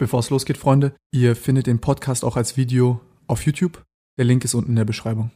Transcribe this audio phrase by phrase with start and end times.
[0.00, 3.84] Bevor es losgeht, Freunde, ihr findet den Podcast auch als Video auf YouTube.
[4.16, 5.30] Der Link ist unten in der Beschreibung.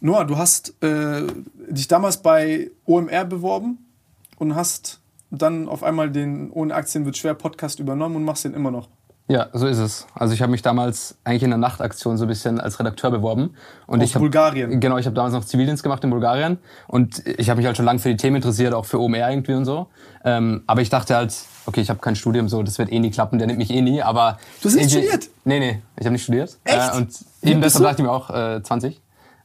[0.00, 1.26] Noah, du hast äh,
[1.68, 3.80] dich damals bei OMR beworben
[4.38, 8.54] und hast dann auf einmal den Ohne Aktien wird schwer Podcast übernommen und machst den
[8.54, 8.88] immer noch.
[9.32, 10.06] Ja, so ist es.
[10.14, 13.54] Also ich habe mich damals eigentlich in der Nachtaktion so ein bisschen als Redakteur beworben.
[13.86, 14.78] Und Aus ich hab, Bulgarien?
[14.78, 16.58] Genau, ich habe damals noch Zivildienst gemacht in Bulgarien.
[16.86, 19.54] Und ich habe mich halt schon lange für die Themen interessiert, auch für OMR irgendwie
[19.54, 19.86] und so.
[20.22, 23.10] Ähm, aber ich dachte halt, okay, ich habe kein Studium, so das wird eh nie
[23.10, 24.02] klappen, der nimmt mich eh nie.
[24.02, 25.30] Aber du hast nicht studiert?
[25.46, 26.58] Nee, nee, ich habe nicht studiert.
[26.64, 26.92] Echt?
[26.92, 27.08] Äh, und
[27.40, 29.00] eben deshalb dachte ich mir auch äh, 20.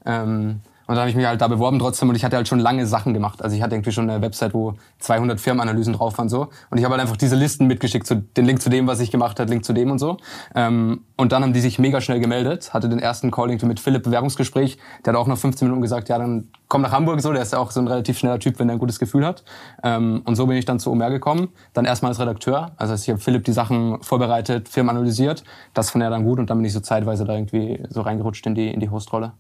[0.05, 2.59] Ähm, und dann habe ich mich halt da beworben trotzdem und ich hatte halt schon
[2.59, 3.43] lange Sachen gemacht.
[3.43, 6.47] Also ich hatte irgendwie schon eine Website, wo 200 Firmenanalysen drauf waren so.
[6.69, 9.11] Und ich habe halt einfach diese Listen mitgeschickt, so den Link zu dem, was ich
[9.11, 10.17] gemacht habe, Link zu dem und so.
[10.55, 13.81] Ähm, und dann haben die sich mega schnell gemeldet, hatte den ersten Call irgendwie mit
[13.81, 14.77] Philipp Bewerbungsgespräch.
[15.05, 17.33] Der hat auch nach 15 Minuten gesagt, ja, dann komm nach Hamburg so.
[17.33, 19.43] Der ist ja auch so ein relativ schneller Typ, wenn er ein gutes Gefühl hat.
[19.83, 21.49] Ähm, und so bin ich dann zu OMR gekommen.
[21.73, 22.71] Dann erstmal als Redakteur.
[22.77, 25.43] Also ich habe Philipp die Sachen vorbereitet, Firmen analysiert.
[25.73, 28.45] Das fand er dann gut und dann bin ich so zeitweise da irgendwie so reingerutscht
[28.45, 29.33] in die, in die Hostrolle.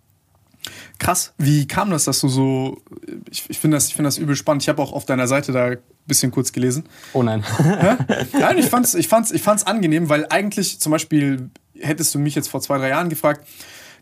[0.99, 1.33] Krass.
[1.37, 2.81] Wie kam das, dass du so.
[3.29, 4.63] Ich, ich finde das, find das übel spannend.
[4.63, 6.85] Ich habe auch auf deiner Seite da ein bisschen kurz gelesen.
[7.13, 7.43] Oh nein.
[8.33, 12.35] nein, ich fand's, ich, fand's, ich fand's angenehm, weil eigentlich zum Beispiel hättest du mich
[12.35, 13.47] jetzt vor zwei, drei Jahren gefragt,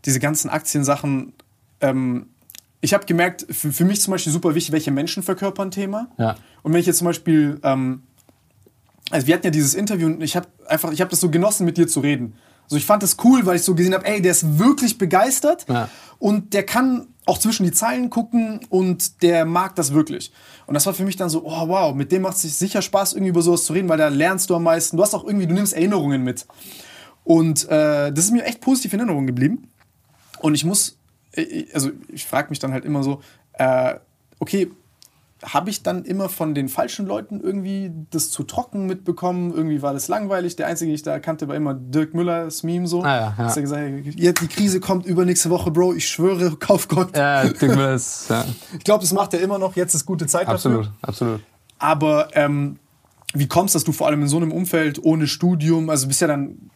[0.05, 1.33] diese ganzen Aktiensachen.
[1.81, 2.27] Ähm,
[2.81, 6.07] ich habe gemerkt, für, für, mich zum Beispiel super wichtig, welche Menschen verkörpern Thema.
[6.17, 6.35] Ja.
[6.61, 7.59] Und wenn ich jetzt zum Beispiel.
[7.63, 8.03] Ähm,
[9.11, 11.65] also wir hatten ja dieses Interview und ich habe einfach, ich habe das so genossen,
[11.65, 12.33] mit dir zu reden.
[12.65, 15.65] Also ich fand das cool, weil ich so gesehen habe, ey, der ist wirklich begeistert
[15.69, 15.89] ja.
[16.19, 20.31] und der kann auch zwischen die Zeilen gucken und der mag das wirklich.
[20.67, 23.13] Und das war für mich dann so, oh wow, mit dem macht es sicher Spaß,
[23.13, 24.97] irgendwie über sowas zu reden, weil da lernst du am meisten.
[24.97, 26.45] Du hast auch irgendwie, du nimmst Erinnerungen mit.
[27.23, 29.69] Und äh, das ist mir echt positiv in Erinnerung geblieben.
[30.39, 30.97] Und ich muss,
[31.73, 33.21] also ich frage mich dann halt immer so,
[33.53, 33.95] äh,
[34.39, 34.69] okay,
[35.45, 39.53] habe ich dann immer von den falschen Leuten irgendwie das zu trocken mitbekommen.
[39.53, 40.55] Irgendwie war das langweilig.
[40.55, 43.03] Der Einzige, den ich da kannte, war immer Dirk Müller, das Meme so.
[43.03, 43.43] Ah, ja, ja.
[43.43, 47.15] Dass er gesagt hat, die Krise kommt übernächste Woche, Bro, ich schwöre, kauf Gott.
[47.15, 48.43] Ja, Dirk Müller ist, ja.
[48.77, 49.75] Ich glaube, das macht er immer noch.
[49.75, 50.93] Jetzt ist gute Zeit absolut, dafür.
[51.01, 51.41] Absolut, absolut.
[51.77, 52.79] Aber ähm,
[53.33, 56.21] wie kommst du, dass du vor allem in so einem Umfeld ohne Studium, also bist
[56.21, 56.71] ja dann,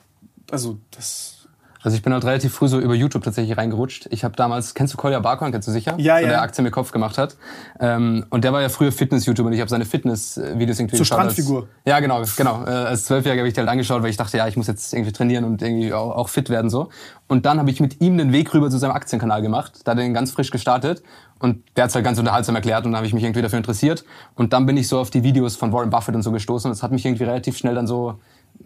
[0.52, 1.39] also das
[1.82, 4.08] also ich bin halt relativ früh so über YouTube tatsächlich reingerutscht.
[4.12, 5.96] Ich habe damals, kennst du Kolja Barkon, kennst du sicher?
[5.98, 6.28] Ja, ja.
[6.28, 7.38] Der Aktien mit Kopf gemacht hat.
[7.80, 11.62] Ähm, und der war ja früher Fitness-YouTuber und ich habe seine Fitness-Videos irgendwie Zur Strandfigur.
[11.62, 12.66] Als, ja, genau, genau.
[12.66, 14.94] Äh, als Zwölfjähriger habe ich die halt angeschaut, weil ich dachte, ja, ich muss jetzt
[14.94, 16.90] irgendwie trainieren und irgendwie auch, auch fit werden so.
[17.28, 19.82] Und dann habe ich mit ihm den Weg rüber zu seinem Aktienkanal gemacht.
[19.86, 21.02] Da hat er den ganz frisch gestartet.
[21.40, 23.58] Und der hat es halt ganz unterhaltsam erklärt und dann habe ich mich irgendwie dafür
[23.58, 24.04] interessiert.
[24.36, 26.70] Und dann bin ich so auf die Videos von Warren Buffett und so gestoßen.
[26.70, 28.20] Und das hat mich irgendwie relativ schnell dann so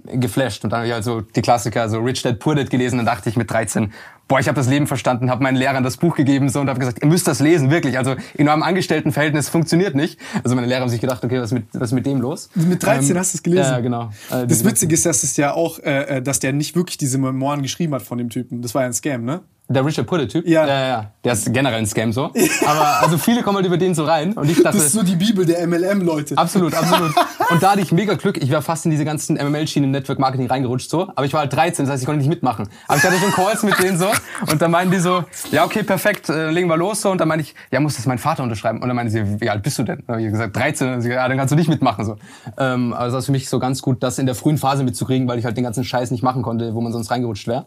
[0.05, 0.63] geflasht.
[0.63, 3.05] Und dann habe ich halt so die Klassiker, so Rich Dad Poor Dad gelesen und
[3.05, 3.93] dachte ich mit 13,
[4.27, 6.79] boah, ich habe das Leben verstanden, habe meinen Lehrern das Buch gegeben so und habe
[6.79, 7.97] gesagt, ihr müsst das lesen, wirklich.
[7.97, 10.19] Also in eurem Angestelltenverhältnis funktioniert nicht.
[10.43, 12.49] Also meine Lehrer haben sich gedacht, okay, was ist mit, was mit dem los?
[12.55, 13.71] Mit 13 ähm, hast du es gelesen?
[13.71, 14.09] Ja, genau.
[14.31, 17.61] Äh, das Witzige ist, dass es ja auch, äh, dass der nicht wirklich diese Memoiren
[17.61, 18.61] geschrieben hat von dem Typen.
[18.61, 19.41] Das war ja ein Scam, ne?
[19.69, 20.45] Der Richard Pulle-Typ?
[20.45, 20.67] Ja.
[20.67, 20.87] ja.
[20.87, 22.31] Ja, Der ist generell ein Scam so.
[22.67, 24.33] Aber also viele kommen halt über den so rein.
[24.33, 26.37] Und ich dachte, das ist so die Bibel der MLM-Leute.
[26.37, 27.13] Absolut, absolut.
[27.49, 28.37] Und da hatte ich mega Glück.
[28.43, 31.03] Ich war fast in diese ganzen MML-Schienen im Network Marketing reingerutscht so.
[31.15, 32.67] Aber ich war halt 13, das heißt, ich konnte nicht mitmachen.
[32.87, 34.07] Aber ich hatte schon Calls mit denen so.
[34.51, 37.11] Und dann meinen die so, ja okay, perfekt, äh, legen wir los so.
[37.11, 38.81] Und dann meinte ich, ja, muss das mein Vater unterschreiben.
[38.81, 40.03] Und dann meinte sie, wie alt bist du denn?
[40.05, 40.87] Dann habe ich gesagt, 13.
[40.87, 42.17] Und dann, sie, ja, dann kannst du nicht mitmachen so.
[42.57, 45.27] Ähm, also das ist für mich so ganz gut, das in der frühen Phase mitzukriegen,
[45.27, 47.65] weil ich halt den ganzen Scheiß nicht machen konnte, wo man sonst reingerutscht wäre.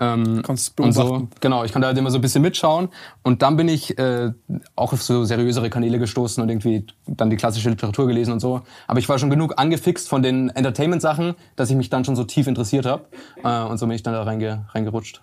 [0.00, 2.88] Ähm, Kannst und so, genau, ich konnte halt immer so ein bisschen mitschauen.
[3.22, 4.30] Und dann bin ich äh,
[4.76, 8.62] auch auf so seriösere Kanäle gestoßen und irgendwie dann die klassische Literatur gelesen und so.
[8.86, 12.24] Aber ich war schon genug angefixt von den Entertainment-Sachen, dass ich mich dann schon so
[12.24, 13.04] tief interessiert habe.
[13.42, 15.22] Äh, und so bin ich dann da reinge reingerutscht.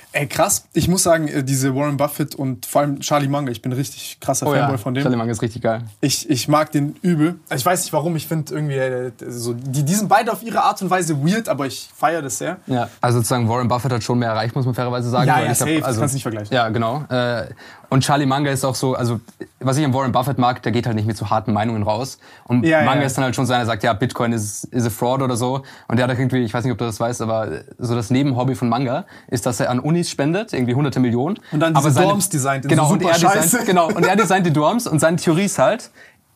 [0.13, 0.65] Ey, krass.
[0.73, 4.17] Ich muss sagen, äh, diese Warren Buffett und vor allem Charlie Munger, ich bin richtig
[4.19, 4.77] krasser oh, Fanboy ja.
[4.77, 5.03] von dem.
[5.03, 5.83] Charlie Munger ist richtig geil.
[6.01, 7.39] Ich, ich mag den übel.
[7.55, 10.63] Ich weiß nicht warum, ich finde irgendwie, äh, so, die, die sind beide auf ihre
[10.63, 12.57] Art und Weise weird, aber ich feiere das sehr.
[12.67, 15.27] Ja, also sozusagen Warren Buffett hat schon mehr erreicht, muss man fairerweise sagen.
[15.27, 16.53] Ja, ja, safe, hab, also, kannst nicht vergleichen.
[16.53, 17.03] Ja, genau.
[17.09, 17.45] Äh,
[17.91, 19.19] und Charlie Munger ist auch so, also
[19.59, 22.19] was ich an Warren Buffett mag, der geht halt nicht mit so harten Meinungen raus.
[22.45, 23.05] Und Ja, Munger ja.
[23.05, 25.35] ist dann halt schon so einer, der sagt, ja, Bitcoin ist, ist a fraud oder
[25.35, 25.63] so.
[25.89, 28.55] Und der hat irgendwie, ich weiß nicht, ob du das weißt, aber so das Nebenhobby
[28.55, 31.39] von Munger ist, dass er an Unis spendet, irgendwie hunderte Millionen.
[31.51, 33.41] Und dann aber diese seine, Dorms designt genau, so und super er Scheiße.
[33.41, 35.91] designt, genau, und er designt die Dorms und seine Theorie ist halt,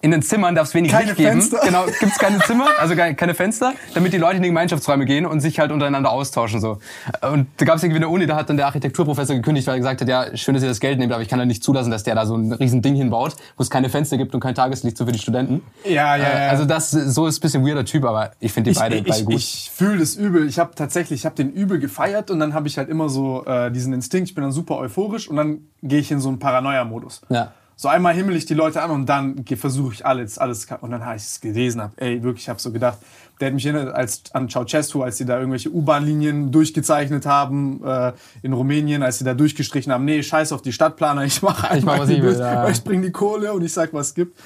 [0.05, 1.41] in den Zimmern darf es wenig Keine Licht geben.
[1.41, 1.61] Fenster.
[1.63, 5.25] Genau, gibt es keine Zimmer, also keine Fenster, damit die Leute in die Gemeinschaftsräume gehen
[5.25, 6.61] und sich halt untereinander austauschen.
[6.61, 6.77] so.
[7.23, 9.79] Und da gab es irgendwie eine Uni, da hat dann der Architekturprofessor gekündigt, weil er
[9.79, 11.89] gesagt hat, ja, schön, dass ihr das Geld nehmt, aber ich kann ja nicht zulassen,
[11.89, 14.53] dass der da so ein riesen Ding hinbaut, wo es keine Fenster gibt und kein
[14.53, 15.63] Tageslicht so für die Studenten.
[15.83, 16.49] Ja, ja, Äh, ja.
[16.51, 19.03] Also das so ist ein bisschen weirder Typ, aber ich finde die ich, beide, ich,
[19.05, 19.35] beide ich, gut.
[19.35, 20.47] ich fühle das übel.
[20.47, 23.43] Ich habe tatsächlich, ich habe den übel gefeiert und dann habe ich halt immer so
[23.45, 26.37] äh, diesen Instinkt, ich bin dann super euphorisch und dann gehe ich in so einen
[26.37, 27.21] Paranoia-Modus.
[27.29, 27.53] Ja.
[27.77, 30.67] So einmal himmel ich die Leute an und dann versuche ich alles, alles.
[30.81, 32.99] Und dann habe ich es gelesen, hab, ey, wirklich, ich habe so gedacht,
[33.39, 38.13] der hat mich erinnert als, an Ceausescu, als sie da irgendwelche U-Bahn-Linien durchgezeichnet haben äh,
[38.43, 41.83] in Rumänien, als sie da durchgestrichen haben, nee, scheiß auf die Stadtplaner, ich mache Ich
[41.83, 42.69] mach, was ich will, ja.
[42.69, 44.39] ich bringe die Kohle und ich sag, was es gibt.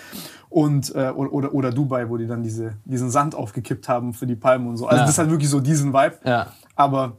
[0.50, 4.36] Und, äh, oder, oder, Dubai, wo die dann diese, diesen Sand aufgekippt haben für die
[4.36, 4.88] Palmen und so.
[4.88, 5.06] Also Ja.
[5.06, 6.18] das hat wirklich so diesen Vibe.
[6.24, 6.48] Ja.
[6.76, 7.18] Aber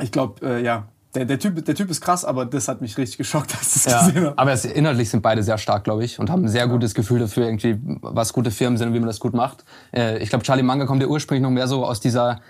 [0.00, 2.96] ich glaube, äh, ja, der, der, typ, der Typ ist krass, aber das hat mich
[2.98, 4.38] richtig geschockt, als ich das Ja, gesehen habe.
[4.38, 7.20] aber es, inhaltlich sind beide sehr stark, glaube ich, und haben ein sehr gutes Gefühl
[7.20, 9.64] dafür, irgendwie, was gute Firmen sind und wie man das gut macht.
[9.94, 12.40] Äh, ich glaube, Charlie Manga kommt ja ursprünglich noch mehr so aus dieser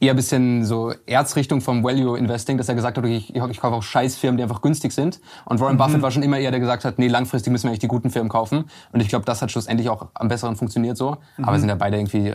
[0.00, 3.74] eher bisschen so Erzrichtung vom Value Investing, dass er gesagt hat, okay, ich, ich kaufe
[3.74, 5.20] auch Scheißfirmen, die einfach günstig sind.
[5.44, 7.80] Und Warren Buffett war schon immer eher der gesagt hat, nee, langfristig müssen wir eigentlich
[7.80, 8.66] die guten Firmen kaufen.
[8.92, 11.16] Und ich glaube, das hat schlussendlich auch am besseren funktioniert so.
[11.42, 12.32] Aber sind ja beide irgendwie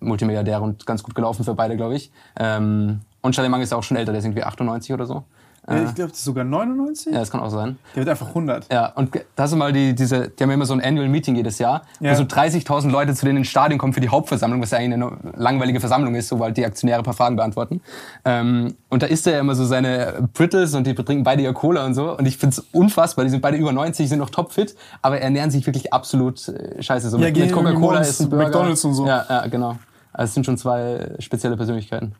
[0.00, 2.12] Multimilliardäre und ganz gut gelaufen für beide, glaube ich.
[2.38, 5.24] Ähm, und Charlie Manga ist ja auch schon älter, der ist irgendwie 98 oder so.
[5.68, 7.12] Ja, ich glaube, das ist sogar 99.
[7.12, 7.76] Ja, das kann auch sein.
[7.96, 8.72] Der wird einfach 100.
[8.72, 11.08] Ja, und ge- das ist mal die, diese, die haben ja immer so ein Annual
[11.08, 12.12] Meeting jedes Jahr, Ja.
[12.12, 14.94] wo so 30.000 Leute zu denen ins Stadion kommen für die Hauptversammlung, was ja eigentlich
[15.02, 17.80] eine langweilige Versammlung ist, so weil die Aktionäre ein paar Fragen beantworten.
[18.24, 21.52] Ähm, und da isst er ja immer so seine Brittles und die trinken beide ihr
[21.52, 22.16] Cola und so.
[22.16, 25.66] Und ich find's unfassbar, die sind beide über 90, sind noch topfit, aber ernähren sich
[25.66, 27.10] wirklich absolut äh, scheiße.
[27.10, 28.44] So Ja, mit, mit Coca-Cola essen zu Burger.
[28.44, 29.04] McDonald's und so.
[29.04, 29.76] Ja, ja, genau.
[30.12, 32.14] Also es sind schon zwei spezielle Persönlichkeiten.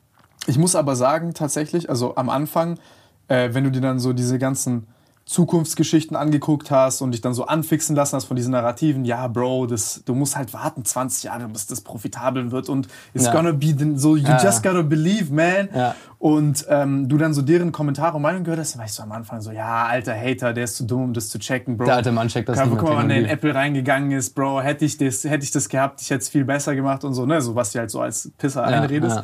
[0.46, 2.78] Ich muss aber sagen, tatsächlich, also am Anfang,
[3.28, 4.86] äh, wenn du dir dann so diese ganzen
[5.24, 9.66] Zukunftsgeschichten angeguckt hast und dich dann so anfixen lassen hast von diesen Narrativen, ja, Bro,
[9.66, 13.32] das, du musst halt warten 20 Jahre, bis das profitabel wird und it's Ja.
[13.32, 15.68] gonna be the, so, you Ja, just gotta believe, man.
[15.74, 15.96] Ja.
[16.20, 19.10] Und ähm, du dann so deren Kommentare und Meinung gehört hast, dann weißt du am
[19.10, 21.86] Anfang so, ja, alter Hater, der ist zu dumm, um das zu checken, Bro.
[21.86, 23.24] Der alte Mann checkt das Guck nicht mit mal, wann der in.
[23.26, 26.44] Apple reingegangen ist, Bro, hätte ich das, hätte ich das gehabt, ich hätte es viel
[26.44, 29.22] besser gemacht und so, ne, so was du halt so als Pisser einredest.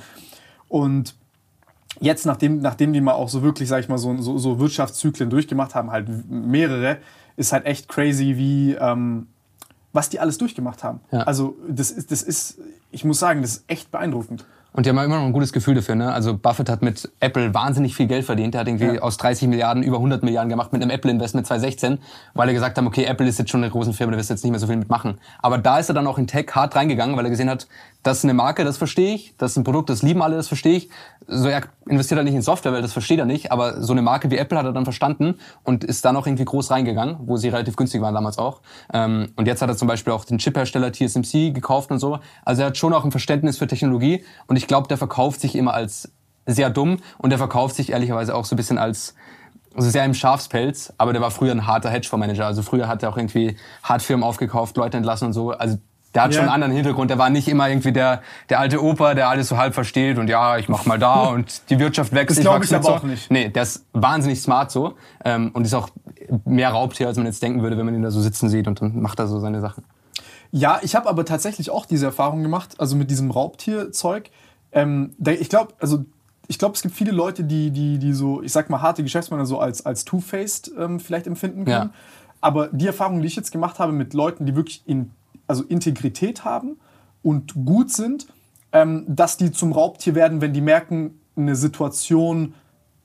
[0.72, 1.14] Und
[2.00, 5.28] jetzt, nachdem, nachdem die mal auch so wirklich, sag ich mal, so, so, so Wirtschaftszyklen
[5.28, 6.96] durchgemacht haben, halt mehrere,
[7.36, 9.26] ist halt echt crazy, wie, ähm,
[9.92, 11.00] was die alles durchgemacht haben.
[11.10, 11.24] Ja.
[11.24, 12.58] Also, das ist, das ist,
[12.90, 14.46] ich muss sagen, das ist echt beeindruckend.
[14.74, 15.94] Und die haben immer noch ein gutes Gefühl dafür.
[15.94, 16.12] Ne?
[16.12, 18.54] Also Buffett hat mit Apple wahnsinnig viel Geld verdient.
[18.54, 19.02] Der hat irgendwie Ja.
[19.02, 21.98] aus 30 Milliarden über 100 Milliarden gemacht mit einem Apple-Investment 2016,
[22.32, 24.34] weil er gesagt haben, okay, Apple ist jetzt schon eine große Firma, da wirst du
[24.34, 25.18] jetzt nicht mehr so viel mitmachen.
[25.40, 27.66] Aber da ist er dann auch in Tech hart reingegangen, weil er gesehen hat,
[28.02, 30.48] das ist eine Marke, das verstehe ich, das ist ein Produkt, das lieben alle, das
[30.48, 30.88] verstehe ich.
[31.28, 34.02] So, er investiert halt nicht in Software, weil das versteht er nicht, aber so eine
[34.02, 37.36] Marke wie Apple hat er dann verstanden und ist dann auch irgendwie groß reingegangen, wo
[37.36, 38.60] sie relativ günstig waren damals auch.
[38.92, 42.18] Ähm, und jetzt hat er zum Beispiel auch den Chiphersteller TSMC gekauft und so.
[42.44, 45.54] Also er hat schon auch ein Verständnis für Technologie und ich glaube, der verkauft sich
[45.56, 46.10] immer als
[46.46, 49.14] sehr dumm und der verkauft sich ehrlicherweise auch so ein bisschen als
[49.74, 52.44] also sehr im Schafspelz, aber der war früher ein harter Hedgefondsmanager.
[52.44, 55.52] Also früher hat er auch irgendwie hart Firmen aufgekauft, Leute entlassen und so.
[55.52, 55.78] Also
[56.14, 56.40] der hat Ja.
[56.40, 57.10] schon einen anderen Hintergrund.
[57.10, 58.20] Der war nicht immer irgendwie der,
[58.50, 61.70] der alte Opa, der alles so halb versteht und ja, ich mach mal da und
[61.70, 62.36] die Wirtschaft wächst.
[62.36, 62.94] Das glaub wachse ich mit aber so.
[62.96, 63.30] auch nicht.
[63.30, 64.92] Nee, der ist wahnsinnig smart so
[65.24, 65.88] ähm, und ist auch
[66.44, 68.82] mehr Raubtier, als man jetzt denken würde, wenn man ihn da so sitzen sieht und
[68.82, 69.84] dann macht er so seine Sachen.
[70.50, 74.28] Ja, ich habe aber tatsächlich auch diese Erfahrung gemacht, also mit diesem Raubtierzeug.
[74.72, 76.04] Ähm, ich glaube, also
[76.48, 79.46] ich glaube, es gibt viele Leute, die, die, die so, ich sag mal, harte Geschäftsmänner
[79.46, 81.90] so als, als Two-Faced ähm, vielleicht empfinden können.
[81.90, 81.94] Ja.
[82.40, 85.12] Aber die Erfahrung, die ich jetzt gemacht habe mit Leuten, die wirklich in,
[85.46, 86.76] also Integrität haben
[87.22, 88.26] und gut sind,
[88.72, 92.54] ähm, dass die zum Raubtier werden, wenn die merken, eine Situation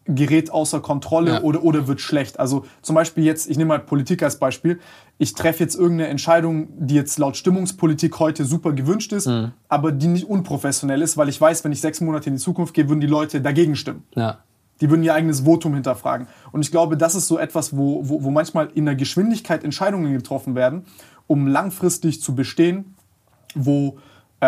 [0.07, 1.41] gerät außer Kontrolle Ja.
[1.41, 2.39] oder, oder wird schlecht.
[2.39, 4.79] Also zum Beispiel jetzt, ich nehme mal Politik als Beispiel.
[5.17, 9.51] Ich treffe jetzt irgendeine Entscheidung, die jetzt laut Stimmungspolitik heute super gewünscht ist, Mhm.
[9.67, 12.73] aber die nicht unprofessionell ist, weil ich weiß, wenn ich sechs Monate in die Zukunft
[12.73, 14.03] gehe, würden die Leute dagegen stimmen.
[14.15, 14.39] Ja.
[14.79, 16.27] Die würden ihr eigenes Votum hinterfragen.
[16.51, 20.13] Und ich glaube, das ist so etwas, wo, wo, wo manchmal in der Geschwindigkeit Entscheidungen
[20.13, 20.85] getroffen werden,
[21.25, 22.93] um langfristig zu bestehen,
[23.55, 23.97] wo,
[24.39, 24.45] äh,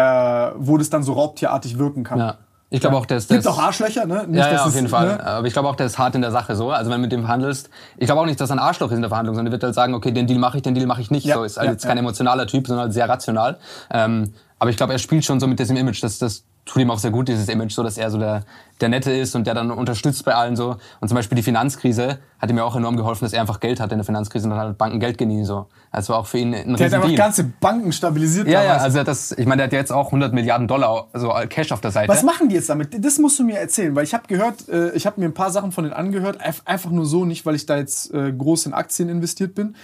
[0.55, 2.19] wo das dann so raubtierartig wirken kann.
[2.19, 2.37] ja.
[2.71, 4.25] Ich glaube auch, der ist Gibt auch Arschlöcher, ne?
[4.27, 5.07] Nicht, ja, ja, dass auf es, jeden Fall.
[5.07, 5.25] ne?
[5.25, 6.69] Aber ich glaube auch, der ist hart in der Sache so.
[6.69, 8.95] Also wenn du mit dem verhandelst, ich glaube auch nicht, dass er ein Arschloch ist
[8.95, 10.85] in der Verhandlung, sondern er wird halt sagen, okay, den Deal mache ich, den Deal
[10.85, 11.25] mache ich nicht.
[11.25, 13.57] Ja, so ist halt ja, jetzt kein emotionaler Typ, sondern halt sehr rational.
[13.89, 16.03] Ähm, aber ich glaube, er spielt schon so mit diesem Image.
[16.03, 18.43] Das, das tut ihm auch sehr gut, dieses Image, so dass er so der,
[18.79, 20.77] der Nette ist und der dann unterstützt bei allen so.
[20.99, 23.79] Und zum Beispiel die Finanzkrise hat ihm ja auch enorm geholfen, dass er einfach Geld
[23.79, 25.67] hatte in der Finanzkrise und dann hat Banken Geld geliehen so.
[25.91, 27.17] Also war auch für ihn ein Der hat einfach Deal.
[27.17, 28.47] ganze Banken stabilisiert.
[28.47, 31.71] ja, ja, also das, ich meine, der hat jetzt auch 100 Milliarden Dollar so Cash
[31.71, 32.07] auf der Seite.
[32.07, 33.03] Was machen die jetzt damit?
[33.03, 35.51] Das musst du mir erzählen, weil ich habe gehört, äh, ich habe mir ein paar
[35.51, 38.73] Sachen von denen angehört, einfach nur so, nicht weil ich da jetzt äh, groß in
[38.73, 39.75] Aktien investiert bin.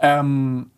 [0.00, 0.70] Ähm,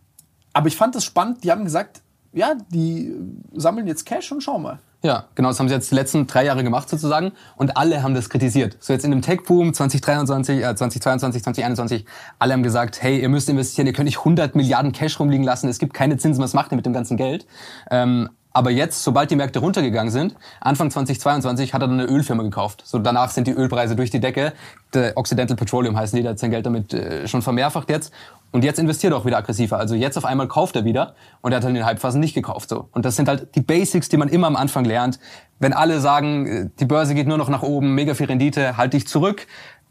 [0.54, 2.00] aber ich fand das spannend, die haben gesagt,
[2.32, 3.14] ja, die
[3.52, 4.78] sammeln jetzt Cash und schau mal.
[5.04, 8.14] Ja, genau, das haben sie jetzt die letzten drei Jahre gemacht sozusagen und alle haben
[8.14, 8.78] das kritisiert.
[8.80, 12.06] So jetzt in dem Tech-Boom 2023, äh, 2022, 2021,
[12.38, 15.68] alle haben gesagt, hey, ihr müsst investieren, ihr könnt nicht 100 Milliarden Cash rumliegen lassen,
[15.68, 17.46] es gibt keine Zinsen, was macht ihr mit dem ganzen Geld?
[17.90, 22.44] Ähm, aber jetzt, sobald die Märkte runtergegangen sind, Anfang 2022 hat er dann eine Ölfirma
[22.44, 22.82] gekauft.
[22.87, 24.52] So danach sind die Ölpreise durch die Decke.
[24.94, 28.12] Der Occidental Petroleum heißen die, der hat sein Geld damit äh, schon vermehrfacht jetzt.
[28.52, 29.76] Und jetzt investiert er auch wieder aggressiver.
[29.76, 32.34] Also jetzt auf einmal kauft er wieder und er hat dann in den Halbphasen nicht
[32.34, 32.68] gekauft.
[32.68, 32.88] So.
[32.92, 35.18] Und das sind halt die Basics, die man immer am Anfang lernt.
[35.58, 38.92] Wenn alle sagen, äh, die Börse geht nur noch nach oben, mega viel Rendite, halt
[38.92, 39.49] dich zurück.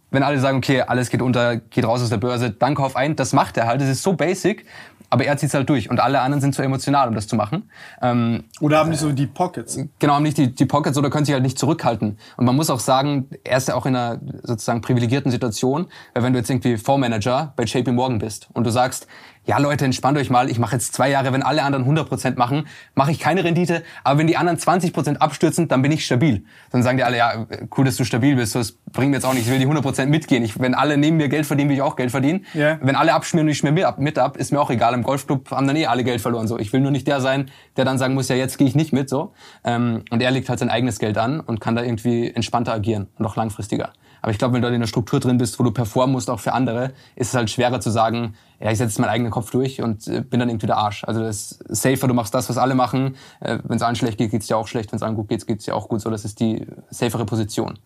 [0.09, 3.17] Wenn alle sagen, okay, alles geht unter, geht raus aus der Börse, dann kauf ein.
[3.17, 3.81] Das macht er halt.
[3.81, 4.65] Das ist so basic
[5.13, 7.35] aber er zieht es halt durch und alle anderen sind zu emotional, um das zu
[7.35, 7.69] machen.
[8.01, 9.77] Ähm, oder haben nicht so die Pockets.
[9.99, 12.17] Genau, haben nicht die, die Pockets oder können sich halt nicht zurückhalten.
[12.35, 16.23] Und man muss auch sagen, er ist ja auch in einer sozusagen privilegierten Situation, weil
[16.23, 19.05] wenn du jetzt irgendwie Fondsmanager bei JP Morgan bist und du sagst,
[19.45, 22.67] ja Leute, entspannt euch mal, ich mache jetzt zwei Jahre, wenn alle anderen 100% machen,
[22.95, 26.45] mache ich keine Rendite, aber wenn die anderen 20% abstürzen, dann bin ich stabil.
[26.71, 27.45] Dann sagen die alle, ja,
[27.77, 30.05] cool, dass du stabil bist, das bringt mir jetzt auch nicht, ich will die 100%
[30.05, 30.43] mitgehen.
[30.43, 32.45] Ich, wenn alle neben mir Geld verdienen, will ich auch Geld verdienen.
[32.55, 32.79] Yeah.
[32.81, 34.93] Wenn alle abschmieren und ich schmier mit ab, mit ab, ist mir auch egal.
[34.93, 36.47] Im Golfclub haben dann eh alle Geld verloren.
[36.47, 38.75] So, Ich will nur nicht der sein, der dann sagen muss, ja, jetzt gehe ich
[38.75, 39.09] nicht mit.
[39.09, 39.33] so.
[39.63, 43.07] Ähm, und er legt halt sein eigenes Geld an und kann da irgendwie entspannter agieren
[43.17, 43.93] und auch langfristiger.
[44.23, 46.39] Aber ich glaube, wenn du in einer Struktur drin bist, wo du performen musst, auch
[46.39, 49.81] für andere, ist es halt schwerer zu sagen, ja, ich setze meinen eigenen Kopf durch
[49.81, 51.03] und äh, bin dann irgendwie der Arsch.
[51.03, 53.17] Also das ist safer, du machst das, was alle machen.
[53.41, 54.93] Äh, wenn es allen schlecht geht, geht's dir auch schlecht.
[54.93, 55.99] Wenn es allen gut geht, geht's dir auch gut.
[55.99, 57.79] So, das ist die safere Position.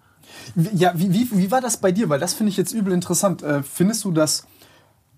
[0.56, 2.08] Ja, wie, wie, wie war das bei dir?
[2.08, 3.42] Weil das finde ich jetzt übel interessant.
[3.42, 4.46] Äh, findest du, dass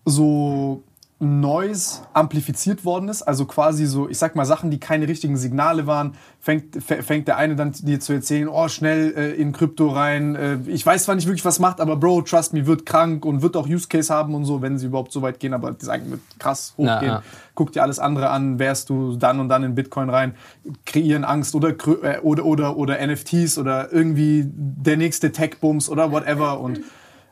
[0.06, 0.84] so
[1.22, 5.86] Noise amplifiziert worden ist, also quasi so, ich sag mal, Sachen, die keine richtigen Signale
[5.86, 10.36] waren, fängt, fängt der eine dann dir zu erzählen, oh, schnell äh, in Krypto rein.
[10.36, 13.42] Äh, ich weiß zwar nicht wirklich, was macht, aber Bro, trust me, wird krank und
[13.42, 15.84] wird auch Use Case haben und so, wenn sie überhaupt so weit gehen, aber die
[15.84, 17.12] sagen, wird krass hochgehen.
[17.12, 17.24] Ja.
[17.54, 20.36] Guck dir alles andere an, wärst du dann und dann in Bitcoin rein,
[20.86, 21.72] kreieren Angst oder,
[22.02, 26.80] äh, oder, oder, oder NFTs oder irgendwie der nächste Tech-Bums oder whatever und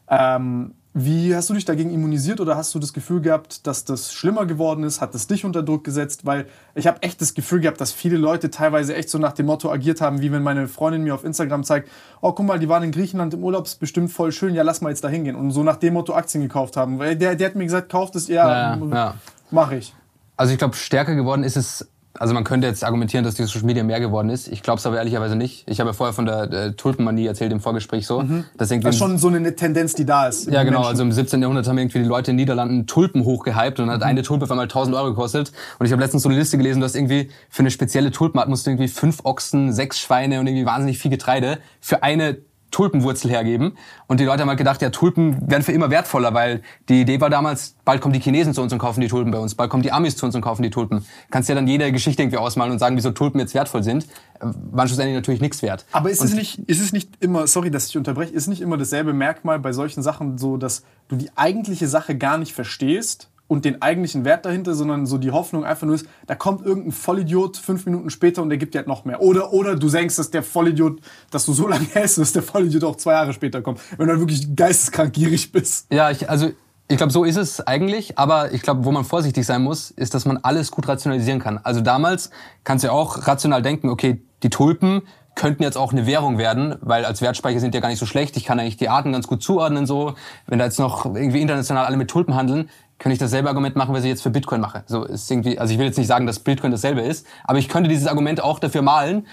[0.09, 4.11] ähm, wie hast du dich dagegen immunisiert oder hast du das Gefühl gehabt, dass das
[4.11, 4.99] schlimmer geworden ist?
[4.99, 6.25] Hat es dich unter Druck gesetzt?
[6.25, 9.45] Weil ich habe echt das Gefühl gehabt, dass viele Leute teilweise echt so nach dem
[9.45, 11.89] Motto agiert haben, wie wenn meine Freundin mir auf Instagram zeigt,
[12.21, 14.81] oh guck mal, die waren in Griechenland im Urlaub, ist bestimmt voll schön, ja lass
[14.81, 15.35] mal jetzt da hingehen.
[15.35, 16.97] Und so nach dem Motto Aktien gekauft haben.
[16.97, 19.13] Weil der, der hat mir gesagt, kauft es, ja, ja, ja.
[19.51, 19.93] mach ich.
[20.35, 21.87] Also ich glaube, stärker geworden ist es
[22.19, 24.47] also man könnte jetzt argumentieren, dass die Social Media mehr geworden ist.
[24.47, 25.63] Ich glaube es aber ehrlicherweise nicht.
[25.67, 28.21] Ich habe ja vorher von der äh, Tulpenmanie erzählt im Vorgespräch so.
[28.21, 28.45] Mhm.
[28.57, 30.49] Das, ist schon so eine Tendenz, die da ist.
[30.49, 30.79] Ja, genau.
[30.79, 30.89] Menschen.
[30.89, 31.41] Also im 17.
[31.41, 34.07] Jahrhundert haben irgendwie die Leute in den Niederlanden Tulpen hochgehypt und hat mhm.
[34.07, 35.51] eine Tulpe auf einmal 1000 Euro gekostet.
[35.79, 38.49] Und ich habe letztens so eine Liste gelesen, du hast irgendwie für eine spezielle Tulpenart
[38.49, 42.37] musst du irgendwie fünf Ochsen, sechs Schweine und irgendwie wahnsinnig viel Getreide für eine
[42.71, 43.77] Tulpenwurzel hergeben.
[44.07, 47.21] Und die Leute haben halt gedacht, ja, Tulpen werden für immer wertvoller, weil die Idee
[47.21, 49.69] war damals, bald kommen die Chinesen zu uns und kaufen die Tulpen bei uns, bald
[49.69, 51.05] kommen die Amis zu uns und kaufen die Tulpen.
[51.31, 54.07] Kannst ja dann jede Geschichte irgendwie ausmalen und sagen, wieso Tulpen jetzt wertvoll sind.
[54.39, 55.85] Waren schlussendlich natürlich nichts wert.
[55.91, 58.77] Aber ist es, nicht, ist es nicht immer, sorry, dass ich unterbreche, ist nicht immer
[58.77, 63.65] dasselbe Merkmal bei solchen Sachen so, dass du die eigentliche Sache gar nicht verstehst und
[63.65, 67.57] den eigentlichen Wert dahinter, sondern so die Hoffnung einfach nur ist, da kommt irgendein Vollidiot
[67.57, 69.21] fünf Minuten später und der gibt dir halt noch mehr.
[69.21, 70.99] Oder, oder du denkst, dass der Vollidiot,
[71.31, 74.11] dass du so lange hältst, dass der Vollidiot auch zwei Jahre später kommt, wenn du
[74.11, 75.91] halt wirklich geisteskrank gierig bist.
[75.91, 76.51] Ja, ich, also
[76.89, 80.13] ich glaube, so ist es eigentlich, aber ich glaube, wo man vorsichtig sein muss, ist,
[80.13, 81.59] dass man alles gut rationalisieren kann.
[81.61, 82.29] Also damals
[82.63, 85.01] kannst du ja auch rational denken, okay, die Tulpen
[85.35, 88.05] könnten jetzt auch eine Währung werden, weil als Wertspeicher sind die ja gar nicht so
[88.05, 88.35] schlecht.
[88.37, 90.15] Ich kann eigentlich die Arten ganz gut zuordnen so.
[90.47, 93.93] Wenn da jetzt noch irgendwie international alle mit Tulpen handeln, kann ich dasselbe Argument machen,
[93.93, 94.83] was ich jetzt für Bitcoin mache.
[94.87, 97.69] So ist irgendwie, also ich will jetzt nicht sagen, dass Bitcoin dasselbe ist, aber ich
[97.69, 99.27] könnte dieses Argument auch dafür malen.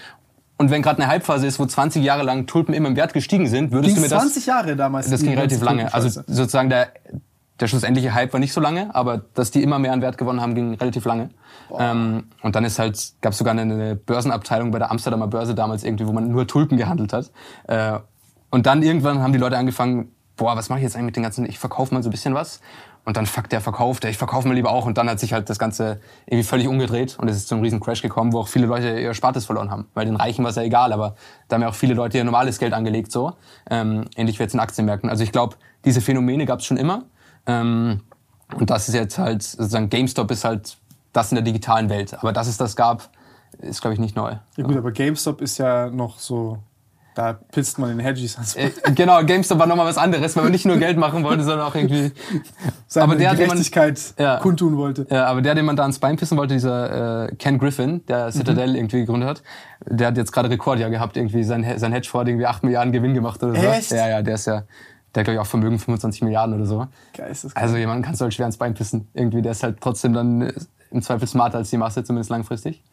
[0.57, 3.47] Und wenn gerade eine Halbphase ist, wo 20 Jahre lang Tulpen immer im Wert gestiegen
[3.47, 5.09] sind, würdest ging du mir das 20 Jahre damals.
[5.09, 5.93] Das ging relativ lange.
[5.93, 6.93] Also sozusagen der
[7.59, 10.41] der schlussendliche Hype war nicht so lange, aber dass die immer mehr an Wert gewonnen
[10.41, 11.29] haben, ging relativ lange.
[11.77, 15.83] Ähm, und dann ist halt, gab es sogar eine Börsenabteilung bei der Amsterdamer Börse damals
[15.83, 17.31] irgendwie, wo man nur Tulpen gehandelt hat.
[17.67, 17.99] Äh,
[18.49, 21.23] und dann irgendwann haben die Leute angefangen, boah, was mache ich jetzt eigentlich mit den
[21.23, 22.59] ganzen, ich verkaufe mal so ein bisschen was.
[23.05, 24.85] Und dann fuck, der verkauft, ich verkaufe mal lieber auch.
[24.85, 27.63] Und dann hat sich halt das Ganze irgendwie völlig umgedreht und es ist zu einem
[27.63, 29.87] riesen Crash gekommen, wo auch viele Leute ihr Spartes verloren haben.
[29.93, 31.15] Weil den Reichen war es ja egal, aber
[31.47, 33.33] da haben ja auch viele Leute ihr normales Geld angelegt so.
[33.69, 35.09] Ähm, ähnlich wie jetzt in Aktienmärkten.
[35.09, 37.03] Also ich glaube, diese Phänomene gab es schon immer.
[37.45, 38.01] Ähm,
[38.55, 40.77] und das ist jetzt halt, sozusagen GameStop ist halt
[41.13, 42.17] das in der digitalen Welt.
[42.19, 43.09] Aber dass es das gab,
[43.59, 44.35] ist, glaube ich, nicht neu.
[44.57, 46.57] Ja gut, aber GameStop ist ja noch so
[47.15, 50.51] da pisst man den Hedgies ans äh, Genau, GameStop war nochmal was anderes, weil man
[50.51, 52.11] nicht nur Geld machen wollte, sondern auch irgendwie
[52.87, 55.07] seine aber der, Gerechtigkeit man, ja, kundtun wollte.
[55.09, 58.31] Ja, aber der, den man da ans Bein pissen wollte, dieser äh, Ken Griffin, der
[58.31, 58.75] Citadel mhm.
[58.75, 59.43] irgendwie gegründet hat,
[59.85, 63.41] der hat jetzt gerade Rekordjahr gehabt, irgendwie sein, sein Hedgefonds irgendwie 8 Milliarden Gewinn gemacht
[63.41, 63.65] oder so.
[63.65, 63.91] Echt?
[63.91, 64.63] Ja, ja, der ist ja,
[65.15, 66.87] der hat glaube ich auch Vermögen 25 Milliarden oder so.
[67.15, 67.63] Geisteskrank.
[67.63, 69.07] Also jemand kannst du halt schwer ans Bein pissen.
[69.13, 70.53] Irgendwie, der ist halt trotzdem dann
[70.91, 72.83] im Zweifel smarter als die Masse, zumindest langfristig.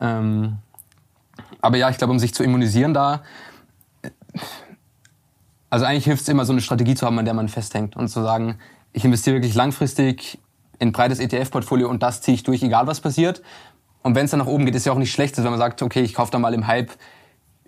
[0.00, 0.58] Ähm,
[1.60, 3.22] aber ja, ich glaube, um sich zu immunisieren da,
[5.70, 8.08] also eigentlich hilft es immer, so eine Strategie zu haben, an der man festhängt und
[8.08, 8.58] zu sagen,
[8.92, 10.38] ich investiere wirklich langfristig
[10.78, 13.42] in ein breites ETF-Portfolio und das ziehe ich durch, egal was passiert.
[14.02, 15.82] Und wenn es dann nach oben geht, ist ja auch nicht schlecht, wenn man sagt,
[15.82, 16.90] okay, ich kaufe da mal im Hype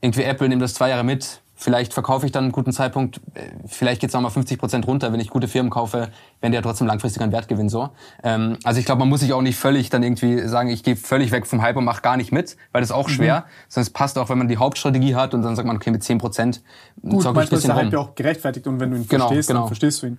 [0.01, 3.51] irgendwie Apple, nehme das zwei Jahre mit, vielleicht verkaufe ich dann einen guten Zeitpunkt, äh,
[3.67, 6.09] vielleicht geht es nochmal 50 Prozent runter, wenn ich gute Firmen kaufe,
[6.41, 7.71] wenn der trotzdem langfristig an Wert gewinnt.
[7.71, 7.91] So.
[8.23, 10.97] Ähm, also ich glaube, man muss sich auch nicht völlig dann irgendwie sagen, ich gehe
[10.97, 13.13] völlig weg vom Hype und mache gar nicht mit, weil das ist auch mhm.
[13.13, 13.45] schwer.
[13.69, 16.03] Sondern es passt auch, wenn man die Hauptstrategie hat und dann sagt man, okay, mit
[16.03, 16.63] 10 Prozent
[17.01, 19.61] Gut, manchmal ist der Hype ja auch gerechtfertigt und wenn du ihn genau, verstehst, genau.
[19.61, 20.19] dann verstehst du ihn.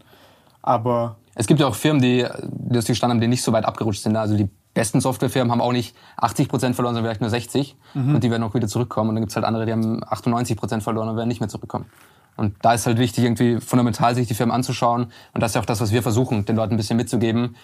[0.61, 3.65] Aber es gibt ja auch Firmen, die, die das gestanden haben, die nicht so weit
[3.65, 4.15] abgerutscht sind.
[4.15, 7.75] Also die besten Softwarefirmen haben auch nicht 80 Prozent verloren, sondern vielleicht nur 60.
[7.93, 8.15] Mhm.
[8.15, 9.09] Und die werden auch wieder zurückkommen.
[9.09, 11.85] Und dann gibt's halt andere, die haben 98 Prozent verloren und werden nicht mehr zurückkommen.
[12.35, 15.11] Und da ist halt wichtig, irgendwie fundamental sich die Firmen anzuschauen.
[15.33, 17.55] Und das ist ja auch das, was wir versuchen, den Leuten ein bisschen mitzugeben.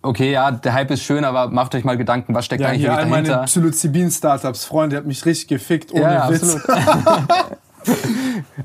[0.00, 2.82] Okay, ja, der Hype ist schön, aber macht euch mal Gedanken, was steckt ja, eigentlich
[2.82, 3.36] hier dahinter?
[3.36, 6.58] meine Psilocybin-Startups, Freunde, hat mich richtig gefickt, ohne ja, Witz.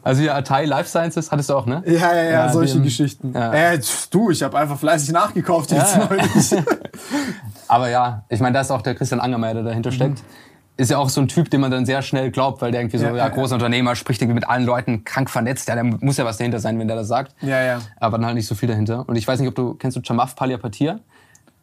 [0.03, 1.81] Also ja, Atai Life Sciences hattest du auch, ne?
[1.85, 3.33] Ja, ja, ja, ja solche dem, Geschichten.
[3.33, 3.51] Ja.
[3.51, 6.55] Äh, du, ich habe einfach fleißig nachgekauft jetzt ja, neulich.
[7.67, 10.19] Aber ja, ich meine, da ist auch der Christian Angermeier, der dahinter steckt.
[10.19, 10.25] Mhm.
[10.79, 12.99] Ist ja auch so ein Typ, den man dann sehr schnell glaubt, weil der irgendwie
[12.99, 15.67] so, ja, ja großer Unternehmer, spricht irgendwie mit allen Leuten, krank vernetzt.
[15.67, 17.35] Ja, der muss ja was dahinter sein, wenn der das sagt.
[17.41, 17.81] Ja, ja.
[17.99, 19.03] Aber dann halt nicht so viel dahinter.
[19.07, 20.99] Und ich weiß nicht, ob du, kennst du Chamaf Paliapatir?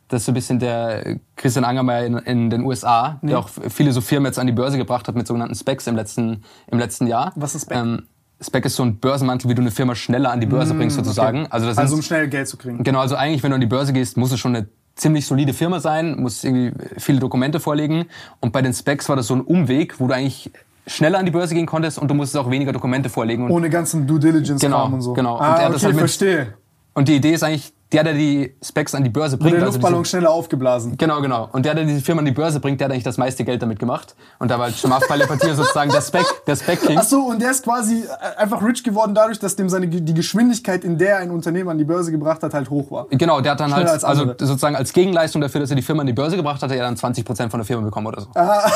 [0.08, 3.92] Das ist so ein bisschen der Christian Angermeier in, in den USA, der auch viele
[3.92, 7.06] so Firmen jetzt an die Börse gebracht hat mit sogenannten Specs im letzten, im letzten
[7.06, 7.32] Jahr.
[7.36, 7.78] Was ist Spec?
[7.78, 8.02] Ähm,
[8.40, 10.96] Spec ist so ein Börsenmantel, wie du eine Firma schneller an die Börse mmh, bringst
[10.96, 11.42] sozusagen.
[11.42, 11.48] Okay.
[11.50, 12.82] Also, das also um schnell Geld zu kriegen.
[12.82, 15.52] Genau, also eigentlich, wenn du an die Börse gehst, muss es schon eine ziemlich solide
[15.52, 18.06] Firma sein, muss irgendwie viele Dokumente vorlegen.
[18.40, 20.50] Und bei den Specs war das so ein Umweg, wo du eigentlich
[20.86, 23.50] schneller an die Börse gehen konntest und du musstest auch weniger Dokumente vorlegen.
[23.50, 25.14] Ohne ganzen Due Diligence genau, und so.
[25.14, 26.54] Genau, ah, und okay, halt verstehe.
[26.92, 29.54] Und die Idee ist eigentlich, der, der die Specs an die Börse bringt.
[29.54, 30.96] Und der Luftballon also schneller aufgeblasen.
[30.96, 31.48] Genau, genau.
[31.52, 33.62] Und der, der diese Firma an die Börse bringt, der hat eigentlich das meiste Geld
[33.62, 34.16] damit gemacht.
[34.40, 36.98] Und da war halt Shamaf Palipatir sozusagen der Spec, der Spec King.
[36.98, 40.14] Ach so, und der ist quasi äh, einfach rich geworden dadurch, dass dem seine, die
[40.14, 43.06] Geschwindigkeit, in der ein Unternehmen an die Börse gebracht hat, halt hoch war.
[43.10, 46.00] Genau, der hat dann Schneller halt, also sozusagen als Gegenleistung dafür, dass er die Firma
[46.00, 48.22] an die Börse gebracht hat, hat er dann 20 Prozent von der Firma bekommen oder
[48.22, 48.28] so.
[48.34, 48.70] Aha.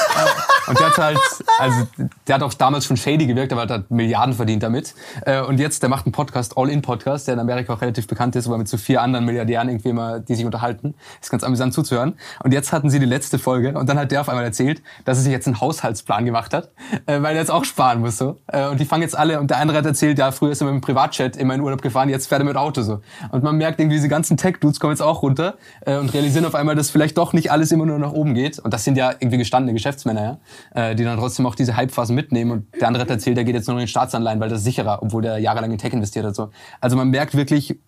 [0.68, 1.18] Und der hat halt,
[1.58, 1.86] also
[2.26, 4.94] der hat auch damals schon shady gewirkt, aber hat Milliarden verdient damit.
[5.24, 8.48] Äh, und jetzt, der macht einen Podcast, All-In-Podcast, der in Amerika auch relativ bekannt ist,
[8.48, 10.94] wo er mit so vier anderen Milliardären irgendwie immer, die sich unterhalten.
[11.20, 12.14] Ist ganz amüsant zuzuhören.
[12.42, 15.18] Und jetzt hatten sie die letzte Folge und dann hat der auf einmal erzählt, dass
[15.18, 16.70] er sich jetzt einen Haushaltsplan gemacht hat,
[17.06, 18.38] äh, weil er jetzt auch sparen muss so.
[18.46, 20.66] Äh, und die fangen jetzt alle und der andere hat erzählt, ja, früher ist er
[20.66, 23.00] mit dem Privatchat immer in Urlaub gefahren, jetzt fährt er mit Auto so.
[23.30, 26.54] Und man merkt irgendwie, diese ganzen Tech-Dudes kommen jetzt auch runter äh, und realisieren auf
[26.54, 28.58] einmal, dass vielleicht doch nicht alles immer nur nach oben geht.
[28.58, 30.38] Und das sind ja irgendwie gestandene Geschäftsmänner,
[30.74, 32.50] ja, äh, die dann trotzdem auch diese Hypephasen mitnehmen.
[32.50, 34.64] Und der andere hat erzählt, der geht jetzt nur in den Staatsanleihen, weil das ist
[34.64, 36.34] sicherer, obwohl der jahrelang in Tech investiert hat.
[36.34, 36.50] So.
[36.80, 37.78] Also man merkt wirklich,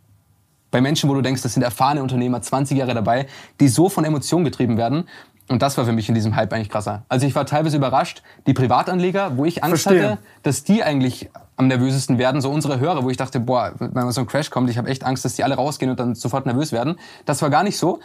[0.70, 3.26] bei Menschen, wo du denkst, das sind erfahrene Unternehmer, 20 Jahre dabei,
[3.60, 5.04] die so von Emotionen getrieben werden.
[5.48, 7.04] Und das war für mich in diesem Hype eigentlich krasser.
[7.08, 10.12] Also ich war teilweise überrascht, die Privatanleger, wo ich Angst Verstehe.
[10.12, 13.92] hatte, dass die eigentlich am nervösesten werden, so unsere Hörer, wo ich dachte, boah, wenn
[13.92, 16.14] mal so ein Crash kommt, ich habe echt Angst, dass die alle rausgehen und dann
[16.14, 16.96] sofort nervös werden.
[17.26, 17.98] Das war gar nicht so.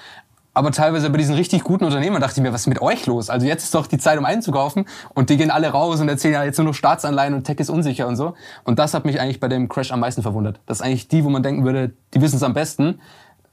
[0.56, 3.30] Aber teilweise bei diesen richtig guten Unternehmen dachte ich mir, was ist mit euch los?
[3.30, 4.86] Also jetzt ist doch die Zeit, um einzukaufen.
[5.14, 7.70] Und die gehen alle raus und erzählen ja jetzt nur noch Staatsanleihen und Tech ist
[7.70, 8.36] unsicher und so.
[8.64, 10.62] Und das hat mich eigentlich bei dem Crash am meisten verwundert.
[10.66, 13.02] Das ist eigentlich die, wo man denken würde, die wissen es am besten,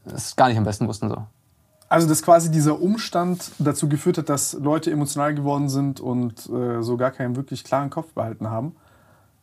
[0.05, 1.25] das gar nicht am besten wussten so.
[1.89, 6.83] Also, dass quasi dieser Umstand dazu geführt hat, dass Leute emotional geworden sind und äh,
[6.83, 8.77] so gar keinen wirklich klaren Kopf behalten haben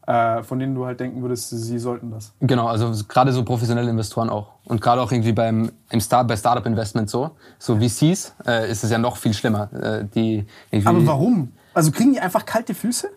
[0.10, 2.34] von denen du halt denken würdest, sie sollten das.
[2.40, 4.54] Genau, also gerade so professionelle Investoren auch.
[4.66, 8.84] Und gerade auch irgendwie beim im Start, bei Startup Investment so, so VCs, äh, ist
[8.84, 9.72] es ja noch viel schlimmer.
[9.72, 10.48] Äh, die
[10.84, 11.52] Aber warum?
[11.76, 13.08] Also kriegen die einfach kalte Füße?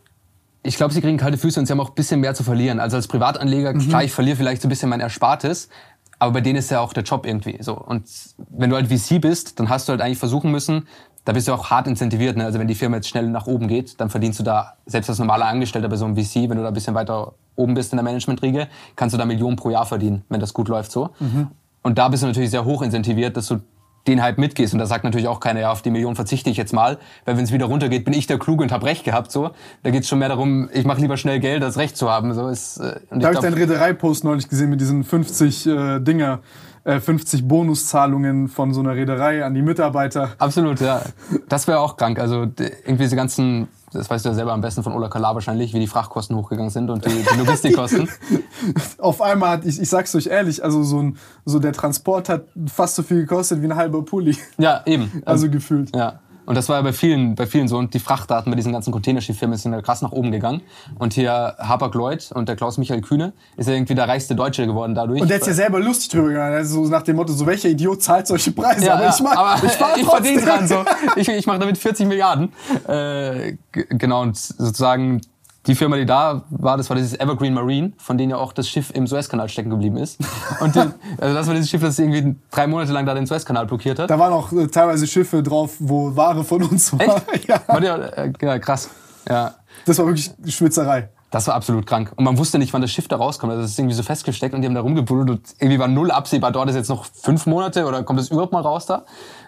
[0.64, 2.78] Ich glaube, sie kriegen kalte Füße und sie haben auch ein bisschen mehr zu verlieren.
[2.78, 3.88] Also als Privatanleger, mhm.
[3.88, 5.70] klar, ich verliere vielleicht so ein bisschen mein Erspartes,
[6.18, 7.74] aber bei denen ist ja auch der Job irgendwie so.
[7.74, 8.04] Und
[8.50, 10.86] wenn du halt VC bist, dann hast du halt eigentlich versuchen müssen,
[11.24, 12.36] da bist du auch hart incentiviert.
[12.36, 12.44] Ne?
[12.44, 15.18] Also wenn die Firma jetzt schnell nach oben geht, dann verdienst du da, selbst als
[15.18, 17.96] normaler Angestellter bei so einem VC, wenn du da ein bisschen weiter oben bist in
[17.96, 21.10] der Managementriege, kannst du da Millionen pro Jahr verdienen, wenn das gut läuft so.
[21.20, 21.48] Mhm.
[21.82, 23.60] Und da bist du natürlich sehr hoch incentiviert, dass du
[24.06, 24.72] den halt mitgehst.
[24.72, 27.36] Und da sagt natürlich auch keiner, ja, auf die Million verzichte ich jetzt mal, weil
[27.36, 29.30] wenn es wieder runtergeht, bin ich der Kluge und hab Recht gehabt.
[29.30, 29.50] So,
[29.82, 32.34] Da geht's schon mehr darum, ich mache lieber schnell Geld, als Recht zu haben.
[32.34, 36.40] So ist, äh, da habe ich deinen Reederei-Post neulich gesehen mit diesen 50 äh, Dinger.
[36.84, 40.30] 50 äh, Bonuszahlungen von so einer Reederei an die Mitarbeiter.
[40.38, 41.02] Absolut, ja.
[41.48, 42.18] Das wäre auch krank.
[42.18, 45.74] Also irgendwie diese ganzen, das weißt du ja selber am besten von Ola Kala wahrscheinlich,
[45.74, 48.08] wie die Frachtkosten hochgegangen sind und die, die Logistikkosten.
[48.98, 52.46] Auf einmal hat, ich, ich sag's euch ehrlich, also so, ein, so der Transport hat
[52.66, 54.36] fast so viel gekostet wie ein halber Pulli.
[54.58, 55.22] Ja, eben.
[55.24, 55.94] Also gefühlt.
[55.94, 56.20] Ja.
[56.44, 57.78] Und das war ja bei vielen, bei vielen so.
[57.78, 60.62] Und die Frachtdaten bei diesen ganzen Containerschifffirmen sind ja krass nach oben gegangen.
[60.98, 65.20] Und hier Hapag-Lloyd und der Klaus-Michael Kühne ist ja irgendwie der reichste Deutsche geworden dadurch.
[65.20, 66.54] Und der ist ja selber lustig drüber gegangen.
[66.54, 68.92] Also so nach dem Motto, so welcher Idiot zahlt solche Preise?
[68.92, 70.84] aber ich mag, aber ich, ich verdiene dran so.
[71.16, 72.52] Ich, ich mache damit 40 Milliarden.
[72.88, 75.20] Äh, genau, und sozusagen
[75.66, 78.68] die Firma, die da war, das war dieses Evergreen Marine, von denen ja auch das
[78.68, 80.18] Schiff im Suezkanal stecken geblieben ist.
[80.60, 80.80] Und die,
[81.18, 84.10] also das war dieses Schiff, das irgendwie drei Monate lang da den Suezkanal blockiert hat.
[84.10, 87.00] Da waren auch äh, teilweise Schiffe drauf, wo Ware von uns war.
[87.00, 87.48] Echt?
[87.48, 88.90] Ja, War der, äh, ja, krass.
[89.28, 89.54] Ja.
[89.86, 91.08] das war wirklich Schwitzerei.
[91.32, 92.12] Das war absolut krank.
[92.16, 93.50] Und man wusste nicht, wann das Schiff da rauskommt.
[93.52, 96.10] Also das ist irgendwie so festgesteckt und die haben da rumgebuddelt und irgendwie war null
[96.10, 96.52] absehbar.
[96.52, 99.06] Dort ist jetzt noch fünf Monate oder kommt es überhaupt mal raus da?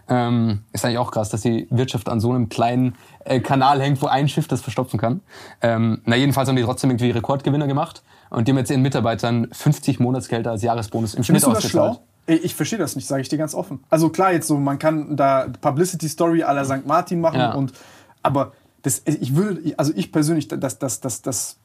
[0.09, 4.03] Ähm, ist eigentlich auch krass, dass die Wirtschaft an so einem kleinen äh, Kanal hängt,
[4.03, 5.21] wo ein Schiff das verstopfen kann.
[5.62, 9.49] Ähm, na jedenfalls haben die trotzdem irgendwie Rekordgewinner gemacht und die haben jetzt ihren Mitarbeitern
[9.51, 12.01] 50 Monatsgelder als Jahresbonus im Schnitt ausgezahlt.
[12.27, 13.85] Ich, verstehe das nicht, sage ich dir ganz offen.
[13.90, 16.87] Also klar, jetzt so, man kann da Publicity Story à la St.
[16.87, 17.53] Martin machen Ja.
[17.53, 17.73] und
[18.23, 21.57] aber das, ich würde, also ich persönlich, das, das, das, das,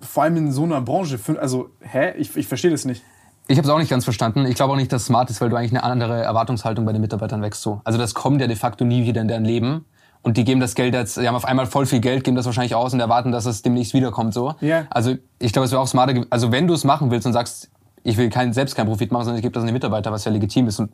[0.00, 2.12] vor allem in so einer Branche, also, hä?
[2.18, 3.02] Ich, ich verstehe das nicht.
[3.48, 4.44] Ich habe es auch nicht ganz verstanden.
[4.46, 6.92] Ich glaube auch nicht, dass es smart ist, weil du eigentlich eine andere Erwartungshaltung bei
[6.92, 7.62] den Mitarbeitern wächst.
[7.62, 7.80] So.
[7.84, 9.84] Also das kommt ja de facto nie wieder in deren Leben.
[10.22, 12.46] Und die geben das Geld jetzt, die haben auf einmal voll viel Geld, geben das
[12.46, 14.34] wahrscheinlich aus und erwarten, dass es demnächst wiederkommt.
[14.34, 14.54] So.
[14.60, 14.86] Ja.
[14.90, 16.24] Also ich glaube, es wäre auch smarter.
[16.30, 17.70] Also wenn du es machen willst und sagst,
[18.02, 20.24] ich will kein, selbst keinen Profit machen, sondern ich gebe das an die Mitarbeiter, was
[20.24, 20.90] ja legitim ist und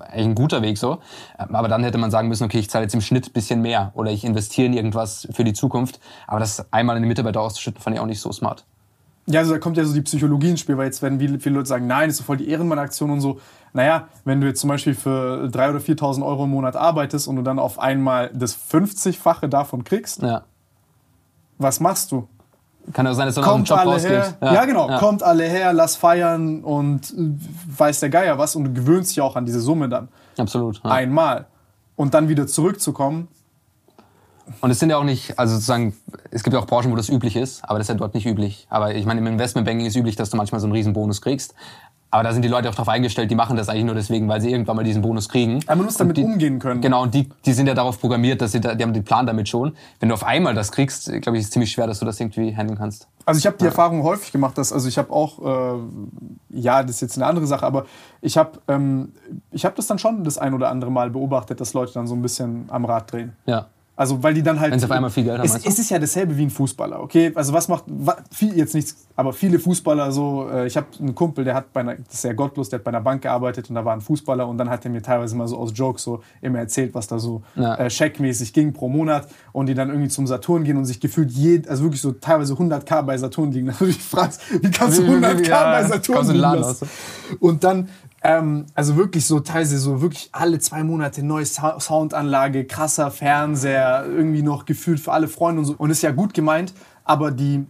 [0.00, 0.98] eigentlich ein guter Weg so.
[1.36, 3.92] Aber dann hätte man sagen müssen, okay, ich zahle jetzt im Schnitt ein bisschen mehr
[3.94, 6.00] oder ich investiere in irgendwas für die Zukunft.
[6.26, 8.64] Aber das einmal an die Mitarbeiter auszuschütten, fand ich auch nicht so smart.
[9.26, 11.56] Ja, also da kommt ja so die Psychologie ins Spiel, weil jetzt werden viele, viele
[11.56, 13.38] Leute sagen, nein, ist so voll die Ehrenmann-Aktion und so.
[13.72, 17.36] Naja, wenn du jetzt zum Beispiel für 3.000 oder 4.000 Euro im Monat arbeitest und
[17.36, 20.42] du dann auf einmal das 50-fache davon kriegst, Ja.
[21.58, 22.26] was machst du?
[22.92, 24.34] Kann ja sein, dass du noch einen Kommt Job alle her.
[24.40, 24.98] Ja, genau.
[24.98, 27.14] Kommt alle her, lass feiern und
[27.78, 30.08] weiß der Geier was und du gewöhnst dich auch an diese Summe dann.
[30.36, 30.80] Absolut.
[30.82, 30.90] Ja.
[30.90, 31.46] Einmal.
[31.94, 33.28] Und dann wieder zurückzukommen.
[34.60, 35.94] Und es sind ja auch nicht, also sozusagen,
[36.30, 38.26] es gibt ja auch Branchen, wo das üblich ist, aber das ist ja dort nicht
[38.26, 38.66] üblich.
[38.70, 41.54] Aber ich meine, im Investmentbanking ist üblich, dass du manchmal so einen riesen Bonus kriegst.
[42.12, 44.38] Aber da sind die Leute auch darauf eingestellt, die machen das eigentlich nur deswegen, weil
[44.38, 45.60] sie irgendwann mal diesen Bonus kriegen.
[45.66, 46.82] Aber man muss damit die, umgehen können.
[46.82, 49.26] Genau, und die, die sind ja darauf programmiert, dass sie da, die haben den Plan
[49.26, 49.74] damit schon.
[49.98, 52.20] Wenn du auf einmal das kriegst, glaube ich, ist es ziemlich schwer, dass du das
[52.20, 53.08] irgendwie handeln kannst.
[53.24, 55.78] Also ich habe die Erfahrung häufig gemacht, dass also ich habe auch äh,
[56.50, 57.86] ja das ist jetzt eine andere Sache, aber
[58.20, 59.12] ich habe ähm,
[59.50, 62.14] ich habe das dann schon das ein oder andere Mal beobachtet, dass Leute dann so
[62.14, 63.32] ein bisschen am Rad drehen.
[63.46, 63.68] Ja.
[64.02, 65.90] Also weil die dann halt Wenn sie auf einmal viel Geld haben, Es, es ist
[65.90, 67.30] ja dasselbe wie ein Fußballer, okay?
[67.36, 67.84] Also was macht
[68.32, 70.48] viel jetzt nichts, aber viele Fußballer so.
[70.52, 72.84] Äh, ich habe einen Kumpel, der hat bei einer, das ist sehr gottlos, der hat
[72.84, 75.36] bei einer Bank gearbeitet und da war ein Fußballer und dann hat er mir teilweise
[75.36, 77.76] mal so aus Jokes so immer erzählt, was da so Ja.
[77.76, 81.30] äh, checkmäßig ging pro Monat und die dann irgendwie zum Saturn gehen und sich gefühlt
[81.30, 83.68] je, also wirklich so teilweise 100k bei Saturn liegen.
[83.72, 86.88] Also ich fragst, wie kannst du Wie- wie- wie- 100k ja, bei Saturn liegen lassen?
[87.38, 87.88] Und dann,
[88.24, 94.04] ähm, also wirklich so teilweise so wirklich alle zwei Monate neue Sa Soundanlage, krasser Fernseher,
[94.06, 95.74] irgendwie noch gefühlt für alle Freunde und so.
[95.76, 96.72] Und ist ja gut gemeint,
[97.04, 97.66] aber die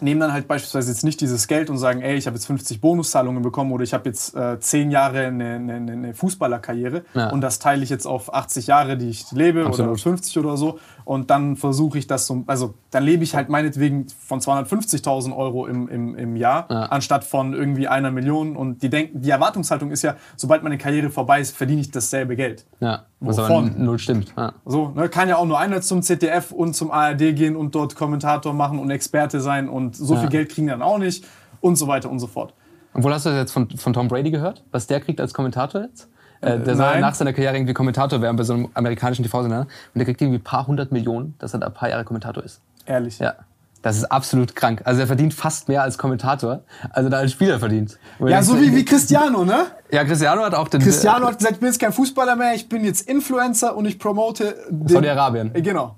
[0.00, 2.82] nehmen dann halt beispielsweise jetzt nicht dieses Geld und sagen, ey, ich habe jetzt 50
[2.82, 7.30] Bonuszahlungen bekommen oder ich habe jetzt äh, 10 Jahre eine, eine, eine Fußballerkarriere Ja.
[7.30, 10.00] und das teile ich jetzt auf 80 Jahre, die ich lebe oder Absolut.
[10.00, 14.06] 50 oder so und dann versuche ich das so, also dann lebe ich halt meinetwegen
[14.08, 16.82] von 250.000 Euro im, im, im Jahr Ja.
[16.86, 21.08] anstatt von irgendwie einer Million und die denken, die Erwartungshaltung ist ja, sobald meine Karriere
[21.08, 22.66] vorbei ist, verdiene ich dasselbe Geld.
[22.80, 23.04] Ja.
[23.20, 23.74] Was aber Wovon?
[23.78, 24.34] null stimmt.
[24.36, 24.52] Ja.
[24.66, 27.94] So, ne, kann ja auch nur einer zum ZDF und zum ARD gehen und dort
[27.94, 30.20] Kommentator machen und Experte sein und so Ja.
[30.20, 31.24] viel Geld kriegen dann auch nicht
[31.60, 32.52] und so weiter und so fort.
[32.94, 34.64] Obwohl, hast du das jetzt von, von Tom Brady gehört?
[34.72, 36.08] Was der kriegt als Kommentator jetzt?
[36.40, 37.00] Äh, der soll nein.
[37.00, 39.60] nach seiner Karriere irgendwie Kommentator werden bei so einem amerikanischen TV-Sender.
[39.60, 42.42] Und der kriegt irgendwie ein paar hundert Millionen, dass er da ein paar Jahre Kommentator
[42.44, 42.60] ist.
[42.86, 43.18] Ehrlich.
[43.18, 43.34] Ja.
[43.82, 44.82] Das ist absolut krank.
[44.84, 47.98] Also er verdient fast mehr als Kommentator, als er da als Spieler verdient.
[48.18, 49.66] Wo Ja, so wie, wie Cristiano, ne?
[49.92, 50.80] Ja, Cristiano hat auch den.
[50.80, 53.98] Cristiano hat gesagt, ich bin jetzt kein Fußballer mehr, ich bin jetzt Influencer und ich
[53.98, 55.54] promote Saudi-Arabien.
[55.54, 55.94] Äh, Genau.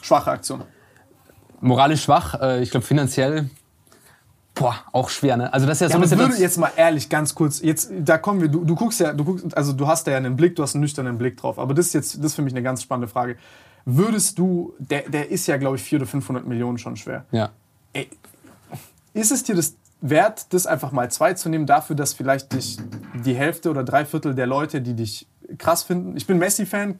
[0.00, 0.62] Schwache Aktion.
[1.60, 2.40] moralisch schwach.
[2.40, 3.50] Äh, ich glaube finanziell.
[4.54, 5.52] Boah, auch schwer, ne?
[5.52, 6.30] Also das ist ja so Ja, ein aber bisschen.
[6.30, 9.24] würde jetzt mal ehrlich, ganz kurz, jetzt, da kommen wir, du, du guckst ja, du
[9.24, 11.72] guckst, also du hast da ja einen Blick, du hast einen nüchternen Blick drauf, aber
[11.74, 13.36] das ist jetzt, das ist für mich eine ganz spannende Frage.
[13.86, 17.24] Würdest du, der, der ist ja, glaube ich, 400 oder 500 Millionen schon schwer.
[17.32, 17.50] ja.
[17.94, 18.08] Ey,
[19.14, 22.78] ist es dir das wert, das einfach mal zwei zu nehmen, dafür, dass vielleicht dich
[23.24, 25.26] die Hälfte oder drei Viertel der Leute, die dich
[25.58, 26.96] krass finden, ich bin Messi-Fan,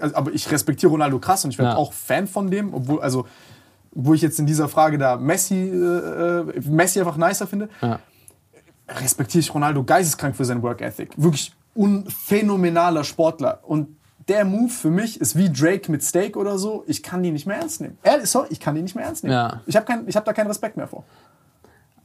[0.00, 1.76] also, aber ich respektiere Ronaldo krass und ich bin Ja.
[1.76, 3.26] auch Fan von dem, obwohl, also,
[3.94, 7.98] wo ich jetzt in dieser Frage da Messi, äh, äh, Messi einfach nicer finde, Ja.
[8.88, 11.10] respektiere ich Ronaldo geisteskrank für sein Work Ethic.
[11.16, 13.60] Wirklich un phänomenaler Sportler.
[13.62, 13.96] Und
[14.28, 16.84] der Move für mich ist wie Drake mit Steak oder so.
[16.86, 17.98] Ich kann die nicht mehr ernst nehmen.
[18.02, 19.34] Ehrlich, sorry, ich kann die nicht mehr ernst nehmen.
[19.34, 19.60] Ja.
[19.66, 21.04] Ich habe hab da keinen Respekt mehr vor.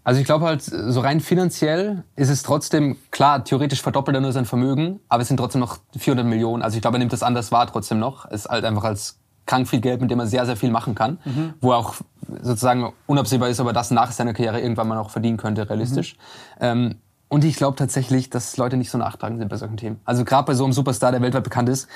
[0.04, 4.32] Also ich glaube halt, so rein finanziell ist es trotzdem, klar, theoretisch verdoppelt er nur
[4.32, 6.64] sein Vermögen, aber es sind trotzdem noch 400 Millionen.
[6.64, 8.26] Also ich glaube, er nimmt das anders wahr trotzdem noch.
[8.26, 9.19] Es ist halt einfach als
[9.50, 11.54] krank viel Geld, mit dem er sehr, sehr viel machen kann, mhm.
[11.60, 11.96] wo er auch
[12.42, 16.16] sozusagen unabsehbar ist, ob er das nach seiner Karriere irgendwann mal noch verdienen könnte, realistisch.
[16.60, 16.62] Mhm.
[16.62, 16.96] Ähm,
[17.30, 20.00] und ich glaube tatsächlich, dass Leute nicht so nachtragend sind bei solchen Themen.
[20.06, 21.88] Also gerade bei so einem Superstar, der weltweit bekannt ist,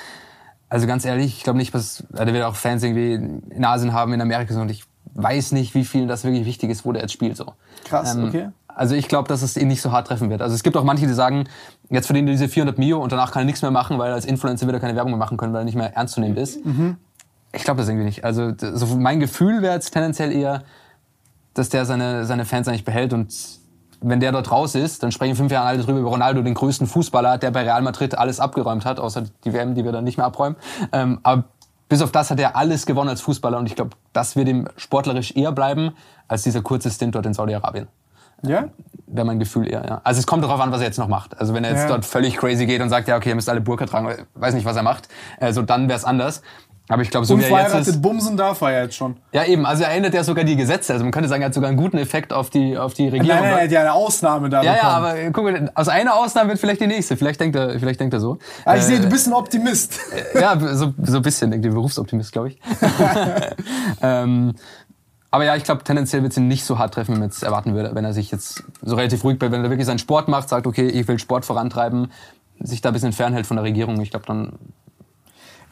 [0.68, 4.12] also ganz ehrlich, ich glaube nicht, dass der wird auch Fans irgendwie in Asien haben,
[4.12, 7.12] in Amerika und ich weiß nicht, wie viel das wirklich wichtig ist, wo der jetzt
[7.12, 7.36] spielt.
[7.36, 7.52] So.
[7.84, 8.48] Krass, ähm, okay.
[8.66, 10.42] Also ich glaube, dass es ihn nicht so hart treffen wird.
[10.42, 11.44] Also es gibt auch manche, die sagen,
[11.90, 14.66] jetzt verdienen diese 400 Mio und danach kann er nichts mehr machen, weil als Influencer
[14.66, 16.64] wird er keine Werbung mehr machen können, weil er nicht mehr ernst zu nehmen ist.
[16.64, 16.96] Mhm.
[17.54, 18.24] Ich glaube das irgendwie nicht.
[18.24, 20.62] Also so mein Gefühl wäre jetzt tendenziell eher,
[21.54, 23.32] dass der seine, seine Fans eigentlich behält und
[24.00, 26.86] wenn der dort raus ist, dann sprechen fünf Jahre alle drüber über Ronaldo, den größten
[26.86, 30.18] Fußballer, der bei Real Madrid alles abgeräumt hat, außer die WM, die wir dann nicht
[30.18, 30.56] mehr abräumen.
[30.92, 31.44] Ähm, aber
[31.88, 34.68] bis auf das hat er alles gewonnen als Fußballer und ich glaube, das wird ihm
[34.76, 35.92] sportlerisch eher bleiben
[36.28, 37.88] als dieser kurze Stint dort in Saudi-Arabien.
[38.42, 38.68] Ja?
[39.06, 40.00] Wäre mein Gefühl eher, ja.
[40.04, 41.38] Also es kommt darauf an, was er jetzt noch macht.
[41.38, 41.88] Also wenn er jetzt ja.
[41.88, 44.64] dort völlig crazy geht und sagt, ja, okay, ihr müsst alle Burka tragen, weiß nicht,
[44.64, 45.08] was er macht,
[45.40, 46.42] also dann wäre es anders.
[46.86, 49.16] Aber ich glaube, so wie er jetzt ist, Bumsen darf er jetzt schon.
[49.32, 49.64] Ja, eben.
[49.64, 50.92] Also er ändert ja sogar die Gesetze.
[50.92, 53.26] Also man könnte sagen, er hat sogar einen guten Effekt auf die, auf die Regierung.
[53.40, 54.92] Nein, nein, er hat ja eine Ausnahme da Ja, bekommen.
[54.92, 57.16] ja, aber guck mal, aus einer Ausnahme wird vielleicht die nächste.
[57.16, 58.38] Vielleicht denkt er, vielleicht denkt er so.
[58.66, 59.98] Aber ich äh, sehe, du bist ein Optimist.
[60.34, 62.60] ja, so, so ein bisschen, irgendwie Berufsoptimist, glaube ich.
[64.02, 64.54] ähm,
[65.30, 67.42] aber ja, ich glaube, tendenziell wird es ihn nicht so hart treffen, wie man es
[67.42, 70.28] erwarten würde, wenn er sich jetzt so relativ ruhig bleibt, wenn er wirklich seinen Sport
[70.28, 72.12] macht, sagt, okay, ich will Sport vorantreiben,
[72.60, 74.00] sich da ein bisschen fernhält von der Regierung.
[74.00, 74.52] Ich glaube, dann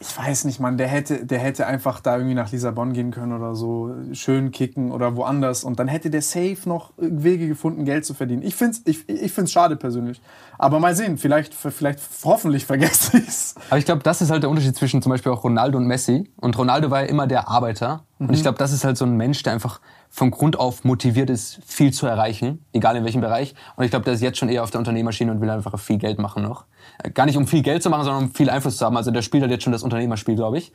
[0.03, 3.31] ich weiß nicht, man, der hätte, der hätte einfach da irgendwie nach Lissabon gehen können
[3.31, 8.05] oder so, schön kicken oder woanders und dann hätte der safe noch Wege gefunden, Geld
[8.05, 8.41] zu verdienen.
[8.43, 10.21] Ich finde es ich, ich find's schade persönlich.
[10.57, 13.55] Aber mal sehen, vielleicht, vielleicht hoffentlich vergesse ich es.
[13.69, 16.29] Aber ich glaube, das ist halt der Unterschied zwischen zum Beispiel auch Ronaldo und Messi.
[16.35, 18.03] Und Ronaldo war ja immer der Arbeiter.
[18.19, 18.27] Mhm.
[18.27, 21.29] Und ich glaube, das ist halt so ein Mensch, der einfach von Grund auf motiviert
[21.29, 23.55] ist, viel zu erreichen, egal in welchem Bereich.
[23.75, 25.97] Und ich glaube, der ist jetzt schon eher auf der Unternehmerschiene und will einfach viel
[25.97, 26.65] Geld machen noch.
[27.13, 28.97] Gar nicht um viel Geld zu machen, sondern um viel Einfluss zu haben.
[28.97, 30.71] Also der spielt halt jetzt schon das Unternehmerspiel, glaube ich.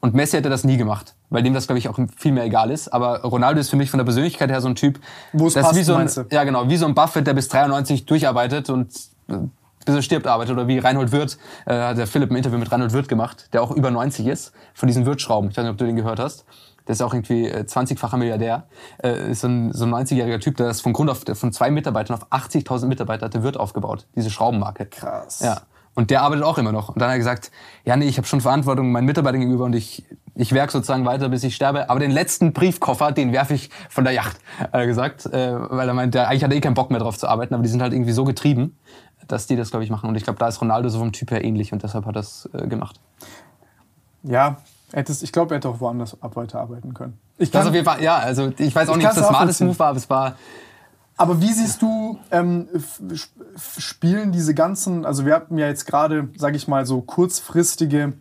[0.00, 2.70] Und Messi hätte das nie gemacht, weil dem das, glaube ich, auch viel mehr egal
[2.70, 2.88] ist.
[2.88, 5.00] Aber Ronaldo ist für mich von der Persönlichkeit her so ein Typ,
[5.32, 8.04] Wo es passt, wie so ein, ja genau, wie so ein Buffett, der bis 93
[8.04, 8.92] durcharbeitet und
[9.28, 9.38] äh,
[9.86, 10.54] bis er stirbt arbeitet.
[10.54, 13.62] Oder wie Reinhold Wirth, äh, hat der Philipp ein Interview mit Reinhold Wirth gemacht, der
[13.62, 15.50] auch über 90 ist, von diesen Wirth-Schrauben.
[15.50, 16.44] Ich weiß nicht, ob du den gehört hast
[16.86, 18.64] der ist auch irgendwie 20-facher äh, Milliardär,
[19.02, 21.70] äh, ist so ein, so ein 90-jähriger Typ, der das von Grund auf, von zwei
[21.70, 24.86] Mitarbeitern auf 80.000 Mitarbeiter hat der Wirt aufgebaut, diese Schraubenmarke.
[24.86, 25.40] Krass.
[25.40, 25.62] Ja.
[25.94, 26.88] Und der arbeitet auch immer noch.
[26.88, 27.52] Und dann hat er gesagt,
[27.84, 31.28] ja, nee, ich habe schon Verantwortung meinen Mitarbeitern gegenüber und ich, ich werk sozusagen weiter,
[31.28, 31.88] bis ich sterbe.
[31.88, 35.26] Aber den letzten Briefkoffer, den werfe ich von der Yacht, hat er gesagt.
[35.26, 37.54] Äh, weil er meint, der, eigentlich hat er eh keinen Bock mehr drauf zu arbeiten,
[37.54, 38.76] aber die sind halt irgendwie so getrieben,
[39.28, 40.08] dass die das, glaube ich, machen.
[40.08, 42.20] Und ich glaube, da ist Ronaldo so vom Typ her ähnlich und deshalb hat er
[42.20, 43.00] das äh, gemacht.
[44.24, 44.56] Ja,
[44.92, 47.18] hättest, ich glaube, er hätte auch woanders ab weiterarbeiten können.
[47.38, 49.28] Ich kann, das auf jeden Fall, ja, also ich weiß auch ich nicht, ob das
[49.28, 50.36] smartes Move war, aber es war
[51.16, 52.68] aber wie siehst du, ähm,
[53.78, 58.14] spielen diese ganzen, also wir hatten ja jetzt gerade, sage ich mal, so kurzfristige,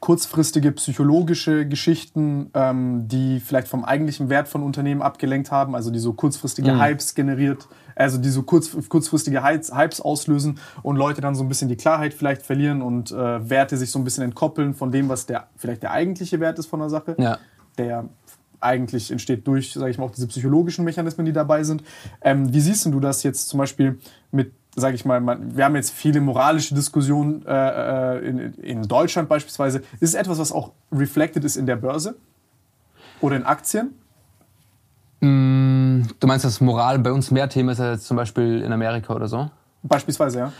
[0.00, 6.00] kurzfristige psychologische Geschichten, ähm, die vielleicht vom eigentlichen Wert von Unternehmen abgelenkt haben, also die
[6.00, 6.80] so kurzfristige mhm.
[6.80, 11.68] Hypes generiert, also die so kurz, kurzfristige Hypes auslösen und Leute dann so ein bisschen
[11.68, 15.26] die Klarheit vielleicht verlieren und äh, Werte sich so ein bisschen entkoppeln von dem, was
[15.26, 17.16] der vielleicht der eigentliche Wert ist von der Sache.
[17.18, 17.38] Ja.
[17.76, 18.08] Der
[18.60, 21.82] eigentlich entsteht durch, sage ich mal, auch diese psychologischen Mechanismen, die dabei sind.
[22.22, 23.98] Ähm, wie siehst du das jetzt zum Beispiel
[24.30, 28.82] mit, sage ich mal, man, wir haben jetzt viele moralische Diskussionen äh, äh, in, in
[28.82, 29.78] Deutschland beispielsweise.
[30.00, 32.16] Ist es etwas, was auch reflected ist in der Börse
[33.20, 33.94] oder in Aktien?
[35.20, 39.14] Mm, du meinst, dass Moral bei uns mehr Thema ist als zum Beispiel in Amerika
[39.14, 39.50] oder so?
[39.82, 40.52] Beispielsweise, ja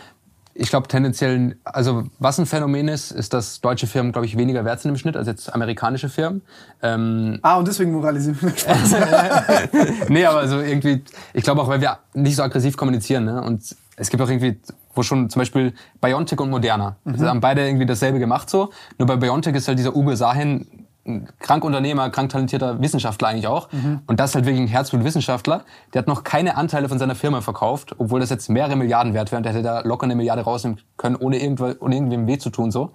[0.59, 4.65] ich glaube tendenziell, also was ein Phänomen ist, ist, dass deutsche Firmen, glaube ich, weniger
[4.65, 6.41] wert sind im Schnitt als jetzt amerikanische Firmen.
[6.81, 8.51] Ähm ah, und deswegen moralisieren wir.
[10.09, 13.23] nee, aber also irgendwie, ich glaube auch, weil wir nicht so aggressiv kommunizieren.
[13.23, 13.41] Ne?
[13.41, 14.59] Und es gibt auch irgendwie,
[14.93, 17.21] wo schon zum Beispiel BioNTech und Moderna, mhm.
[17.21, 18.71] haben beide irgendwie dasselbe gemacht so.
[18.97, 20.67] Nur bei BioNTech ist halt dieser Uwe Sahin
[21.09, 23.71] ein Krankunternehmer, krank talentierter Wissenschaftler eigentlich auch.
[23.71, 24.01] Mhm.
[24.07, 25.63] Und das ist halt wirklich ein Herzblutwissenschaftler.
[25.93, 29.31] Der hat noch keine Anteile von seiner Firma verkauft, obwohl das jetzt mehrere Milliarden wert
[29.31, 29.37] wäre.
[29.37, 32.49] Und der hätte da locker eine Milliarde rausnehmen können, ohne, irgendwo, ohne irgendwem weh zu
[32.49, 32.71] tun.
[32.71, 32.91] So.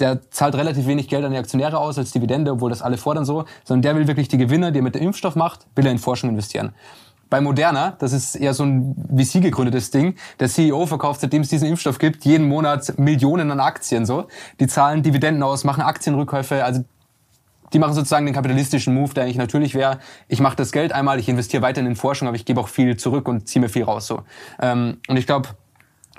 [0.00, 3.24] Der zahlt relativ wenig Geld an die Aktionäre aus als Dividende, obwohl das alle fordern
[3.24, 3.44] so.
[3.62, 5.98] Sondern der will wirklich die Gewinne, die er mit dem Impfstoff macht, will er in
[5.98, 6.72] Forschung investieren.
[7.30, 10.14] Bei Moderna, das ist eher so ein VC gegründetes Ding.
[10.38, 14.28] Der CEO verkauft, seitdem es diesen Impfstoff gibt, jeden Monat Millionen an Aktien so.
[14.60, 16.64] Die zahlen Dividenden aus, machen Aktienrückkäufe.
[16.64, 16.84] Also
[17.74, 21.18] die machen sozusagen den kapitalistischen Move, der eigentlich natürlich wäre, ich mache das Geld einmal,
[21.18, 23.82] ich investiere weiter in Forschung, aber ich gebe auch viel zurück und ziehe mir viel
[23.82, 24.06] raus.
[24.06, 24.22] So.
[24.60, 25.50] Ähm, und ich glaube,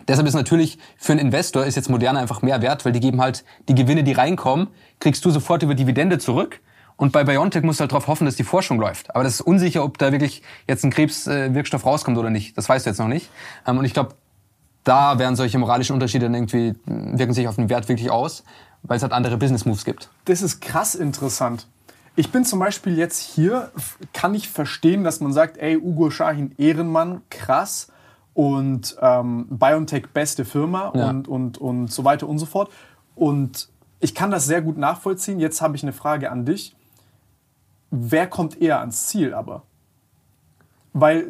[0.07, 3.21] deshalb ist natürlich für einen Investor ist jetzt Moderna einfach mehr wert, weil die geben
[3.21, 4.67] halt die Gewinne, die reinkommen,
[4.99, 6.59] kriegst du sofort über Dividende zurück
[6.97, 9.13] Und bei BioNTech musst du halt darauf hoffen, dass die Forschung läuft.
[9.13, 12.57] Aber das ist unsicher, ob da wirklich jetzt ein Krebswirkstoff rauskommt oder nicht.
[12.57, 13.29] Das weißt du jetzt noch nicht.
[13.67, 14.15] Ähm, und ich glaube,
[14.83, 18.43] da werden solche moralischen Unterschiede dann irgendwie, wirken sich auf den Wert wirklich aus,
[18.87, 20.09] weil es halt andere Business Moves gibt.
[20.25, 21.67] Das ist krass interessant.
[22.15, 23.71] Ich bin zum Beispiel jetzt hier,
[24.13, 27.87] kann ich verstehen, dass man sagt, ey, Ugo Shahin, Ehrenmann, krass
[28.33, 31.09] und ähm, BioNTech beste Firma Ja.
[31.09, 32.69] und, und, und so weiter und so fort.
[33.15, 33.69] Und
[33.99, 35.39] ich kann das sehr gut nachvollziehen.
[35.39, 36.75] Jetzt habe ich eine Frage an dich.
[37.91, 39.63] Wer kommt eher ans Ziel aber?
[40.93, 41.27] Weil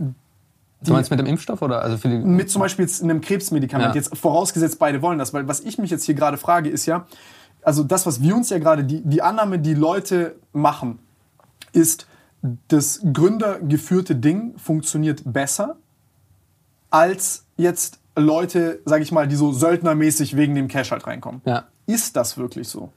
[0.81, 3.89] Du meinst mit dem Impfstoff oder also für die mit zum Beispiel jetzt einem Krebsmedikament,
[3.89, 3.95] Ja.
[3.95, 7.07] jetzt vorausgesetzt beide wollen das, weil was ich mich jetzt hier gerade frage, ist ja,
[7.65, 10.99] also das, was wir uns ja gerade, die, die Annahme, die Leute machen,
[11.73, 12.07] ist,
[12.67, 15.77] das gründergeführte Ding funktioniert besser
[16.91, 21.41] als jetzt Leute, sage ich mal, die so söldnermäßig wegen dem Cash halt reinkommen.
[21.45, 21.65] Ja.
[21.87, 22.91] Ist das wirklich so?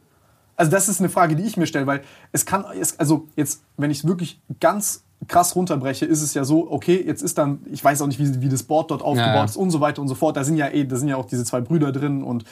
[0.56, 2.02] Also das ist eine Frage, die ich mir stelle, weil
[2.32, 6.44] es kann, es, also jetzt, wenn ich es wirklich ganz krass runterbreche, ist es ja
[6.44, 9.34] so, okay, jetzt ist dann, ich weiß auch nicht, wie, wie das Board dort aufgebaut
[9.34, 9.44] ja.
[9.44, 10.36] ist und so weiter und so fort.
[10.36, 12.44] Da sind ja eh, da sind ja auch diese zwei Brüder drin und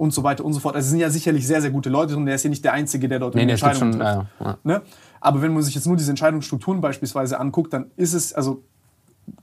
[0.00, 0.74] und so weiter und so fort.
[0.76, 2.24] Also es sind ja sicherlich sehr, sehr gute Leute drin.
[2.24, 4.26] Der ist ja nicht der Einzige, der dort Nee, nee, Entscheidungen schon, trifft.
[4.40, 4.58] ja, ja.
[4.64, 4.82] Ne?
[5.20, 8.64] Aber wenn man sich jetzt nur diese Entscheidungsstrukturen beispielsweise anguckt, dann ist es, also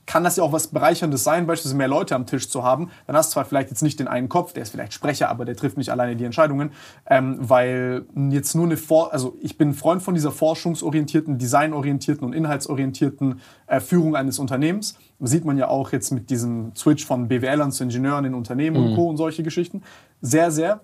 [0.06, 2.90] kann das ja auch was Bereicherndes sein, beispielsweise mehr Leute am Tisch zu haben.
[3.06, 5.44] Dann hast du zwar vielleicht jetzt nicht den einen Kopf, der ist vielleicht Sprecher, aber
[5.44, 6.72] der trifft nicht alleine die Entscheidungen,
[7.06, 12.26] ähm, weil jetzt nur eine For also ich bin ein Freund von dieser forschungsorientierten, designorientierten
[12.26, 14.96] und inhaltsorientierten äh, Führung eines Unternehmens.
[15.18, 18.76] Das sieht man ja auch jetzt mit diesem Switch von BWLern zu Ingenieuren in Unternehmen
[18.76, 19.08] und Co.
[19.08, 19.82] und solche Geschichten.
[20.20, 20.80] Sehr, sehr.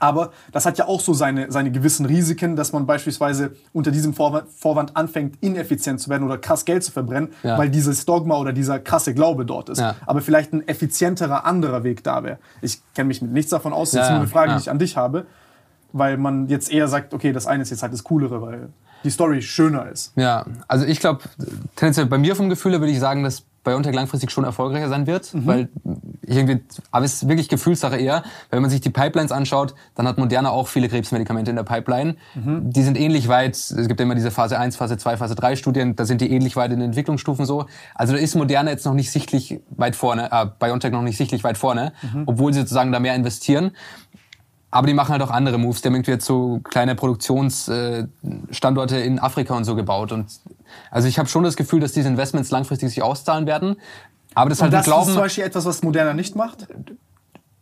[0.00, 4.14] Aber das hat ja auch so seine, seine gewissen Risiken, dass man beispielsweise unter diesem
[4.14, 7.58] Vorwand, Vorwand anfängt, ineffizient zu werden oder krass Geld zu verbrennen, Ja.
[7.58, 9.78] weil dieses Dogma oder dieser krasse Glaube dort ist.
[9.80, 9.96] Ja.
[10.06, 12.38] Aber vielleicht ein effizienterer anderer Weg da wäre.
[12.60, 14.70] Ich kenne mich mit nichts davon aus, das ist Ja, nur eine Frage, die ich
[14.70, 15.26] an dich habe,
[15.92, 18.68] weil man jetzt eher sagt, okay, das eine ist jetzt halt das Coolere, weil
[19.04, 20.12] die Story schöner ist.
[20.16, 21.20] Ja, also ich glaube,
[21.76, 25.06] tendenziell bei mir vom Gefühl her würde ich sagen, dass BioNTech langfristig schon erfolgreicher sein
[25.06, 25.68] wird, weil
[26.22, 28.22] ich irgendwie, aber es ist wirklich Gefühlssache eher.
[28.50, 32.16] Wenn man sich die Pipelines anschaut, dann hat Moderna auch viele Krebsmedikamente in der Pipeline.
[32.70, 35.56] Die sind ähnlich weit, es gibt ja immer diese Phase 1, Phase 2, Phase 3
[35.56, 37.66] Studien, da sind die ähnlich weit in den Entwicklungsstufen so.
[37.94, 41.42] Also da ist Moderna jetzt noch nicht sichtlich weit vorne, äh, BioNTech noch nicht sichtlich
[41.42, 41.92] weit vorne,
[42.26, 43.72] obwohl sie sozusagen da mehr investieren.
[44.74, 45.82] Aber die machen halt auch andere Moves.
[45.82, 50.10] Die haben irgendwie jetzt so kleine Produktionsstandorte in Afrika und so gebaut.
[50.10, 50.26] Und
[50.90, 53.76] also ich habe schon das Gefühl, dass diese Investments langfristig sich auszahlen werden.
[54.34, 56.66] Aber das halt Und mit das ist zum Glauben Beispiel etwas, was Moderna nicht macht.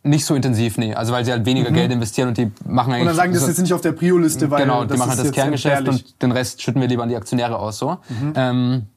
[0.03, 0.93] nicht so intensiv, nee.
[0.93, 3.01] Also weil sie halt weniger Geld investieren und die machen eigentlich.
[3.01, 5.19] Und dann sagen, das ist jetzt nicht auf der Prio-Liste, weil genau, die machen halt
[5.19, 7.77] das Kerngeschäft und den Rest schütten wir lieber an die Aktionäre aus.
[7.77, 7.97] So.
[8.35, 8.87] Ähm,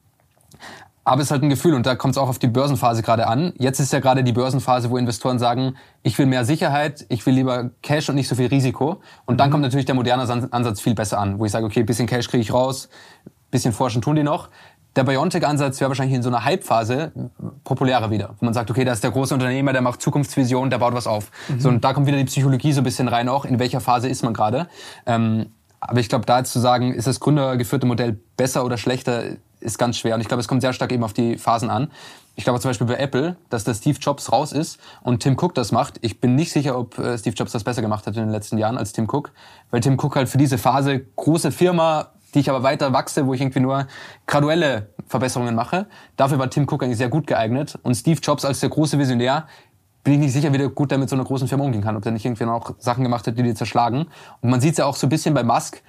[1.07, 3.27] aber es ist halt ein Gefühl und da kommt es auch auf die Börsenphase gerade
[3.27, 3.53] an.
[3.57, 7.33] Jetzt ist ja gerade die Börsenphase, wo Investoren sagen, ich will mehr Sicherheit, ich will
[7.33, 8.99] lieber Cash und nicht so viel Risiko.
[9.25, 12.07] Und dann kommt natürlich der moderne Ansatz viel besser an, wo ich sage, okay, bisschen
[12.07, 12.89] Cash kriege ich raus,
[13.51, 14.49] bisschen forschen tun die noch.
[14.95, 17.11] Der Biontech-Ansatz wäre wahrscheinlich in so einer Hype-Phase
[17.63, 20.79] populärer wieder, wo man sagt, okay, da ist der große Unternehmer, der macht Zukunftsvision, der
[20.79, 21.29] baut was auf.
[21.59, 24.09] So, und da kommt wieder die Psychologie so ein bisschen rein auch, in welcher Phase
[24.09, 24.67] ist man gerade.
[25.05, 29.23] Ähm, aber ich glaube, da jetzt zu sagen, ist das gründergeführte Modell besser oder schlechter,
[29.59, 30.15] ist ganz schwer.
[30.15, 31.91] Und ich glaube, es kommt sehr stark eben auf die Phasen an.
[32.35, 35.55] Ich glaube zum Beispiel bei Apple, dass der Steve Jobs raus ist und Tim Cook
[35.55, 35.95] das macht.
[36.01, 38.57] Ich bin nicht sicher, ob äh, Steve Jobs das besser gemacht hat in den letzten
[38.57, 39.31] Jahren als Tim Cook.
[39.71, 43.33] Weil Tim Cook halt für diese Phase große Firma, die ich aber weiter wachse, wo
[43.33, 43.87] ich irgendwie nur
[44.27, 45.87] graduelle Verbesserungen mache.
[46.17, 47.79] Dafür war Tim Cook eigentlich sehr gut geeignet.
[47.81, 49.47] Und Steve Jobs als der große Visionär
[50.03, 51.95] bin ich nicht sicher, wie der gut damit so einer großen Firma umgehen kann.
[51.95, 54.05] Ob der nicht irgendwie noch Sachen gemacht hat, die die zerschlagen.
[54.41, 55.81] Und man sieht es ja auch so ein bisschen bei Musk.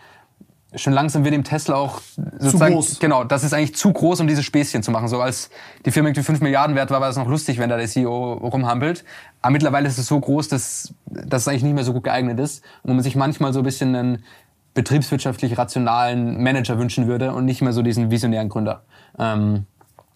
[0.74, 2.00] Schon langsam wird dem Tesla auch
[2.38, 2.98] sozusagen, groß.
[2.98, 5.08] genau, das ist eigentlich zu groß, um diese Späßchen zu machen.
[5.08, 5.50] So als
[5.84, 8.32] die Firma irgendwie 5 Milliarden wert war, war es noch lustig, wenn da der CEO
[8.32, 9.04] rumhampelt.
[9.42, 12.40] Aber mittlerweile ist es so groß, dass, dass es eigentlich nicht mehr so gut geeignet
[12.40, 12.64] ist.
[12.82, 14.24] Und man sich manchmal so ein bisschen einen
[14.74, 18.82] betriebswirtschaftlich rationalen Manager wünschen würde und nicht mehr so diesen visionären Gründer.
[19.18, 19.64] Ähm,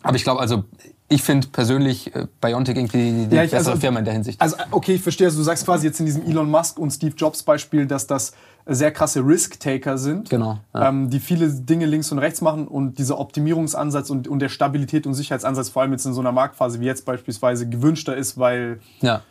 [0.02, 0.64] aber ich glaube, also
[1.08, 4.40] ich finde persönlich äh, Biontech irgendwie die Ja, ich- bessere also- Firma in der Hinsicht.
[4.40, 5.26] Also, okay, ich verstehe.
[5.26, 8.32] Also, du sagst quasi jetzt in diesem Elon Musk und Steve Jobs Beispiel, dass das
[8.64, 10.88] sehr krasse Risk-Taker sind, Genau, ja.
[10.88, 15.04] ähm, die viele Dinge links und rechts machen und dieser Optimierungsansatz und, und der Stabilität
[15.06, 18.80] und Sicherheitsansatz, vor allem jetzt in so einer Marktphase wie jetzt beispielsweise, gewünschter ist, weil
[19.00, 19.22] ja.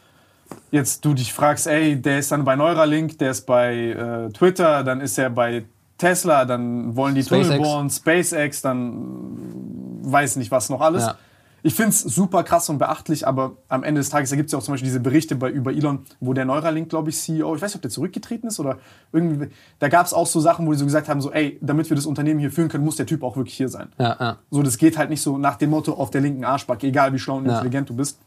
[0.72, 4.84] Jetzt du dich fragst, ey, der ist dann bei Neuralink, der ist bei äh, Twitter,
[4.84, 5.66] dann ist er bei
[5.98, 7.48] Tesla, dann wollen die SpaceX.
[7.48, 11.04] Tunnel bohren, SpaceX, dann weiß nicht was noch alles.
[11.04, 11.16] Ja.
[11.64, 14.52] Ich finde es super krass und beachtlich, aber am Ende des Tages, da gibt es
[14.52, 17.56] ja auch zum Beispiel diese Berichte bei, über Elon, wo der Neuralink, glaube ich, CEO,
[17.56, 18.80] ich weiß nicht, ob der zurückgetreten ist oder
[19.14, 21.90] irgendwie, da gab es auch so Sachen, wo die so gesagt haben, so, ey, damit
[21.90, 23.90] wir das Unternehmen hier führen können, muss der Typ auch wirklich hier sein.
[24.00, 24.38] Ja, ja.
[24.50, 27.20] So, das geht halt nicht so nach dem Motto auf der linken Arschbacke, egal wie
[27.20, 28.18] schlau und intelligent du bist.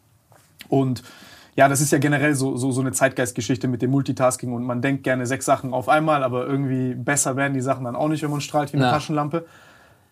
[0.68, 1.02] Und
[1.57, 4.83] Ja, das ist ja generell so, so, so eine Zeitgeistgeschichte mit dem Multitasking und man
[4.83, 8.23] denkt gerne sechs Sachen auf einmal, aber irgendwie besser werden die Sachen dann auch nicht,
[8.23, 8.92] wenn man strahlt wie eine Ja.
[8.92, 9.46] Taschenlampe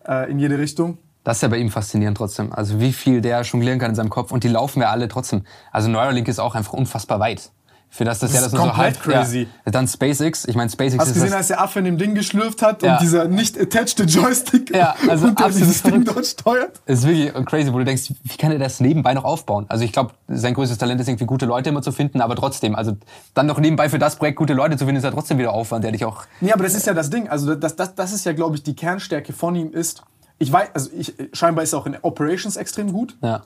[0.07, 0.97] äh, in jede Richtung.
[1.23, 2.51] Das ist ja bei ihm faszinierend trotzdem.
[2.51, 5.43] Also wie viel der jonglieren kann in seinem Kopf und die laufen ja alle trotzdem.
[5.71, 7.51] Also Neuralink ist auch einfach unfassbar weit.
[7.95, 9.47] Für das, Das er ist das nur so halb, crazy.
[9.65, 9.71] Ja.
[9.71, 10.45] Dann SpaceX.
[10.45, 12.63] Ich meine, SpaceX Hast du ist gesehen, das, als der Affe in dem Ding geschlürft
[12.63, 12.93] hat Ja.
[12.95, 16.81] und dieser nicht attached Joystick Ja, also und der dieses Ding dort steuert?
[16.87, 19.67] ist wirklich crazy, wo du denkst, wie kann er das nebenbei noch aufbauen?
[19.69, 22.73] Also ich glaube, sein größtes Talent ist irgendwie gute Leute immer zu finden, aber trotzdem,
[22.73, 22.97] also
[23.35, 25.83] dann noch nebenbei für das Projekt gute Leute zu finden, ist ja trotzdem wieder Aufwand,
[25.83, 27.29] der dich auch Nee, aber das ist ja das Ding.
[27.29, 30.01] Also das, das, das ist ja, glaube ich, die Kernstärke von ihm ist,
[30.39, 33.15] ich weiß, also ich, scheinbar ist er auch in Operations extrem gut.
[33.21, 33.43] ja,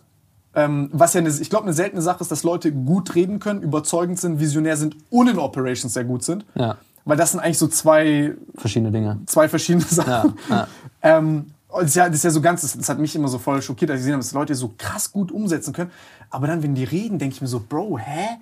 [0.57, 3.61] Ähm, was ja, eine, ich glaube, eine seltene Sache ist, dass Leute gut reden können,
[3.61, 6.45] überzeugend sind, visionär sind und in Operations sehr gut sind.
[6.55, 6.77] Ja.
[7.05, 9.19] Weil das sind eigentlich so zwei, verschiedene Dinge.
[9.27, 10.33] zwei verschiedene Sachen.
[10.49, 10.67] Ja, ja.
[11.03, 13.27] Ähm, und das, ist ja, das ist ja so ganz, das, das hat mich immer
[13.27, 15.91] so voll schockiert, als ich gesehen habe, dass Leute so krass gut umsetzen können.
[16.31, 18.37] Aber dann, wenn die reden, denke ich mir so, Bro, hä?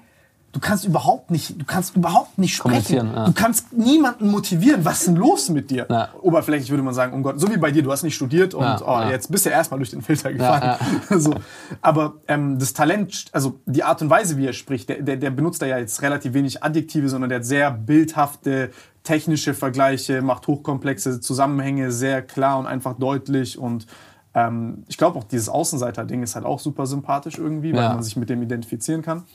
[0.56, 3.12] Du kannst überhaupt nicht, du kannst überhaupt nicht sprechen.
[3.14, 3.26] Ja.
[3.26, 4.86] Du kannst niemanden motivieren.
[4.86, 5.86] Was ist denn los mit dir?
[5.90, 6.14] Ja.
[6.22, 8.64] Oberflächlich würde man sagen, um Gott, so wie bei dir, du hast nicht studiert und
[8.64, 10.78] Ja, oh, jetzt bist du erstmal durch den Filter gefallen.
[11.10, 11.20] ja.
[11.20, 11.36] so.
[11.82, 15.30] Aber ähm, das Talent, also die Art und Weise, wie er spricht, der, der, der
[15.30, 18.72] benutzt da ja jetzt relativ wenig Adjektive, sondern der hat sehr bildhafte
[19.04, 23.88] technische Vergleiche, macht hochkomplexe Zusammenhänge sehr klar und einfach deutlich und
[24.34, 28.16] ähm, ich glaube auch dieses Außenseiter-Ding ist halt auch super sympathisch irgendwie, weil man sich
[28.16, 29.26] mit dem identifizieren kann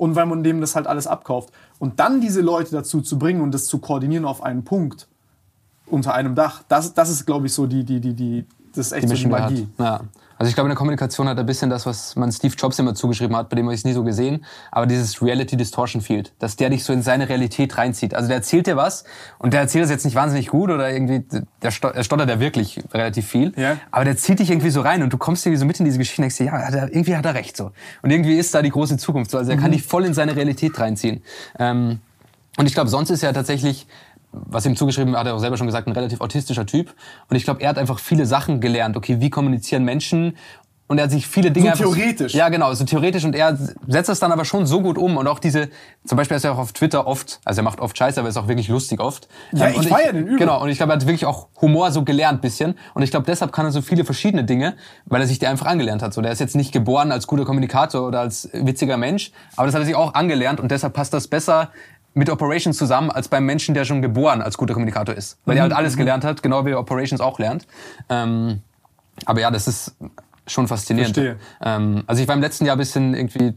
[0.00, 1.50] und weil man dem das halt alles abkauft.
[1.78, 5.08] Und dann diese Leute dazu zu bringen und das zu koordinieren auf einen Punkt
[5.84, 8.92] unter einem Dach, das, das ist, glaube ich, so die, die, die, die, das ist
[8.92, 9.26] echt die so die.
[9.26, 9.68] Magie.
[9.78, 10.00] Ja.
[10.40, 12.78] Also ich glaube, in der Kommunikation hat er ein bisschen das, was man Steve Jobs
[12.78, 16.00] immer zugeschrieben hat, bei dem habe ich es nie so gesehen, aber dieses Reality Distortion
[16.00, 18.14] Field, dass der dich so in seine Realität reinzieht.
[18.14, 19.04] Also der erzählt dir was
[19.38, 21.24] und der erzählt es jetzt nicht wahnsinnig gut oder irgendwie,
[21.60, 23.76] der sto- er stottert ja wirklich relativ viel, Ja.
[23.90, 25.98] aber der zieht dich irgendwie so rein und du kommst irgendwie so mit in diese
[25.98, 27.72] Geschichte und denkst dir, ja, hat er, irgendwie hat er recht so.
[28.00, 29.36] Und irgendwie ist da die große Zukunft so.
[29.36, 29.60] Also er Mhm.
[29.60, 31.22] kann dich voll in seine Realität reinziehen.
[31.58, 32.00] Ähm,
[32.56, 33.86] und ich glaube, sonst ist er tatsächlich,
[34.32, 36.94] was ihm zugeschrieben hat, er auch selber schon gesagt, ein relativ autistischer Typ.
[37.28, 38.96] Und ich glaube, er hat einfach viele Sachen gelernt.
[38.96, 40.36] Okay, wie kommunizieren Menschen?
[40.86, 41.66] Und er hat sich viele Dinge...
[41.76, 42.34] So einfach- theoretisch.
[42.34, 43.24] Ja, genau, so theoretisch.
[43.24, 43.56] Und er
[43.86, 45.18] setzt das dann aber schon so gut um.
[45.18, 45.68] Und auch diese,
[46.04, 48.36] zum Beispiel ist er auch auf Twitter oft, also er macht oft Scheiße, aber ist
[48.36, 49.28] auch wirklich lustig oft.
[49.52, 50.38] Ja, Ähm, ich und feier den übel.
[50.38, 52.74] Genau, und ich glaube, er hat wirklich auch Humor so gelernt bisschen.
[52.94, 54.74] Und ich glaube, deshalb kann er so viele verschiedene Dinge,
[55.06, 56.12] weil er sich die einfach angelernt hat.
[56.12, 59.76] So, der ist jetzt nicht geboren als guter Kommunikator oder als witziger Mensch, aber das
[59.76, 61.70] hat er sich auch angelernt und deshalb passt das besser
[62.14, 65.38] mit Operations zusammen als beim Menschen, der schon geboren als guter Kommunikator ist.
[65.44, 67.66] Weil er halt alles gelernt hat, genau wie er Operations auch lernt.
[68.08, 68.62] Ähm,
[69.26, 69.94] aber ja, das ist
[70.46, 71.14] schon faszinierend.
[71.14, 71.38] Verstehe.
[71.62, 73.54] Ähm, also ich war im letzten Jahr ein bisschen irgendwie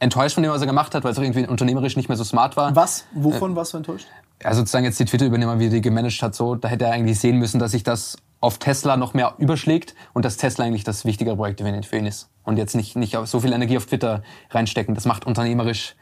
[0.00, 2.24] enttäuscht von dem, was er gemacht hat, weil es auch irgendwie unternehmerisch nicht mehr so
[2.24, 2.74] smart war.
[2.74, 3.04] Was?
[3.12, 4.06] Wovon warst du enttäuscht?
[4.42, 7.18] Ja, sozusagen jetzt die Twitter-Übernehmer, wie er die gemanagt hat, so, da hätte er eigentlich
[7.18, 11.04] sehen müssen, dass sich das auf Tesla noch mehr überschlägt und dass Tesla eigentlich das
[11.04, 12.28] wichtigere Projekt für ihn- ist.
[12.44, 14.94] Und jetzt nicht, nicht so viel Energie auf Twitter reinstecken.
[14.94, 15.96] Das macht unternehmerisch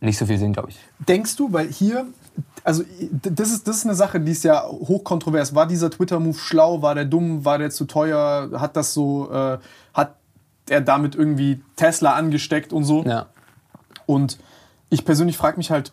[0.00, 0.78] nicht so viel Sinn, glaube ich.
[1.00, 2.06] Denkst du, weil hier,
[2.62, 2.84] also
[3.22, 5.54] das ist, das ist eine Sache, die ist ja hochkontrovers.
[5.54, 6.82] War dieser Twitter-Move schlau?
[6.82, 7.44] War der dumm?
[7.44, 8.50] War der zu teuer?
[8.54, 9.58] Hat das so, äh,
[9.94, 10.14] hat
[10.68, 13.02] er damit irgendwie Tesla angesteckt und so?
[13.04, 13.26] Ja.
[14.06, 14.38] Und
[14.88, 15.92] ich persönlich frage mich halt,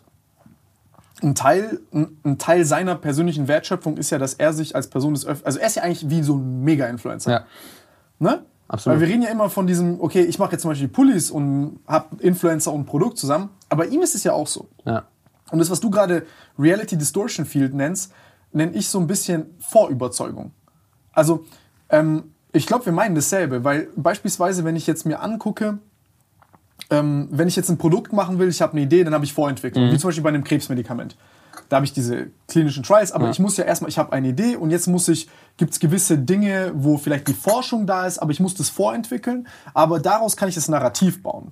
[1.23, 5.25] ein Teil, ein, Teil seiner persönlichen Wertschöpfung ist ja, dass er sich als Person des
[5.25, 7.31] Öff also er ist ja eigentlich wie so ein Mega-Influencer.
[7.31, 7.45] Ja.
[8.19, 8.43] Ne?
[8.67, 8.95] Absolut.
[8.95, 11.79] Weil wir reden ja immer von diesem, okay, ich mache jetzt zum Beispiel Pullis und
[11.87, 14.67] habe Influencer und Produkt zusammen, aber ihm ist es ja auch so.
[14.85, 15.05] Ja.
[15.51, 16.25] Und das, was du gerade
[16.57, 18.11] Reality Distortion Field nennst,
[18.51, 20.51] nenne ich so ein bisschen Vorüberzeugung.
[21.13, 21.45] Also,
[21.89, 25.77] ähm, ich glaube, wir meinen dasselbe, weil beispielsweise, wenn ich jetzt mir angucke,
[26.89, 29.33] ähm, wenn ich jetzt ein Produkt machen will, ich habe eine Idee, dann habe ich
[29.33, 31.15] Vorentwicklung, wie zum Beispiel bei einem Krebsmedikament.
[31.75, 34.55] Da habe ich diese klinischen Trials, aber ich muss ja erstmal, ich habe eine Idee
[34.55, 38.31] und jetzt muss ich, gibt es gewisse Dinge, wo vielleicht die Forschung da ist, aber
[38.31, 41.51] ich muss das vorentwickeln, aber daraus kann ich das Narrativ bauen.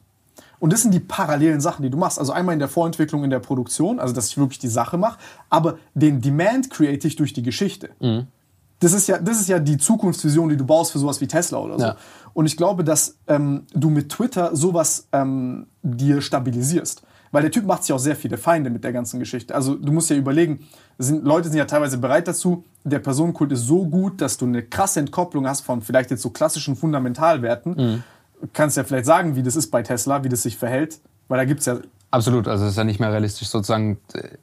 [0.59, 2.19] Und das sind die parallelen Sachen, die du machst.
[2.19, 5.19] Also einmal in der Vorentwicklung, in der Produktion, also dass ich wirklich die Sache mache,
[5.49, 7.89] aber den Demand create ich durch die Geschichte.
[8.79, 11.57] Das ist, ja, das ist ja die Zukunftsvision, die du baust für sowas wie Tesla
[11.57, 11.85] oder so.
[11.85, 11.97] Ja.
[12.33, 17.03] Und ich glaube, dass ähm, du mit Twitter sowas ähm, dir stabilisierst.
[17.33, 19.53] Weil der Typ macht sich auch sehr viele Feinde mit der ganzen Geschichte.
[19.55, 20.67] Also du musst ja überlegen,
[20.99, 24.61] sind, Leute sind ja teilweise bereit dazu, der Personenkult ist so gut, dass du eine
[24.61, 28.03] krasse Entkopplung hast von vielleicht jetzt so klassischen Fundamentalwerten.
[28.53, 30.99] Kannst ja vielleicht sagen, wie das ist bei Tesla, wie das sich verhält.
[31.27, 31.77] Weil da gibt es ja
[32.11, 33.97] Absolut, also es ist ja nicht mehr realistisch sozusagen.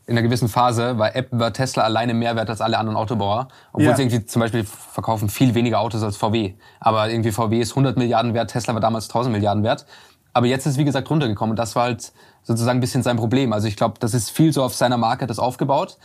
[0.06, 3.46] In einer gewissen Phase war, App, war Tesla alleine mehr wert als alle anderen Autobauer.
[3.72, 3.94] Obwohl Ja.
[3.94, 6.54] sie irgendwie zum Beispiel verkaufen viel weniger Autos als VW.
[6.80, 9.86] Aber irgendwie VW ist 100 Milliarden wert, Tesla war damals 1000 Milliarden wert.
[10.32, 11.50] Aber jetzt ist, wie gesagt, runtergekommen.
[11.52, 12.12] Und das war halt
[12.42, 13.52] sozusagen ein bisschen sein Problem.
[13.52, 15.98] Also ich glaube, das ist viel so auf seiner Marke das aufgebaut.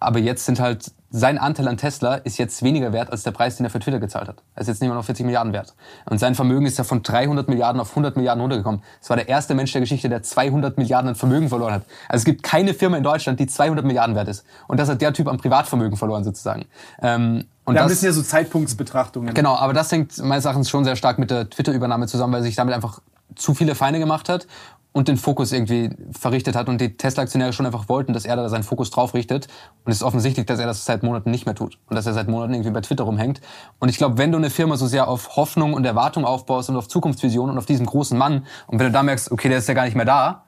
[0.00, 3.56] Aber jetzt sind halt, sein Anteil an Tesla ist jetzt weniger wert als der Preis,
[3.56, 4.42] den er für Twitter gezahlt hat.
[4.54, 5.74] Er ist jetzt nicht mehr noch 40 Milliarden wert.
[6.04, 8.82] Und sein Vermögen ist ja von 300 Milliarden auf 100 Milliarden runtergekommen.
[9.00, 11.84] Es war der erste Mensch der Geschichte, der 200 Milliarden an Vermögen verloren hat.
[12.08, 14.44] Also es gibt keine Firma in Deutschland, die 200 Milliarden wert ist.
[14.68, 16.66] Und das hat der Typ am Privatvermögen verloren sozusagen.
[17.00, 19.32] Ähm, und Ja, das, das sind ja so Zeitpunktsbetrachtungen.
[19.32, 22.56] Genau, aber das hängt meines Erachtens schon sehr stark mit der Twitter-Übernahme zusammen, weil sich
[22.56, 23.00] damit einfach
[23.34, 24.46] zu viele Feinde gemacht hat
[24.94, 28.48] und den Fokus irgendwie verrichtet hat und die Tesla-Aktionäre schon einfach wollten, dass er da
[28.48, 29.48] seinen Fokus drauf richtet.
[29.84, 32.12] Und es ist offensichtlich, dass er das seit Monaten nicht mehr tut und dass er
[32.12, 33.40] seit Monaten irgendwie bei Twitter rumhängt.
[33.80, 36.76] Und ich glaube, wenn du eine Firma so sehr auf Hoffnung und Erwartung aufbaust und
[36.76, 39.68] auf Zukunftsvision und auf diesen großen Mann und wenn du da merkst, okay, der ist
[39.68, 40.44] ja gar nicht mehr da,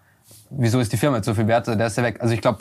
[0.51, 2.21] wieso ist die Firma jetzt so viel wert, der ist ja weg.
[2.21, 2.61] Also ich glaube,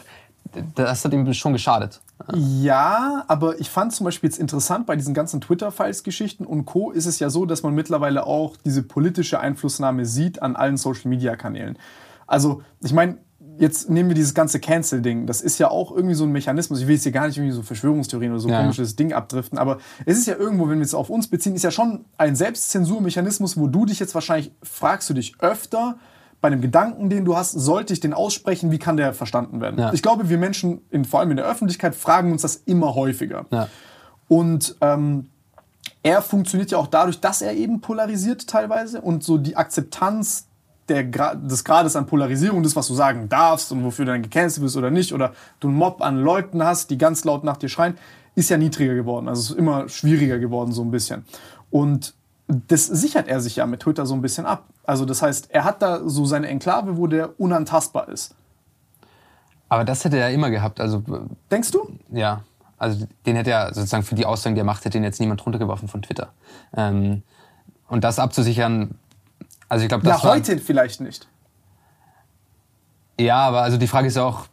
[0.74, 2.02] das hat ihm schon geschadet.
[2.34, 6.92] Ja, aber ich fand zum Beispiel jetzt interessant bei diesen ganzen Twitter-Files-Geschichten und Co.
[6.92, 11.78] ist es ja so, dass man mittlerweile auch diese politische Einflussnahme sieht an allen Social-Media-Kanälen.
[12.26, 13.18] Also, ich meine,
[13.58, 15.28] jetzt nehmen wir dieses ganze Cancel-Ding.
[15.28, 16.80] Das ist ja auch irgendwie so ein Mechanismus.
[16.80, 18.62] Ich will jetzt hier gar nicht irgendwie so Verschwörungstheorien oder so Ja.
[18.62, 21.64] komisches Ding abdriften, aber es ist ja irgendwo, wenn wir es auf uns beziehen, ist
[21.64, 25.98] ja schon ein Selbstzensurmechanismus, wo du dich jetzt wahrscheinlich fragst du dich öfter,
[26.42, 29.80] bei einem Gedanken, den du hast, sollte ich den aussprechen, wie kann der verstanden werden?
[29.80, 29.94] Ja.
[29.94, 33.46] Ich glaube, wir Menschen, in, vor allem in der Öffentlichkeit, fragen uns das immer häufiger.
[33.50, 33.68] Ja.
[34.28, 35.30] Und ähm,
[36.04, 40.48] er funktioniert ja auch dadurch, dass er eben polarisiert teilweise und so die Akzeptanz
[40.88, 44.22] der, Gra- des Grades an Polarisierung, das, was du sagen darfst und wofür du dann
[44.22, 47.58] gecancelt bist oder nicht, oder du einen Mob an Leuten hast, die ganz laut nach
[47.58, 47.98] dir schreien,
[48.36, 49.28] ist ja niedriger geworden.
[49.28, 51.26] Also es ist immer schwieriger geworden, so ein bisschen.
[51.72, 52.14] Und
[52.48, 54.66] das sichert er sich ja mit Twitter so ein bisschen ab.
[54.84, 58.36] Also das heißt, er hat da so seine Enklave, wo der unantastbar ist.
[59.68, 60.80] Aber das hätte er immer gehabt.
[60.80, 61.04] Also
[61.50, 61.90] Denkst du?
[62.12, 62.44] Ja,
[62.78, 65.44] also den hätte er sozusagen für die Aussagen, die er macht, hätte ihn jetzt niemand
[65.46, 66.30] runtergeworfen von Twitter.
[66.76, 67.24] Ähm,
[67.88, 68.96] und das abzusichern,
[69.70, 71.28] also ich glaube, das Ja, heute vielleicht nicht.
[73.20, 74.48] Ja, aber also die Frage ist ja auch,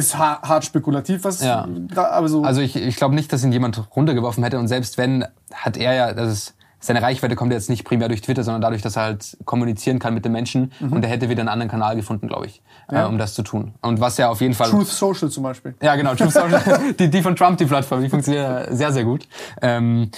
[0.00, 1.66] Ist ha- hart spekulativ, was Ja.
[1.94, 2.42] aber so.
[2.42, 5.92] also ich, ich glaube nicht, dass ihn jemand runtergeworfen hätte und selbst wenn, hat er
[5.94, 9.02] ja, das ist, seine Reichweite kommt jetzt nicht primär durch Twitter, sondern dadurch, dass er
[9.02, 12.46] halt kommunizieren kann mit den Menschen und er hätte wieder einen anderen Kanal gefunden, glaube
[12.46, 12.96] ich, Mhm.
[12.96, 13.04] Ja.
[13.04, 13.74] äh, um das zu tun.
[13.82, 14.70] Und was ja auf jeden Fall...
[14.70, 15.74] Truth Social zum Beispiel.
[15.82, 16.14] Ja, genau.
[16.14, 16.62] Truth Social.
[16.98, 19.28] die, die von Trump, die Plattform, die funktioniert sehr, sehr gut.
[19.60, 20.10] Ähm,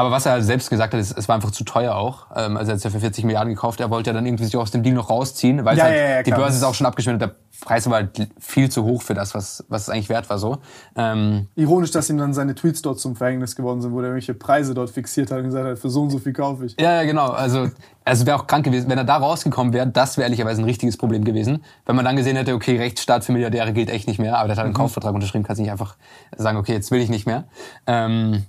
[0.00, 2.26] aber was er halt selbst gesagt hat, ist, es war einfach zu teuer auch.
[2.34, 3.80] Ähm, also er hat es ja für 40 Milliarden gekauft.
[3.80, 6.08] Er wollte ja dann irgendwie sich aus dem Deal noch rausziehen, weil Ja, halt, ja,
[6.08, 6.30] ja, die.
[6.30, 7.20] Börse ist auch schon abgeschmiert.
[7.20, 10.38] Der Preis war halt viel zu hoch für das, was, was es eigentlich wert war
[10.38, 10.56] so.
[10.96, 14.32] Ähm, Ironisch, dass ihm dann seine Tweets dort zum Verhängnis geworden sind, wo er irgendwelche
[14.32, 16.80] Preise dort fixiert hat und gesagt hat, für so und so viel kaufe ich.
[16.80, 17.28] ja, ja, genau.
[17.28, 17.68] Also
[18.06, 19.86] es wäre auch krank gewesen, wenn er da rausgekommen wäre.
[19.86, 21.62] Das wäre ehrlicherweise ein richtiges Problem gewesen.
[21.84, 24.56] Wenn man dann gesehen hätte, okay, Rechtsstaat für Milliardäre gilt echt nicht mehr, aber der
[24.56, 25.96] hat einen Kaufvertrag unterschrieben, kannst nicht einfach
[26.34, 27.44] sagen, okay, jetzt will ich nicht mehr.
[27.86, 28.44] Ähm,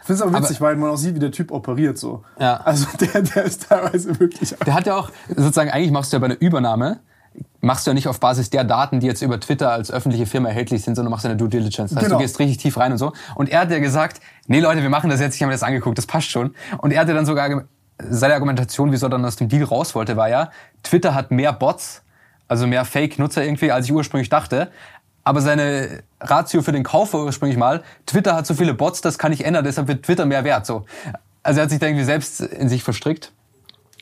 [0.00, 2.24] Ich finde es aber witzig, weil man auch sieht, wie der Typ operiert so.
[2.38, 2.56] Ja.
[2.64, 4.54] Also der, der ist teilweise wirklich.
[4.66, 7.00] Der hat ja auch, sozusagen, eigentlich machst du ja bei einer Übernahme,
[7.60, 10.48] machst du ja nicht auf Basis der Daten, die jetzt über Twitter als öffentliche Firma
[10.48, 11.90] erhältlich sind, sondern machst eine Due Diligence.
[11.90, 12.18] Das heißt, Genau.
[12.18, 13.12] du gehst richtig tief rein und so.
[13.34, 15.62] Und er hat ja gesagt, nee Leute, wir machen das jetzt, ich habe mir das
[15.62, 16.54] angeguckt, das passt schon.
[16.78, 17.64] Und er hatte dann sogar,
[18.08, 20.50] seine Argumentation, wieso er dann aus dem Deal raus wollte, war ja,
[20.82, 22.02] Twitter hat mehr Bots,
[22.48, 24.70] also mehr Fake-Nutzer irgendwie, als ich ursprünglich dachte.
[25.30, 29.16] Aber seine Ratio für den Kauf war ursprünglich mal, Twitter hat so viele Bots, das
[29.16, 30.66] kann ich ändern, deshalb wird Twitter mehr wert.
[30.66, 30.86] So.
[31.44, 33.30] Also er hat sich da irgendwie selbst in sich verstrickt.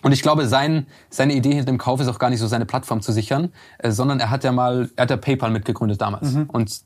[0.02, 2.64] Und ich glaube, sein, seine Idee hinter dem Kauf ist auch gar nicht so, seine
[2.64, 6.34] Plattform zu sichern, äh, sondern er hat ja mal, er hat ja PayPal mitgegründet damals.
[6.48, 6.80] Und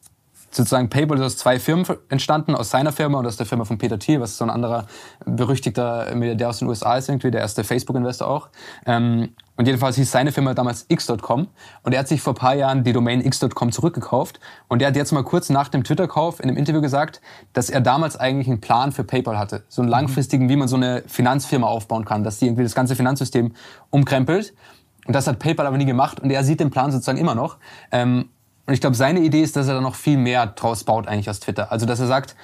[0.54, 3.78] sozusagen PayPal ist aus zwei Firmen entstanden, aus seiner Firma und aus der Firma von
[3.78, 4.86] Peter Thiel, was so ein anderer
[5.24, 8.48] berüchtigter Milliardär aus den USA ist irgendwie, der erste Facebook-Investor auch.
[8.86, 11.48] Ähm, und jedenfalls hieß seine Firma damals x.com
[11.82, 14.96] und er hat sich vor ein paar Jahren die Domain x.com zurückgekauft und er hat
[14.96, 17.20] jetzt mal kurz nach dem Twitter-Kauf in einem Interview gesagt,
[17.52, 19.64] dass er damals eigentlich einen Plan für PayPal hatte.
[19.68, 22.96] So einen langfristigen, wie man so eine Finanzfirma aufbauen kann, dass die irgendwie das ganze
[22.96, 23.52] Finanzsystem
[23.90, 24.54] umkrempelt.
[25.06, 27.58] Und das hat PayPal aber nie gemacht und er sieht den Plan sozusagen immer noch.
[27.90, 28.30] Ähm,
[28.66, 31.28] und ich glaube, seine Idee ist, dass er da noch viel mehr draus baut eigentlich
[31.28, 31.72] aus Twitter.
[31.72, 32.36] Also, dass er sagt,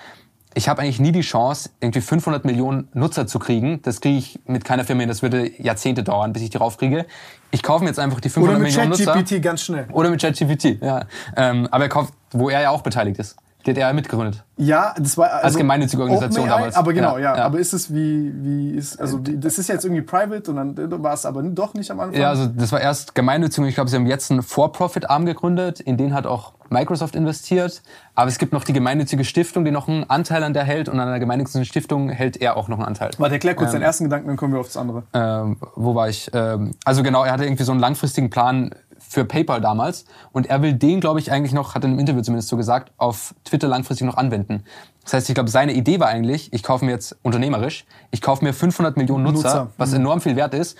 [0.54, 3.80] ich habe eigentlich nie die Chance, irgendwie 500 Millionen Nutzer zu kriegen.
[3.82, 5.08] Das kriege ich mit keiner Firma hin.
[5.08, 7.06] Das würde Jahrzehnte dauern, bis ich die raufkriege.
[7.50, 9.12] Ich kaufe mir jetzt einfach die 500 Oder mit Millionen Nutzer.
[9.12, 9.86] ChatGPT ganz schnell.
[9.92, 11.06] Oder mit ChatGPT, ja.
[11.36, 13.36] Ähm, aber er kauft, wo er ja auch beteiligt ist.
[13.76, 14.44] Er ja mitgegründet.
[14.56, 16.76] Ja, das war also gemeinnützige Organisation OpenAI, damals.
[16.76, 17.44] Aber genau, ja, Ja.
[17.44, 21.14] Aber ist es wie wie ist also das ist jetzt irgendwie private und dann war
[21.14, 22.20] es aber doch nicht am Anfang.
[22.20, 25.96] Ja, also das war erst gemeinnützig ich glaube, sie haben jetzt einen For-Profit-Arm gegründet, in
[25.96, 27.82] den hat auch Microsoft investiert.
[28.14, 30.98] Aber es gibt noch die gemeinnützige Stiftung, die noch einen Anteil an der hält und
[31.00, 33.10] an der gemeinnützigen Stiftung hält er auch noch einen Anteil.
[33.18, 35.04] Warte, erklär kurz deinen ersten Gedanken, dann kommen wir auf das andere.
[35.14, 36.30] ähm, wo war ich?
[36.34, 38.74] Ähm, also genau, er hatte irgendwie so einen langfristigen Plan
[39.08, 42.20] für PayPal damals und er will den, glaube ich, eigentlich noch, hat er im Interview
[42.22, 44.64] zumindest so gesagt, auf Twitter langfristig noch anwenden.
[45.04, 48.44] Das heißt, ich glaube, seine Idee war eigentlich, ich kaufe mir jetzt unternehmerisch, ich kaufe
[48.44, 49.70] mir 500 Millionen Nutzer, Nutzer.
[49.78, 50.76] was enorm viel wert ist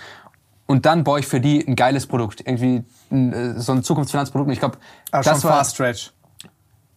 [0.66, 2.40] und dann baue ich für die ein geiles Produkt.
[2.46, 4.48] Irgendwie ein, äh, so ein Zukunftsfinanzprodukt.
[4.48, 4.76] Und ich glaube,
[5.10, 5.56] Aber das schon war.
[5.58, 6.12] Fast Stretch.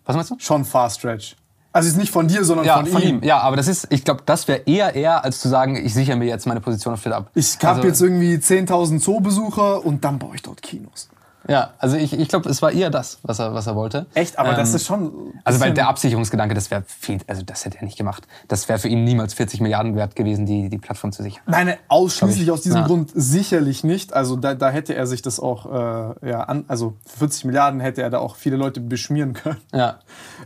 [0.05, 0.35] Was meinst du?
[0.39, 1.37] Schon Fast Stretch.
[1.71, 3.19] Also ist nicht von dir, sondern Ja, von, von ihm.
[3.19, 3.23] ihm.
[3.23, 6.17] Ja, aber das ist, ich glaube, das wäre eher eher, als zu sagen, ich sichere
[6.17, 7.31] mir jetzt meine Position auf Twitter ab.
[7.33, 11.07] Ich habe Also- jetzt irgendwie 10.000 Zoobesucher und dann baue ich dort Kinos.
[11.47, 14.05] Ja, also ich, ich glaube, es war eher das, was er, was er wollte.
[14.13, 14.37] Echt?
[14.37, 15.33] Aber das Ähm, ist schon.
[15.43, 18.27] Also weil der Absicherungsgedanke, das wäre viel, also das hätte er nicht gemacht.
[18.47, 21.41] Das wäre für ihn niemals 40 Milliarden wert gewesen, die, die Plattform zu sichern.
[21.47, 22.87] Nein, ausschließlich aus diesem Ja.
[22.87, 24.13] Grund sicherlich nicht.
[24.13, 27.79] Also da, da hätte er sich das auch, äh, ja, an, also für 40 Milliarden
[27.79, 29.57] hätte er da auch viele Leute beschmieren können.
[29.73, 29.99] Ja.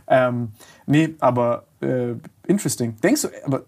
[0.06, 0.52] Ähm,
[0.86, 2.14] nee, aber äh,
[2.46, 2.96] interesting.
[3.02, 3.62] Denkst du, aber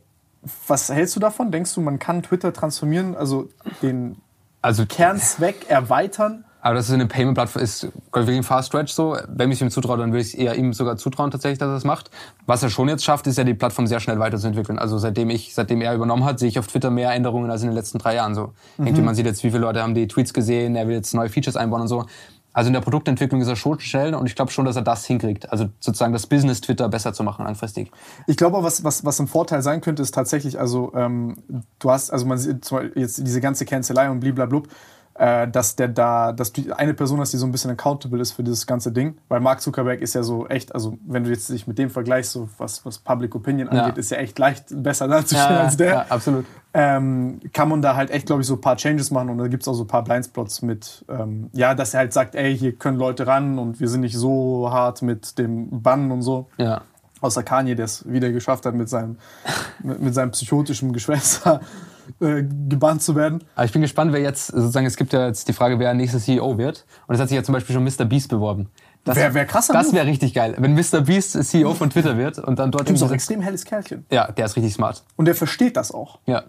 [0.67, 1.51] was hältst du davon?
[1.51, 3.49] Denkst du, man kann Twitter transformieren, also
[3.83, 4.17] den
[4.63, 6.45] Also Kernzweck erweitern?
[6.61, 9.17] Aber das ist eine Payment-Plattform, ist wirklich ein Fast Stretch so.
[9.29, 11.77] Wenn ich ihm zutraue, dann würde ich es eher ihm sogar zutrauen tatsächlich, dass er
[11.77, 12.11] es macht.
[12.47, 14.79] Was er schon jetzt schafft, ist ja die Plattform sehr schnell weiterzuentwickeln.
[14.79, 17.69] Also seitdem ich, seitdem er übernommen hat, sehe ich auf Twitter mehr Änderungen als in
[17.69, 18.53] den letzten drei Jahren so.
[18.79, 21.29] Irgendwie man sieht jetzt, wie viele Leute haben die Tweets gesehen, er will jetzt neue
[21.29, 22.07] Features einbauen und so.
[22.53, 25.05] Also in der Produktentwicklung ist er schon schnell und ich glaube schon, dass er das
[25.05, 25.53] hinkriegt.
[25.53, 27.93] Also sozusagen das Business Twitter besser zu machen langfristig.
[28.27, 31.37] Ich glaube auch, was, was, was ein Vorteil sein könnte, ist tatsächlich, also ähm,
[31.79, 34.67] du hast, also man sieht jetzt diese ganze Cancelei und bliblablub,
[35.19, 38.33] äh, dass der da, dass du eine Person hast, die so ein bisschen accountable ist
[38.33, 39.19] für dieses ganze Ding.
[39.29, 42.33] Weil Mark Zuckerberg ist ja so echt, also wenn du jetzt dich mit dem vergleichst,
[42.33, 43.83] so was, was Public Opinion Ja.
[43.83, 45.89] angeht, ist ja echt leicht besser dazustehen als der.
[45.91, 46.47] ja, absolut.
[46.73, 49.49] ähm, kann man da halt echt, glaube ich, so ein paar Changes machen und da
[49.49, 52.57] gibt es auch so ein paar Blindspots mit, ähm, ja, dass er halt sagt, ey,
[52.57, 56.47] hier können Leute ran und wir sind nicht so hart mit dem Bann und so.
[56.59, 56.83] Ja.
[57.21, 59.17] Außer Kanye, der es wieder geschafft hat, mit seinem,
[59.83, 61.61] mit, mit seinem psychotischen Geschwister
[62.21, 63.45] äh, gebannt zu werden.
[63.55, 66.19] Aber ich bin gespannt, wer jetzt, sozusagen, es gibt ja jetzt die Frage, wer nächster
[66.19, 66.85] CEO wird.
[67.07, 68.05] Und es hat sich ja zum Beispiel schon Mr.
[68.05, 68.69] Beast beworben.
[69.05, 70.55] Das Wär- wär krasser Das wäre richtig geil.
[70.59, 71.01] Wenn Mr.
[71.03, 74.05] Beast CEO von Twitter wird und dann dort ist auch extrem helles Kerlchen.
[74.11, 75.03] Ja, der ist richtig smart.
[75.17, 76.19] Und der versteht das auch.
[76.27, 76.45] Ja.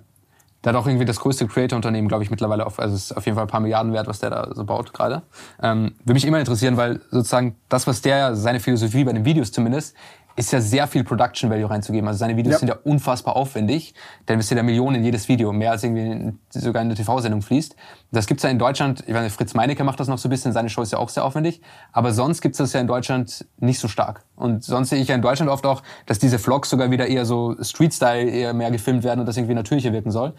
[0.66, 3.26] Der hat auch irgendwie das größte Creator-Unternehmen, glaube ich, mittlerweile auf, also es ist auf
[3.26, 5.22] jeden Fall ein paar Milliarden wert, was der da so baut gerade.
[5.64, 9.54] Ähm, würde mich immer interessieren, weil sozusagen das, was der, seine Philosophie bei den Videos
[9.54, 9.96] zumindest,
[10.40, 12.08] ist ja sehr viel Production Value reinzugeben.
[12.08, 12.60] Also seine Videos Ja.
[12.60, 13.94] sind ja unfassbar aufwendig.
[14.26, 17.42] Da investiert er Millionen in jedes Video, mehr als irgendwie in, sogar in eine TV-Sendung
[17.42, 17.76] fließt.
[18.14, 20.54] Das gibt's ja in Deutschland, ich meine, Fritz Meinecke macht das noch so ein bisschen,
[20.54, 21.60] seine Show ist ja auch sehr aufwendig.
[21.92, 24.24] Aber sonst gibt's das ja in Deutschland nicht so stark.
[24.38, 27.26] Und sonst sehe ich ja in Deutschland oft auch, dass diese Vlogs sogar wieder eher
[27.26, 30.36] so Street-Style eher mehr gefilmt werden und das irgendwie natürlicher wirken soll.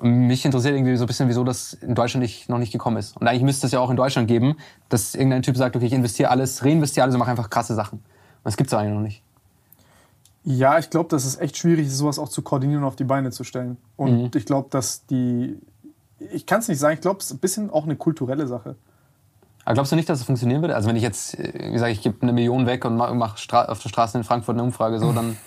[0.00, 3.18] Mich interessiert irgendwie so ein bisschen, wieso das in Deutschland nicht, noch nicht gekommen ist.
[3.18, 4.56] Und eigentlich müsste es ja auch in Deutschland geben,
[4.88, 7.98] dass irgendein Typ sagt, okay, ich investiere alles, reinvestiere alles und mache einfach krasse Sachen.
[7.98, 9.22] Und das gibt's eigentlich noch nicht.
[10.48, 13.04] Ja, ich glaube, dass es echt schwierig ist, sowas auch zu koordinieren und auf die
[13.04, 13.78] Beine zu stellen.
[13.96, 15.58] Und ich glaube, dass die.
[16.32, 18.76] Ich kann es nicht sagen, ich glaube, es ist ein bisschen auch eine kulturelle Sache.
[19.64, 20.76] Aber glaubst du nicht, dass es funktionieren würde?
[20.76, 23.82] Also wenn ich jetzt, äh, wie sage ich, gebe eine Million weg und mache auf
[23.82, 25.36] der Straße in Frankfurt eine Umfrage, so dann.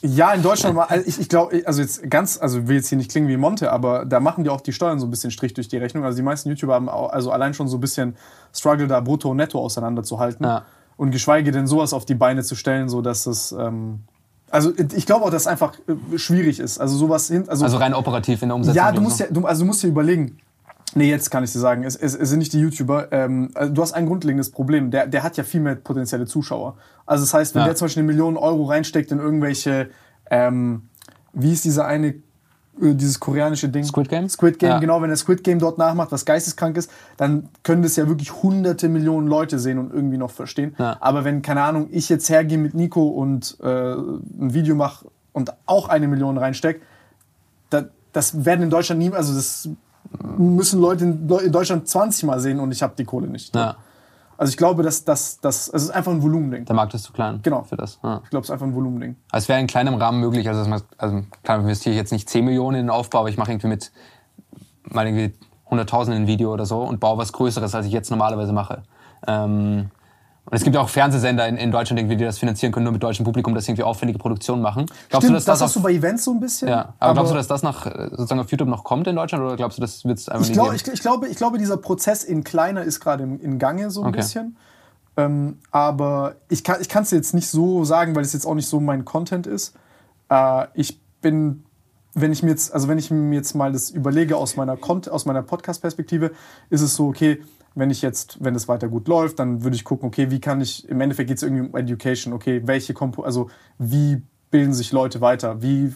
[0.00, 2.98] Ja, in Deutschland mal, also ich, ich glaube, also jetzt ganz, also will jetzt hier
[2.98, 5.54] nicht klingen wie Monte, aber da machen die auch die Steuern so ein bisschen Strich
[5.54, 6.04] durch die Rechnung.
[6.04, 8.14] Also die meisten YouTuber haben auch, also allein schon so ein bisschen
[8.54, 10.46] Struggle, da Brutto und Netto auseinanderzuhalten.
[10.46, 10.66] Ja.
[10.96, 14.04] Und geschweige denn sowas auf die Beine zu stellen, so dass es, ähm,
[14.50, 16.78] also ich glaube auch, dass es einfach äh, schwierig ist.
[16.78, 18.76] Also sowas hin, also, Also rein operativ in der Umsetzung.
[18.76, 19.24] ja, du musst so.
[19.24, 20.38] ja, du, also du musst dir überlegen.
[20.94, 23.12] Nee, jetzt kann ich dir sagen, es, es, es sind nicht die YouTuber.
[23.12, 24.90] Ähm, also du hast ein grundlegendes Problem.
[24.90, 26.76] Der, der hat ja viel mehr potenzielle Zuschauer.
[27.04, 27.66] Also das heißt, wenn Ja.
[27.66, 29.90] der zum Beispiel eine Million Euro reinsteckt in irgendwelche,
[30.30, 30.88] ähm,
[31.34, 32.14] wie ist dieser eine,
[32.80, 33.84] dieses koreanische Ding?
[33.84, 34.28] Squid Game?
[34.28, 34.78] Squid Game, Ja.
[34.78, 35.00] genau.
[35.02, 38.88] Wenn der Squid Game dort nachmacht, was geisteskrank ist, dann können das ja wirklich hunderte
[38.88, 40.74] Millionen Leute sehen und irgendwie noch verstehen.
[40.78, 40.96] Ja.
[41.00, 45.52] Aber wenn, keine Ahnung, ich jetzt hergehe mit Nico und äh, ein Video mache und
[45.66, 46.80] auch eine Million reinstecke,
[47.70, 49.68] da, das werden in Deutschland nie, also das
[50.36, 53.54] müssen Leute in, in Deutschland 20 Mal sehen und ich habe die Kohle nicht.
[53.54, 53.76] Ja,
[54.38, 56.64] Also ich glaube, dass das, das, es ist einfach ein Volumending.
[56.64, 57.40] der Markt ist zu klein.
[57.42, 57.64] Genau.
[57.64, 57.98] Für das.
[58.04, 58.20] Ja.
[58.22, 59.16] Ich glaube, es ist einfach ein Volumending.
[59.32, 60.48] Also es wäre in kleinem Rahmen möglich.
[60.48, 63.36] Also, man, also klar investiere ich jetzt nicht 10 Millionen in den Aufbau, aber ich
[63.36, 63.90] mache irgendwie mit
[64.84, 65.34] mal irgendwie
[65.70, 68.84] 100.000 in ein Video oder so und baue was Größeres, als ich jetzt normalerweise mache.
[69.26, 69.90] Ähm,
[70.50, 72.92] und es gibt ja auch Fernsehsender in, in Deutschland, irgendwie, die das finanzieren können, nur
[72.92, 74.86] mit deutschem Publikum, das irgendwie aufwendige Produktionen machen.
[74.86, 76.68] Glaubst Stimmt, du, dass das, das, hast du auf, bei Events so ein bisschen.
[76.68, 79.44] ja, aber, glaubst du, dass das nach, äh, sozusagen auf YouTube noch kommt in Deutschland
[79.44, 81.76] oder glaubst du, das wird es einfach ich, glaub, ich, ich, glaube, ich glaube, dieser
[81.76, 84.18] Prozess in kleiner ist gerade im, in Gange so ein Okay.
[84.18, 84.56] bisschen.
[85.18, 88.78] Ähm, aber ich kann es jetzt nicht so sagen, weil es jetzt auch nicht so
[88.80, 89.74] mein Content ist.
[90.30, 91.64] Äh, ich bin,
[92.14, 94.78] wenn ich mir jetzt, also wenn ich mir jetzt mal das überlege aus meiner,
[95.10, 96.30] aus meiner Podcast-Perspektive,
[96.70, 97.42] ist es so, okay,
[97.74, 100.60] wenn ich jetzt, wenn es weiter gut läuft, dann würde ich gucken, okay, wie kann
[100.60, 104.92] ich, im Endeffekt geht es irgendwie um Education, okay, welche Kompo, also wie bilden sich
[104.92, 105.94] Leute weiter, wie,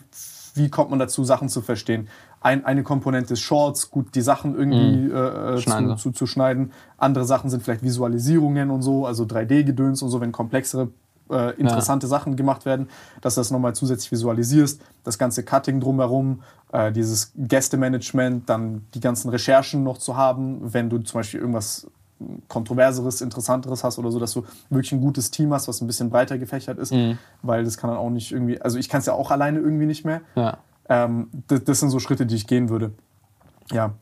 [0.55, 2.09] wie kommt man dazu, Sachen zu verstehen.
[2.41, 6.73] Ein, eine Komponente ist Shorts, gut, die Sachen irgendwie äh, Schneiden zu, zu, zu schneiden.
[6.99, 10.89] Andere Sachen sind vielleicht Visualisierungen und so, also 3D-Gedöns und so, wenn komplexere
[11.33, 12.89] äh, interessante Sachen gemacht werden,
[13.21, 19.01] dass du das nochmal zusätzlich visualisierst, das ganze Cutting drumherum, äh, dieses Gästemanagement, dann die
[19.01, 21.87] ganzen Recherchen noch zu haben, wenn du zum Beispiel irgendwas
[22.49, 26.09] kontroverseres, interessanteres hast oder so, dass du wirklich ein gutes Team hast, was ein bisschen
[26.11, 27.19] breiter gefächert ist, Mhm.
[27.43, 29.87] weil das kann dann auch nicht irgendwie, also ich kann es ja auch alleine irgendwie
[29.87, 30.21] nicht mehr.
[30.37, 30.59] Ja.
[30.89, 32.93] Ähm, das, das sind so Schritte, die ich gehen würde.
[33.73, 33.95] Ja,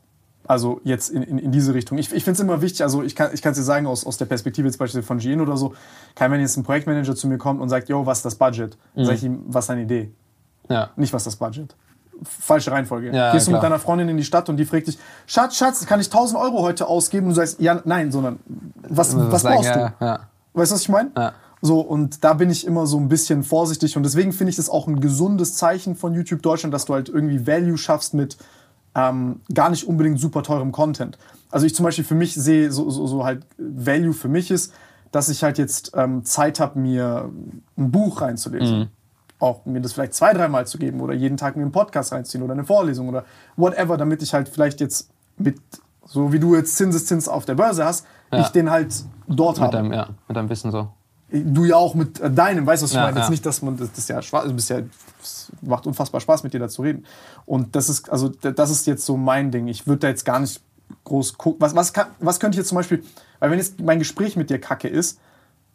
[0.45, 1.97] also jetzt in, in, in diese Richtung.
[1.97, 4.25] Ich, ich finde es immer wichtig, also ich kann es dir sagen, aus, aus der
[4.25, 5.73] Perspektive jetzt beispielsweise von Gien oder so,
[6.15, 8.77] kann, wenn jetzt ein Projektmanager zu mir kommt und sagt, yo, was ist das Budget?
[8.95, 9.05] Mhm.
[9.05, 10.11] Sag ich ihm, was ist deine Idee?
[10.69, 10.89] Ja.
[10.95, 11.75] Nicht, was ist das Budget.
[12.23, 13.11] Falsche Reihenfolge.
[13.15, 15.85] Ja, Gehst du mit deiner Freundin in die Stadt und die fragt dich, Schatz, Schatz,
[15.85, 17.27] kann ich 1000 Euro heute ausgeben?
[17.27, 18.39] Und du sagst, ja, nein, sondern
[18.87, 19.79] was, was Sagen, brauchst du?
[19.79, 20.19] ja, ja.
[20.53, 21.11] Weißt du, was ich meine?
[21.17, 21.33] Ja.
[21.61, 24.69] So, und da bin ich immer so ein bisschen vorsichtig und deswegen finde ich das
[24.69, 28.37] auch ein gesundes Zeichen von YouTube Deutschland, dass du halt irgendwie Value schaffst mit
[28.95, 31.17] ähm, gar nicht unbedingt super teurem Content.
[31.49, 34.73] Also ich zum Beispiel für mich sehe, so, so, so halt Value für mich ist,
[35.11, 37.29] dass ich halt jetzt ähm, Zeit habe, mir
[37.77, 38.89] ein Buch reinzulesen.
[39.39, 42.43] Auch mir das vielleicht zwei, dreimal zu geben oder jeden Tag mir einen Podcast reinziehen
[42.43, 43.25] oder eine Vorlesung oder
[43.57, 45.57] whatever, damit ich halt vielleicht jetzt mit,
[46.05, 48.39] so wie du jetzt Zinseszins auf der Börse hast, Ja.
[48.41, 48.93] ich den halt
[49.27, 50.89] dort Mit habe deinem, ja, mit deinem Wissen so.
[51.31, 53.19] du ja auch mit äh, deinem, weißt du, was ich Ja, meine?
[53.19, 54.79] Jetzt nicht, dass man, das, das ist ja Spaß, du bist ja,
[55.21, 57.05] es macht unfassbar Spaß, mit dir da zu reden.
[57.45, 59.67] Und das ist, also, das ist jetzt so mein Ding.
[59.67, 60.61] Ich würde da jetzt gar nicht
[61.03, 61.61] groß gucken.
[61.61, 63.03] Was, was, kann, was könnte ich jetzt zum Beispiel,
[63.39, 65.19] weil wenn jetzt mein Gespräch mit dir kacke ist,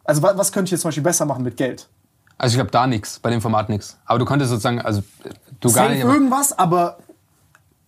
[0.03, 1.89] also was, was könnte ich jetzt zum Beispiel besser machen mit Geld?
[2.37, 3.97] Also ich glaube da nichts, bei dem Format nichts.
[4.05, 5.01] Aber du könntest sozusagen, also
[5.59, 6.03] du gar Safe nicht.
[6.03, 6.97] Irgendwas, aber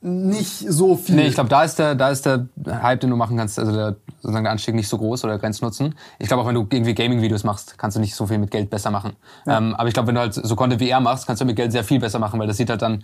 [0.02, 1.16] nicht so viel.
[1.16, 3.74] nee, ich glaube, da ist der, da ist der Hype, den du machen kannst, also
[3.74, 5.96] der, sozusagen der Anstieg nicht so groß oder Grenznutzen.
[6.20, 8.70] Ich glaube auch, wenn du irgendwie Gaming-Videos machst, kannst du nicht so viel mit Geld
[8.70, 9.18] besser machen.
[9.46, 11.58] Ähm, aber ich glaube, wenn du halt so Content wie er machst, kannst du mit
[11.58, 13.04] Geld sehr viel besser machen, weil das sieht halt dann,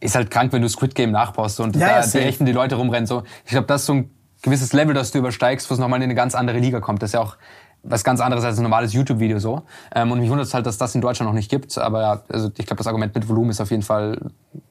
[0.00, 2.52] ist halt krank, wenn du Squid Game nachbaust und Ja, da ja, die echten die
[2.52, 3.06] Leute rumrennen.
[3.06, 3.22] So.
[3.44, 4.10] Ich glaube, das ist so ein
[4.42, 7.02] gewisses Level, das du übersteigst, wo es nochmal in eine ganz andere Liga kommt.
[7.02, 7.36] Das ist ja auch
[7.84, 9.62] was ganz anderes als ein normales YouTube-Video so.
[9.94, 11.76] Ähm, und mich wundert es halt, dass das in Deutschland noch nicht gibt.
[11.78, 14.18] Aber ja, also ich glaube, das Argument mit Volumen ist auf jeden Fall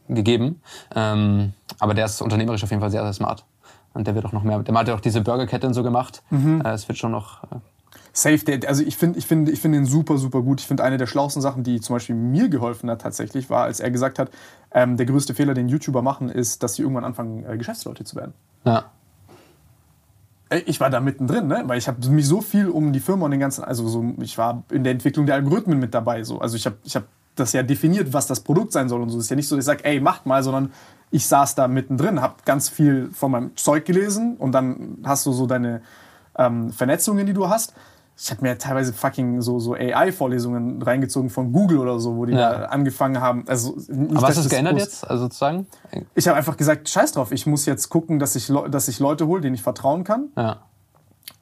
[0.08, 0.62] gegeben.
[0.96, 3.44] Ähm, aber der ist unternehmerisch auf jeden Fall sehr, sehr smart.
[3.94, 4.60] Und der wird auch noch mehr.
[4.60, 6.24] Der hat ja auch diese Burgerkette und so gemacht.
[6.30, 6.62] Mhm.
[6.64, 7.44] Äh, Es wird schon noch.
[7.46, 7.58] Äh,
[8.14, 10.62] Safe, der, also ich finde ich find, ich find ihn super, super gut.
[10.62, 13.80] Ich finde, eine der schlauesten Sachen, die zum Beispiel mir geholfen hat tatsächlich, war, als
[13.80, 14.30] er gesagt hat,
[14.74, 18.16] ähm, der größte Fehler, den YouTuber machen, ist, dass sie irgendwann anfangen, äh, Geschäftsleute zu
[18.16, 18.34] werden.
[18.66, 18.86] ja.
[20.66, 21.64] Ich war da mittendrin, ne?
[21.68, 24.38] weil ich habe mich so viel um die Firma und den ganzen, also so, ich
[24.38, 26.26] war in der Entwicklung der Algorithmen mit dabei.
[26.26, 26.40] So.
[26.42, 27.06] Also ich habe ich hab
[27.36, 29.18] das ja definiert, was das Produkt sein soll und so.
[29.18, 30.74] Es ist ja nicht so, dass ich sage, ey, macht mal, sondern
[31.12, 35.32] ich saß da mittendrin, habe ganz viel von meinem Zeug gelesen und dann hast du
[35.34, 35.82] so deine
[36.38, 37.74] ähm, Vernetzungen, die du hast.
[38.18, 42.34] Ich habe mir teilweise fucking so, so AI-Vorlesungen reingezogen von Google oder so, wo die
[42.34, 42.52] Ja.
[42.60, 43.46] da angefangen haben.
[43.48, 45.10] Also, nicht, Aber hast du es geändert groß- jetzt?
[45.10, 45.66] Also sozusagen?
[46.14, 49.26] Ich habe einfach gesagt, scheiß drauf, ich muss jetzt gucken, dass ich, dass ich Leute
[49.28, 50.30] hole, denen ich vertrauen kann.
[50.38, 50.58] Ja.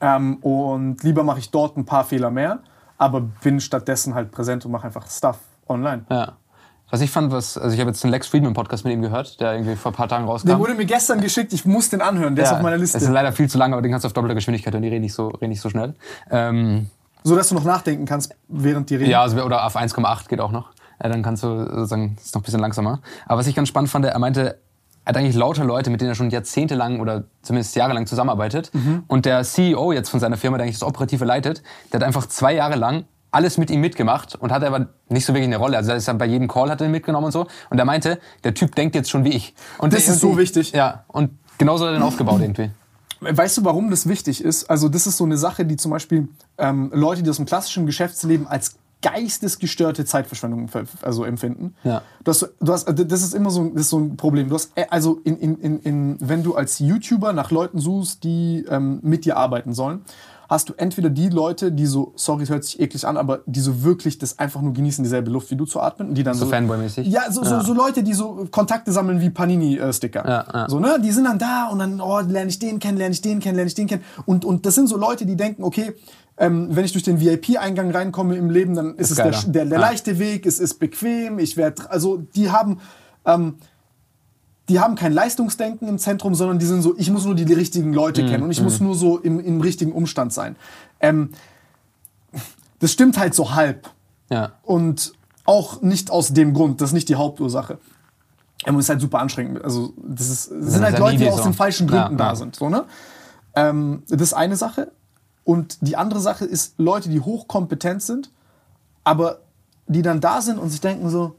[0.02, 2.60] Ähm, und lieber mache ich dort ein paar Fehler mehr,
[2.98, 6.06] aber bin stattdessen halt präsent und mache einfach Stuff online.
[6.10, 6.34] Ja.
[6.92, 9.40] Was ich fand, was, also ich habe jetzt einen Lex Friedman Podcast mit ihm gehört,
[9.40, 10.48] der irgendwie vor ein paar Tagen rauskam.
[10.48, 12.94] Der wurde mir gestern geschickt, ich muss den anhören, der ist auf meiner Es ist
[12.96, 13.12] Liste.
[13.12, 15.14] leider viel zu lang, aber den kannst du auf doppelter Geschwindigkeit und die reden nicht
[15.14, 15.94] so, reden nicht so schnell.
[16.32, 16.88] Ähm,
[17.24, 19.12] So dass du noch nachdenken kannst, während die reden.
[19.12, 20.70] ja, also, oder auf 1,8 geht auch noch.
[21.00, 23.02] Äh, dann kannst du sozusagen, das ist noch ein bisschen langsamer.
[23.28, 24.58] Aber was ich ganz spannend fand, er meinte,
[25.06, 28.72] er hat eigentlich lauter Leute, mit denen er schon jahrzehntelang oder zumindest jahrelang zusammenarbeitet.
[28.74, 29.04] Mhm.
[29.08, 31.62] Und der CEO jetzt von seiner Firma, der eigentlich das Operative leitet,
[31.92, 35.34] der hat einfach zwei Jahre lang alles mit ihm mitgemacht und hatte aber nicht so
[35.34, 35.78] wirklich eine Rolle.
[35.78, 37.48] Also er ist dann bei jedem Call hat er ihn mitgenommen und so.
[37.70, 39.54] Und er meinte, der Typ denkt jetzt schon wie ich.
[39.78, 40.72] Und Das ist so wichtig.
[40.72, 42.72] Ja, und genauso hat er den aufgebaut irgendwie.
[43.22, 44.70] Weißt du, warum das wichtig ist?
[44.70, 47.86] Also das ist so eine Sache, die zum Beispiel ähm, Leute, die aus dem klassischen
[47.86, 51.76] Geschäftsleben als geistesgestörte Zeitverschwendung ver- also empfinden.
[51.84, 52.02] Ja.
[52.24, 54.50] Du hast, du hast, das ist immer so, ein- das ist so ein Problem.
[54.50, 58.66] Du hast, äh, also in, in, in, wenn du als YouTuber nach Leuten suchst, die
[58.70, 60.02] ähm, mit dir arbeiten sollen,
[60.50, 63.60] hast du entweder die Leute, die so, sorry, es hört sich eklig an, aber die
[63.60, 66.10] so wirklich das einfach nur genießen, dieselbe Luft wie du zu atmen.
[66.10, 67.08] Und die dann So so, Fanboy-mäßig?
[67.08, 70.28] Ja, so, So, so Leute, die so Kontakte sammeln wie Panini-Sticker.
[70.28, 70.68] Ja, ja.
[70.68, 71.00] So, ne?
[71.04, 73.56] Die sind dann da und dann, oh, lerne ich den kennen, lerne ich den kennen,
[73.56, 74.04] lerne ich den kennen.
[74.26, 75.94] Und, und das sind so Leute, die denken, okay,
[76.38, 79.66] ähm, wenn ich durch den VIP-Eingang reinkomme im Leben, dann ist, Ist es der, der,
[79.66, 79.80] der Ja.
[79.80, 82.80] leichte Weg, es ist bequem, ich werde, also die haben,
[83.26, 83.56] ähm,
[84.70, 87.92] die haben kein Leistungsdenken im Zentrum, sondern die sind so, ich muss nur die richtigen
[87.92, 90.56] Leute kennen und ich muss nur so im, im richtigen Umstand sein.
[91.00, 91.32] Ähm,
[92.78, 93.90] das stimmt halt so halb.
[94.30, 94.54] Ja.
[94.62, 95.14] Und
[95.46, 97.80] auch nicht aus dem Grund, das ist nicht die Hauptursache.
[98.66, 99.64] Ähm, es ist halt super anstrengend.
[99.64, 101.50] Also, das, ist, das sind halt sehr Leute, die needy aus so.
[101.50, 102.36] den falschen Gründen Ja, da ja.
[102.36, 102.56] sind.
[102.56, 102.86] So, ne?
[103.56, 104.92] ähm, das ist eine Sache.
[105.44, 108.32] Und die andere Sache ist Leute, die hochkompetent sind,
[109.04, 109.40] aber
[109.88, 111.36] die dann da sind und sich denken so,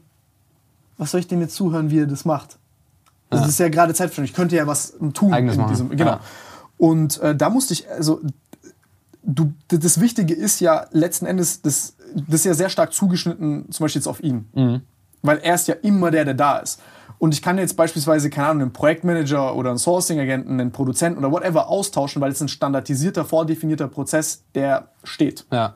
[0.97, 2.57] was soll ich dem jetzt zuhören, wie er das macht?
[3.31, 4.29] Also Das ist ja gerade Zeitverschwendung.
[4.29, 5.33] Ich könnte ja was tun.
[5.33, 5.71] Eigenes in machen.
[5.71, 6.05] diesem, genau.
[6.05, 6.19] Ja.
[6.77, 8.21] Und äh, da musste ich, also
[9.23, 13.83] du, das Wichtige ist ja letzten Endes, das das ist ja sehr stark zugeschnitten, zum
[13.83, 14.49] Beispiel jetzt auf ihn.
[14.53, 14.81] Mhm.
[15.21, 16.81] Weil er ist ja immer der, der da ist.
[17.19, 21.31] Und ich kann jetzt beispielsweise, keine Ahnung, einen Projektmanager oder einen Sourcing-Agenten, einen Produzenten oder
[21.31, 25.45] whatever austauschen, weil es ein standardisierter, vordefinierter Prozess, der steht.
[25.51, 25.75] Ja.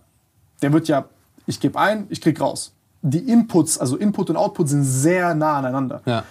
[0.63, 1.05] Der wird ja,
[1.45, 2.73] ich gebe ein, ich krieg raus.
[3.03, 6.01] Die Inputs, also Input und Output sind sehr nah aneinander.
[6.05, 6.23] Ja.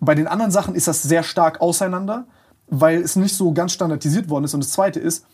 [0.00, 2.26] Bei den anderen Sachen ist das sehr stark auseinander,
[2.68, 4.54] weil es nicht so ganz standardisiert worden ist.
[4.54, 5.24] Und das Zweite ist,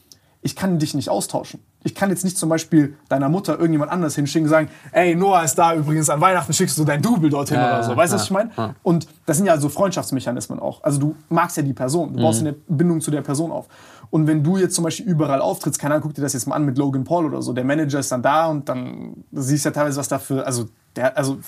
[0.44, 1.60] ich kann dich nicht austauschen.
[1.84, 5.44] Ich kann jetzt nicht zum Beispiel deiner Mutter irgendjemand anders hinschicken und sagen, ey, Noah
[5.44, 7.96] ist da übrigens an Weihnachten, schickst du dein Double dorthin Ja, oder so.
[7.96, 8.50] Weißt du, ja, was ich meine?
[8.56, 8.74] ja.
[8.82, 10.82] Und das sind ja so Freundschaftsmechanismen auch.
[10.82, 12.48] Also du magst ja die Person, du baust Mhm.
[12.48, 13.66] eine Bindung zu der Person auf.
[14.10, 16.56] Und wenn du jetzt zum Beispiel überall auftrittst, keine Ahnung, guck dir das jetzt mal
[16.56, 19.68] an mit Logan Paul oder so, der Manager ist dann da und dann siehst du
[19.68, 21.38] ja teilweise, was dafür, also der, also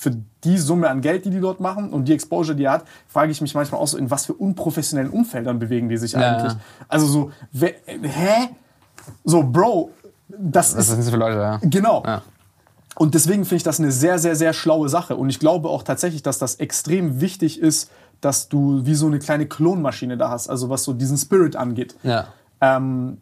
[0.00, 2.84] für die Summe an Geld, die die dort machen und die Exposure, die er hat,
[3.06, 6.20] frage ich mich manchmal auch so, in was für unprofessionellen Umfeldern bewegen die sich Ja,
[6.38, 6.54] eigentlich.
[6.54, 6.58] ja.
[6.88, 8.48] Also so, wer, hä?
[9.24, 9.90] So, Bro,
[10.28, 11.58] das Was ist sind das für Leute, ja?
[11.62, 12.02] Genau.
[12.06, 12.22] Ja.
[12.96, 15.16] Und deswegen finde ich das eine sehr, sehr, sehr schlaue Sache.
[15.16, 17.90] Und ich glaube auch tatsächlich, dass das extrem wichtig ist,
[18.22, 21.94] dass du wie so eine kleine Klonmaschine da hast, also was so diesen Spirit angeht.
[22.02, 22.28] Ja.
[22.62, 23.18] Ähm,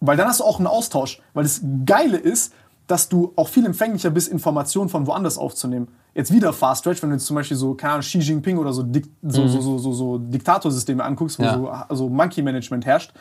[0.00, 1.22] weil dann hast du auch einen Austausch.
[1.32, 2.52] Weil das Geile ist,
[2.88, 5.88] dass du auch viel empfänglicher bist, Informationen von woanders aufzunehmen.
[6.14, 8.72] Jetzt wieder Fast Stretch, wenn du jetzt zum Beispiel so, keine Ahnung, Xi Jinping oder
[8.72, 11.54] so, Dik so, so, so, so, so Diktatorsysteme anguckst, wo Ja.
[11.54, 13.12] so also Monkey Management herrscht,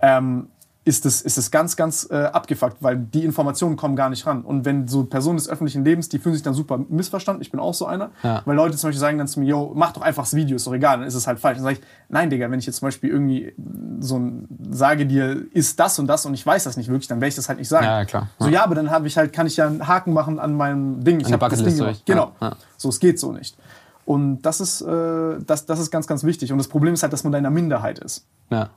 [0.00, 0.48] ähm,
[0.84, 4.42] ist es ist es ganz, ganz äh, abgefuckt, weil die Informationen kommen gar nicht ran.
[4.42, 7.60] Und wenn so Personen des öffentlichen Lebens, die fühlen sich dann super missverstanden, ich bin
[7.60, 8.42] auch so einer, Ja.
[8.46, 10.66] weil Leute zum Beispiel sagen dann zu mir, yo, mach doch einfach das Video, ist
[10.66, 11.58] doch egal, dann ist es halt falsch.
[11.58, 13.54] Dann sage ich, nein, Digga, wenn ich jetzt zum Beispiel irgendwie
[14.00, 17.20] so ein, sage dir, ist das und das und ich weiß das nicht wirklich, dann
[17.20, 17.86] werde ich das halt nicht sagen.
[17.86, 18.28] Ja, klar.
[18.40, 21.04] So, ja, aber dann habe ich halt, kann ich ja einen Haken machen an meinem
[21.04, 21.20] Ding.
[21.20, 22.02] Ich habe das Ding gemacht.
[22.06, 22.32] Genau.
[22.40, 22.56] Ja, ja.
[22.76, 23.56] So, es geht so nicht.
[24.04, 26.50] Und das ist, äh, das, das ist ganz, ganz wichtig.
[26.50, 28.70] Und das Problem ist halt, dass man da in einer Minderheit ist Ja.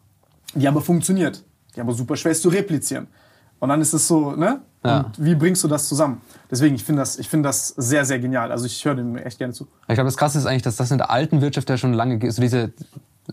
[0.54, 1.44] die aber funktioniert.
[1.76, 3.08] Die aber super schwer ist zu replizieren.
[3.60, 4.62] Und dann ist es so, ne?
[4.84, 5.00] Ja.
[5.00, 6.22] Und wie bringst du das zusammen?
[6.52, 8.52] Deswegen, ich finde das, ich finde das sehr, sehr genial.
[8.52, 9.68] Also ich höre dem echt gerne zu.
[9.88, 12.18] Ich glaube, das Krasse ist eigentlich, dass das in der alten Wirtschaft ja schon lange
[12.18, 12.34] gibt.
[12.34, 12.74] So diese,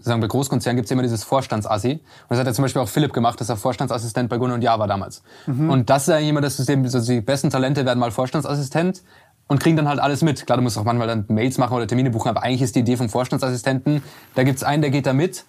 [0.00, 1.92] sagen wir, bei Großkonzernen gibt es immer dieses Vorstandsassi.
[1.92, 4.64] Und das hat ja zum Beispiel auch Philipp gemacht, dass er Vorstandsassistent bei Gunnar und
[4.64, 5.22] war damals.
[5.46, 9.02] Und das ist eigentlich immer das System, also die besten Talente werden mal Vorstandsassistent
[9.48, 10.46] und kriegen dann halt alles mit.
[10.46, 12.80] Klar, du musst auch manchmal dann Mails machen oder Termine buchen, aber eigentlich ist die
[12.80, 14.02] Idee vom Vorstandsassistenten,
[14.34, 15.44] da gibt's einen, der geht da mit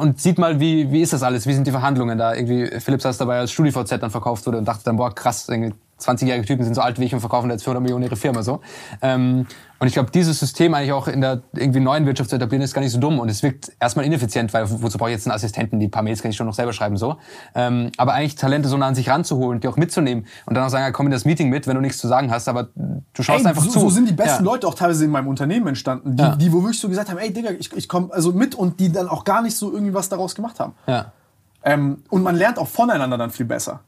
[0.00, 2.34] und sieht mal, wie, wie ist das alles, wie sind die Verhandlungen da.
[2.34, 5.74] Irgendwie, Philipp saß dabei, als StudiVZ dann verkauft wurde und dachte dann, boah, krass, irgendwie
[6.00, 8.60] 20-jährige Typen sind so alt wie ich und verkaufen jetzt 400 Millionen ihre Firma so.
[9.02, 9.46] Ähm,
[9.78, 12.74] und ich glaube, dieses System eigentlich auch in der irgendwie neuen Wirtschaft zu etablieren, ist
[12.74, 13.18] gar nicht so dumm.
[13.18, 15.80] Und es wirkt erstmal ineffizient, weil wozu brauche ich jetzt einen Assistenten?
[15.80, 17.16] Die paar Mails kann ich schon noch selber schreiben so.
[17.54, 20.64] Ähm, aber eigentlich Talente so nah an sich ranzuholen und die auch mitzunehmen und dann
[20.64, 22.68] auch sagen, ja, komm in das Meeting mit, wenn du nichts zu sagen hast, aber
[22.74, 23.80] du schaust Ey, einfach so, zu.
[23.80, 24.50] so sind die besten ja.
[24.50, 26.36] Leute auch teilweise in meinem Unternehmen entstanden, die, Ja.
[26.36, 28.92] die wo wirklich so gesagt haben, ey Digga, ich, ich komme also mit und die
[28.92, 30.74] dann auch gar nicht so irgendwie was daraus gemacht haben.
[30.86, 31.12] Ja.
[31.64, 33.80] Ähm, und man lernt auch voneinander dann viel besser.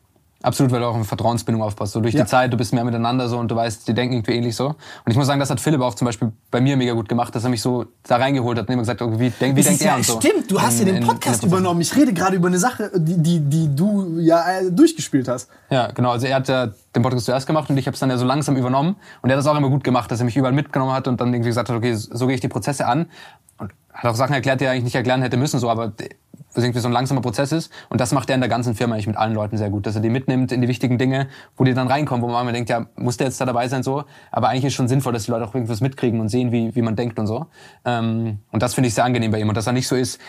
[0.42, 1.92] Absolut, weil du auch eine Vertrauensbindung aufbaust.
[1.92, 2.24] So durch Ja.
[2.24, 4.66] die Zeit, du bist mehr miteinander so und du weißt, die denken irgendwie ähnlich so.
[4.68, 4.76] Und
[5.06, 7.44] ich muss sagen, das hat Philipp auch zum Beispiel bei mir mega gut gemacht, dass
[7.44, 9.82] er mich so da reingeholt hat und immer gesagt, okay, wie, denk, wie Das denkt
[9.84, 10.20] ja, er und so.
[10.20, 11.80] Stimmt, du hast In- ja den Podcast übernommen.
[11.80, 15.48] Ich rede gerade über eine Sache, die, die, die du ja äh, durchgespielt hast.
[15.70, 16.10] Ja, genau.
[16.10, 18.24] Also er hat ja den Podcast zuerst gemacht und ich habe es dann ja so
[18.26, 18.96] langsam übernommen.
[19.22, 21.20] Und er hat das auch immer gut gemacht, dass er mich überall mitgenommen hat und
[21.20, 23.06] dann irgendwie gesagt hat, okay, so gehe ich die Prozesse an.
[23.58, 25.92] Und hat auch Sachen erklärt, die er eigentlich nicht erklären hätte müssen, so, aber
[26.54, 27.72] was irgendwie so ein langsamer Prozess ist.
[27.88, 29.94] Und das macht er in der ganzen Firma eigentlich mit allen Leuten sehr gut, dass
[29.94, 32.68] er die mitnimmt in die wichtigen Dinge, wo die dann reinkommen, wo man immer denkt,
[32.70, 34.04] ja, muss der jetzt da dabei sein, so.
[34.30, 36.82] Aber eigentlich ist schon sinnvoll, dass die Leute auch irgendwas mitkriegen und sehen, wie, wie
[36.82, 37.46] man denkt und so.
[37.84, 39.48] Ähm, und das finde ich sehr angenehm bei ihm.
[39.48, 40.20] Und dass er nicht so ist,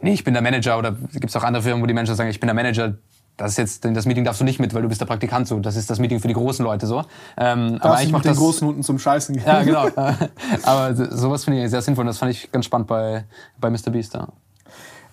[0.00, 2.30] nee, ich bin der Manager oder gibt es auch andere Firmen, wo die Menschen sagen,
[2.30, 2.94] ich bin der Manager,
[3.36, 5.58] das ist jetzt, das Meeting darfst du nicht mit, weil du bist der Praktikant so.
[5.58, 7.02] Das ist das Meeting für die großen Leute so.
[7.36, 9.44] Ähm, aber mit macht den großen Hunden zum Scheißen gehen.
[9.44, 9.88] Ja, genau.
[10.62, 13.24] aber so- sowas finde ich sehr sinnvoll und das fand ich ganz spannend bei,
[13.58, 13.90] bei Mr.
[13.90, 14.14] Beast.
[14.14, 14.28] Ja.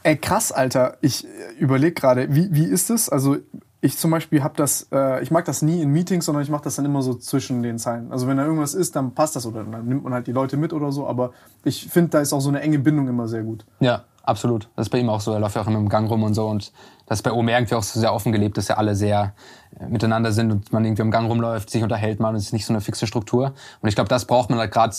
[0.04, 0.98] Ey, krass, Alter.
[1.02, 1.28] Ich
[1.60, 3.10] überlege gerade, wie, wie ist es?
[3.10, 3.38] Also,
[3.82, 6.64] ich zum Beispiel habe das, äh, ich mag das nie in Meetings, sondern ich mache
[6.64, 8.12] das dann immer so zwischen den Zeilen.
[8.12, 10.58] Also, wenn da irgendwas ist, dann passt das oder dann nimmt man halt die Leute
[10.58, 11.08] mit oder so.
[11.08, 11.32] Aber
[11.64, 13.66] ich finde, da ist auch so eine enge Bindung immer sehr gut.
[13.80, 14.70] Ja, absolut.
[14.76, 15.34] Das ist bei ihm auch so.
[15.34, 16.48] Er läuft ja auch immer im Gang rum und so.
[16.48, 16.72] Und
[17.06, 19.34] das ist bei OMR irgendwie auch so sehr offen gelebt, dass ja alle sehr
[19.80, 22.54] äh, miteinander sind und man irgendwie im Gang rumläuft, sich unterhält man und es ist
[22.54, 23.54] nicht so eine fixe Struktur.
[23.82, 24.96] Und ich glaube, das braucht man halt gerade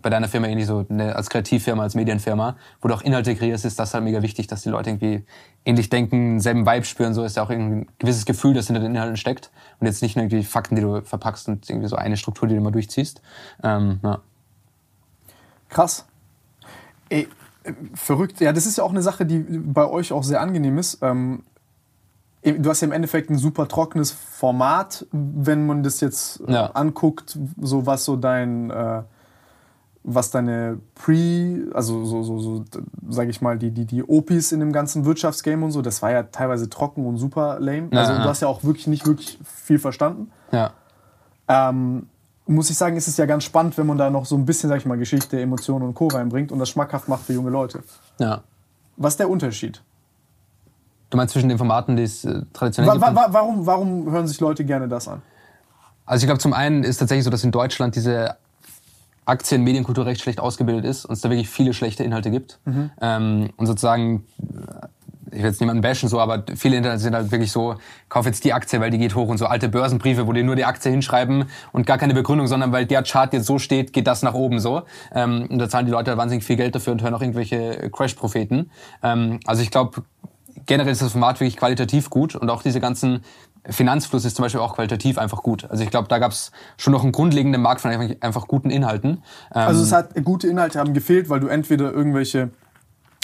[0.00, 3.64] bei deiner Firma ähnlich so eine, als Kreativfirma, als Medienfirma, wo du auch Inhalte kreierst,
[3.64, 5.24] ist das halt mega wichtig, dass die Leute irgendwie
[5.64, 7.14] ähnlich denken, selben Vibe spüren.
[7.14, 9.50] So ist ja auch ein gewisses Gefühl, das hinter den Inhalten steckt.
[9.80, 12.54] Und jetzt nicht nur irgendwie Fakten, die du verpackst und irgendwie so eine Struktur, die
[12.54, 13.22] du immer durchziehst.
[13.62, 14.20] Ähm, ja.
[15.68, 16.06] Krass.
[17.08, 17.28] Ey,
[17.94, 18.40] verrückt.
[18.40, 20.98] Ja, das ist ja auch eine Sache, die bei euch auch sehr angenehm ist.
[21.02, 21.42] Ähm,
[22.42, 26.66] du hast ja im Endeffekt ein super trockenes Format, wenn man das jetzt äh, Ja.
[26.72, 29.02] anguckt, so was so dein, äh,
[30.08, 32.64] was deine Pre, also so, so, so
[33.08, 36.12] sage ich mal, die, die, die Opis in dem ganzen Wirtschaftsgame und so, das war
[36.12, 37.88] ja teilweise trocken und super lame.
[37.92, 38.22] Ja, also ja.
[38.22, 40.30] du hast ja auch wirklich nicht wirklich viel verstanden.
[40.52, 40.70] ja.
[41.48, 42.06] ähm,
[42.48, 44.68] muss ich sagen, ist es ja ganz spannend, wenn man da noch so ein bisschen,
[44.68, 46.06] sag ich mal, Geschichte, Emotionen und Co.
[46.06, 47.82] reinbringt und das schmackhaft macht für junge Leute.
[48.20, 48.42] Ja.
[48.96, 49.82] Was ist der Unterschied?
[51.10, 53.04] Du meinst zwischen den Formaten, die es äh, traditionell gibt?
[53.04, 55.22] wa wa warum, warum hören sich Leute gerne das an?
[56.04, 58.36] Also ich glaube, zum einen ist tatsächlich so, dass in Deutschland diese
[59.26, 62.58] Aktien-Medienkultur recht schlecht ausgebildet ist und es da wirklich viele schlechte Inhalte gibt.
[63.00, 64.24] Ähm, und sozusagen,
[65.30, 67.74] ich will jetzt niemanden bashen so, aber viele Inhalte sind halt wirklich so,
[68.08, 70.56] kauf jetzt die Aktie, weil die geht hoch und so alte Börsenbriefe, wo die nur
[70.56, 74.06] die Aktie hinschreiben und gar keine Begründung, sondern weil der Chart jetzt so steht, geht
[74.06, 74.82] das nach oben so.
[75.12, 78.70] Ähm, und da zahlen die Leute wahnsinnig viel Geld dafür und hören auch irgendwelche Crash-Propheten.
[79.02, 80.04] Ähm, also ich glaube,
[80.66, 83.24] generell ist das Format wirklich qualitativ gut und auch diese ganzen
[83.68, 85.68] Finanzfluss ist zum Beispiel auch qualitativ einfach gut.
[85.70, 88.70] Also ich glaube, da gab es schon noch einen grundlegenden Markt von einfach, einfach guten
[88.70, 89.22] Inhalten.
[89.54, 92.50] Ähm, Also es hat gute Inhalte haben gefehlt, weil du entweder irgendwelche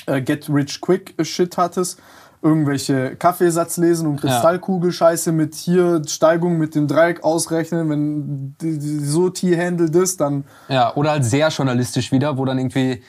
[0.07, 2.01] äh, Get Rich Quick Shit hattest,
[2.43, 8.57] irgendwelche Kaffeesatz lesen und Kristallkugel-Scheiße mit hier Steigung mit dem Dreieck ausrechnen, wenn
[9.05, 13.03] so T-Handle das, dann ja, oder halt sehr journalistisch wieder, wo dann irgendwie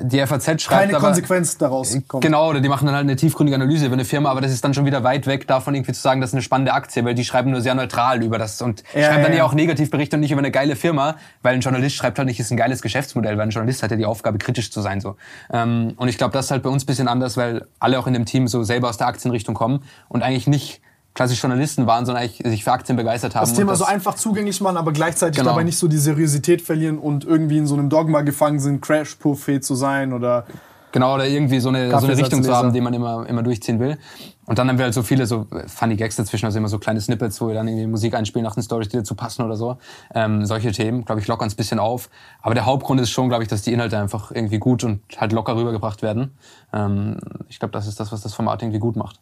[0.00, 0.80] die FAZ schreibt.
[0.80, 2.24] keine aber, Konsequenz daraus kommt.
[2.24, 4.64] Genau, oder die machen dann halt eine tiefgründige Analyse über eine Firma, aber das ist
[4.64, 7.14] dann schon wieder weit weg davon, irgendwie zu sagen, das ist eine spannende Aktie, weil
[7.14, 10.20] die schreiben nur sehr neutral über das und Ja, schreiben dann ja, auch Negativberichte und
[10.20, 13.36] nicht über eine geile Firma, weil ein Journalist schreibt halt nicht, ist ein geiles Geschäftsmodell,
[13.36, 15.00] weil ein Journalist hat ja die Aufgabe, kritisch zu sein.
[15.00, 15.16] so.
[15.52, 18.06] Ähm, und ich glaube, das ist halt bei uns ein bisschen anders, weil alle auch
[18.06, 20.80] in dem Team so selber aus der Aktienrichtung kommen und eigentlich nicht
[21.14, 23.42] klassisch Journalisten waren, sondern eigentlich sich für Aktien begeistert haben.
[23.48, 25.50] das Thema und so einfach zugänglich machen, aber gleichzeitig Genau.
[25.50, 29.64] dabei nicht so die Seriosität verlieren und irgendwie in so einem Dogma gefangen sind, Crash-Prophet
[29.64, 30.44] zu sein oder
[30.92, 33.80] Genau, oder irgendwie so eine, so eine Richtung zu haben, die man immer, immer durchziehen
[33.80, 33.98] will.
[34.46, 37.00] Und dann haben wir halt so viele so funny Gags dazwischen, also immer so kleine
[37.00, 39.76] Snippets, wo wir dann irgendwie Musik einspielen nach den Stories, die dazu passen oder so.
[40.14, 42.10] Ähm, solche Themen, glaube ich, lockern es ein bisschen auf.
[42.42, 45.32] Aber der Hauptgrund ist schon, glaube ich, dass die Inhalte einfach irgendwie gut und halt
[45.32, 46.30] locker rübergebracht werden.
[46.72, 47.16] Ähm,
[47.48, 49.18] ich glaube, das ist das, was das Format irgendwie gut macht.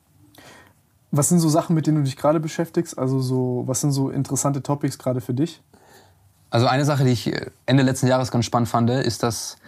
[1.13, 2.99] Was sind so Sachen, mit denen du dich gerade beschäftigst?
[2.99, 5.63] Also so, was sind so interessante Topics gerade für dich?
[6.51, 7.33] Also eine Sache, die ich
[7.67, 9.59] Ende letzten Jahres ganz spannend fand, ist, dass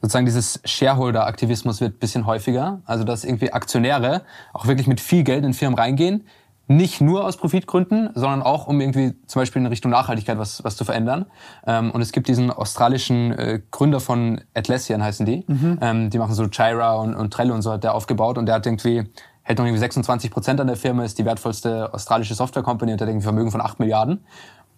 [0.00, 2.80] sozusagen dieses Shareholder-Aktivismus wird ein bisschen häufiger.
[2.86, 4.22] Also dass irgendwie Aktionäre
[4.52, 6.26] auch wirklich mit viel Geld in Firmen reingehen.
[6.66, 10.76] Nicht nur aus Profitgründen, sondern auch, um irgendwie zum Beispiel in Richtung Nachhaltigkeit was, was
[10.76, 11.26] zu verändern.
[11.66, 15.44] Ähm, und es gibt diesen australischen äh, Gründer von Atlassian, heißen die.
[15.80, 18.38] Ähm, die machen so Jira und, und Trello und so hat der aufgebaut.
[18.38, 19.04] Und der hat irgendwie,
[19.50, 23.08] hält noch irgendwie 26 Prozent an der Firma, ist die wertvollste australische Software-Company und hat
[23.08, 24.24] irgendwie Vermögen von 8 Milliarden.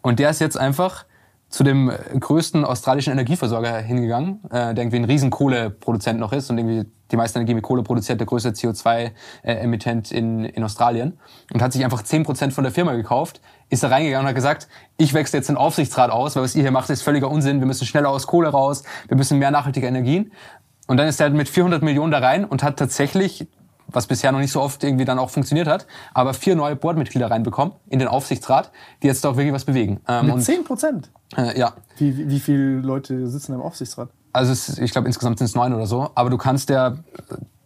[0.01, 1.05] Und der ist jetzt einfach
[1.51, 6.49] zu dem äh, größten australischen Energieversorger hingegangen, äh, der irgendwie ein riesen Kohleproduzent noch ist
[6.51, 11.19] und irgendwie die meiste Energie mit Kohle produziert, der größte CO2-Emittent in, in Australien
[11.53, 14.69] und hat sich einfach 10% von der Firma gekauft, ist da reingegangen und hat gesagt,
[14.97, 17.67] ich wechsle jetzt den Aufsichtsrat aus, weil was ihr hier macht, ist völliger Unsinn, wir
[17.67, 20.33] müssen schneller aus Kohle raus, wir müssen mehr nachhaltige Energien.
[20.87, 23.47] Und dann ist er halt mit 400 Millionen da rein und hat tatsächlich
[23.93, 27.31] was bisher noch nicht so oft irgendwie dann auch funktioniert hat, aber vier neue Boardmitglieder
[27.31, 28.71] reinbekommen in den Aufsichtsrat,
[29.03, 30.01] die jetzt auch wirklich was bewegen.
[30.09, 31.11] Ähm, Mit und, 10 Prozent?
[31.37, 34.09] äh, ja, Wie, wie, viele Leute sitzen im Aufsichtsrat?
[34.33, 36.97] also es, ich glaube insgesamt sind es neun oder so, aber du kannst ja,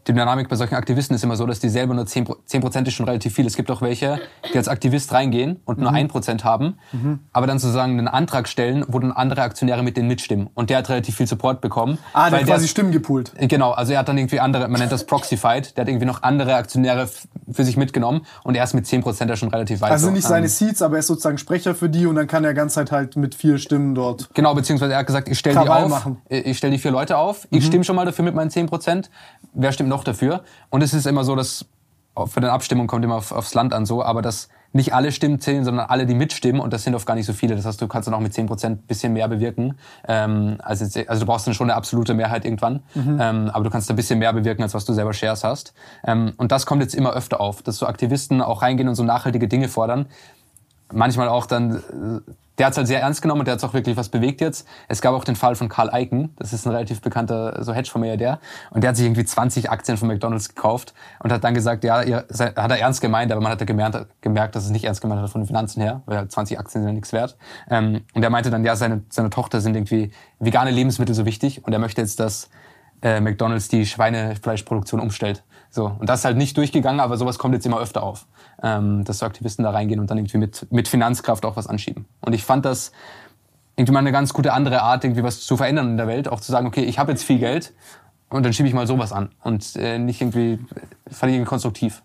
[0.06, 2.60] die Dynamik bei solchen Aktivisten ist immer so, dass die selber nur 10 Pro- 10
[2.60, 3.46] Prozent ist schon relativ viel.
[3.46, 4.20] Es gibt auch welche,
[4.52, 5.82] die als Aktivist reingehen und Mhm.
[5.84, 6.78] nur ein Prozent haben,
[7.32, 10.48] aber dann sozusagen einen Antrag stellen, wo dann andere Aktionäre mit denen mitstimmen.
[10.54, 11.98] Und der hat relativ viel Support bekommen.
[12.12, 13.32] Ah, der hat quasi Stimmen gepoolt.
[13.38, 16.22] Genau, also er hat dann irgendwie andere, man nennt das Proxified, der hat irgendwie noch
[16.22, 17.08] andere Aktionäre
[17.50, 19.90] für sich mitgenommen und er ist mit 10% ja schon relativ weit.
[19.90, 20.12] Also so.
[20.12, 22.54] nicht seine Ähm, Seats, aber er ist sozusagen Sprecher für die und dann kann er
[22.54, 24.28] ganz Zeit halt mit vier Stimmen dort.
[24.34, 26.18] Genau, beziehungsweise er hat gesagt, ich stelle die auf, machen.
[26.28, 29.10] ich stelle die vier Leute auf, ich stimme schon mal dafür mit meinen 10%,
[29.54, 30.42] wer stimmt noch dafür?
[30.70, 31.66] Und es ist immer so, dass
[32.26, 35.38] für den Abstimmung kommt immer auf, aufs Land an so, aber dass nicht alle Stimmen
[35.40, 37.56] zählen, sondern alle, die mitstimmen und das sind oft gar nicht so viele.
[37.56, 39.78] Das heißt, du kannst dann auch mit 10% ein bisschen mehr bewirken.
[40.08, 43.70] Ähm, also, jetzt- also du brauchst dann schon eine absolute Mehrheit irgendwann, ähm, aber du
[43.70, 45.72] kannst ein bisschen mehr bewirken, als was du selber Shares hast.
[46.04, 49.04] Ähm, und das kommt jetzt immer öfter auf, dass so Aktivisten auch reingehen und so
[49.04, 50.06] nachhaltige Dinge fordern
[50.92, 53.74] manchmal auch dann, äh, der hat es halt sehr ernst genommen und der hat auch
[53.74, 54.66] wirklich was bewegt jetzt.
[54.88, 58.40] Es gab auch den Fall von Karl Eiken, das ist ein relativ bekannter so Hedgefondsmilliardär
[58.70, 62.02] und der hat sich irgendwie 20 Aktien von McDonalds gekauft und hat dann gesagt, ja,
[62.02, 65.20] ihr, hat er ernst gemeint, aber man hat gemerkt, gemerkt, dass es nicht ernst gemeint
[65.20, 67.36] hat von den Finanzen her, weil halt 20 Aktien sind ja nichts wert.
[67.70, 71.64] Ähm, und er meinte dann, ja, seine, seine Tochter sind irgendwie vegane Lebensmittel so wichtig
[71.64, 72.50] und er möchte jetzt, dass
[73.02, 75.42] äh, McDonalds die Schweinefleischproduktion umstellt.
[75.70, 75.86] So.
[75.98, 78.26] Und das ist halt nicht durchgegangen, aber sowas kommt jetzt immer öfter auf.
[78.62, 82.06] Ähm, dass so Aktivisten da reingehen und dann irgendwie mit, mit Finanzkraft auch was anschieben.
[82.20, 82.90] Und ich fand das
[83.76, 86.28] irgendwie mal eine ganz gute andere Art, irgendwie was zu verändern in der Welt.
[86.28, 87.74] Auch zu sagen, okay, ich habe jetzt viel Geld
[88.30, 89.30] und dann schiebe ich mal sowas an.
[89.42, 90.58] Und äh, nicht irgendwie, äh,
[91.12, 92.02] fand ich irgendwie konstruktiv.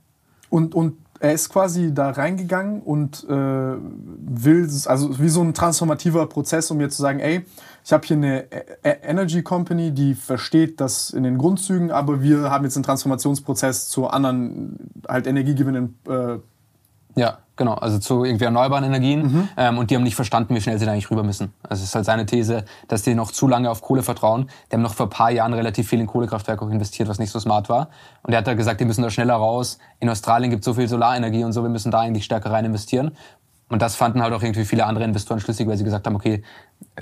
[0.49, 6.28] Und, und er ist quasi da reingegangen und äh, will, also wie so ein transformativer
[6.28, 7.45] Prozess, um jetzt zu sagen, ey,
[7.91, 12.21] ich habe hier eine E- E- Energy Company, die versteht das in den Grundzügen, aber
[12.21, 14.77] wir haben jetzt einen Transformationsprozess zu anderen
[15.09, 17.73] halt energiegewinnenden äh, Ja, genau.
[17.73, 19.23] Also zu irgendwie erneuerbaren Energien.
[19.23, 19.49] Mhm.
[19.57, 21.51] Ähm, und die haben nicht verstanden, wie schnell sie da eigentlich rüber müssen.
[21.63, 24.49] Also es ist halt seine These, dass die noch zu lange auf Kohle vertrauen.
[24.71, 27.41] Die haben noch vor ein paar Jahren relativ viel in Kohlekraftwerke investiert, was nicht so
[27.41, 27.89] smart war.
[28.23, 29.79] Und er hat da gesagt, die müssen da schneller raus.
[29.99, 32.63] In Australien gibt es so viel Solarenergie und so, wir müssen da eigentlich stärker rein
[32.63, 33.11] investieren.
[33.67, 36.43] Und das fanden halt auch irgendwie viele andere Investoren schlüssig, weil sie gesagt haben, okay,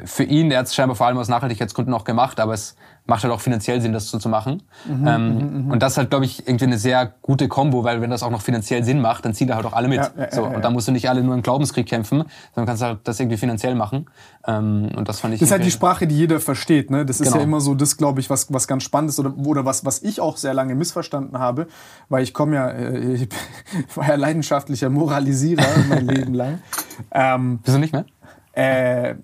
[0.06, 2.76] für ihn, der hat es scheinbar vor allem aus Nachhaltigkeitsgründen auch gemacht, aber es
[3.10, 4.62] macht halt auch finanziell Sinn, das so zu machen.
[4.86, 5.72] Mhm, ähm, mhm, mhm.
[5.72, 8.30] und das ist halt, glaube ich, irgendwie eine sehr gute Kombo, weil wenn das auch
[8.30, 9.98] noch finanziell Sinn macht, dann ziehen da halt auch alle mit.
[9.98, 12.24] Ja, ja, so, ja, und da musst du nicht alle nur im Glaubenskrieg kämpfen,
[12.54, 14.06] sondern kannst halt das irgendwie finanziell machen.
[14.48, 15.40] Ähm, und das fand ich.
[15.40, 16.92] Das ist halt die Sprache, die jeder versteht.
[16.92, 17.06] Ne?
[17.06, 17.30] Das genau.
[17.30, 19.86] ist ja immer so das, glaube ich, was, was ganz spannend ist oder, oder was,
[19.86, 21.68] was ich auch sehr lange missverstanden habe,
[22.10, 23.30] weil ich komme ja, äh, ich
[23.96, 26.60] war ja leidenschaftlicher Moralisierer mein Leben lang.
[27.12, 28.06] Ähm, Bist du nicht mehr?
[28.54, 29.16] Äh,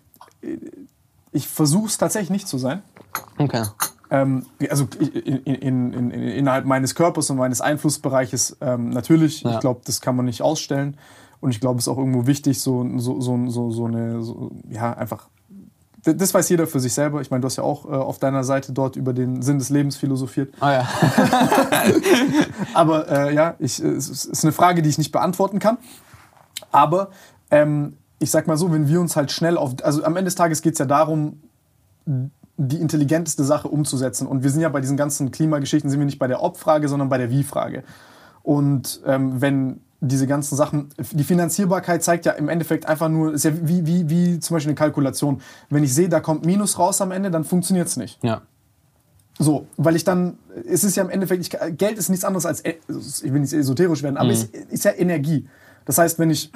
[1.32, 2.82] ich versuche es tatsächlich nicht zu sein.
[3.38, 3.64] Okay.
[4.10, 9.42] Ähm, also in, in, in, innerhalb meines Körpers und meines Einflussbereiches ähm, natürlich.
[9.42, 9.56] Ja.
[9.56, 10.98] Ich glaube, das kann man nicht ausstellen.
[11.42, 14.52] Und ich glaube, es ist auch irgendwo wichtig, so, so, so, so, so eine, so,
[14.70, 15.28] ja, einfach.
[16.04, 17.20] Das weiß jeder für sich selber.
[17.22, 19.70] Ich meine, du hast ja auch äh, auf deiner Seite dort über den Sinn des
[19.70, 20.54] Lebens philosophiert.
[20.60, 20.88] Ah ja.
[22.76, 25.80] Aber äh, ja, ich, es ist eine Frage, die ich nicht beantworten kann.
[26.72, 27.10] Aber
[27.50, 29.76] ähm, ich sag mal so, wenn wir uns halt schnell auf.
[29.84, 31.42] Also am Ende des Tages geht es ja darum,
[32.58, 34.28] die intelligenteste Sache umzusetzen.
[34.28, 37.10] Und wir sind ja bei diesen ganzen Klimageschichten, sind wir nicht bei der Ob-Frage, sondern
[37.10, 37.84] bei der Wie-Frage.
[38.44, 43.44] Und ähm, wenn diese ganzen Sachen, die Finanzierbarkeit zeigt ja im Endeffekt einfach nur, ist
[43.44, 45.42] ja wie, wie, wie zum Beispiel eine Kalkulation.
[45.70, 48.24] Wenn ich sehe, da kommt Minus raus am Ende, dann funktioniert es nicht.
[48.24, 48.42] Ja.
[49.38, 52.64] So, weil ich dann, es ist ja im Endeffekt, ich, Geld ist nichts anderes als,
[52.64, 54.32] ich will nicht esoterisch werden, aber mhm.
[54.32, 55.48] es ist ja Energie.
[55.86, 56.52] Das heißt, wenn ich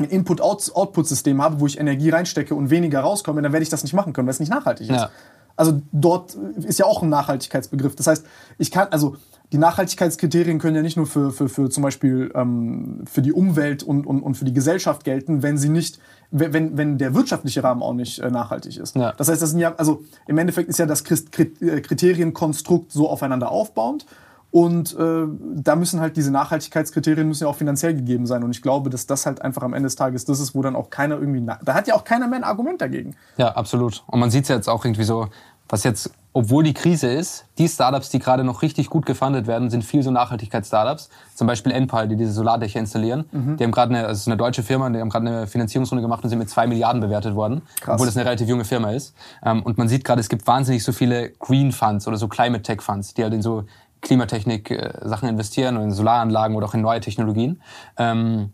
[0.00, 3.92] ein Input-Output-System habe, wo ich Energie reinstecke und weniger rauskomme, dann werde ich das nicht
[3.92, 4.96] machen können, weil es nicht nachhaltig ist.
[4.96, 5.10] Ja.
[5.56, 7.94] Also dort ist ja auch ein Nachhaltigkeitsbegriff.
[7.94, 8.24] Das heißt,
[8.56, 9.16] ich kann, also
[9.52, 13.82] die Nachhaltigkeitskriterien können ja nicht nur für, für, für zum Beispiel ähm, für die Umwelt
[13.82, 15.98] und, und, und für die Gesellschaft gelten, wenn sie nicht,
[16.30, 18.96] wenn, wenn der wirtschaftliche Rahmen auch nicht äh, nachhaltig ist.
[18.96, 19.12] Ja.
[19.12, 23.50] Das heißt, das sind ja, also im Endeffekt ist ja das äh, Kriterienkonstrukt so aufeinander
[23.50, 24.06] aufbauend.
[24.50, 28.42] Und äh, da müssen halt diese Nachhaltigkeitskriterien müssen ja auch finanziell gegeben sein.
[28.42, 30.74] Und ich glaube, dass das halt einfach am Ende des Tages das ist, wo dann
[30.74, 31.44] auch keiner irgendwie.
[31.64, 33.14] Da hat ja auch keiner mehr ein Argument dagegen.
[33.36, 34.02] Ja, absolut.
[34.08, 35.28] Und man sieht es ja jetzt auch irgendwie so,
[35.70, 39.70] was jetzt, obwohl die Krise ist, die Startups, die gerade noch richtig gut gefundet werden,
[39.70, 41.10] sind viel so Nachhaltigkeitsstartups.
[41.34, 43.24] Zum Beispiel Enpal, die diese Solardächer installieren.
[43.30, 43.56] Mhm.
[43.56, 46.30] Die haben gerade eine, also eine deutsche Firma, die haben gerade eine Finanzierungsrunde gemacht und
[46.30, 47.94] sind mit zwei Milliarden bewertet worden, Krass.
[47.94, 49.14] obwohl das eine relativ junge Firma ist.
[49.44, 52.62] Ähm, und man sieht gerade, es gibt wahnsinnig so viele Green Funds oder so Climate
[52.62, 53.64] Tech Funds, die halt in so
[54.02, 57.60] Klimatechnik-Sachen äh, investieren und in Solaranlagen oder auch in neue Technologien.
[57.96, 58.52] Ähm,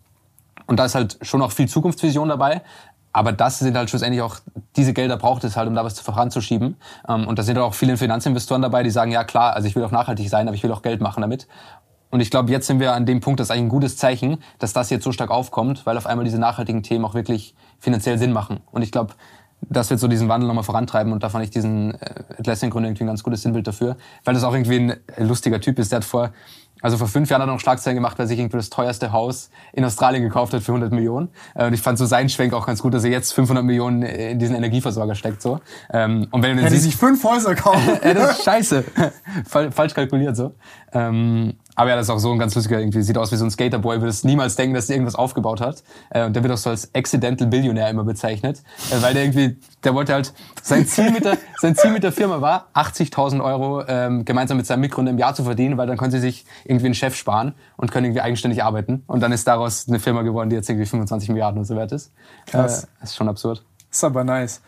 [0.67, 2.63] und da ist halt schon auch viel Zukunftsvision dabei.
[3.13, 4.37] Aber das sind halt schlussendlich auch,
[4.77, 6.77] diese Gelder braucht es halt, um da was voranzuschieben.
[7.09, 9.85] Ähm, und da sind auch viele Finanzinvestoren dabei, die sagen, ja klar, also ich will
[9.85, 11.47] auch nachhaltig sein, aber ich will auch Geld machen damit.
[12.11, 14.39] Und ich glaube, jetzt sind wir an dem Punkt, das ist eigentlich ein gutes Zeichen,
[14.59, 18.19] dass das jetzt so stark aufkommt, weil auf einmal diese nachhaltigen Themen auch wirklich finanziell
[18.19, 18.61] Sinn machen.
[18.71, 19.15] Und ich glaube,
[19.69, 23.05] das wird so diesen Wandel nochmal vorantreiben und da fand ich diesen äh, Atlassian-Gründer irgendwie
[23.05, 25.93] ein ganz gutes Sinnbild dafür, weil das auch irgendwie ein lustiger Typ ist.
[25.93, 26.31] Der hat vor,
[26.83, 29.13] also vor fünf Jahren hat er noch Schlagzeilen gemacht, weil er sich irgendwie das teuerste
[29.13, 31.29] Haus in Australien gekauft hat für 100 Millionen.
[31.55, 34.03] Äh, und ich fand so seinen Schwenk auch ganz gut, dass er jetzt 500 Millionen
[34.03, 35.43] in diesen Energieversorger steckt.
[35.43, 35.61] so.
[35.91, 37.99] Ähm, und wenn du Hätte sich fünf Häuser kaufen.
[38.05, 38.85] ja, das ist scheiße.
[39.47, 40.55] Falsch kalkuliert so.
[40.93, 43.45] Ähm, aber ja, das ist auch so ein ganz lustiger, irgendwie sieht aus wie so
[43.45, 45.85] ein Skaterboy, würde es niemals denken, dass er irgendwas aufgebaut hat.
[46.11, 49.59] Äh, und der wird auch so als Accidental Billionär immer bezeichnet, äh, weil der irgendwie,
[49.85, 53.85] der wollte halt, sein Ziel mit der, sein Ziel mit der Firma war, 80.000 Euro
[53.87, 56.87] ähm, gemeinsam mit seinem Mitgründer im Jahr zu verdienen, weil dann können sie sich irgendwie
[56.87, 59.05] einen Chef sparen und können irgendwie eigenständig arbeiten.
[59.07, 61.93] Und dann ist daraus eine Firma geworden, die jetzt irgendwie 25 Milliarden und so wert
[61.93, 62.11] ist.
[62.47, 62.85] Krass.
[62.85, 63.63] Äh, ist schon absurd.
[63.91, 64.63] Ist aber nice.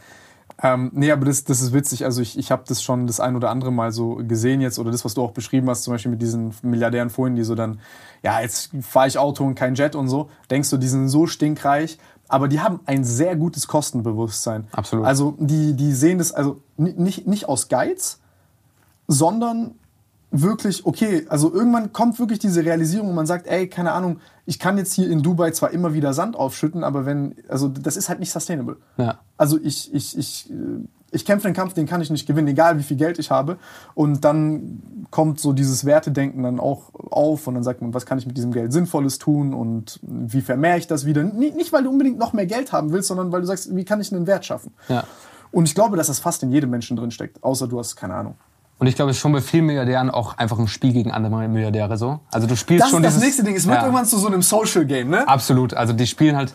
[0.61, 2.05] Ähm, nee, aber das, das ist witzig.
[2.05, 4.91] Also ich, ich habe das schon das ein oder andere Mal so gesehen jetzt oder
[4.91, 7.81] das, was du auch beschrieben hast, zum Beispiel mit diesen Milliardären vorhin, die so dann,
[8.23, 10.31] ja, jetzt fahre ich Auto und kein Jet und so.
[10.51, 14.67] Denkst du, die sind so stinkreich, aber die haben ein sehr gutes Kostenbewusstsein.
[14.73, 15.07] Absolut.
[15.07, 18.19] Also die, die sehen das also nicht, nicht aus Geiz,
[19.07, 19.77] sondern
[20.31, 24.59] wirklich, okay, also irgendwann kommt wirklich diese Realisierung und man sagt, ey, keine Ahnung, ich
[24.59, 28.09] kann jetzt hier in Dubai zwar immer wieder Sand aufschütten, aber wenn, also das ist
[28.09, 28.76] halt nicht sustainable.
[28.97, 29.18] Ja.
[29.37, 32.79] Also ich, ich, ich, äh, ich kämpfe den Kampf, den kann ich nicht gewinnen, egal
[32.79, 33.57] wie viel Geld ich habe.
[33.95, 38.18] Und dann kommt so dieses Wertedenken dann auch auf und dann sagt man, was kann
[38.18, 41.24] ich mit diesem Geld Sinnvolles tun und wie vermehre ich das wieder?
[41.24, 44.03] Nicht, weil du unbedingt noch mehr Geld haben willst, sondern weil du sagst, wie kann
[44.03, 44.72] ich einen Wert schaffen?
[44.89, 45.05] Ja.
[45.51, 48.35] Und ich glaube, dass das fast in jedem Menschen drinsteckt, außer du hast keine Ahnung.
[48.79, 51.49] Und ich glaube, es ist schon bei vielen Milliardären auch einfach ein Spiel gegen andere
[51.49, 52.20] Milliardäre so.
[52.31, 53.57] Also du spielst das schon ist das nächste Ding.
[53.57, 53.82] Es wird ja.
[53.82, 55.27] irgendwann zu so einem Social Game, ne?
[55.27, 55.74] Absolut.
[55.74, 56.55] Also die spielen halt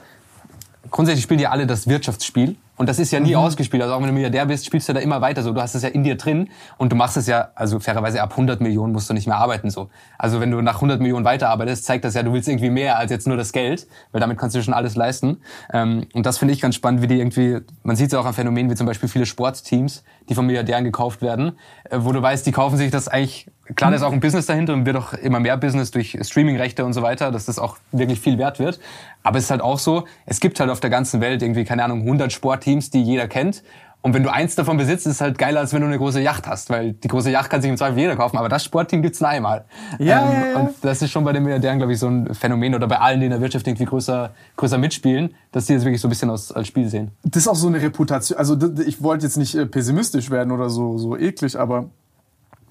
[0.94, 3.38] grundsätzlich spielen die alle das Wirtschaftsspiel Und das ist ja nie mhm.
[3.38, 3.82] ausgespielt.
[3.84, 5.52] Also auch wenn du Milliardär bist, spielst du da immer weiter so.
[5.52, 8.32] Du hast es ja in dir drin und du machst es ja, also fairerweise ab
[8.32, 9.90] 100 Millionen musst du nicht mehr arbeiten so.
[10.18, 13.12] Also wenn du nach 100 Millionen weiterarbeitest, zeigt das ja, du willst irgendwie mehr als
[13.12, 15.38] jetzt nur das Geld, weil damit kannst du schon alles leisten.
[15.72, 18.26] Ähm, und das finde ich ganz spannend, wie die irgendwie, man sieht es ja auch
[18.26, 21.58] an Phänomenen wie zum Beispiel viele Sportteams, die von Milliardären gekauft werden,
[21.90, 24.46] äh, wo du weißt, die kaufen sich das eigentlich, klar, da ist auch ein Business
[24.46, 27.78] dahinter und wird auch immer mehr Business durch Streamingrechte und so weiter, dass das auch
[27.92, 28.80] wirklich viel wert wird.
[29.24, 31.84] Aber es ist halt auch so, es gibt halt auf der ganzen Welt irgendwie, keine
[31.84, 33.64] Ahnung, 100 Sportteams, die jeder kennt.
[34.04, 36.20] Und wenn du eins davon besitzt, ist es halt geiler, als wenn du eine große
[36.20, 39.02] Yacht hast, weil die große Yacht kann sich im Zweifel jeder kaufen, aber das Sportteam
[39.02, 39.64] gibt's nur einmal.
[39.98, 40.60] Ja, ähm, ja, ja.
[40.60, 43.22] Und das ist schon bei den Milliardären, glaube ich, so ein Phänomen oder bei allen,
[43.22, 46.30] die in der Wirtschaft irgendwie größer, größer mitspielen, dass die das wirklich so ein bisschen
[46.30, 47.12] als, als Spiel sehen.
[47.24, 48.38] Das ist auch so eine Reputation.
[48.38, 51.86] Also ich wollte jetzt nicht äh, pessimistisch werden oder so, so eklig, aber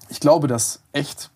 [0.09, 1.31] ich glaube, dass echt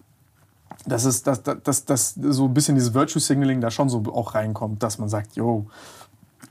[0.86, 4.36] dass, es, dass, dass, dass so ein bisschen dieses Virtue Signaling da schon so auch
[4.36, 5.66] reinkommt, dass man sagt, yo,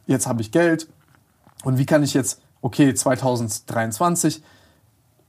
[0.07, 0.89] jetzt habe ich Geld
[1.65, 4.43] und wie kann ich jetzt, okay, 2023,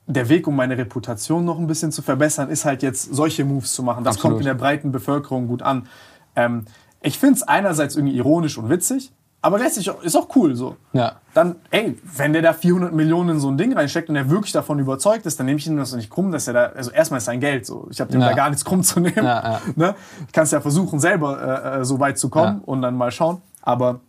[0.07, 3.73] der Weg, um meine Reputation noch ein bisschen zu verbessern, ist halt jetzt solche Moves
[3.73, 4.03] zu machen.
[4.03, 4.37] Das Absolut.
[4.37, 5.87] kommt in der breiten Bevölkerung gut an.
[6.35, 6.65] Ähm,
[7.01, 10.77] ich finde es einerseits irgendwie ironisch und witzig, aber gleichzeitig ist auch cool so.
[10.93, 11.17] Ja.
[11.35, 14.51] Dann, ey, wenn der da 400 Millionen in so ein Ding reinsteckt und er wirklich
[14.51, 17.19] davon überzeugt ist, dann nehme ich ihm das nicht krumm, dass er da, also erstmal
[17.19, 17.87] ist sein Geld so.
[17.91, 18.29] Ich habe dem ja.
[18.29, 19.23] da gar nichts krumm zu nehmen.
[19.23, 19.61] Ja, ja.
[19.75, 19.95] Ne?
[20.25, 23.11] Ich kann es ja versuchen, selber äh, äh, so weit zu kommen und dann mal
[23.11, 23.43] schauen.
[23.61, 23.99] Aber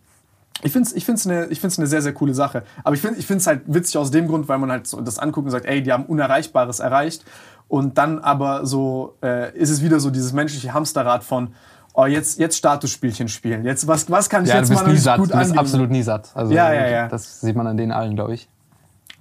[0.61, 2.63] ich finde es ich find's eine, ich find's eine sehr, sehr coole Sache.
[2.83, 5.45] Aber ich finde es halt witzig aus dem Grund, weil man halt so das anguckt
[5.45, 7.23] und sagt, ey, die haben Unerreichbares erreicht.
[7.67, 11.53] Und dann aber so äh, ist es wieder so dieses menschliche Hamsterrad von,
[11.93, 13.63] oh, jetzt, jetzt Statusspielchen spielen.
[13.63, 15.19] Jetzt, was, was kann ich ja, jetzt mal nie satt.
[15.19, 16.31] gut Du bist absolut nie satt.
[16.33, 17.07] Also, ja, ja, ja.
[17.07, 18.49] Das sieht man an denen allen, glaube ich.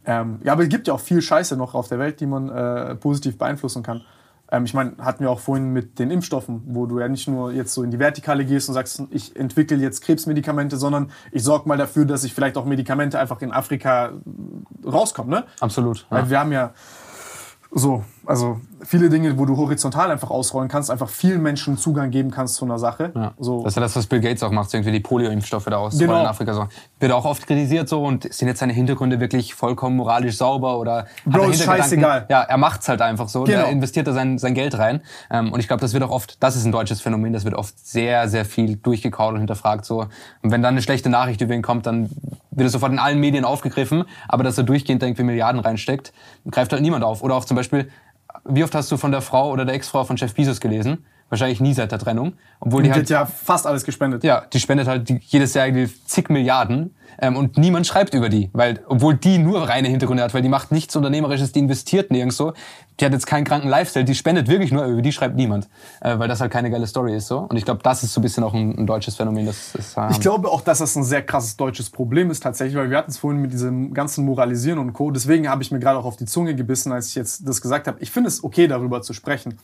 [0.06, 2.48] Ähm, ja, aber es gibt ja auch viel Scheiße noch auf der Welt, die man
[2.48, 4.00] äh, positiv beeinflussen kann.
[4.50, 7.52] Ähm, ich meine, hatten wir auch vorhin mit den Impfstoffen, wo du ja nicht nur
[7.52, 11.68] jetzt so in die Vertikale gehst und sagst, ich entwickle jetzt Krebsmedikamente, sondern ich sorge
[11.68, 14.12] mal dafür, dass ich vielleicht auch Medikamente einfach in Afrika
[14.84, 15.30] rauskommen.
[15.30, 15.44] Ne?
[15.60, 15.98] Absolut.
[15.98, 16.06] Ja.
[16.10, 16.72] Weil wir haben ja
[17.70, 22.30] so, also viele Dinge, wo du horizontal einfach ausrollen kannst, einfach vielen Menschen Zugang geben
[22.30, 23.10] kannst zu einer Sache.
[23.14, 23.32] Ja.
[23.38, 23.62] So.
[23.62, 26.20] Das ist ja das, was Bill Gates auch macht, irgendwie die Polio-Impfstoffe da aus genau.
[26.20, 26.52] in Afrika.
[26.52, 26.68] So.
[27.00, 31.06] Wird auch oft kritisiert so und sind jetzt seine Hintergründe wirklich vollkommen moralisch sauber oder
[31.24, 32.26] Bro, hat er scheißegal.
[32.28, 33.44] Ja, er macht's halt einfach so.
[33.44, 33.62] Genau.
[33.62, 35.00] Da investiert er sein, sein Geld rein.
[35.30, 37.54] Ähm, und ich glaube, das wird auch oft, das ist ein deutsches Phänomen, das wird
[37.54, 40.00] oft sehr, sehr viel durchgekaut und hinterfragt so.
[40.42, 42.10] Und wenn dann eine schlechte Nachricht über ihn kommt, dann
[42.50, 46.12] wird er sofort in allen Medien aufgegriffen, aber dass er durchgehend irgendwie Milliarden reinsteckt,
[46.50, 47.22] greift halt niemand auf.
[47.22, 47.88] Oder auch zum Beispiel,
[48.48, 51.04] wie oft hast du von der Frau oder der Ex-Frau von Jeff Bezos gelesen?
[51.28, 52.34] Wahrscheinlich nie seit der Trennung.
[52.60, 54.24] Obwohl die, die hat ja fast alles gespendet.
[54.24, 55.68] Ja, die spendet halt jedes Jahr
[56.06, 60.34] zig Milliarden ähm, und niemand schreibt über die, weil obwohl die nur reine Hintergründe hat,
[60.34, 62.52] weil die macht nichts Unternehmerisches, die investiert nirgendwo.
[63.00, 65.68] Die hat jetzt keinen kranken Lifestyle, die spendet wirklich nur, über die schreibt niemand,
[66.00, 67.38] äh, weil das halt keine geile Story ist so.
[67.38, 69.46] Und ich glaube, das ist so ein bisschen auch ein, ein deutsches Phänomen.
[69.46, 72.76] Das ist, ähm ich glaube auch, dass das ein sehr krasses deutsches Problem ist tatsächlich,
[72.76, 75.10] weil wir hatten es vorhin mit diesem ganzen Moralisieren und Co.
[75.10, 77.86] Deswegen habe ich mir gerade auch auf die Zunge gebissen, als ich jetzt das gesagt
[77.86, 77.98] habe.
[78.00, 79.58] Ich finde es okay, darüber zu sprechen.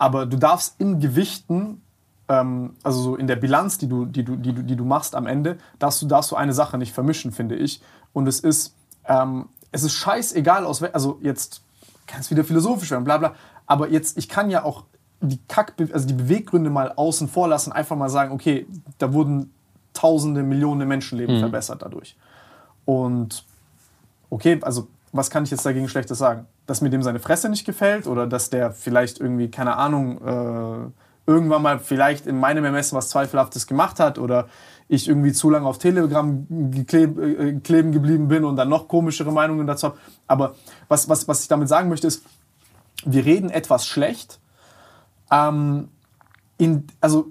[0.00, 1.82] Aber du darfst in Gewichten
[2.28, 5.14] ähm, also so in der Bilanz, die du, die, du, die, du, die du machst
[5.14, 7.80] am Ende, darfst du, darfst du eine Sache nicht vermischen, finde ich.
[8.12, 8.74] Und es ist,
[9.06, 11.62] ähm, es ist scheißegal, aus also jetzt
[12.06, 13.34] kann es wieder philosophisch werden, bla bla,
[13.66, 14.84] aber jetzt, ich kann ja auch
[15.20, 18.66] die Kack, also die Beweggründe mal außen vor lassen, einfach mal sagen, okay,
[18.98, 19.52] da wurden
[19.92, 21.40] tausende, Millionen Menschenleben mhm.
[21.40, 22.16] verbessert dadurch.
[22.84, 23.44] Und
[24.30, 26.46] okay, also was kann ich jetzt dagegen Schlechtes sagen?
[26.66, 31.30] Dass mir dem seine Fresse nicht gefällt oder dass der vielleicht irgendwie, keine Ahnung, äh,
[31.30, 34.48] irgendwann mal vielleicht in meinem Ermessen was Zweifelhaftes gemacht hat oder
[34.88, 39.30] ich irgendwie zu lange auf Telegram gekleb, äh, kleben geblieben bin und dann noch komischere
[39.30, 39.98] Meinungen dazu habe.
[40.26, 40.54] Aber
[40.88, 42.24] was, was, was ich damit sagen möchte ist,
[43.04, 44.40] wir reden etwas schlecht.
[45.30, 45.88] Ähm,
[46.56, 47.28] in, also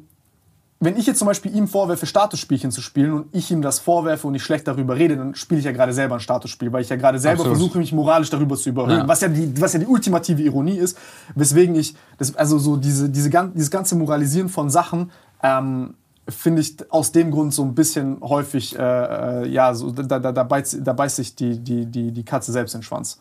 [0.79, 4.27] wenn ich jetzt zum Beispiel ihm vorwerfe, Statusspielchen zu spielen und ich ihm das vorwerfe
[4.27, 6.89] und ich schlecht darüber rede, dann spiele ich ja gerade selber ein Statusspiel, weil ich
[6.89, 7.57] ja gerade selber Absolut.
[7.57, 9.07] versuche, mich moralisch darüber zu überhöhen, ja.
[9.07, 10.97] was, ja die, was ja die ultimative Ironie ist,
[11.33, 15.95] weswegen ich, das, also so diese, diese, dieses ganze Moralisieren von Sachen, ähm,
[16.29, 20.31] finde ich aus dem Grund so ein bisschen häufig, äh, äh, ja, so, da, da,
[20.31, 23.19] da, beißt, da beißt sich die, die, die, die Katze selbst in den Schwanz.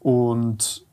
[0.00, 0.84] Und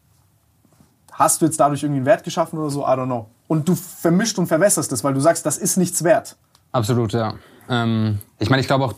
[1.12, 2.84] hast du jetzt dadurch irgendwie einen Wert geschaffen oder so?
[2.84, 6.04] I don't know und du vermischt und verwässerst es, weil du sagst, das ist nichts
[6.04, 6.36] wert.
[6.72, 7.36] Absolut, ja.
[7.70, 8.94] Ähm, ich meine, ich glaube auch,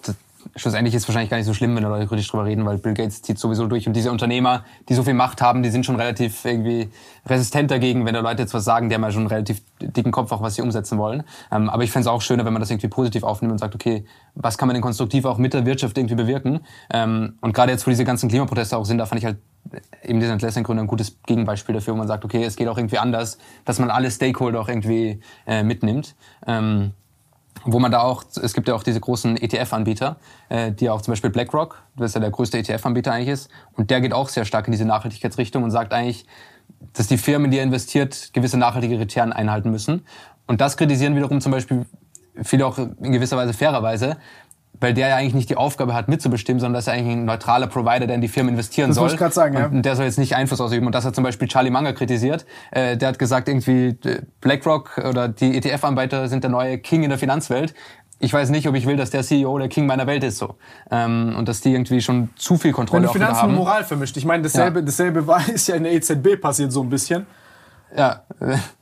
[0.55, 2.77] schlussendlich ist es wahrscheinlich gar nicht so schlimm, wenn da Leute kritisch drüber reden, weil
[2.77, 5.85] Bill Gates zieht sowieso durch und diese Unternehmer, die so viel Macht haben, die sind
[5.85, 6.89] schon relativ irgendwie
[7.25, 10.11] resistent dagegen, wenn da Leute jetzt was sagen, die haben ja schon einen relativ dicken
[10.11, 11.23] Kopf auch, was sie umsetzen wollen.
[11.51, 13.75] Ähm, aber ich fände es auch schöner, wenn man das irgendwie positiv aufnimmt und sagt,
[13.75, 14.05] okay,
[14.35, 16.61] was kann man denn konstruktiv auch mit der Wirtschaft irgendwie bewirken?
[16.91, 19.37] Ähm, und gerade jetzt, wo diese ganzen Klimaproteste auch sind, da fand ich halt
[20.03, 22.97] eben diese Entlassungsgründe ein gutes Gegenbeispiel dafür, wo man sagt, okay, es geht auch irgendwie
[22.97, 26.15] anders, dass man alle Stakeholder auch irgendwie äh, mitnimmt.
[26.47, 26.93] Ähm,
[27.65, 30.17] wo man da auch, es gibt ja auch diese großen ETF-Anbieter,
[30.49, 34.01] äh, die auch zum Beispiel BlackRock, das ja der größte ETF-Anbieter eigentlich ist, und der
[34.01, 36.25] geht auch sehr stark in diese Nachhaltigkeitsrichtung und sagt eigentlich,
[36.93, 40.05] dass die Firmen, die er investiert, gewisse nachhaltige Return einhalten müssen.
[40.47, 41.85] Und das kritisieren wiederum zum Beispiel
[42.41, 44.17] viele auch in gewisser Weise fairerweise,
[44.81, 47.67] weil der ja eigentlich nicht die Aufgabe hat, mitzubestimmen, sondern dass er eigentlich ein neutraler
[47.67, 49.03] Provider, der in die Firmen investieren Das soll.
[49.03, 49.65] wollte ich grad sagen, ja.
[49.67, 50.85] Und der soll jetzt nicht Einfluss ausüben.
[50.85, 52.45] Und das hat zum Beispiel Charlie Munger kritisiert.
[52.71, 57.09] Äh, der hat gesagt, irgendwie äh, BlackRock oder die ETF-Anbieter sind der neue King in
[57.09, 57.73] der Finanzwelt.
[58.21, 60.55] Ich weiß nicht, ob ich will, dass der CEO der King meiner Welt ist so.
[60.91, 63.51] Ähm, und dass die irgendwie schon zu viel Wenn Kontrolle du auch wieder Finanzen und
[63.51, 63.57] haben.
[63.57, 64.15] Moral vermischt.
[64.17, 64.85] Ich meine, dasselbe, Ja.
[64.85, 67.25] dasselbe war, ist ja in der EZB passiert so ein bisschen.
[67.95, 68.23] Ja,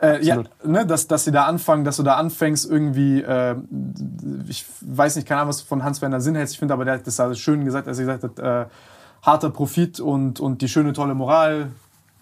[0.01, 3.55] Äh, ja, ne, dass, dass sie da anfangen, dass du da anfängst irgendwie, äh,
[4.47, 7.07] ich weiß nicht, keine Ahnung, was von Hans-Werner Sinn hältst, ich finde aber, der hat
[7.07, 8.69] das alles schön gesagt, als er gesagt hat, äh,
[9.21, 11.71] harter Profit und, und die schöne, tolle Moral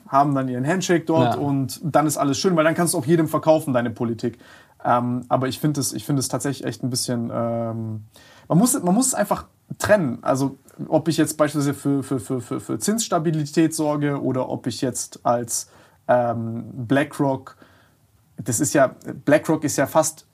[0.08, 1.42] haben dann ihren Handshake dort Ja.
[1.42, 4.38] und dann ist alles schön, weil dann kannst du auch jedem verkaufen, deine Politik.
[4.84, 8.04] Ähm, aber ich finde es es tatsächlich echt ein bisschen, ähm,
[8.48, 9.46] man, muss, man muss es einfach
[9.80, 10.20] trennen.
[10.22, 10.58] Also
[10.88, 15.22] ob ich jetzt beispielsweise für, für, für, für, für Zinsstabilität sorge oder ob ich jetzt
[15.24, 15.70] als
[16.08, 17.58] ähm, BlackRock,
[18.38, 18.96] das ist ja,
[19.26, 20.26] BlackRock ist ja fast,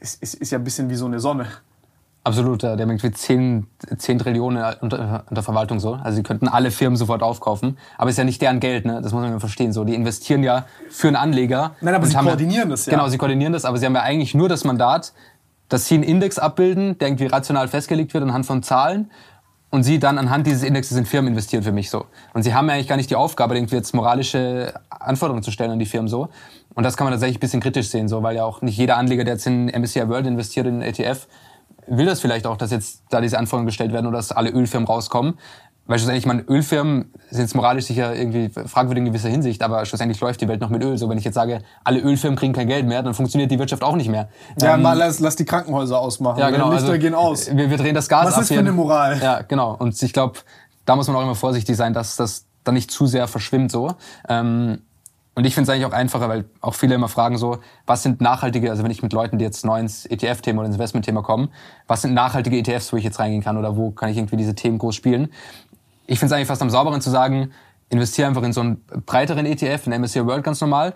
[0.00, 1.46] ist, ist, ist ja ein bisschen wie so eine Sonne.
[2.26, 3.68] Absolut, äh, der hat irgendwie 10,
[3.98, 5.94] 10 Trillionen unter, unter Verwaltung so.
[5.94, 7.78] Also die könnten alle Firmen sofort aufkaufen.
[7.96, 9.00] Aber ist ja nicht deren Geld, ne?
[9.00, 9.72] Das muss man ja verstehen.
[9.72, 11.76] So, die investieren ja für einen Anleger.
[11.80, 12.94] Nein, aber sie haben koordinieren das ja.
[12.94, 15.12] Genau, sie koordinieren das, aber sie haben ja eigentlich nur das Mandat,
[15.68, 19.12] dass sie einen Index abbilden, der irgendwie rational festgelegt wird anhand von Zahlen.
[19.70, 22.06] Und sie dann anhand dieses Indexes in Firmen investieren für mich so.
[22.34, 25.72] Und sie haben ja eigentlich gar nicht die Aufgabe, irgendwie jetzt moralische Anforderungen zu stellen
[25.72, 26.28] an die Firmen so.
[26.74, 28.96] Und das kann man tatsächlich ein bisschen kritisch sehen, so, weil ja auch nicht jeder
[28.96, 31.26] Anleger, der jetzt in MSCI World investiert, in ETF,
[31.86, 34.86] will das vielleicht auch, dass jetzt da diese Anforderungen gestellt werden oder dass alle Ölfirmen
[34.86, 35.38] rauskommen.
[35.86, 40.20] Weil schlussendlich, man, Ölfirmen sind jetzt moralisch sicher irgendwie fragwürdig in gewisser Hinsicht, aber schlussendlich
[40.20, 40.98] läuft die Welt noch mit Öl.
[40.98, 43.84] So, wenn ich jetzt sage, alle Ölfirmen kriegen kein Geld mehr, dann funktioniert die Wirtschaft
[43.84, 44.28] auch nicht mehr.
[44.60, 46.40] Ja, Ähm, mal lass, lass die Krankenhäuser ausmachen.
[46.40, 46.70] ja, genau.
[46.70, 47.54] Die Lichter also, gehen aus.
[47.54, 49.20] Wir, wir drehen das Gas Was ab ist für eine Moral?
[49.22, 49.76] Ja, genau.
[49.78, 50.40] Und ich glaube,
[50.84, 53.94] da muss man auch immer vorsichtig sein, dass das dann nicht zu sehr verschwimmt so.
[54.28, 54.80] Ähm,
[55.36, 58.22] und ich finde es eigentlich auch einfacher, weil auch viele immer fragen so, was sind
[58.22, 61.50] nachhaltige, also wenn ich mit Leuten, die jetzt neu ins ETF-Thema oder ins Investment-Thema kommen,
[61.86, 64.54] was sind nachhaltige ETFs, wo ich jetzt reingehen kann oder wo kann ich irgendwie diese
[64.54, 65.28] Themen groß spielen?
[66.06, 67.52] Ich finde es eigentlich fast am sauberen zu sagen,
[67.88, 70.94] investiere einfach in so einen breiteren ETF, in MSCI World ganz normal.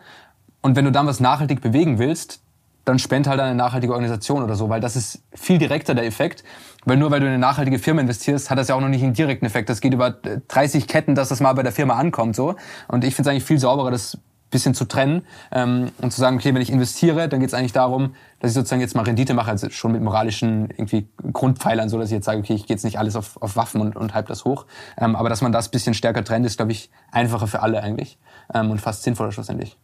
[0.61, 2.43] Und wenn du dann was nachhaltig bewegen willst,
[2.85, 6.45] dann spend halt eine nachhaltige Organisation oder so, weil das ist viel direkter der Effekt.
[6.87, 9.03] Weil nur weil du in eine nachhaltige Firma investierst, hat das ja auch noch nicht
[9.03, 9.69] einen direkten Effekt.
[9.69, 12.35] Das geht über äh, 30 Ketten, dass das mal bei der Firma ankommt.
[12.35, 12.57] so.
[12.89, 14.19] Und ich finde es eigentlich viel sauberer, das
[14.51, 15.23] bisschen zu trennen
[15.53, 18.55] ähm, und zu sagen, okay, wenn ich investiere, dann geht es eigentlich darum, dass ich
[18.55, 22.25] sozusagen jetzt mal Rendite mache, also schon mit moralischen irgendwie Grundpfeilern, so dass ich jetzt
[22.25, 24.67] sage, okay, ich gehe jetzt nicht alles auf, auf Waffen und, und halb das hoch.
[24.99, 28.19] Ähm, aber dass man das bisschen stärker trennt, ist, glaube ich, einfacher für alle eigentlich
[28.53, 29.77] ähm, und fast sinnvoller schlussendlich.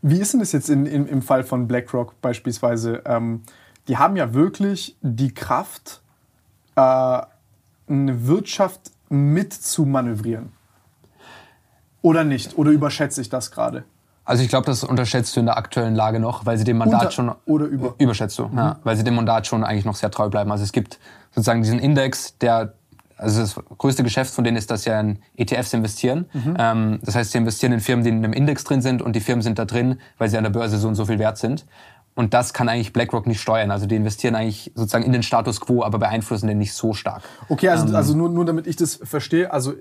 [0.00, 3.02] Wie ist denn das jetzt in, in, im Fall von BlackRock beispielsweise?
[3.04, 3.42] Ähm,
[3.88, 6.02] die haben ja wirklich die Kraft,
[6.76, 10.52] äh, eine Wirtschaft mit zu manövrieren.
[12.02, 12.56] Oder nicht?
[12.58, 13.84] Oder überschätze ich das gerade?
[14.24, 17.00] Also ich glaube, das unterschätzt du in der aktuellen Lage noch, weil sie dem Mandat
[17.00, 17.94] Unter- schon oder über?
[17.98, 20.52] überschätzt du, ja, weil sie dem Mandat schon eigentlich noch sehr treu bleiben.
[20.52, 20.98] Also es gibt
[21.30, 22.74] sozusagen diesen Index, der
[23.16, 26.26] also das größte Geschäft von denen ist, dass sie in ETFs investieren.
[26.56, 29.20] Ähm, das heißt, sie investieren in Firmen, die in einem Index drin sind und die
[29.20, 31.66] Firmen sind da drin, weil sie an der Börse so und so viel wert sind.
[32.18, 33.70] Und das kann eigentlich BlackRock nicht steuern.
[33.70, 37.22] Also die investieren eigentlich sozusagen in den Status quo, aber beeinflussen den nicht so stark.
[37.48, 37.94] Okay, also, Ähm.
[37.94, 39.76] also nur, nur damit ich das verstehe, also äh,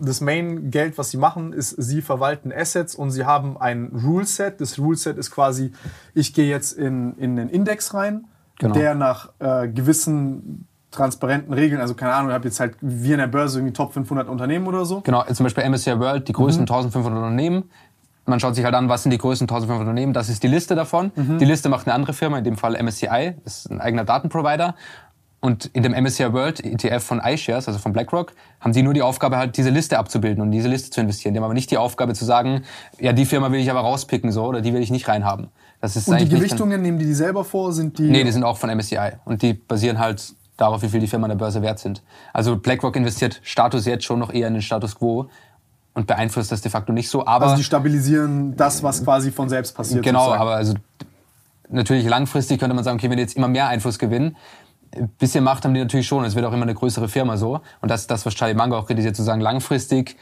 [0.00, 4.60] das Main-Geld, was sie machen, ist, sie verwalten Assets und sie haben ein Rule-Set.
[4.60, 5.72] Das Rule-Set ist quasi,
[6.14, 8.26] ich gehe jetzt in, in den Index rein,
[8.60, 8.74] Genau.
[8.74, 13.18] der nach äh, gewissen transparenten Regeln, also keine Ahnung, ich habe jetzt halt wie in
[13.18, 15.00] der Börse irgendwie Top 500 Unternehmen oder so.
[15.00, 16.36] Genau, zum Beispiel MSCI World, die Mhm.
[16.36, 17.70] größten 1500 Unternehmen.
[18.30, 20.12] Man schaut sich halt an, was sind die größten 1500 Unternehmen.
[20.12, 21.12] Das ist die Liste davon.
[21.14, 21.38] Mhm.
[21.38, 24.74] Die Liste macht eine andere Firma, in dem Fall MSCI, das ist ein eigener Datenprovider.
[25.40, 29.00] Und in dem MSCI World ETF von iShares, also von BlackRock, haben die nur die
[29.00, 31.32] Aufgabe, halt diese Liste abzubilden und diese Liste zu investieren.
[31.32, 32.62] Die haben aber nicht die Aufgabe zu sagen,
[32.98, 35.48] ja, die Firma will ich aber rauspicken so oder die will ich nicht reinhaben.
[35.80, 37.72] Das ist Und die Gewichtungen, nehmen die die selber vor?
[37.72, 38.10] Sind die.
[38.10, 41.30] Nee, die sind auch von MSCI und die basieren halt darauf, wie viel die Firmen
[41.30, 42.02] an der Börse wert sind.
[42.34, 45.30] Also BlackRock investiert Status jetzt schon noch eher in den Status quo
[45.94, 47.26] und beeinflusst das de facto nicht so.
[47.26, 50.04] Aber also die stabilisieren das, was quasi von selbst passiert.
[50.04, 50.42] genau, sozusagen.
[50.42, 50.74] aber also
[51.68, 54.36] natürlich langfristig könnte man sagen, okay, wenn die jetzt immer mehr Einfluss gewinnen,
[54.96, 56.24] ein bisschen Macht haben die natürlich schon.
[56.24, 57.60] Es wird auch immer eine größere Firma so.
[57.80, 60.16] Und das ist das, was Charlie Munger auch kritisiert, zu sagen, langfristig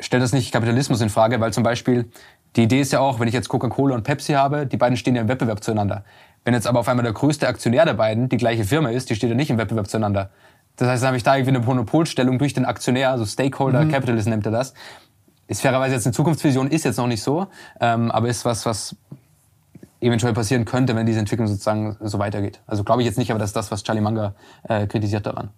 [0.00, 2.10] stellt das nicht Kapitalismus in Frage, weil zum Beispiel
[2.56, 5.14] die Idee ist ja auch, wenn ich jetzt Coca-Cola und Pepsi habe, die beiden stehen
[5.14, 6.04] ja im Wettbewerb zueinander.
[6.44, 9.14] Wenn jetzt aber auf einmal der größte Aktionär der beiden die gleiche Firma ist, die
[9.14, 10.30] steht ja nicht im Wettbewerb zueinander.
[10.76, 14.30] Das heißt, dann habe ich da irgendwie eine Monopolstellung durch den Aktionär, also Stakeholder Capitalism
[14.30, 14.74] nennt er das.
[15.48, 17.46] Ist fairerweise jetzt eine Zukunftsvision, ist jetzt noch nicht so,
[17.80, 18.96] ähm, aber ist was, was
[20.00, 22.60] eventuell passieren könnte, wenn diese Entwicklung sozusagen so weitergeht.
[22.66, 24.34] Also glaube ich jetzt nicht, aber das ist das, was Charlie Munger
[24.68, 25.50] äh, kritisiert daran.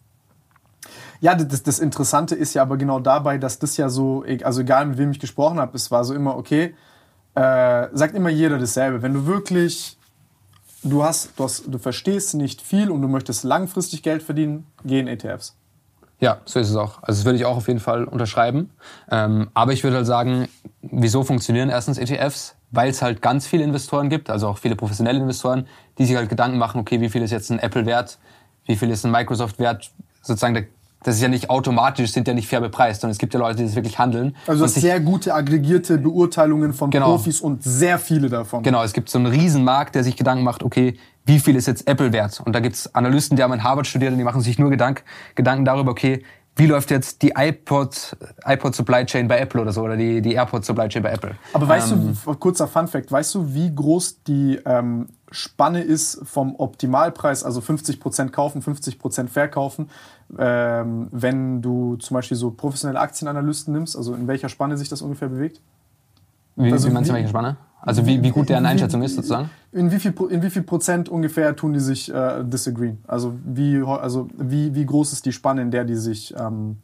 [1.20, 4.86] Ja, das, das Interessante ist ja aber genau dabei, dass das ja so, also egal
[4.86, 6.74] mit wem ich gesprochen habe, es war so immer, okay,
[7.35, 9.02] äh, sagt immer jeder dasselbe.
[9.02, 9.98] Wenn du wirklich,
[10.85, 15.01] du hast, du hast, du verstehst nicht viel und du möchtest langfristig Geld verdienen, geh
[15.01, 15.57] in ETFs.
[16.20, 17.03] Ja, so ist es auch.
[17.03, 18.70] Also das würde ich auch auf jeden Fall unterschreiben.
[19.11, 20.49] Ähm, aber ich würde halt sagen,
[20.82, 22.57] wieso funktionieren erstens ETFs?
[22.70, 25.66] Weil es halt ganz viele Investoren gibt, also auch viele professionelle Investoren,
[25.97, 28.19] die sich halt Gedanken machen, okay, wie viel ist jetzt ein Apple wert,
[28.66, 29.90] wie viel ist ein Microsoft wert,
[30.20, 30.66] sozusagen
[31.03, 33.59] das ist ja nicht automatisch, sind ja nicht fair bepreist, sondern es gibt ja Leute,
[33.59, 34.35] die das wirklich handeln.
[34.47, 37.11] Also sehr gute aggregierte Beurteilungen von genau.
[37.11, 38.62] Profis und sehr viele davon.
[38.62, 41.87] Genau, es gibt so einen Riesenmarkt, der sich Gedanken macht, okay, wie viel ist jetzt
[41.87, 42.41] Apple wert?
[42.45, 45.05] Und da gibt's Analysten, die haben in Harvard studiert und die machen sich nur Gedank,
[45.35, 46.25] Gedanken darüber, okay,
[46.59, 50.35] wie läuft jetzt die iPod, iPod Supply Chain bei Apple oder so oder die, die
[50.35, 51.36] AirPod Supply Chain bei Apple.
[51.52, 56.20] Aber weißt ähm, du, kurzer Fun Fact, weißt du, wie groß die ähm, Spanne ist
[56.24, 59.89] vom Optimalpreis, also 50% kaufen, 50% verkaufen,
[60.36, 65.01] ähm, wenn du zum Beispiel so professionelle Aktienanalysten nimmst, also in welcher Spanne sich das
[65.01, 65.60] ungefähr bewegt?
[66.56, 67.56] Wie, also wie meinst du, welche Spanne?
[67.81, 69.51] Also wie, wie gut deren Einschätzung ist sozusagen?
[69.73, 72.99] In wie viel, in wie viel Prozent ungefähr tun die sich äh, disagreeen?
[73.07, 76.79] Also wie, also wie, wie groß ist die Spanne, in der die sich, ähm,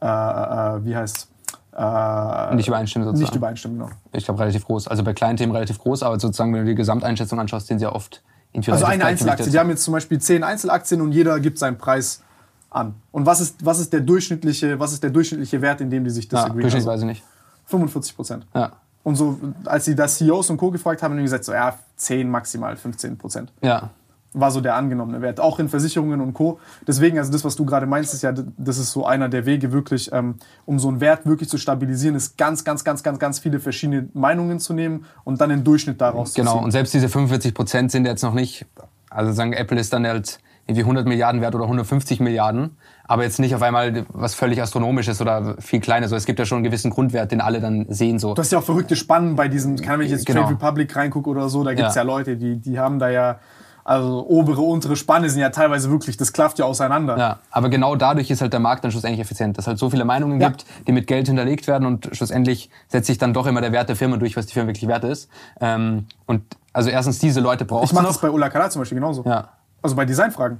[0.00, 1.28] äh, äh, wie heißt
[1.76, 3.24] äh, Nicht übereinstimmen sozusagen.
[3.24, 3.90] Nicht übereinstimmen, genau.
[4.12, 4.88] Ich glaube relativ groß.
[4.88, 7.84] Also bei kleinen Themen relativ groß, aber sozusagen, wenn du die Gesamteinschätzung anschaust, sind sie
[7.84, 8.22] ja oft
[8.54, 9.50] Also eine Einzelaktie.
[9.50, 12.22] Die haben jetzt zum Beispiel zehn Einzelaktien und jeder gibt seinen Preis
[12.68, 12.94] an.
[13.12, 16.10] Und was ist, was ist, der, durchschnittliche, was ist der durchschnittliche Wert, in dem die
[16.10, 16.68] sich disagreeen?
[16.68, 17.22] Ja, also weiß ich nicht.
[17.66, 18.46] 45 Prozent.
[18.54, 18.72] Ja.
[19.02, 20.70] Und so, als sie das CEOs und Co.
[20.70, 23.52] gefragt haben, haben die gesagt, so ja, 10, maximal 15 Prozent.
[23.62, 23.90] Ja.
[24.32, 25.40] War so der angenommene Wert.
[25.40, 26.60] Auch in Versicherungen und Co.
[26.86, 29.72] Deswegen, also das, was du gerade meinst, ist ja, das ist so einer der Wege
[29.72, 30.36] wirklich, ähm,
[30.66, 34.08] um so einen Wert wirklich zu stabilisieren, ist ganz, ganz, ganz, ganz, ganz viele verschiedene
[34.12, 36.24] Meinungen zu nehmen und dann den Durchschnitt daraus genau.
[36.24, 36.44] zu ziehen.
[36.44, 36.64] Genau.
[36.64, 38.66] Und selbst diese 45 Prozent sind jetzt noch nicht,
[39.08, 40.38] also sagen, Apple ist dann halt
[40.70, 42.76] irgendwie 100 Milliarden wert oder 150 Milliarden
[43.10, 46.12] aber jetzt nicht auf einmal was völlig astronomisches oder viel kleines.
[46.12, 48.20] Es gibt ja schon einen gewissen Grundwert, den alle dann sehen.
[48.20, 48.34] So.
[48.34, 50.42] Du hast ja auch verrückte Spannen bei diesem, kann wenn ich jetzt genau.
[50.42, 52.02] Trade Republic reingucke oder so, da gibt es ja.
[52.02, 53.40] ja Leute, die, die haben da ja
[53.82, 57.18] also obere, untere Spanne sind ja teilweise wirklich, das klafft ja auseinander.
[57.18, 59.90] Ja, aber genau dadurch ist halt der Markt dann schlussendlich effizient, dass es halt so
[59.90, 60.50] viele Meinungen ja.
[60.50, 63.88] gibt, die mit Geld hinterlegt werden und schlussendlich setzt sich dann doch immer der Wert
[63.88, 65.28] der Firma durch, was die Firma wirklich wert ist.
[65.60, 68.98] Ähm, und also erstens diese Leute braucht Ich mache das bei Ulla Kala zum Beispiel
[68.98, 69.24] genauso.
[69.24, 69.48] Ja.
[69.82, 70.58] Also bei Designfragen.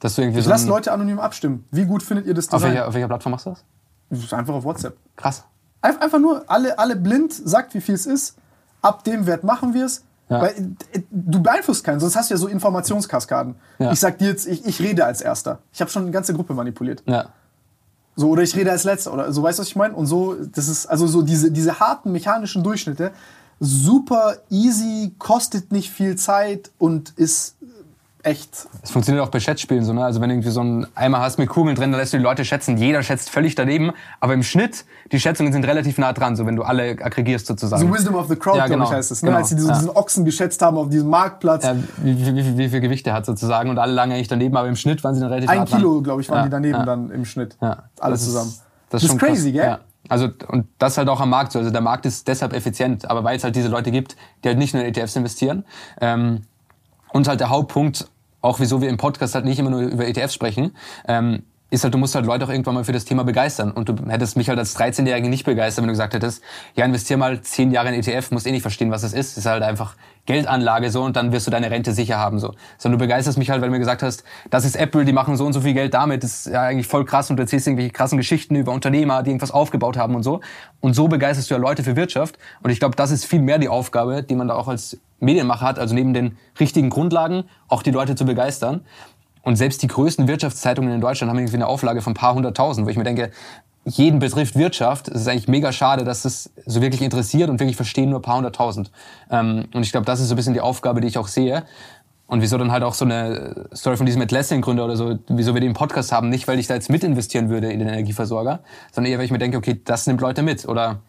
[0.00, 1.64] Dass du irgendwie ich so lasse Leute anonym abstimmen.
[1.70, 2.56] Wie gut findet ihr das Design?
[2.56, 3.54] Auf welcher, auf welcher Plattform machst du
[4.10, 4.32] das?
[4.32, 4.96] Einfach auf WhatsApp.
[5.16, 5.44] Krass.
[5.80, 8.36] Einfach nur alle, alle blind, sagt, wie viel es ist.
[8.80, 10.04] Ab dem Wert machen wir es.
[10.28, 10.42] Ja.
[10.42, 10.50] Weil
[10.92, 13.54] äh, du beeinflusst keinen, sonst hast du ja so Informationskaskaden.
[13.78, 13.92] Ja.
[13.92, 15.58] Ich sag dir jetzt, ich, ich rede als Erster.
[15.72, 17.02] Ich habe schon eine ganze Gruppe manipuliert.
[17.06, 17.30] Ja.
[18.14, 19.94] So, oder ich rede als Letzter, oder so, weißt du, was ich meine?
[19.94, 23.12] Und so, das ist, also so diese, diese harten mechanischen Durchschnitte,
[23.60, 27.56] super easy, kostet nicht viel Zeit und ist
[28.28, 28.68] echt.
[28.82, 30.04] Es funktioniert auch bei Schätzspielen so, ne?
[30.04, 32.22] Also wenn du irgendwie so einen Eimer hast mit Kugeln drin, dann lässt du die
[32.22, 32.76] Leute schätzen.
[32.76, 36.56] Jeder schätzt völlig daneben, aber im Schnitt, die Schätzungen sind relativ nah dran, so wenn
[36.56, 37.82] du alle aggregierst sozusagen.
[37.82, 39.22] So Wisdom of the Crowd, ja, genau, ich, heißt es.
[39.22, 39.28] Ne?
[39.28, 39.38] Genau.
[39.38, 39.74] Als sie diesen, ja.
[39.76, 41.64] diesen, Ochsen geschätzt haben auf diesem Marktplatz.
[41.64, 44.56] Ja, wie, wie, wie, wie, viel Gewicht der hat sozusagen und alle lagen eigentlich daneben,
[44.56, 45.74] aber im Schnitt waren sie dann relativ Ein nah dran.
[45.74, 47.56] Ein Kilo, glaube ich, waren die daneben dann im Schnitt.
[47.60, 47.84] Ja.
[47.98, 48.50] Alle das zusammen.
[48.50, 49.62] Ist, das, ist, das ist crazy, krass.
[49.62, 49.78] gell?
[50.08, 51.58] Also, und das halt auch am Markt so.
[51.58, 54.58] Also, der Markt ist deshalb effizient, aber weil es halt diese Leute gibt, die halt
[54.58, 55.64] nicht nur in ETFs investieren.
[56.00, 56.42] Ähm,
[57.10, 58.08] und halt der Hauptpunkt,
[58.40, 61.92] auch wieso wir im Podcast halt nicht immer nur über ETFs sprechen, ähm, ist halt,
[61.92, 63.72] du musst halt Leute auch irgendwann mal für das Thema begeistern.
[63.72, 66.42] Und du hättest mich halt als 13-Jährige nicht begeistert, wenn du gesagt hättest,
[66.74, 69.36] ja, investier mal 10 Jahre in ETF, musst eh nicht verstehen, was das ist.
[69.36, 69.94] Das ist halt einfach
[70.24, 72.54] Geldanlage so und dann wirst du deine Rente sicher haben so.
[72.78, 75.36] Sondern du begeisterst mich halt, weil du mir gesagt hast, das ist Apple, die machen
[75.36, 77.66] so und so viel Geld damit, das ist ja eigentlich voll krass und du erzählst
[77.66, 80.40] irgendwelche krassen Geschichten über Unternehmer, die irgendwas aufgebaut haben und so.
[80.80, 82.38] Und so begeisterst du ja Leute für Wirtschaft.
[82.62, 85.66] Und ich glaube, das ist viel mehr die Aufgabe, die man da auch als Medienmacher
[85.66, 88.82] hat, also neben den richtigen Grundlagen auch die Leute zu begeistern.
[89.42, 92.86] Und selbst die größten Wirtschaftszeitungen in Deutschland haben irgendwie eine Auflage von ein paar hunderttausend,
[92.86, 93.30] wo ich mir denke,
[93.84, 95.08] jeden betrifft Wirtschaft.
[95.08, 98.22] Es ist eigentlich mega schade, dass es so wirklich interessiert und wirklich verstehen nur ein
[98.22, 98.90] paar hunderttausend.
[99.30, 101.64] Ähm, und ich glaube, das ist so ein bisschen die Aufgabe, die ich auch sehe.
[102.26, 105.62] Und wieso dann halt auch so eine Story von diesem Atlassian-Gründer oder so, wieso wir
[105.62, 108.60] den Podcast haben, nicht weil ich da jetzt mit investieren würde in den Energieversorger,
[108.92, 110.68] sondern eher weil ich mir denke, okay, das nimmt Leute mit.
[110.68, 111.00] Oder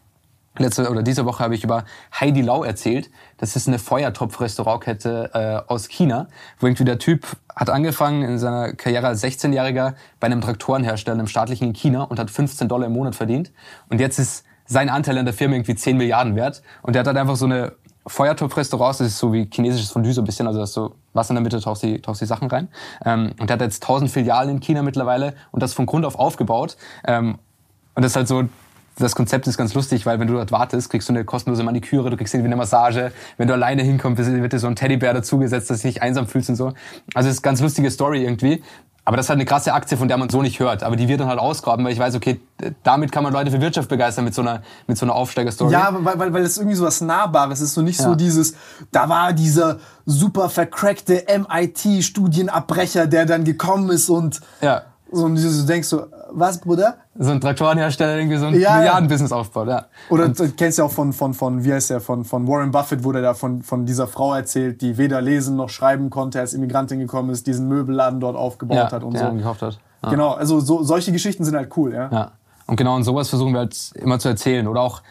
[0.58, 1.84] letzte oder diese Woche habe ich über
[2.18, 3.10] Heidi Lau erzählt.
[3.38, 6.28] Das ist eine Feuertopf-Restaurantkette äh, aus China,
[6.58, 11.26] wo irgendwie der Typ hat angefangen in seiner Karriere als 16-Jähriger bei einem Traktorenhersteller im
[11.26, 13.52] staatlichen in China und hat 15 Dollar im Monat verdient.
[13.88, 16.62] Und jetzt ist sein Anteil an der Firma irgendwie 10 Milliarden wert.
[16.82, 17.72] Und der hat halt einfach so eine
[18.06, 21.30] Feuertopf-Restaurants, das ist so wie chinesisches Fondue so ein bisschen, also da ist so Wasser
[21.30, 22.68] in der Mitte, tauchst die, tauchst die Sachen rein.
[23.04, 26.16] Ähm, und der hat jetzt 1000 Filialen in China mittlerweile und das von Grund auf
[26.16, 26.76] aufgebaut.
[27.04, 27.38] Ähm,
[27.94, 28.48] und das ist halt so,
[29.04, 32.10] das Konzept ist ganz lustig, weil wenn du dort wartest, kriegst du eine kostenlose Maniküre,
[32.10, 33.12] du kriegst irgendwie eine Massage.
[33.36, 36.26] Wenn du alleine hinkommst, wird dir so ein Teddybär dazugesetzt, dass du dich nicht einsam
[36.26, 36.72] fühlst und so.
[37.14, 38.62] Also es ist eine ganz lustige Story irgendwie.
[39.04, 40.82] Aber das ist halt eine krasse Aktie, von der man so nicht hört.
[40.82, 42.40] Aber die wird dann halt ausgraben, weil ich weiß, okay,
[42.82, 45.72] damit kann man Leute für Wirtschaft begeistern mit so einer, mit so einer Aufsteigerstory.
[45.72, 47.74] Ja, weil, weil, weil es irgendwie so was Nahbares ist.
[47.74, 48.04] So nicht ja.
[48.04, 48.54] so dieses,
[48.92, 54.82] da war dieser super vercrackte MIT-Studienabbrecher, der dann gekommen ist und ja.
[55.12, 56.98] So und du denkst so, was, Bruder?
[57.18, 59.86] So ein Traktorenhersteller irgendwie so ein ja, Milliardenbusiness aufbaut, ja.
[60.08, 62.70] Oder und, du kennst ja auch von, von, von, wie heißt der, von, von Warren
[62.70, 66.40] Buffett, wo der da von, von dieser Frau erzählt, die weder lesen noch schreiben konnte,
[66.40, 69.30] als Immigrantin gekommen ist, diesen Möbelladen dort aufgebaut ja, hat und so.
[69.32, 69.78] gekauft hat.
[70.02, 70.10] Ja.
[70.10, 72.08] Genau, also so, solche Geschichten sind halt cool, ja.
[72.10, 72.32] ja.
[72.66, 74.68] Und genau, und sowas versuchen wir halt immer zu erzählen.
[74.68, 75.02] Oder auch,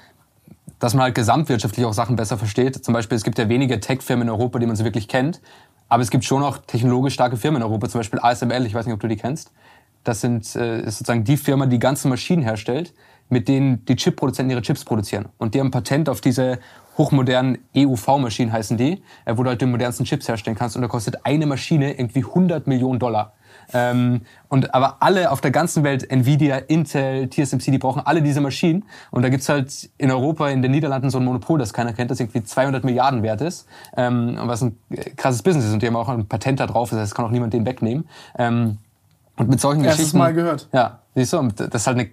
[0.79, 2.83] dass man halt gesamtwirtschaftlich auch Sachen besser versteht.
[2.83, 5.41] Zum Beispiel, es gibt ja wenige Tech-Firmen in Europa, die man so wirklich kennt.
[5.89, 8.85] Aber es gibt schon auch technologisch starke Firmen in Europa, zum Beispiel ASML, ich weiß
[8.85, 9.51] nicht, ob du die kennst.
[10.03, 12.93] Das sind äh, ist sozusagen die Firma, die ganze Maschinen herstellt,
[13.29, 15.29] mit denen die Chipproduzenten ihre Chips produzieren.
[15.37, 16.59] Und die haben Patent auf diese
[16.99, 20.75] hochmodernen EUV-Maschinen heißen die, äh, wo du halt die modernsten Chips herstellen kannst.
[20.75, 23.33] Und da kostet eine Maschine irgendwie 100 Millionen Dollar.
[23.73, 28.41] Ähm, und aber alle auf der ganzen Welt, Nvidia, Intel, TSMC, die brauchen alle diese
[28.41, 28.83] Maschinen.
[29.11, 32.11] Und da gibt's halt in Europa, in den Niederlanden so ein Monopol, das keiner kennt,
[32.11, 33.67] das irgendwie 200 Milliarden wert ist.
[33.95, 34.77] Ähm, was ein
[35.15, 35.73] krasses Business ist.
[35.73, 38.09] Und die haben auch ein Patent da drauf, das heißt, kann auch niemand den wegnehmen.
[38.37, 38.77] Ähm,
[39.39, 40.17] und mit solchen Erstes Geschichten.
[40.17, 40.67] Mal gehört.
[40.73, 42.09] Ja, siehst du, und das ist halt eine,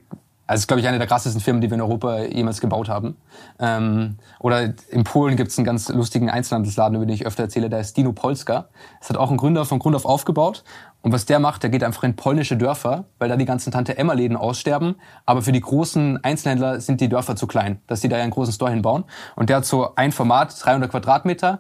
[0.47, 3.17] also ist, glaube ich, eine der krassesten Firmen, die wir in Europa jemals gebaut haben.
[3.59, 7.69] Ähm, oder in Polen gibt es einen ganz lustigen Einzelhandelsladen, über den ich öfter erzähle,
[7.69, 8.69] der ist Dino Polska.
[9.01, 10.63] Das hat auch ein Gründer von Grund auf aufgebaut.
[11.03, 14.37] Und was der macht, der geht einfach in polnische Dörfer, weil da die ganzen Tante-Emma-Läden
[14.37, 14.95] aussterben.
[15.25, 18.33] Aber für die großen Einzelhändler sind die Dörfer zu klein, dass die da ja einen
[18.33, 19.05] großen Store hinbauen.
[19.35, 21.59] Und der hat so ein Format, 300 Quadratmeter,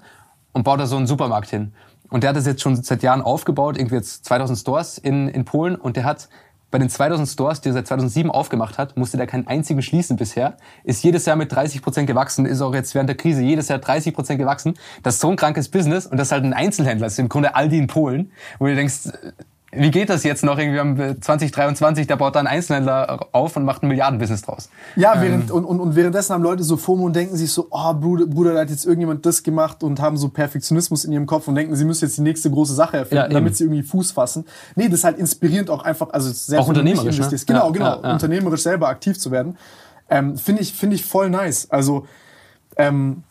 [0.56, 1.74] und baut da so einen Supermarkt hin.
[2.08, 5.44] Und der hat das jetzt schon seit Jahren aufgebaut, irgendwie jetzt 2000 Stores in, in
[5.44, 5.76] Polen.
[5.76, 6.28] Und der hat
[6.70, 10.16] bei den 2000 Stores, die er seit 2007 aufgemacht hat, musste der keinen einzigen schließen
[10.16, 10.56] bisher.
[10.84, 13.78] Ist jedes Jahr mit 30 Prozent gewachsen, ist auch jetzt während der Krise jedes Jahr
[13.78, 14.74] 30 Prozent gewachsen.
[15.02, 17.06] Das ist so ein krankes Business und das ist halt ein Einzelhändler.
[17.06, 19.10] Das ist im Grunde Aldi in Polen, wo du denkst,
[19.76, 20.58] wie geht das jetzt noch?
[20.58, 24.68] Irgendwie am 2023, der baut da einen Einzelhändler auf und macht ein Milliardenbusiness draus.
[24.96, 25.56] Ja, während, ähm.
[25.56, 28.54] und, und, und währenddessen haben Leute so FOMO und denken sich so, oh Bruder, Bruder,
[28.54, 31.74] da hat jetzt irgendjemand das gemacht und haben so Perfektionismus in ihrem Kopf und denken,
[31.76, 34.44] sie müssen jetzt die nächste große Sache erfinden, ja, damit sie irgendwie Fuß fassen.
[34.74, 37.28] Nee, das ist halt inspirierend auch einfach, also sehr auch unternehmerisch, ne?
[37.46, 39.56] Genau, ja, genau, ja, unternehmerisch selber aktiv zu werden.
[40.08, 41.68] Ähm, Finde ich, finde ich voll nice.
[41.70, 42.06] Also,
[42.76, 43.24] ähm,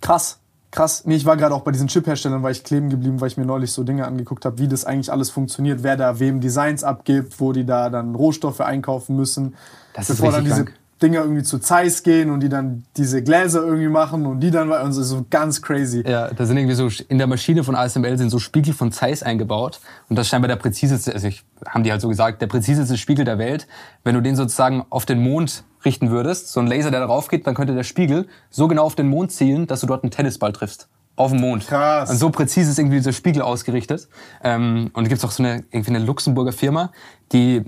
[0.00, 0.38] krass
[0.74, 1.04] krass.
[1.06, 3.46] Nee, ich war gerade auch bei diesen Chip-Herstellern, weil ich kleben geblieben, weil ich mir
[3.46, 7.40] neulich so Dinge angeguckt habe, wie das eigentlich alles funktioniert, wer da wem Designs abgibt,
[7.40, 9.54] wo die da dann Rohstoffe einkaufen müssen.
[9.94, 10.78] Das bevor ist dann diese krank.
[11.02, 14.70] Dinger irgendwie zu Zeiss gehen und die dann diese Gläser irgendwie machen und die dann
[14.70, 16.02] und so, so ganz crazy.
[16.06, 19.22] Ja, da sind irgendwie so in der Maschine von ASML sind so Spiegel von Zeiss
[19.22, 22.46] eingebaut und das ist scheinbar der präziseste, also ich, haben die halt so gesagt, der
[22.46, 23.66] präziseste Spiegel der Welt.
[24.02, 27.46] Wenn du den sozusagen auf den Mond richten würdest, so ein Laser, der darauf geht,
[27.46, 30.52] dann könnte der Spiegel so genau auf den Mond zielen, dass du dort einen Tennisball
[30.52, 30.88] triffst.
[31.16, 31.66] Auf dem Mond.
[31.66, 32.10] Krass.
[32.10, 34.08] Und so präzise ist irgendwie dieser Spiegel ausgerichtet.
[34.42, 36.90] Ähm, und da gibt's auch so eine, irgendwie eine Luxemburger Firma,
[37.32, 37.64] die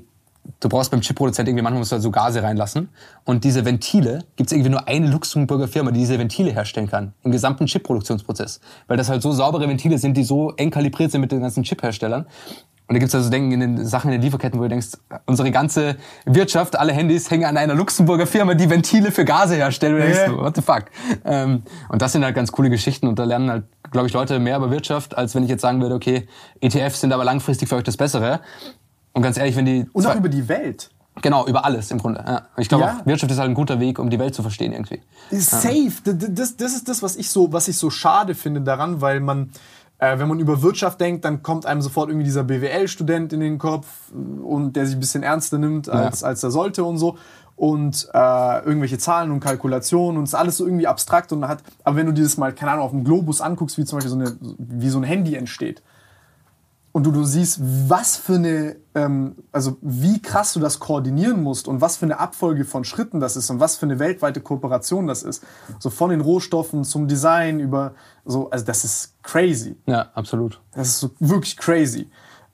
[0.60, 2.88] du brauchst beim Chipproduzent irgendwie, manchmal musst du da so Gase reinlassen.
[3.24, 7.12] Und diese Ventile, gibt's irgendwie nur eine Luxemburger Firma, die diese Ventile herstellen kann.
[7.22, 8.60] Im gesamten Chipproduktionsprozess.
[8.86, 11.62] Weil das halt so saubere Ventile sind, die so eng kalibriert sind mit den ganzen
[11.62, 12.26] Chipherstellern.
[12.88, 15.50] Und da gibt's also Denken in den Sachen in den Lieferketten, wo du denkst, unsere
[15.50, 19.94] ganze Wirtschaft, alle Handys hängen an einer Luxemburger Firma, die Ventile für Gase herstellt.
[19.94, 20.36] Und du denkst, yeah.
[20.36, 20.84] what the fuck?
[21.24, 24.38] Ähm, und das sind halt ganz coole Geschichten und da lernen halt, glaube ich, Leute
[24.38, 26.28] mehr über Wirtschaft, als wenn ich jetzt sagen würde, okay,
[26.60, 28.40] ETFs sind aber langfristig für euch das Bessere.
[29.12, 29.86] Und ganz ehrlich, wenn die...
[29.92, 30.90] Und auch über die Welt.
[31.22, 32.22] Genau, über alles im Grunde.
[32.26, 32.42] Ja.
[32.58, 33.00] Ich glaube ja.
[33.04, 35.00] Wirtschaft ist halt ein guter Weg, um die Welt zu verstehen irgendwie.
[35.30, 35.90] Safe.
[36.04, 36.12] Ja.
[36.12, 39.50] Das, das ist das, was ich so, was ich so schade finde daran, weil man
[39.98, 43.58] äh, wenn man über Wirtschaft denkt, dann kommt einem sofort irgendwie dieser BWL-Student in den
[43.58, 46.28] Kopf und der sich ein bisschen ernster nimmt, als, ja.
[46.28, 47.16] als er sollte und so.
[47.54, 51.62] Und äh, irgendwelche Zahlen und Kalkulationen und es ist alles so irgendwie abstrakt und hat.
[51.84, 54.18] Aber wenn du dieses mal, keine Ahnung, auf dem Globus anguckst, wie zum Beispiel so
[54.18, 55.82] eine, wie so ein Handy entsteht,
[56.96, 61.68] und du, du siehst, was für eine, ähm, also wie krass du das koordinieren musst
[61.68, 65.06] und was für eine Abfolge von Schritten das ist und was für eine weltweite Kooperation
[65.06, 65.44] das ist.
[65.78, 67.92] So von den Rohstoffen zum Design über
[68.24, 69.76] so, also das ist crazy.
[69.84, 70.58] Ja, absolut.
[70.74, 72.08] Das ist so wirklich crazy.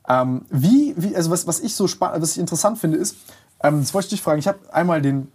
[0.08, 3.14] Ähm, wie, wie, also was, was ich so spannend, was ich interessant finde, ist,
[3.62, 5.30] ähm, das wollte ich dich fragen, ich habe einmal den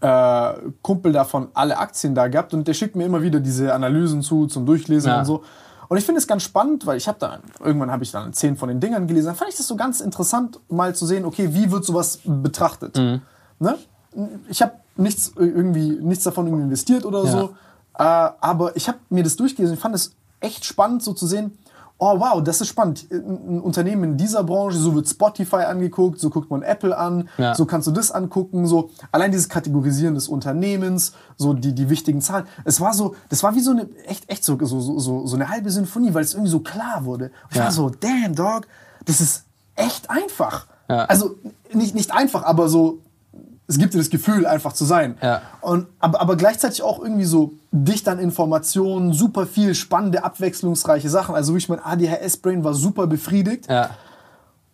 [0.00, 4.22] äh, Kumpel davon alle Aktien da gehabt und der schickt mir immer wieder diese Analysen
[4.22, 5.18] zu zum Durchlesen ja.
[5.18, 5.44] und so.
[5.92, 8.56] Und ich finde es ganz spannend, weil ich habe da, irgendwann habe ich dann zehn
[8.56, 9.26] von den Dingern gelesen.
[9.26, 12.96] Dann fand ich das so ganz interessant, mal zu sehen, okay, wie wird sowas betrachtet?
[12.96, 13.20] Mhm.
[13.58, 13.76] Ne?
[14.48, 17.30] Ich habe nichts, irgendwie, nichts davon irgendwie investiert oder ja.
[17.30, 17.50] so.
[17.98, 19.74] Äh, aber ich habe mir das durchgelesen.
[19.74, 21.58] Ich fand es echt spannend, so zu sehen,
[22.04, 23.06] oh wow, das ist spannend.
[23.12, 27.54] Ein Unternehmen in dieser Branche, so wird Spotify angeguckt, so guckt man Apple an, Ja.
[27.54, 32.20] so kannst du das angucken, so allein dieses Kategorisieren des Unternehmens, so die, die wichtigen
[32.20, 32.46] Zahlen.
[32.64, 35.48] Es war so, das war wie so eine, echt, echt so, so, so, so, eine
[35.48, 37.30] halbe Sinfonie, weil es irgendwie so klar wurde.
[37.50, 37.64] Ich Ja.
[37.64, 38.66] war so, damn, dog,
[39.04, 39.44] das ist
[39.76, 40.66] echt einfach.
[40.88, 41.04] Ja.
[41.04, 41.36] Also
[41.72, 42.98] nicht, nicht einfach, aber so,
[43.72, 45.16] es gibt dir das Gefühl, einfach zu sein.
[45.22, 45.42] Ja.
[45.60, 51.34] Und, aber, aber gleichzeitig auch irgendwie so dicht an Informationen, super viel spannende, abwechslungsreiche Sachen.
[51.34, 53.68] Also wirklich mein ADHS-Brain war super befriedigt.
[53.68, 53.90] Ja.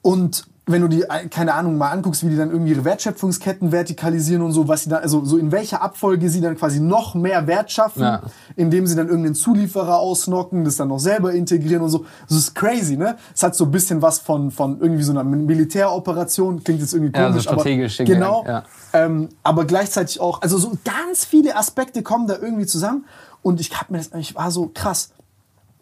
[0.03, 3.73] Und wenn du die, äh, keine Ahnung, mal anguckst, wie die dann irgendwie ihre Wertschöpfungsketten
[3.73, 7.15] vertikalisieren und so, was sie dann, also so in welcher Abfolge sie dann quasi noch
[7.15, 8.21] mehr Wert schaffen, Ja.
[8.57, 12.05] indem sie dann irgendeinen Zulieferer ausnocken, das dann noch selber integrieren und so.
[12.29, 13.17] Das ist crazy, ne?
[13.35, 17.13] Es hat so ein bisschen was von, von irgendwie so einer Militäroperation, klingt jetzt irgendwie
[17.19, 18.45] Ja, so komisch, strategisch aber genau.
[18.47, 18.65] ja.
[18.93, 23.05] Ähm, aber gleichzeitig auch, also so ganz viele Aspekte kommen da irgendwie zusammen
[23.43, 25.11] und ich hab mir das, ich war so krass.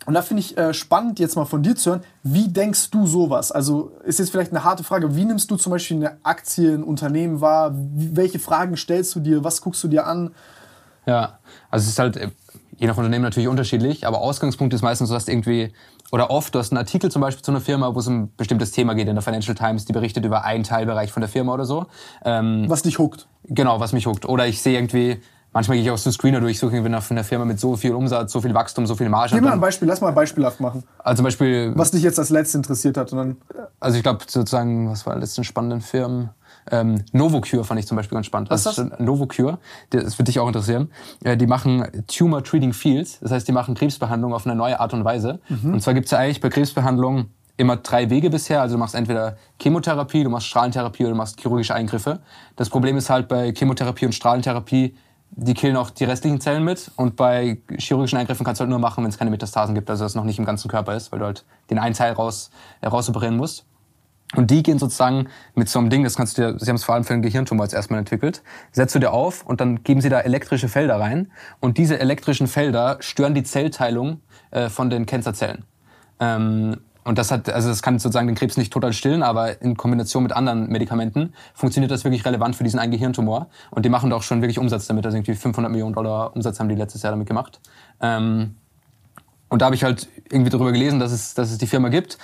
[0.07, 3.07] Und da finde ich äh, spannend, jetzt mal von dir zu hören, wie denkst du
[3.07, 3.53] sowas?
[3.53, 6.85] Also ist jetzt vielleicht eine harte Frage, wie nimmst du zum Beispiel eine Aktie, ein
[6.85, 7.73] Unternehmen wahr?
[7.75, 9.45] Wie, welche Fragen stellst du dir?
[9.45, 10.31] Was guckst du dir an?
[11.07, 11.39] Ja,
[11.71, 12.31] also es ist halt äh,
[12.79, 15.73] je nach Unternehmen natürlich unterschiedlich, aber Ausgangspunkt ist meistens, du hast irgendwie,
[16.13, 18.33] oder oft, du hast einen Artikel zum Beispiel zu einer Firma, wo es um ein
[18.37, 21.55] bestimmtes Thema geht in der Financial Times, die berichtet über einen Teilbereich von der Firma
[21.55, 21.87] oder so.
[22.25, 23.27] Ähm, Was dich huckt?
[23.45, 24.27] Genau, was mich huckt.
[24.27, 25.21] Oder ich sehe irgendwie,
[25.57, 27.95] manchmal gehe ich auch so Screener durch, suche irgendwie nach einer Firma mit so viel
[27.95, 29.35] Umsatz, so viel Wachstum, so viel Marge.
[29.35, 30.85] Gib mal ein Beispiel, lass mal beispielhaft machen.
[30.99, 33.11] also zum Beispiel, Was dich jetzt als letztes interessiert hat.
[33.13, 33.37] Und dann,
[33.81, 36.29] also ich glaube sozusagen, was war die letzten spannenden Firmen?
[36.71, 38.51] Ähm, Novocure fand ich zum Beispiel ganz spannend.
[38.51, 39.59] Was ist Also Novocure,
[39.91, 40.91] das das wird dich auch interessieren.
[41.25, 44.93] Äh, die machen Tumor Treating Fields, das heißt, die machen Krebsbehandlung auf eine neue Art
[44.93, 45.41] und Weise.
[45.49, 48.61] Und zwar gibt's ja eigentlich bei Krebsbehandlung immer drei Wege bisher.
[48.61, 52.21] Also du machst entweder Chemotherapie, du machst Strahlentherapie oder du machst chirurgische Eingriffe.
[52.57, 54.95] Das Problem ist halt bei Chemotherapie und Strahlentherapie,
[55.31, 56.91] die killen auch die restlichen Zellen mit.
[56.97, 60.05] Und bei chirurgischen Eingriffen kannst du halt nur machen, wenn es keine Metastasen gibt, also
[60.05, 62.51] das noch nicht im ganzen Körper ist, weil du halt den einen Teil raus,
[62.81, 63.67] äh, rausoperieren musst.
[64.35, 66.85] Und die gehen sozusagen mit so einem Ding, das kannst du dir, sie haben es
[66.85, 68.43] vor allem für den Gehirntumor jetzt erstmal entwickelt,
[68.73, 71.31] setzt du dir auf und dann geben sie da elektrische Felder rein.
[71.61, 74.21] Und diese elektrischen Felder stören die Zellteilung
[74.51, 75.65] äh, von den Cancerzellen.
[76.19, 79.77] Ähm, und das hat, also das kann sozusagen den Krebs nicht total stillen, aber in
[79.77, 83.47] Kombination mit anderen Medikamenten funktioniert das wirklich relevant für diesen einen Gehirntumor.
[83.71, 85.07] Und die machen doch schon wirklich Umsatz damit.
[85.07, 87.61] Also irgendwie 500 Millionen Dollar Umsatz haben die letztes Jahr damit gemacht.
[88.01, 88.57] Ähm,
[89.49, 92.19] und da habe ich halt irgendwie darüber gelesen, dass es, dass es die Firma gibt.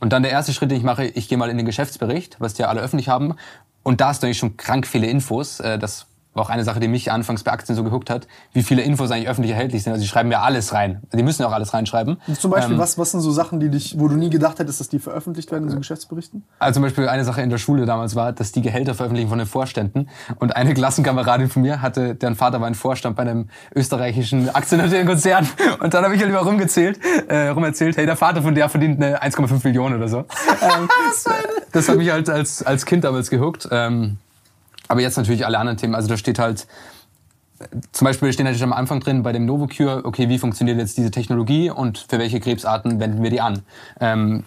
[0.00, 2.54] Und dann der erste Schritt, den ich mache, ich gehe mal in den Geschäftsbericht, was
[2.54, 3.34] die ja alle öffentlich haben.
[3.82, 5.60] Und da ist natürlich schon krank viele Infos.
[5.60, 8.62] Äh, Das war auch eine Sache, die mich anfangs bei Aktien so gehuckt hat, wie
[8.62, 9.92] viele Infos eigentlich öffentlich erhältlich sind.
[9.92, 11.02] Also die schreiben ja alles rein.
[11.12, 12.16] Die müssen ja auch alles reinschreiben.
[12.38, 14.80] zum Beispiel, Ähm, was, was sind so Sachen, die dich, wo du nie gedacht hättest,
[14.80, 16.44] dass die veröffentlicht werden in so Geschäftsberichten?
[16.58, 19.38] Also zum Beispiel eine Sache in der Schule damals war, dass die Gehälter veröffentlichen von
[19.38, 20.08] den Vorständen.
[20.38, 25.06] Und eine Klassenkameradin von mir hatte, deren Vater war ein Vorstand bei einem österreichischen aktiennotierten
[25.06, 25.48] Konzern.
[25.80, 26.98] Und dann habe ich halt über rumgezählt,
[27.28, 30.18] äh, rumerzählt, hey, der Vater von der verdient eine 1,5 Millionen oder so.
[30.62, 30.88] ähm,
[31.72, 33.68] das hat mich halt als, als Kind damals gehuckt.
[33.70, 34.18] Ähm,
[34.92, 35.94] aber jetzt natürlich alle anderen Themen.
[35.94, 36.66] Also da steht halt,
[37.92, 41.10] zum Beispiel stehen natürlich am Anfang drin bei dem Novocure, okay, wie funktioniert jetzt diese
[41.10, 43.62] Technologie und für welche Krebsarten wenden wir die an?
[44.00, 44.44] Ähm,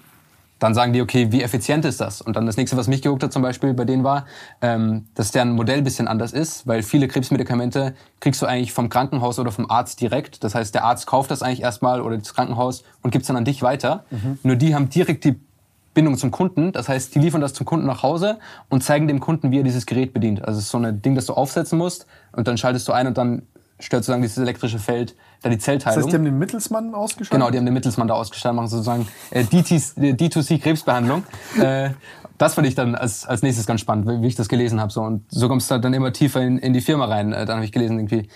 [0.60, 2.22] dann sagen die, okay, wie effizient ist das?
[2.22, 4.28] Und dann das nächste, was mich geguckt hat zum Beispiel bei denen war,
[4.62, 8.90] ähm, dass deren Modell ein bisschen anders ist, weil viele Krebsmedikamente kriegst du eigentlich vom
[8.90, 10.44] Krankenhaus oder vom Arzt direkt.
[10.44, 13.36] Das heißt, der Arzt kauft das eigentlich erstmal oder das Krankenhaus und gibt es dann
[13.36, 14.06] an dich weiter.
[14.44, 15.40] Nur die haben direkt die
[15.96, 16.72] Bindung zum Kunden.
[16.72, 18.38] Das heißt, die liefern das zum Kunden nach Hause
[18.70, 20.46] und zeigen dem Kunden, wie er dieses Gerät bedient.
[20.46, 23.08] Also es ist so ein Ding, das du aufsetzen musst und dann schaltest du ein
[23.08, 23.42] und dann
[23.80, 26.04] stört sozusagen dieses elektrische Feld da die Das Zellteilung.
[26.04, 27.32] heißt, die haben den Mittelsmann ausgeschaltet?
[27.32, 31.24] Genau, die haben den Mittelsmann da ausgestellt, machen sozusagen äh, D2C-Krebsbehandlung.
[31.60, 31.90] äh,
[32.38, 34.92] das fand ich dann als, als nächstes ganz spannend, wie ich das gelesen habe.
[34.92, 35.02] So.
[35.02, 37.34] Und so kommst du dann immer tiefer in, in die Firma rein.
[37.34, 38.30] Äh, dann habe ich gelesen, irgendwie,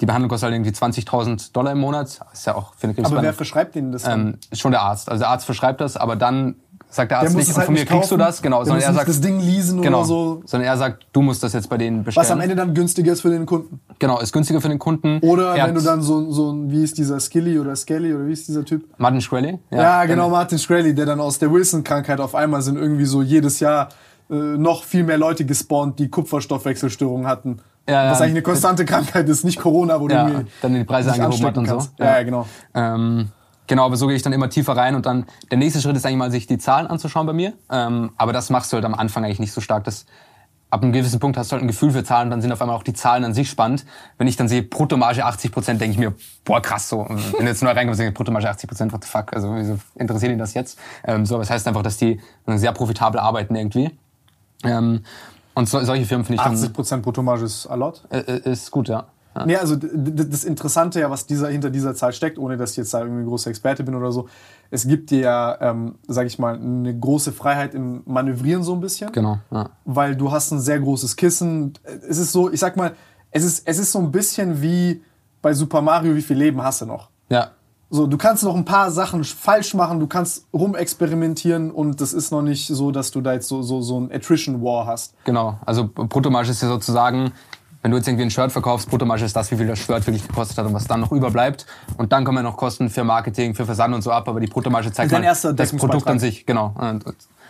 [0.00, 2.20] die Behandlung kostet halt irgendwie 20.000 Dollar im Monat.
[2.32, 4.38] Ist ja auch für eine Aber wer verschreibt denen das dann?
[4.52, 5.08] ähm, schon der Arzt.
[5.08, 6.56] Also der Arzt verschreibt das, aber dann
[6.94, 8.26] sagt der Arzt der nicht, halt von mir nicht kriegst du kaufen.
[8.26, 10.42] das, genau, der sondern er sagt, das Ding leasen genau, oder so.
[10.46, 12.22] sondern er sagt, du musst das jetzt bei denen bestellen.
[12.24, 13.80] Was am Ende dann günstiger ist für den Kunden.
[13.98, 15.18] genau, ist günstiger für den Kunden.
[15.20, 18.26] Oder Er wenn du dann so, so ein, wie ist dieser Skilly oder Skelly oder
[18.26, 18.84] wie ist dieser Typ?
[18.98, 19.58] Martin Shkreli?
[19.70, 23.58] Ja, genau, Martin Shkreli, der dann aus der Wilson-Krankheit auf einmal sind irgendwie so jedes
[23.60, 23.88] Jahr
[24.30, 27.58] äh, noch viel mehr Leute gespawnt, die Kupferstoffwechselstörungen hatten.
[27.88, 28.10] Ja, ja.
[28.12, 31.12] Was eigentlich eine konstante Krankheit ist, nicht Corona, wo Ja, du irgendwie dann die Preise
[31.12, 31.72] angehoben hat und so.
[31.72, 31.92] kannst.
[31.98, 32.46] Ja, ja, genau.
[32.74, 33.28] Ähm,
[33.66, 36.06] genau, aber so gehe ich dann immer tiefer rein und dann der nächste Schritt ist
[36.06, 37.52] eigentlich mal, sich die Zahlen anzuschauen bei mir.
[37.70, 39.84] Ähm, aber das machst du halt am Anfang eigentlich nicht so stark.
[39.84, 40.06] Das,
[40.70, 42.74] ab einem gewissen Punkt hast du halt ein Gefühl für Zahlen, dann sind auf einmal
[42.74, 43.84] auch die Zahlen an sich spannend.
[44.16, 46.14] Wenn ich dann sehe, Bruttomarge 80 Prozent, denke ich mir,
[46.46, 47.00] boah, krass so.
[47.00, 49.78] Und Wenn jetzt neu reinkommst, denke ich, Bruttomarge 80 Prozent, what the fuck, also wieso
[49.96, 50.78] interessiert ihn das jetzt?
[51.04, 53.90] Ähm, so, aber das heißt einfach, dass die sehr profitabel arbeiten irgendwie.
[54.64, 55.04] Ähm,
[55.54, 58.02] und so, solche Firmen finde ich dann, 80% Bruttomarge ist a lot.
[58.08, 59.04] äh, äh, ist gut, ja.
[59.34, 59.46] Ja.
[59.46, 62.92] Nee, also das Interessante ja, was dieser, hinter dieser Zahl steckt, ohne dass ich jetzt
[62.92, 64.28] da irgendwie ein großer Experte bin oder so,
[64.70, 68.80] es gibt dir ja, ähm, sag ich mal, eine große Freiheit im Manövrieren so ein
[68.80, 69.12] bisschen.
[69.12, 69.38] Genau.
[69.50, 69.70] Ja.
[69.84, 71.72] weil du hast ein sehr großes Kissen.
[72.08, 72.94] Es ist so, ich sag mal,
[73.30, 75.02] es ist, es ist so ein bisschen wie
[75.40, 77.08] bei Super Mario, wie viel Leben hast du noch?
[77.28, 77.50] ja.
[77.94, 82.30] So, du kannst noch ein paar Sachen falsch machen, du kannst rumexperimentieren und das ist
[82.30, 85.14] noch nicht so, dass du da jetzt so, so, so ein Attrition War hast.
[85.24, 87.32] Genau, also Bruttomarge ist ja sozusagen,
[87.82, 90.26] wenn du jetzt irgendwie ein Shirt verkaufst, Bruttomarge ist das, wie viel das Shirt wirklich
[90.26, 91.66] gekostet hat und was dann noch überbleibt.
[91.96, 94.46] Und dann kommen ja noch Kosten für Marketing, für Versand und so ab, aber die
[94.46, 96.46] Bruttomarge zeigt erster das Produkt an sich.
[96.46, 96.74] Genau.
[96.78, 97.04] Und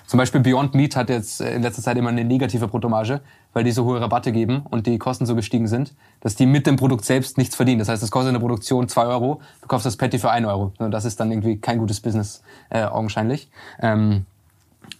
[0.06, 3.20] zum Beispiel Beyond Meat hat jetzt in letzter Zeit immer eine negative Bruttomarge,
[3.52, 6.66] weil die so hohe Rabatte geben und die Kosten so gestiegen sind, dass die mit
[6.66, 7.78] dem Produkt selbst nichts verdienen.
[7.78, 10.46] Das heißt, es kostet in der Produktion 2 Euro, du kaufst das Patty für 1
[10.46, 10.72] Euro.
[10.78, 13.48] Das ist dann irgendwie kein gutes Business, äh, augenscheinlich.
[13.80, 14.26] Ähm,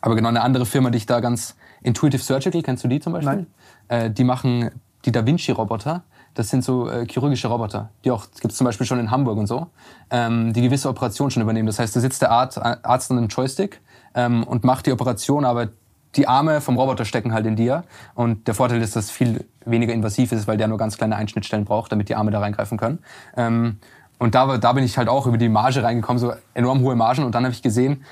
[0.00, 3.12] aber genau eine andere Firma, die ich da ganz Intuitive Surgical, kennst du die zum
[3.12, 3.34] Beispiel?
[3.34, 3.46] Nein.
[3.88, 4.70] Äh, die machen
[5.04, 6.02] die Da Vinci Roboter.
[6.34, 9.36] Das sind so äh, chirurgische Roboter, die auch gibt es zum Beispiel schon in Hamburg
[9.36, 9.66] und so,
[10.10, 11.66] ähm, die gewisse Operationen schon übernehmen.
[11.66, 13.82] Das heißt, da sitzt der Arzt, Arzt an einem Joystick
[14.14, 15.68] ähm, und macht die Operation, aber
[16.16, 17.84] die Arme vom Roboter stecken halt in dir.
[18.14, 21.16] Und der Vorteil ist, dass es viel weniger invasiv ist, weil der nur ganz kleine
[21.16, 22.98] Einschnittstellen braucht, damit die Arme da reingreifen können.
[23.36, 23.78] Ähm,
[24.18, 27.24] und da, da bin ich halt auch über die Marge reingekommen, so enorm hohe Margen.
[27.24, 28.04] Und dann habe ich gesehen,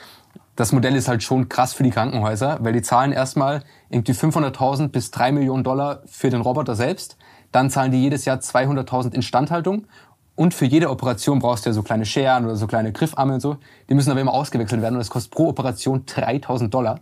[0.61, 4.89] das Modell ist halt schon krass für die Krankenhäuser, weil die zahlen erstmal irgendwie 500.000
[4.89, 7.17] bis 3 Millionen Dollar für den Roboter selbst.
[7.51, 9.87] Dann zahlen die jedes Jahr 200.000 Instandhaltung.
[10.37, 13.41] Und für jede Operation brauchst du ja so kleine Scheren oder so kleine Griffarme und
[13.41, 13.57] so.
[13.89, 17.01] Die müssen aber immer ausgewechselt werden und das kostet pro Operation 3.000 Dollar.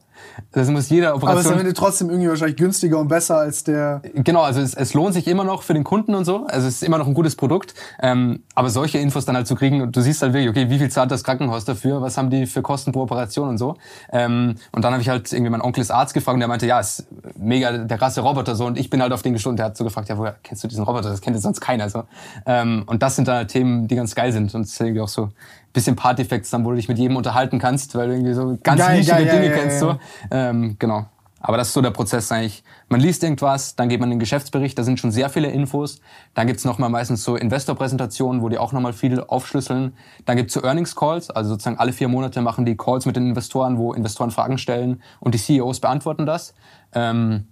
[0.53, 1.53] Das muss jede Aber es ist Operation...
[1.55, 4.03] am Ende trotzdem irgendwie wahrscheinlich günstiger und besser als der.
[4.15, 6.47] Genau, also es, es lohnt sich immer noch für den Kunden und so.
[6.47, 7.75] Also es ist immer noch ein gutes Produkt.
[8.01, 10.79] Ähm, aber solche Infos dann halt zu kriegen und du siehst halt wirklich, okay, wie
[10.79, 12.01] viel zahlt das Krankenhaus dafür?
[12.03, 13.77] Was haben die für Kosten pro Operation und so?
[14.13, 16.67] Ähm, und dann habe ich halt irgendwie mein Onkel ist Arzt gefragt und der meinte,
[16.67, 18.67] ja, ist mega der krasse Roboter so.
[18.67, 19.57] Und ich bin halt auf den gestoßen.
[19.57, 21.11] Der hat so gefragt, ja, woher kennst du diesen Roboter?
[21.11, 21.89] Das kennt jetzt sonst keiner.
[21.89, 22.05] So.
[22.47, 25.01] Ähm, und das sind dann halt Themen, die ganz geil sind und es ist irgendwie
[25.01, 25.31] auch so
[25.73, 28.81] bisschen Part-Effekts dann, wo du dich mit jedem unterhalten kannst, weil du irgendwie so ganz
[28.81, 29.81] Geil, nischige geil, Dinge ja, kennst.
[29.83, 29.93] ja.
[29.93, 29.99] So.
[30.31, 31.07] Ähm, genau.
[31.41, 32.65] Aber das ist so der Prozess eigentlich.
[32.89, 36.01] Man liest irgendwas, dann geht man in den Geschäftsbericht, da sind schon sehr viele Infos.
[36.35, 39.95] Dann gibt's noch mal meistens so Investorpräsentationen, wo die auch nochmal viel aufschlüsseln.
[40.25, 43.29] Dann gibt's so Earnings Calls, also sozusagen alle vier Monate machen die Calls mit den
[43.29, 46.55] Investoren, wo Investoren Fragen stellen und die CEOs beantworten das.
[46.93, 47.47] Ähm,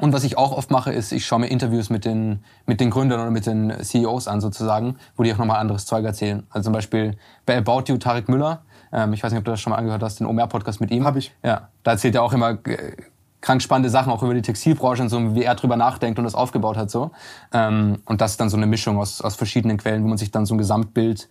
[0.00, 2.90] und was ich auch oft mache, ist, ich schaue mir Interviews mit den, mit den
[2.90, 6.44] Gründern oder mit den CEOs an sozusagen, wo die auch nochmal anderes Zeug erzählen.
[6.50, 7.16] Also zum Beispiel
[7.46, 8.62] bei About You Tarek Müller.
[8.92, 11.04] Ähm, ich weiß nicht, ob du das schon mal angehört hast, den OMR-Podcast mit ihm.
[11.04, 11.32] Hab ich.
[11.42, 12.96] Ja, da erzählt er auch immer äh,
[13.40, 16.34] krank spannende Sachen, auch über die Textilbranche und so, wie er drüber nachdenkt und das
[16.34, 17.10] aufgebaut hat so.
[17.52, 20.30] Ähm, und das ist dann so eine Mischung aus, aus verschiedenen Quellen, wo man sich
[20.30, 21.28] dann so ein Gesamtbild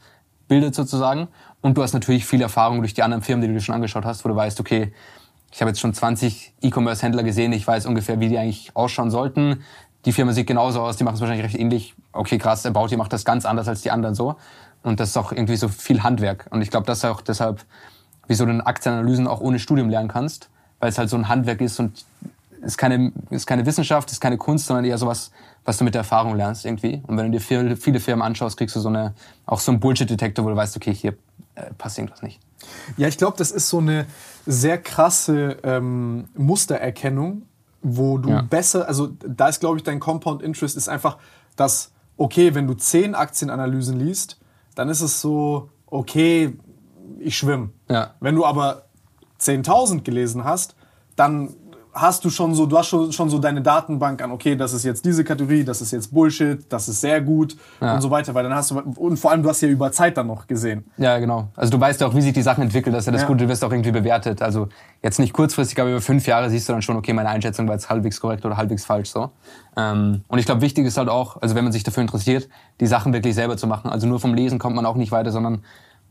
[0.47, 1.27] bildet sozusagen.
[1.61, 4.05] Und du hast natürlich viel Erfahrung durch die anderen Firmen, die du dir schon angeschaut
[4.05, 4.93] hast, wo du weißt, okay,
[5.51, 9.63] ich habe jetzt schon 20 E-Commerce-Händler gesehen, ich weiß ungefähr, wie die eigentlich ausschauen sollten.
[10.05, 11.95] Die Firma sieht genauso aus, die machen es wahrscheinlich recht ähnlich.
[12.13, 14.35] Okay, krass, About You macht das ganz anders als die anderen so.
[14.83, 16.47] Und das ist auch irgendwie so viel Handwerk.
[16.51, 17.65] Und ich glaube, das ist auch deshalb,
[18.27, 20.49] wieso du Aktienanalysen auch ohne Studium lernen kannst,
[20.79, 22.05] weil es halt so ein Handwerk ist und
[22.61, 25.31] ist keine, ist keine Wissenschaft, ist keine Kunst, sondern eher sowas,
[25.65, 27.01] was du mit der Erfahrung lernst irgendwie.
[27.07, 29.13] Und wenn du dir viele, viele Firmen anschaust, kriegst du so eine,
[29.45, 31.15] auch so einen Bullshit-Detektor, wo du weißt, okay, hier
[31.55, 32.39] äh, passt irgendwas nicht.
[32.97, 34.05] Ja, ich glaube, das ist so eine
[34.45, 37.43] sehr krasse ähm, Mustererkennung,
[37.81, 38.41] wo du Ja.
[38.41, 41.17] besser, also da ist, glaube ich, dein Compound Interest ist einfach,
[41.55, 44.39] dass, okay, wenn du zehn Aktienanalysen liest,
[44.75, 46.57] dann ist es so, okay,
[47.19, 47.69] ich schwimme.
[47.89, 48.13] Ja.
[48.19, 48.83] Wenn du aber
[49.41, 50.75] 10.000 gelesen hast,
[51.15, 51.55] dann
[51.93, 54.83] hast du schon so, du hast schon, schon so deine Datenbank an, okay, das ist
[54.85, 57.95] jetzt diese Kategorie, das ist jetzt Bullshit, das ist sehr gut Ja.
[57.95, 60.15] und so weiter, weil dann hast du, und vor allem, du hast ja über Zeit
[60.15, 60.85] dann noch gesehen.
[60.97, 61.49] Ja, genau.
[61.55, 63.27] Also du weißt ja auch, wie sich die Sachen entwickeln, das ist ja das Ja.
[63.27, 64.41] Gute, du wirst auch irgendwie bewertet.
[64.41, 64.69] Also
[65.01, 67.73] jetzt nicht kurzfristig, aber über fünf Jahre siehst du dann schon, okay, meine Einschätzung war
[67.75, 69.31] jetzt halbwegs korrekt oder halbwegs falsch so.
[69.75, 72.49] Ähm, und ich glaube, wichtig ist halt auch, also wenn man sich dafür interessiert,
[72.79, 73.89] die Sachen wirklich selber zu machen.
[73.89, 75.63] Also nur vom Lesen kommt man auch nicht weiter, sondern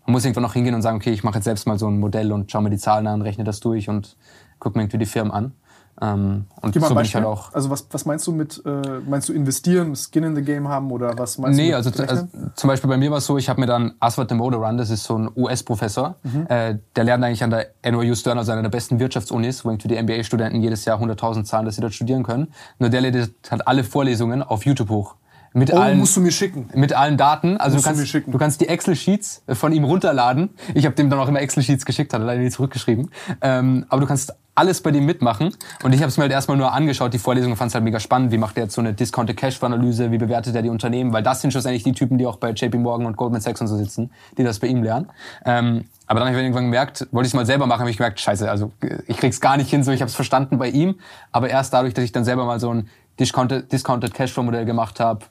[0.06, 2.00] man muss irgendwann noch hingehen und sagen, okay, ich mache jetzt selbst mal so ein
[2.00, 4.16] Modell und schau mir die Zahlen an, rechne das durch und
[4.58, 5.52] guck mir irgendwie die Firmen an.
[6.00, 7.52] Ähm, und Gib mal so bin ich halt auch.
[7.52, 10.92] Also was, was meinst du mit, äh, meinst du investieren, Skin in the Game haben
[10.92, 12.52] oder was meinst Nee, du also, mit also Rechnen?
[12.54, 15.02] zum Beispiel bei mir war es so, ich habe mir dann Aswad Demodaran, das ist
[15.04, 16.46] so ein US-Professor, Mhm.
[16.48, 19.88] äh, der lernt eigentlich an der NYU Stern, also einer der besten Wirtschaftsunis, wo irgendwie
[19.88, 22.52] die MBA-Studenten jedes Jahr 100.000 zahlen, dass sie dort studieren können.
[22.78, 23.16] Nur der lädt
[23.50, 25.16] halt alle Vorlesungen auf YouTube hoch.
[25.52, 26.68] Mit Oh, allen, musst du mir schicken.
[26.74, 27.56] mit allen Daten.
[27.56, 28.32] Also du du kannst, schicken.
[28.32, 30.50] du kannst die Excel-Sheets von ihm runterladen.
[30.74, 33.10] Ich habe dem dann auch immer Excel-Sheets geschickt, hat er leider nie zurückgeschrieben.
[33.40, 35.54] Ähm, aber du kannst alles bei dem mitmachen.
[35.84, 38.00] Und ich habe es mir halt erstmal nur angeschaut, die Vorlesung, fand es halt mega
[38.00, 38.32] spannend.
[38.32, 40.10] Wie macht er jetzt so eine Discounted Cash-Analyse?
[40.10, 41.12] Wie bewertet er die Unternehmen?
[41.12, 43.68] Weil das sind schlussendlich die Typen, die auch bei JP Morgan und Goldman Sachs und
[43.68, 45.06] so sitzen, die das bei ihm lernen.
[45.44, 47.98] Ähm, aber dann habe ich irgendwann gemerkt, wollte ich es mal selber machen, habe ich
[47.98, 48.72] gemerkt, scheiße, also
[49.06, 50.96] ich krieg's gar nicht hin, so ich habe es verstanden bei ihm,
[51.32, 52.88] aber erst dadurch, dass ich dann selber mal so ein
[53.20, 55.26] Discounted, Discounted Cashflow-Modell gemacht habe,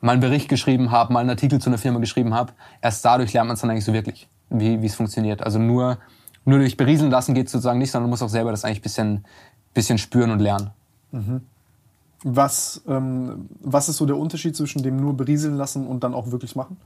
[0.00, 3.32] mal einen Bericht geschrieben habe, mal einen Artikel zu einer Firma geschrieben habe, erst dadurch
[3.32, 5.42] lernt man es dann eigentlich so wirklich, wie wie es funktioniert.
[5.42, 5.98] Also nur,
[6.44, 9.24] nur durch berieseln lassen geht sozusagen nicht, sondern man muss auch selber das eigentlich bisschen,
[9.74, 10.70] bisschen spüren und lernen.
[12.22, 16.30] Was, ähm, was ist so der Unterschied zwischen dem nur berieseln lassen und dann auch
[16.30, 16.76] wirklich machen?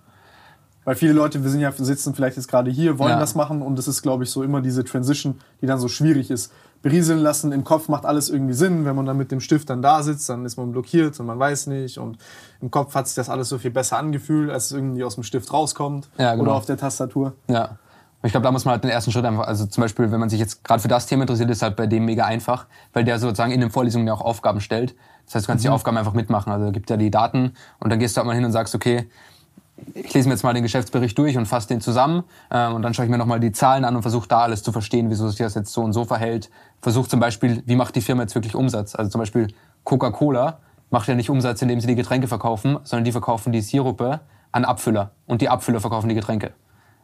[0.84, 3.18] Weil viele Leute, wir sind ja, sitzen vielleicht jetzt gerade hier, wollen Ja.
[3.18, 6.30] das machen und es ist, glaube ich, so immer diese Transition, die dann so schwierig
[6.30, 6.52] ist.
[6.84, 8.84] Berieseln lassen, im Kopf macht alles irgendwie Sinn.
[8.84, 11.38] Wenn man dann mit dem Stift dann da sitzt, dann ist man blockiert und man
[11.38, 11.96] weiß nicht.
[11.96, 12.18] Und
[12.60, 15.24] im Kopf hat sich das alles so viel besser angefühlt, als es irgendwie aus dem
[15.24, 16.42] Stift rauskommt Ja, genau.
[16.44, 17.32] oder auf der Tastatur.
[17.48, 17.78] Ja.
[18.22, 20.28] Ich glaube, da muss man halt den ersten Schritt einfach, also zum Beispiel, wenn man
[20.28, 23.18] sich jetzt gerade für das Thema interessiert, ist halt bei dem mega einfach, weil der
[23.18, 24.94] sozusagen in den Vorlesungen ja auch Aufgaben stellt.
[25.24, 26.52] Das heißt, du kannst die Aufgaben einfach mitmachen.
[26.52, 29.08] Also gibt ja die Daten und dann gehst du halt mal hin und sagst, okay,
[29.94, 32.94] ich lese mir jetzt mal den Geschäftsbericht durch und fasse den zusammen ähm, und dann
[32.94, 35.38] schaue ich mir nochmal die Zahlen an und versuche da alles zu verstehen, wieso sich
[35.38, 36.50] das jetzt so und so verhält.
[36.80, 38.94] Versuche zum Beispiel, wie macht die Firma jetzt wirklich Umsatz?
[38.94, 39.48] Also zum Beispiel
[39.84, 40.58] Coca-Cola
[40.90, 44.20] macht ja nicht Umsatz, indem sie die Getränke verkaufen, sondern die verkaufen die Sirupe
[44.52, 46.52] an Abfüller und die Abfüller verkaufen die Getränke.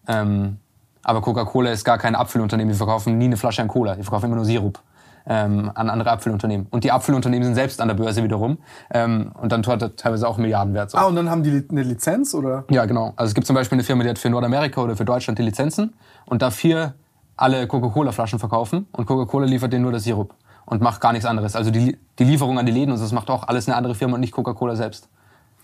[0.07, 0.59] Ähm,
[1.03, 4.27] aber Coca-Cola ist gar kein Abfüllunternehmen, die verkaufen nie eine Flasche an Cola, die verkaufen
[4.27, 4.81] immer nur Sirup
[5.27, 6.67] ähm, an andere Abfüllunternehmen.
[6.71, 8.59] Und die Abfüllunternehmen sind selbst an der Börse wiederum
[8.93, 10.91] ähm, und dann hat er teilweise auch Milliardenwert.
[10.91, 10.99] So.
[10.99, 12.65] Ah, und dann haben die eine Lizenz oder?
[12.71, 13.13] Ja, genau.
[13.17, 15.43] Also es gibt zum Beispiel eine Firma, die hat für Nordamerika oder für Deutschland die
[15.43, 15.95] Lizenzen
[16.27, 16.95] und darf hier
[17.37, 20.35] alle Coca-Cola-Flaschen verkaufen und Coca-Cola liefert denen nur das Sirup
[20.67, 21.57] und macht gar nichts anderes.
[21.57, 23.95] Also die, die Lieferung an die Läden und so, das macht auch alles eine andere
[23.95, 25.09] Firma und nicht Coca-Cola selbst.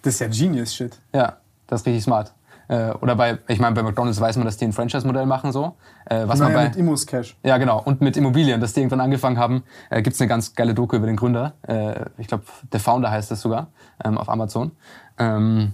[0.03, 0.99] Das ist ja Genius Shit.
[1.13, 2.33] Ja, das ist richtig smart.
[2.69, 5.77] Äh, oder bei, ich meine, bei McDonalds weiß man, dass die ein Franchise-Modell machen so.
[6.07, 7.37] Äh, was man Naja, bei, mit Immos Cash.
[7.43, 7.81] ja, genau.
[7.83, 11.07] Und mit Immobilien, dass die irgendwann angefangen haben, äh, gibt's eine ganz geile Doku über
[11.07, 11.55] den Gründer.
[11.63, 13.69] Äh, ich glaube, der Founder heißt das sogar,
[14.05, 14.73] ähm, auf Amazon.
[15.19, 15.73] Ähm,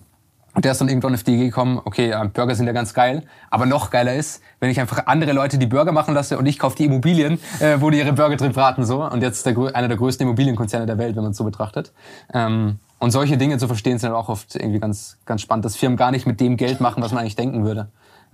[0.55, 3.23] und der ist dann irgendwann auf die Idee gekommen, okay, Burger sind ja ganz geil,
[3.51, 6.59] aber noch geiler ist, wenn ich einfach andere Leute die Burger machen lasse und ich
[6.59, 8.85] kaufe die Immobilien, äh, wo die ihre Burger drin braten.
[8.85, 9.03] So.
[9.03, 11.93] Und jetzt ist der, einer der größten Immobilienkonzerne der Welt, wenn man es so betrachtet.
[12.35, 15.75] Ähm, und solche Dinge zu verstehen, sind dann auch oft irgendwie ganz, ganz spannend, dass
[15.75, 17.89] Firmen gar nicht mit dem Geld machen, was man eigentlich denken würde,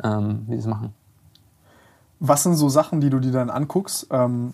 [0.04, 0.92] ähm, wie sie es machen.
[2.20, 4.08] Was sind so Sachen, die du dir dann anguckst?
[4.10, 4.52] Ähm,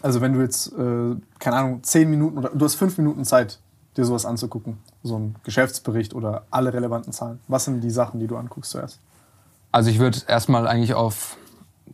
[0.00, 3.58] also wenn du jetzt, äh, keine Ahnung, zehn Minuten oder du hast fünf Minuten Zeit,
[3.96, 4.78] dir sowas anzugucken.
[5.02, 7.40] So ein Geschäftsbericht oder alle relevanten Zahlen.
[7.48, 9.00] Was sind die Sachen, die du anguckst zuerst?
[9.72, 11.36] Also ich würde erstmal eigentlich auf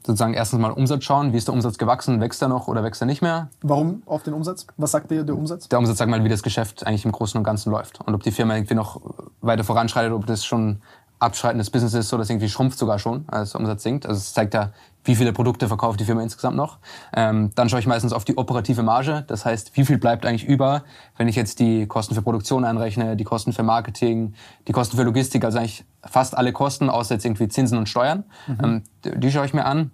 [0.07, 1.33] sozusagen erstens mal Umsatz schauen.
[1.33, 2.21] Wie ist der Umsatz gewachsen?
[2.21, 3.49] Wächst er noch oder wächst er nicht mehr?
[3.63, 4.67] Warum auf den Umsatz?
[4.77, 5.69] Was sagt dir der Umsatz?
[5.69, 8.01] Der Umsatz sagt mal, wie das Geschäft eigentlich im Großen und Ganzen läuft.
[8.01, 9.01] Und ob die Firma irgendwie noch
[9.41, 10.81] weiter voranschreitet, ob das schon
[11.19, 14.07] abschreitendes Business ist oder das irgendwie schrumpft sogar schon, als der Umsatz sinkt.
[14.07, 14.71] Also es zeigt ja,
[15.09, 16.79] wie viele Produkte verkauft die Firma insgesamt noch.
[17.15, 19.25] Ähm, dann schaue ich meistens auf die operative Marge.
[19.27, 20.85] Das heißt, wie viel bleibt eigentlich über,
[21.17, 24.35] wenn ich jetzt die Kosten für Produktion einrechne, die Kosten für Marketing,
[24.69, 28.25] die Kosten für Logistik, also eigentlich fast alle Kosten, außer jetzt irgendwie Zinsen und Steuern.
[28.63, 29.91] Ähm, die die schaue ich mir an.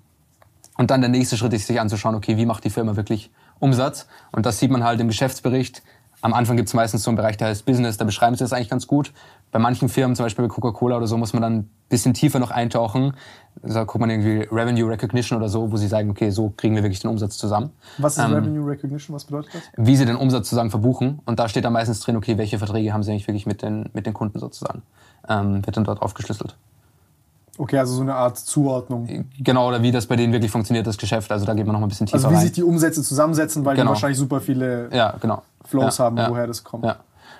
[0.77, 3.31] Und dann der nächste Schritt ist, sich anzuschauen, okay, wie macht die Firma wirklich
[3.61, 4.09] Umsatz?
[4.33, 5.83] Und das sieht man halt im Geschäftsbericht.
[6.25, 8.55] Am Anfang gibt es meistens so einen Bereich, der heißt Business, da beschreiben sie das
[8.55, 9.13] eigentlich ganz gut.
[9.53, 12.39] Bei manchen Firmen, zum Beispiel bei Coca-Cola oder so, muss man dann ein bisschen tiefer
[12.39, 13.13] noch eintauchen.
[13.61, 16.83] Da guckt man irgendwie Revenue Recognition oder so, wo sie sagen, okay, so kriegen wir
[16.83, 17.73] wirklich den Umsatz zusammen.
[17.99, 19.15] Was ist Ähm, Revenue Recognition?
[19.15, 19.63] Was bedeutet das?
[19.77, 21.21] Wie sie den Umsatz sozusagen verbuchen.
[21.27, 23.91] Und da steht dann meistens drin, okay, welche Verträge haben sie eigentlich wirklich mit den,
[23.93, 24.81] mit den Kunden sozusagen.
[25.29, 26.57] Ähm, wird dann dort aufgeschlüsselt.
[27.59, 29.27] Okay, also so eine Art Zuordnung.
[29.39, 31.31] Genau, oder wie das bei denen wirklich funktioniert, das Geschäft.
[31.31, 32.43] Also da geht man noch mal ein bisschen tiefer Also wie rein.
[32.43, 33.91] sich die Umsätze zusammensetzen, weil die Genau.
[33.91, 35.43] wahrscheinlich super viele ja, genau.
[35.65, 36.31] Flows ja, haben, ja.
[36.31, 36.85] woher das kommt.
[36.85, 36.97] Ja.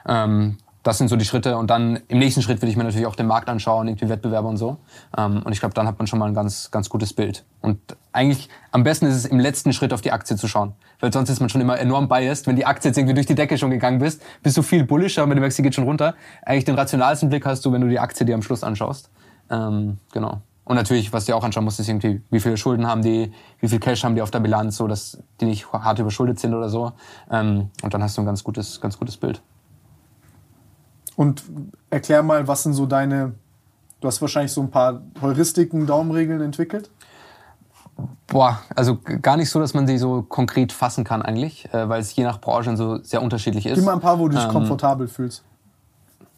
[0.07, 1.57] Ähm, das sind so die Schritte.
[1.57, 4.49] Und dann im nächsten Schritt will ich mir natürlich auch den Markt anschauen, irgendwie Wettbewerber
[4.49, 4.77] und so.
[5.17, 7.45] Ähm, und ich glaube, dann hat man schon mal ein ganz, ganz gutes Bild.
[7.63, 7.79] Und
[8.13, 10.75] eigentlich am besten ist es im letzten Schritt auf die Aktie zu schauen.
[11.01, 12.47] Weil sonst ist man schon immer enorm biased.
[12.47, 15.23] Wenn die Aktie jetzt irgendwie durch die Decke schon gegangen bist, bist du viel bullischer,
[15.23, 16.15] wenn du merkst, sie geht schon runter.
[16.43, 19.11] Eigentlich den rationalsten Blick hast du, wenn du die Aktie dir am Schluss anschaust.
[19.51, 20.41] Ähm, genau.
[20.65, 23.69] Und natürlich, was du auch anschauen musst, ist irgendwie, wie viele Schulden haben die, wie
[23.69, 26.71] viel Cash haben die auf der Bilanz, so dass die nicht hart überschuldet sind oder
[26.71, 26.93] so.
[27.31, 29.43] Ähm, und dann hast du ein ganz gutes, ganz gutes Bild.
[31.17, 31.43] Und
[31.91, 33.35] erklär mal, was sind so deine,
[34.01, 36.91] du hast wahrscheinlich so ein paar Heuristiken, Daumenregeln entwickelt.
[38.27, 42.01] Boah, also gar nicht so, dass man sie so konkret fassen kann eigentlich, äh, weil
[42.01, 43.77] es je nach Branche so sehr unterschiedlich ist.
[43.77, 45.45] Gib mal ein paar, wo du dich Ähm, komfortabel fühlst.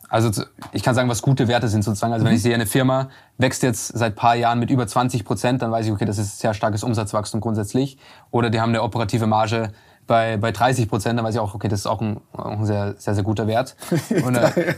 [0.08, 2.12] Also ich kann sagen, was gute Werte sind sozusagen.
[2.12, 3.08] Also wenn ich sehe, eine Firma
[3.38, 6.38] wächst jetzt seit paar Jahren mit über 20 Prozent, dann weiß ich, okay, das ist
[6.38, 7.98] sehr starkes Umsatzwachstum grundsätzlich.
[8.30, 9.72] Oder die haben eine operative Marge
[10.06, 12.66] bei, bei 30 Prozent, dann weiß ich auch, okay, das ist auch ein, auch ein
[12.66, 13.76] sehr, sehr, sehr guter Wert.
[14.24, 14.74] Und, äh,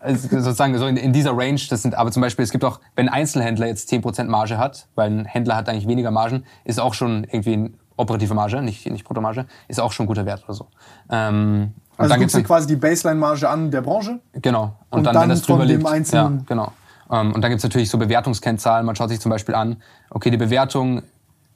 [0.00, 2.80] also sozusagen so in, in dieser Range, das sind aber zum Beispiel, es gibt auch,
[2.96, 6.80] wenn ein Einzelhändler jetzt 10% Marge hat, weil ein Händler hat eigentlich weniger Margen, ist
[6.80, 10.44] auch schon irgendwie eine operative Marge, nicht, nicht Bruttomarge, ist auch schon ein guter Wert
[10.44, 10.66] oder so.
[11.10, 14.20] Ähm, Also du gibt's guckst dir quasi die Baseline-Marge an der Branche.
[14.34, 14.74] Genau.
[14.90, 15.86] Und, Und dann, dann wenn das drüber liegt.
[15.86, 16.72] einzelnen- Ja, genau.
[17.10, 18.86] Ähm, und dann gibt's natürlich so Bewertungskennzahlen.
[18.86, 19.76] Man schaut sich zum Beispiel an,
[20.10, 21.02] okay, die Bewertung,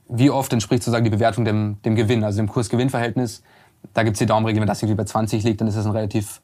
[0.09, 3.43] wie oft entspricht sozusagen die Bewertung dem, dem Gewinn, also dem Kurs-Gewinn-Verhältnis.
[3.95, 6.41] Da gibt's die Daumenregel, wenn das irgendwie bei 20 liegt, dann ist das ein relativ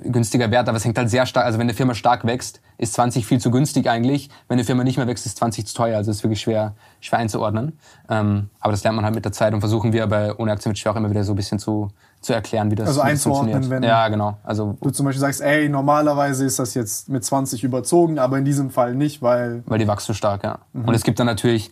[0.00, 2.94] günstiger Wert, aber es hängt halt sehr stark, also wenn eine Firma stark wächst, ist
[2.94, 4.28] 20 viel zu günstig eigentlich.
[4.48, 5.96] Wenn eine Firma nicht mehr wächst, ist 20 zu teuer.
[5.98, 7.78] Also ist wirklich schwer, schwer einzuordnen.
[8.08, 10.70] Ähm, aber das lernt man halt mit der Zeit und versuchen wir bei Ohne Aktien
[10.70, 11.90] mit Schwer auch immer wieder so ein bisschen zu,
[12.24, 13.82] zu erklären, wie das, Also wie das einzuordnen, funktioniert.
[13.82, 14.38] wenn- Ja, genau.
[14.42, 18.44] Also, Du zum Beispiel sagst, ey, normalerweise ist das jetzt mit 20 überzogen, aber in
[18.44, 20.58] diesem Fall nicht, weil weil die wächst so stark, ja.
[20.72, 20.86] Mhm.
[20.88, 21.70] Und es gibt dann natürlich,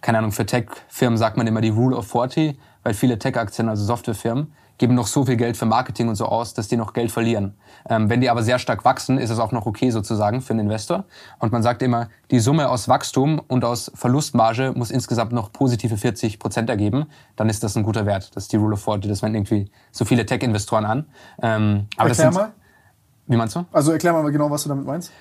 [0.00, 3.84] keine Ahnung, für Tech-Firmen sagt man immer die Rule of 40, weil viele Tech-Aktien, also
[3.84, 7.12] Softwarefirmen, geben noch so viel Geld für Marketing und so aus, dass die noch Geld
[7.12, 7.54] verlieren.
[7.88, 10.60] Ähm, wenn die aber sehr stark wachsen, ist es auch noch okay sozusagen für einen
[10.60, 11.04] Investor.
[11.38, 15.98] Und man sagt immer, die Summe aus Wachstum und aus Verlustmarge muss insgesamt noch positive
[15.98, 17.04] 40 Prozent ergeben.
[17.36, 18.34] Dann ist das ein guter Wert.
[18.34, 19.10] Das ist die Rule of 40.
[19.10, 21.06] Das wenden irgendwie so viele Tech-Investoren an.
[21.42, 22.52] Ähm, aber das erklär sind, mal.
[23.26, 23.66] Wie meinst du?
[23.72, 25.12] Also erklär mal genau, was du damit meinst.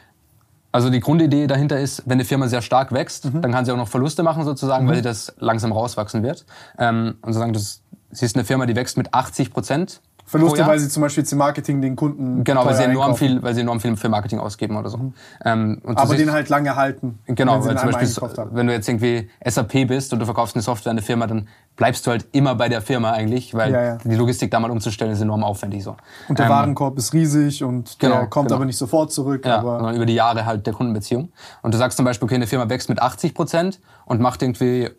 [0.71, 3.41] Also die Grundidee dahinter ist, wenn eine Firma sehr stark wächst, Mhm.
[3.41, 6.45] dann kann sie auch noch Verluste machen sozusagen, weil sie das langsam rauswachsen wird.
[6.77, 7.81] Ähm, und sozusagen, das,
[8.11, 10.01] sie ist eine Firma, die wächst mit 80 Prozent.
[10.29, 13.25] Verluste, weil sie zum Beispiel jetzt im Marketing den Kunden Genau, weil sie enorm einkaufen.
[13.25, 13.31] Mhm.
[13.31, 15.11] viel, weil sie enorm viel für Marketing ausgeben oder so.
[15.43, 17.17] Ähm, und Aber den halt lange halten.
[17.25, 20.91] Genau, weil zum Beispiel, wenn du jetzt irgendwie SAP bist und du verkaufst eine Software
[20.91, 23.97] an eine Firma, dann bleibst du halt immer bei der Firma eigentlich, weil Ja, ja.
[24.03, 25.95] die Logistik da mal umzustellen ist enorm aufwendig so.
[26.27, 28.57] Und der Ähm, Warenkorb ist riesig und der genau, kommt genau.
[28.57, 29.47] aber nicht sofort zurück.
[29.47, 31.31] Ja, aber über die Jahre halt der Kundenbeziehung.
[31.63, 34.91] Und du sagst zum Beispiel, okay, eine Firma wächst mit 80 Prozent und macht irgendwie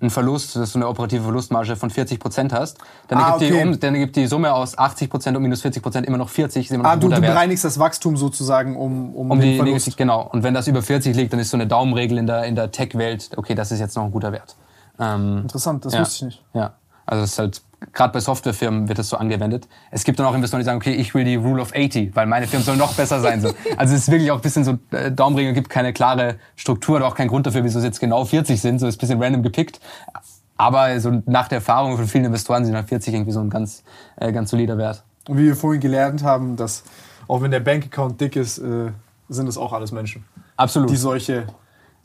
[0.00, 2.78] einen Verlust, dass du eine operative Verlustmarge von 40 Prozent hast,
[3.08, 3.62] dann, Ah, ergibt okay.
[3.62, 6.28] die, um, dann ergibt die Summe aus 80 Prozent und minus 40 Prozent immer noch
[6.28, 9.50] 40, ist immer noch ah, du, du bereinigst das Wachstum sozusagen um, um, Um den
[9.50, 9.74] die Verlust.
[9.74, 10.28] negativ, genau.
[10.32, 12.70] Und wenn das über 40 liegt, dann ist so eine Daumenregel in der, in der
[12.70, 14.56] Tech-Welt, okay, das ist jetzt noch ein guter Wert.
[14.98, 16.00] Ähm, Interessant, das ja.
[16.00, 16.44] wusste ich nicht.
[16.54, 16.72] Ja.
[17.06, 19.68] Also es ist halt, gerade bei Softwarefirmen wird das so angewendet.
[19.90, 22.26] Es gibt dann auch Investoren, die sagen, okay, ich will die Rule of 80, weil
[22.26, 23.40] meine Firmen sollen noch besser sein.
[23.40, 23.48] So.
[23.76, 27.06] Also es ist wirklich auch ein bisschen so, äh, Daumenregel gibt keine klare Struktur oder
[27.06, 28.78] auch keinen Grund dafür, wieso es jetzt genau 40 sind.
[28.78, 29.80] So ist ein bisschen random gepickt.
[30.56, 33.82] Aber so nach der Erfahrung von vielen Investoren sind halt 40 irgendwie so ein ganz,
[34.16, 35.02] äh, ganz solider Wert.
[35.26, 36.84] Und wie wir vorhin gelernt haben, dass
[37.28, 38.90] auch wenn der Bankaccount dick ist, äh,
[39.28, 40.24] sind es auch alles Menschen.
[40.56, 40.90] Absolut.
[40.90, 41.46] Die solche,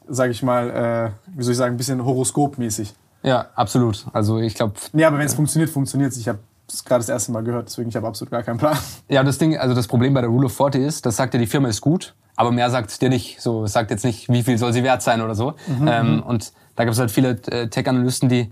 [0.07, 2.93] sage ich mal, äh, wie soll ich sagen, ein bisschen horoskopmäßig.
[3.25, 4.05] Ja, absolut.
[4.13, 6.17] Also ich glaube, Nee, aber wenn es funktioniert, funktioniert es.
[6.17, 6.39] Ich habe
[6.69, 8.77] es gerade das erste Mal gehört, deswegen ich habe absolut gar keinen Plan.
[9.09, 11.39] Ja, das Ding, also das Problem bei der Rule of 40 ist, das sagt ja,
[11.39, 13.41] die Firma ist gut, aber mehr sagt dir nicht.
[13.41, 15.55] So, es sagt jetzt nicht, wie viel soll sie wert sein oder so.
[15.85, 18.51] ähm, und da gibt es halt viele äh, Tech-Analysten, die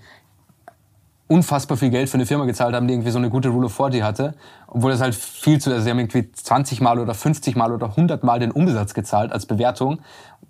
[1.27, 3.73] unfassbar viel Geld für eine Firma gezahlt haben, die irgendwie so eine gute Rule of
[3.75, 4.35] 40 hatte,
[4.67, 7.87] obwohl das halt viel zu, also sie haben irgendwie 20 Mal oder 50 Mal oder
[7.87, 9.99] 100 Mal den Umsatz gezahlt als Bewertung,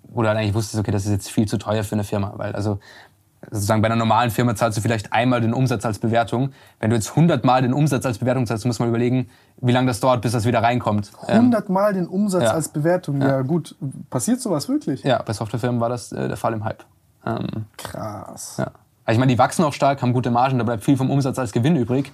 [0.02, 2.34] wo du halt eigentlich wusstest, okay, das ist jetzt viel zu teuer für eine Firma,
[2.36, 2.78] weil also
[3.50, 6.50] sozusagen bei einer normalen Firma zahlst du vielleicht einmal den Umsatz als Bewertung.
[6.80, 9.28] Wenn du jetzt 100 Mal den Umsatz als Bewertung zahlst, muss man überlegen,
[9.60, 11.12] wie lange das dauert, bis das wieder reinkommt.
[11.28, 12.50] Ähm, 100 Mal den Umsatz ja.
[12.52, 13.20] als Bewertung.
[13.20, 13.42] Ja.
[13.42, 13.76] gut.
[14.10, 15.02] Passiert sowas wirklich?
[15.04, 16.84] ja, bei Softwarefirmen war das äh, der Fall im Hype.
[17.26, 18.56] Ähm, Krass.
[18.58, 18.70] ja.
[19.06, 21.38] Also ich meine, die wachsen auch stark, haben gute Margen, da bleibt viel vom Umsatz
[21.38, 22.12] als Gewinn übrig.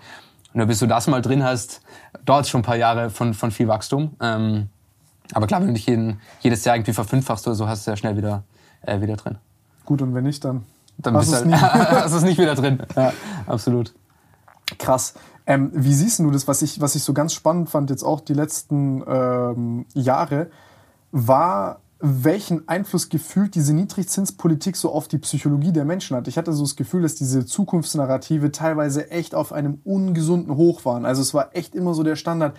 [0.53, 1.81] Und bis du das mal drin hast,
[2.25, 4.17] dauert es schon ein paar Jahre von, von viel Wachstum.
[4.21, 4.69] Ähm,
[5.33, 7.97] aber klar, wenn du dich jeden, jedes Jahr irgendwie verfünffachst oder so, hast du ja
[7.97, 8.43] schnell wieder,
[8.83, 9.39] äh, wieder drin.
[9.85, 10.65] Gut, und wenn nicht, dann.
[11.03, 12.83] Dann Hast bist du halt, es nicht wieder drin.
[12.97, 13.13] Ja,
[13.47, 13.95] absolut.
[14.79, 15.15] Krass.
[15.47, 18.21] Ähm, wie siehst du das, was ich, was ich so ganz spannend fand, jetzt auch
[18.21, 20.51] die letzten ähm, Jahre,
[21.13, 26.29] war, welchen Einfluss gefühlt diese Niedrigzinspolitik so auf die Psychologie der Menschen hat.
[26.29, 31.05] Ich hatte so das Gefühl, dass diese Zukunftsnarrative teilweise echt auf einem ungesunden Hoch waren.
[31.05, 32.57] Also es war echt immer so der Standard.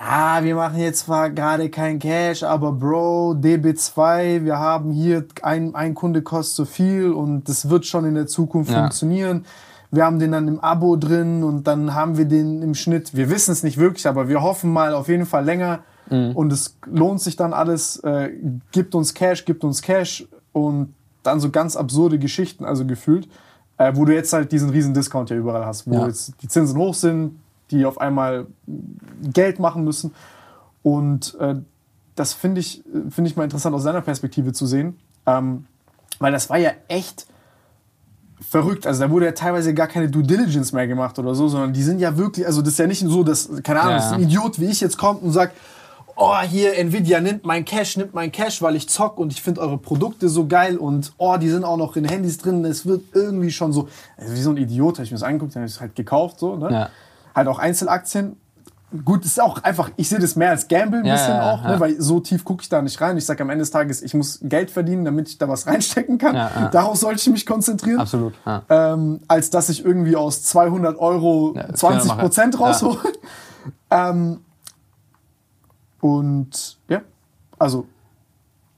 [0.00, 5.74] Ja, wir machen jetzt zwar gerade kein Cash, aber Bro, DB2, wir haben hier ein,
[5.74, 8.78] ein Kunde kostet so viel und das wird schon in der Zukunft Ja.
[8.80, 9.44] funktionieren.
[9.90, 13.16] Wir haben den dann im Abo drin und dann haben wir den im Schnitt.
[13.16, 15.80] Wir wissen es nicht wirklich, aber wir hoffen mal auf jeden Fall länger.
[16.10, 17.96] Und es lohnt sich dann alles.
[17.98, 18.30] Äh,
[18.72, 20.26] gibt uns Cash, gibt uns Cash.
[20.52, 23.28] Und dann so ganz absurde Geschichten, also gefühlt,
[23.76, 26.06] äh, wo du jetzt halt diesen riesen Discount ja überall hast, wo Ja.
[26.06, 27.38] jetzt die Zinsen hoch sind,
[27.70, 28.46] die auf einmal
[29.22, 30.14] Geld machen müssen.
[30.82, 31.56] Und äh,
[32.14, 34.98] das finde ich, finde ich mal interessant aus seiner Perspektive zu sehen.
[35.26, 35.66] Ähm,
[36.18, 37.26] weil das war ja echt
[38.40, 38.86] verrückt.
[38.86, 41.82] Also da wurde ja teilweise gar keine Due Diligence mehr gemacht oder so, sondern die
[41.82, 44.10] sind ja wirklich, also das ist ja nicht so, dass, keine Ahnung, Ja.
[44.12, 45.56] ein Idiot wie ich jetzt kommt und sagt,
[46.16, 49.60] oh, hier, Nvidia nimmt mein Cash, nimmt mein Cash, weil ich zock und ich finde
[49.60, 53.02] eure Produkte so geil und oh, die sind auch noch in Handys drin, es wird
[53.12, 55.68] irgendwie schon so, also wie so ein Idiot, habe ich mir das angeguckt, dann habe
[55.68, 56.72] ich es halt gekauft, so, ne?
[56.72, 56.90] Ja.
[57.38, 58.36] Halt auch Einzelaktien.
[59.04, 61.36] Gut, das ist auch einfach, ich sehe das mehr als Gamble ein Ja, bisschen ja,
[61.46, 61.70] ja, auch, ne?
[61.72, 61.80] ja.
[61.80, 63.18] weil so tief gucke ich da nicht rein.
[63.18, 66.16] Ich sage am Ende des Tages, ich muss Geld verdienen, damit ich da was reinstecken
[66.16, 66.34] kann.
[66.34, 66.68] Ja, ja.
[66.68, 68.00] Darauf sollte ich mich konzentrieren.
[68.00, 68.32] Absolut.
[68.46, 68.62] Ja.
[68.70, 72.98] Ähm, als dass ich irgendwie aus 200 Euro Ja, 20 Prozent 400 raushole.
[73.90, 74.40] ähm,
[76.00, 77.00] und ja,
[77.58, 77.86] also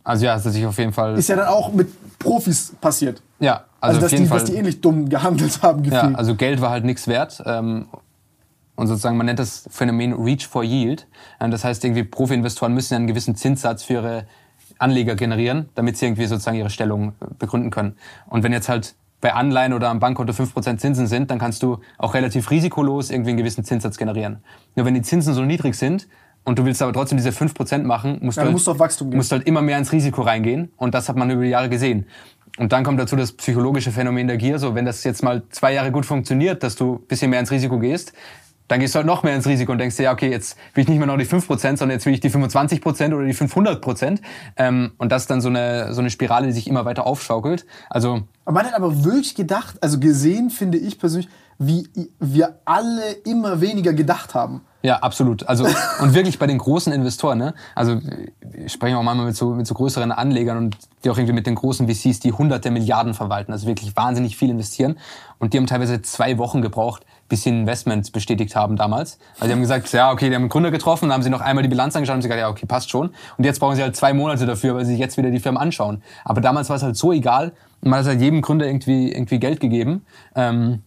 [0.05, 1.16] Also ja, es hat sich auf jeden Fall.
[1.19, 1.89] ist ja dann auch mit
[2.19, 3.23] Profis passiert.
[3.39, 4.39] ja, Also, also, auf dass, jeden die, Fall.
[4.41, 6.16] dass die ähnlich dumm gehandelt haben, Ja, gefühlt.
[6.19, 7.43] also Geld war halt nichts wert.
[7.47, 7.87] Ähm,
[8.81, 11.07] Und sozusagen, man nennt das Phänomen Reach for Yield.
[11.39, 14.24] Ähm, das heißt, irgendwie Profi-Investoren müssen einen gewissen Zinssatz für ihre
[14.78, 17.97] Anleger generieren, damit sie irgendwie sozusagen ihre Stellung äh, begründen können.
[18.31, 21.81] Und wenn jetzt halt bei Anleihen oder am Bankkonto 5% Zinsen sind, dann kannst du
[21.98, 24.39] auch relativ risikolos irgendwie einen gewissen Zinssatz generieren.
[24.77, 26.09] Nur wenn die Zinsen so niedrig sind
[26.44, 29.11] und du willst aber trotzdem diese 5% machen, musst, Ja, du, halt, musst auf Wachstum
[29.11, 29.19] gehen.
[29.19, 30.73] musst halt immer mehr ins Risiko reingehen.
[30.78, 32.07] Und das hat man über die Jahre gesehen.
[32.57, 34.59] Und dann kommt dazu das psychologische Phänomen der Gier.
[34.59, 37.51] So, wenn das jetzt mal zwei Jahre gut funktioniert, dass du ein bisschen mehr ins
[37.51, 38.15] Risiko gehst,
[38.71, 40.83] dann gehst du halt noch mehr ins Risiko und denkst dir, ja, okay, jetzt will
[40.83, 44.21] ich nicht mehr noch die 5%, sondern jetzt will ich die 25% oder die 500%.
[44.57, 47.67] Ähm, und das ist dann so eine, so eine Spirale, die sich immer weiter aufschaukelt.
[47.89, 51.29] Also Aber man hat aber wirklich gedacht, also gesehen finde ich persönlich,
[51.59, 51.89] wie
[52.21, 54.61] wir alle immer weniger gedacht haben.
[54.83, 55.47] Ja, absolut.
[55.49, 55.67] Also
[56.01, 57.55] und wirklich bei den großen Investoren, ne?
[57.75, 58.01] Also
[58.41, 61.47] wir sprechen auch manchmal mit so, mit so größeren Anlegern und die auch irgendwie mit
[61.47, 64.97] den großen VCs, die hunderte Milliarden verwalten, also wirklich wahnsinnig viel investieren.
[65.39, 69.19] Und die haben teilweise zwei Wochen gebraucht, bis sie Investments bestätigt haben damals.
[69.36, 71.40] Also die haben gesagt, ja, okay, die haben einen Gründer getroffen, dann haben sie noch
[71.40, 73.11] einmal die Bilanz angeschaut und sie gesagt, ja, okay, passt schon.
[73.39, 75.61] Und jetzt brauchen sie halt zwei Monate dafür, weil sie sich jetzt wieder die Firma
[75.61, 76.02] anschauen.
[76.24, 77.52] Aber damals war es halt so egal.
[77.81, 80.05] Man hat halt jedem Gründer irgendwie, irgendwie Geld gegeben.
[80.35, 80.82] Ähm,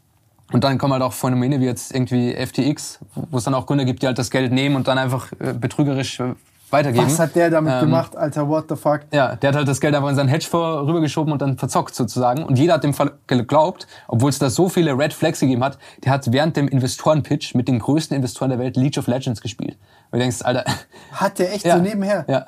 [0.51, 3.85] und dann kommen halt auch Phänomene wie jetzt irgendwie FTX, wo es dann auch Gründer
[3.85, 6.35] gibt, die halt das Geld nehmen und dann einfach äh, betrügerisch äh,
[6.73, 7.05] weitergeben.
[7.05, 8.49] Was hat der damit Ähm, gemacht, Alter?
[8.49, 9.01] What the fuck?
[9.13, 12.43] Ja, der hat halt das Geld einfach in seinen Hedgefonds rübergeschoben und dann verzockt sozusagen.
[12.43, 15.77] Und jeder hat dem Fall geglaubt, obwohl es da so viele Red Flags gegeben hat,
[16.03, 19.77] der hat während dem Investorenpitch mit den größten Investoren der Welt League of Legends gespielt.
[20.11, 20.65] Und du denkst, Alter,
[21.13, 22.25] Hat der echt ja, so nebenher?
[22.27, 22.47] Ja.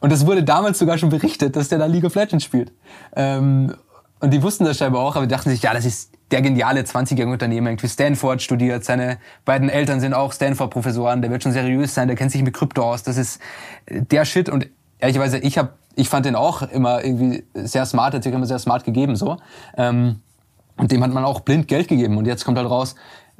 [0.00, 2.72] Und es wurde damals sogar schon berichtet, dass der da League of Legends spielt.
[3.16, 3.74] Ähm,
[4.20, 6.82] und die wussten das scheinbar auch, aber die dachten sich, ja, das ist der geniale
[6.82, 11.94] 20-jährige Unternehmer, irgendwie Stanford studiert, seine beiden Eltern sind auch Stanford-Professoren, der wird schon seriös
[11.94, 13.40] sein, der kennt sich mit Krypto aus, das ist
[13.86, 14.48] äh, der Shit.
[14.48, 14.68] Und
[14.98, 18.58] ehrlicherweise, ich hab, ich fand den auch immer irgendwie sehr smart, hat sich immer sehr
[18.58, 19.38] smart gegeben so.
[19.76, 20.20] Ähm,
[20.76, 22.16] und dem hat man auch blind Geld gegeben.
[22.16, 22.94] Und jetzt kommt halt raus,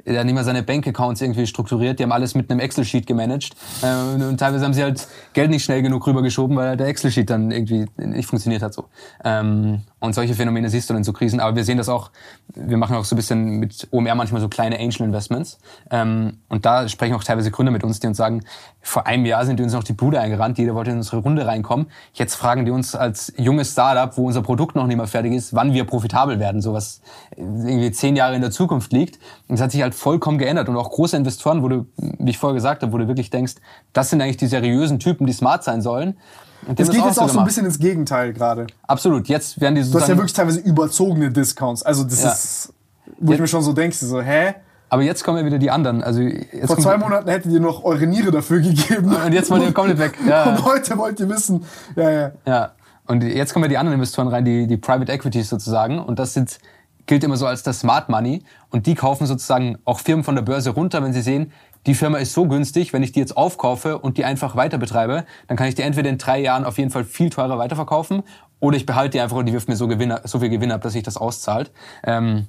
[0.05, 3.55] der hat nicht mal seine Bankaccounts irgendwie strukturiert, die haben alles mit einem Excel-Sheet gemanagt.
[3.81, 7.51] Äh, und, teilweise haben sie halt Geld nicht schnell genug rübergeschoben, weil der Excel-Sheet dann
[7.51, 8.85] irgendwie nicht funktioniert hat so.
[9.23, 11.39] Ähm, und solche Phänomene siehst du in so Krisen.
[11.39, 12.11] Aber wir sehen das auch,
[12.55, 15.59] wir machen auch so ein bisschen mit OMR manchmal so kleine Angel-Investments.
[15.91, 18.43] Ähm, und da sprechen auch teilweise Gründer mit uns, die uns sagen,
[18.81, 21.45] vor einem Jahr sind die uns noch die Bude eingerannt, jeder wollte in unsere Runde
[21.45, 21.87] reinkommen.
[22.13, 25.53] Jetzt fragen die uns als junges Startup, wo unser Produkt noch nicht mal fertig ist,
[25.53, 27.01] wann wir profitabel werden, so was
[27.35, 29.17] irgendwie zehn Jahre in der Zukunft liegt.
[29.47, 30.69] Und das hat sich halt vollkommen geändert.
[30.69, 33.55] Und auch große Investoren, wo du, wie ich vorher gesagt habe, wo du wirklich denkst,
[33.91, 36.17] das sind eigentlich die seriösen Typen, die smart sein sollen.
[36.67, 38.67] Das haben geht jetzt auch so ein bisschen ins Gegenteil gerade.
[38.87, 39.27] Absolut.
[39.27, 41.83] Jetzt werden die Du hast ja wirklich teilweise überzogene Discounts.
[41.83, 42.31] Also das Ja.
[42.31, 42.73] ist,
[43.19, 43.41] wo ich Ja.
[43.41, 44.55] mir schon so denkst, so, hä?
[44.91, 46.03] Aber jetzt kommen ja wieder die anderen.
[46.03, 49.15] Also jetzt Vor zwei Monaten hättet ihr noch eure Niere dafür gegeben.
[49.15, 50.13] Und jetzt wollt ihr komplett weg.
[50.27, 51.63] Ja, Und heute wollt ihr wissen,
[51.95, 52.31] ja, ja.
[52.45, 52.71] ja.
[53.05, 55.99] Und jetzt kommen ja die anderen Investoren rein, die, die Private Equities sozusagen.
[55.99, 56.59] Und das sind,
[57.07, 58.43] gilt immer so als das Smart Money.
[58.69, 61.51] Und die kaufen sozusagen auch Firmen von der Börse runter, wenn sie sehen,
[61.85, 65.25] die Firma ist so günstig, wenn ich die jetzt aufkaufe und die einfach weiter betreibe,
[65.47, 68.23] dann kann ich die entweder in drei Jahren auf jeden Fall viel teurer weiterverkaufen
[68.59, 70.81] oder ich behalte die einfach und die wirft mir so, Gewinn, so viel Gewinn ab,
[70.81, 71.71] dass sich das auszahlt.
[72.03, 72.47] Ähm,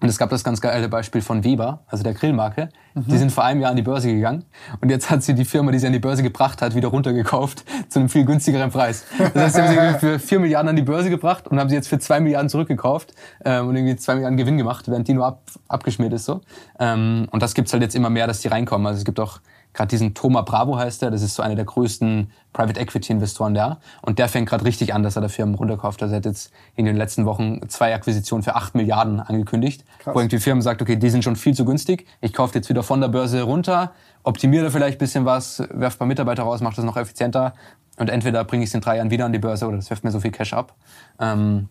[0.00, 2.68] und es gab das ganz geile Beispiel von Weber, also der Grillmarke.
[2.94, 4.44] Die sind vor einem Jahr an die Börse gegangen
[4.80, 7.64] und jetzt hat sie die Firma, die sie an die Börse gebracht hat, wieder runtergekauft
[7.88, 9.04] zu einem viel günstigeren Preis.
[9.34, 11.74] Das heißt, sie haben sie für vier Milliarden an die Börse gebracht und haben sie
[11.74, 13.14] jetzt für zwei Milliarden zurückgekauft
[13.44, 16.40] ähm, und irgendwie zwei Milliarden Gewinn gemacht, während die nur ab, abgeschmiert ist so.
[16.78, 18.86] Ähm, und das gibt's halt jetzt immer mehr, dass die reinkommen.
[18.86, 19.40] Also es gibt auch
[19.76, 23.54] gerade diesen Thomas Bravo heißt der, das ist so einer der größten Private Equity Investoren
[23.54, 23.78] da.
[24.00, 26.02] Und der fängt gerade richtig an, dass er da Firmen runterkauft.
[26.02, 30.14] Also er hat jetzt in den letzten Wochen zwei Akquisitionen für 8 Milliarden angekündigt, Krass.
[30.14, 32.82] wo irgendwie Firmen sagt, okay, die sind schon viel zu günstig, ich kaufe jetzt wieder
[32.82, 33.92] von der Börse runter,
[34.22, 37.52] optimiere da vielleicht ein bisschen was, werfe ein paar Mitarbeiter raus, mache das noch effizienter
[37.98, 40.04] und entweder bringe ich es in drei Jahren wieder an die Börse oder das wirft
[40.04, 40.74] mir so viel Cash ab.
[41.20, 41.68] Ähm,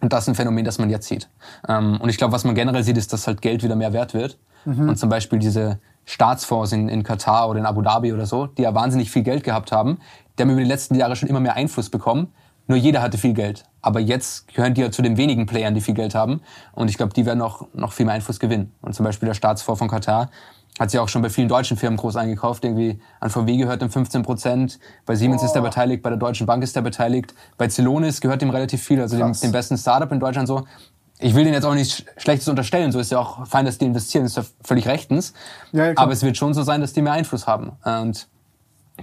[0.00, 1.30] und das ist ein Phänomen, das man jetzt sieht.
[1.66, 4.12] Ähm, und ich glaube, was man generell sieht, ist, dass halt Geld wieder mehr wert
[4.12, 4.38] wird.
[4.66, 8.62] Und zum Beispiel diese Staatsfonds in, in Katar oder in Abu Dhabi oder so, die
[8.62, 9.98] ja wahnsinnig viel Geld gehabt haben,
[10.38, 12.32] die haben über die letzten Jahre schon immer mehr Einfluss bekommen.
[12.68, 13.64] Nur jeder hatte viel Geld.
[13.80, 16.40] Aber jetzt gehören die ja zu den wenigen Playern, die viel Geld haben.
[16.72, 18.72] Und ich glaube, die werden auch noch viel mehr Einfluss gewinnen.
[18.80, 20.30] Und zum Beispiel der Staatsfonds von Katar
[20.78, 22.64] hat sich auch schon bei vielen deutschen Firmen groß eingekauft.
[22.64, 26.46] Irgendwie an VW gehört ihm 15 Prozent, bei Siemens ist er beteiligt, bei der Deutschen
[26.46, 30.10] Bank ist er beteiligt, bei Celonis gehört ihm relativ viel, also dem, dem besten Startup
[30.12, 30.64] in Deutschland so.
[31.18, 33.86] Ich will denen jetzt auch nichts Schlechtes unterstellen, so ist ja auch fein, dass die
[33.86, 35.32] investieren, ist ja völlig rechtens.
[35.72, 35.92] Ja, ja.
[35.96, 37.72] Aber es wird schon so sein, dass die mehr Einfluss haben.
[37.84, 38.28] Und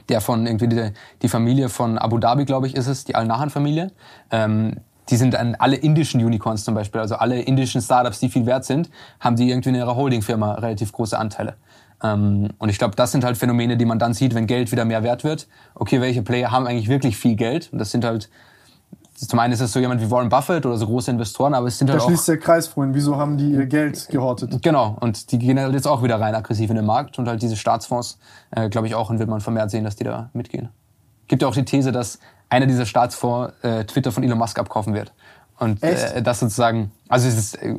[0.10, 0.92] der von irgendwie die,
[1.22, 3.92] die Familie von Abu Dhabi, glaube ich, ist es, die Al-Nahan-Familie.
[4.32, 4.78] Ähm,
[5.10, 8.66] die sind an alle indischen Unicorns zum Beispiel, also alle indischen Startups, die viel wert
[8.66, 11.56] sind, haben die irgendwie in ihrer Holdingfirma relativ große Anteile.
[12.02, 14.86] Ähm, und ich glaube, das sind halt Phänomene, die man dann sieht, wenn Geld wieder
[14.86, 15.48] mehr wert wird.
[15.76, 17.70] Okay, welche Player haben eigentlich wirklich viel Geld?
[17.72, 18.30] Und das sind halt
[19.16, 21.78] zum einen ist es so jemand wie Warren Buffett oder so große Investoren, aber es
[21.78, 22.96] sind Da halt auch schließt der Kreis, Freund.
[22.96, 24.62] Wieso haben die ihr Geld gehortet?
[24.62, 27.42] Genau, und die gehen halt jetzt auch wieder rein aggressiv in den Markt und halt
[27.42, 28.18] diese Staatsfonds,
[28.52, 30.70] äh, glaube ich auch, und wird man vermehrt sehen, dass die da mitgehen.
[31.28, 32.20] Gibt ja auch die These, dass
[32.50, 35.14] einer dieser Staatsfonds äh, Twitter von Elon Musk abkaufen wird.
[35.60, 37.76] Und äh, das sozusagen, also es ist äh,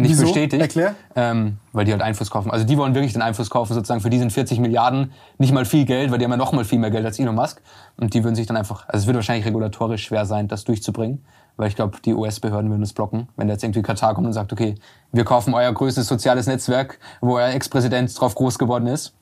[0.00, 0.24] nicht Wieso?
[0.24, 0.60] bestätigt.
[0.60, 0.94] Erklär.
[1.14, 2.50] Ähm, weil die halt Einfluss kaufen.
[2.50, 5.64] Also die wollen wirklich den Einfluss kaufen, sozusagen für die sind 40 Milliarden nicht mal
[5.64, 7.60] viel Geld, weil die haben ja noch mal viel mehr Geld als Elon Musk.
[7.96, 11.24] Und die würden sich dann einfach, also es wird wahrscheinlich regulatorisch schwer sein, das durchzubringen.
[11.56, 14.32] Weil ich glaube, die US-Behörden würden es blocken, wenn da jetzt irgendwie Katar kommt und
[14.32, 14.74] sagt, okay,
[15.12, 19.14] wir kaufen euer größtes soziales Netzwerk, wo euer Ex-Präsident drauf groß geworden ist.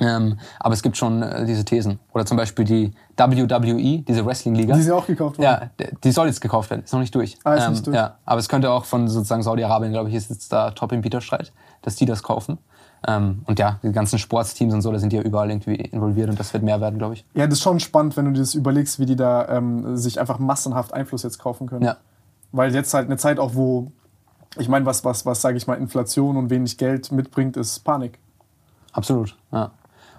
[0.00, 1.98] Ähm, aber es gibt schon äh, diese Thesen.
[2.12, 4.74] Oder zum Beispiel die WWE, diese Wrestling-Liga.
[4.74, 5.70] Die sind auch gekauft worden.
[5.80, 7.34] Ja, die soll jetzt gekauft werden, ist noch nicht durch.
[7.34, 7.96] Ähm, Ah, ist nicht durch.
[7.96, 11.00] Ja, aber es könnte auch von sozusagen Saudi-Arabien, glaube ich, ist jetzt da top im
[11.00, 11.52] Bieterstreit,
[11.82, 12.58] dass die das kaufen.
[13.06, 16.28] Ähm, und ja, die ganzen Sportsteams und so, da sind die ja überall irgendwie involviert
[16.28, 17.24] und das wird mehr werden, glaube ich.
[17.34, 20.18] Ja, das ist schon spannend, wenn du dir das überlegst, wie die da ähm, sich
[20.18, 21.84] einfach massenhaft Einfluss jetzt kaufen können.
[21.84, 21.96] Ja.
[22.52, 23.92] Weil jetzt halt eine Zeit auch, wo,
[24.58, 28.18] ich meine, was, was, was sage ich mal, Inflation und wenig Geld mitbringt, ist Panik.
[28.92, 29.70] Absolut, ja.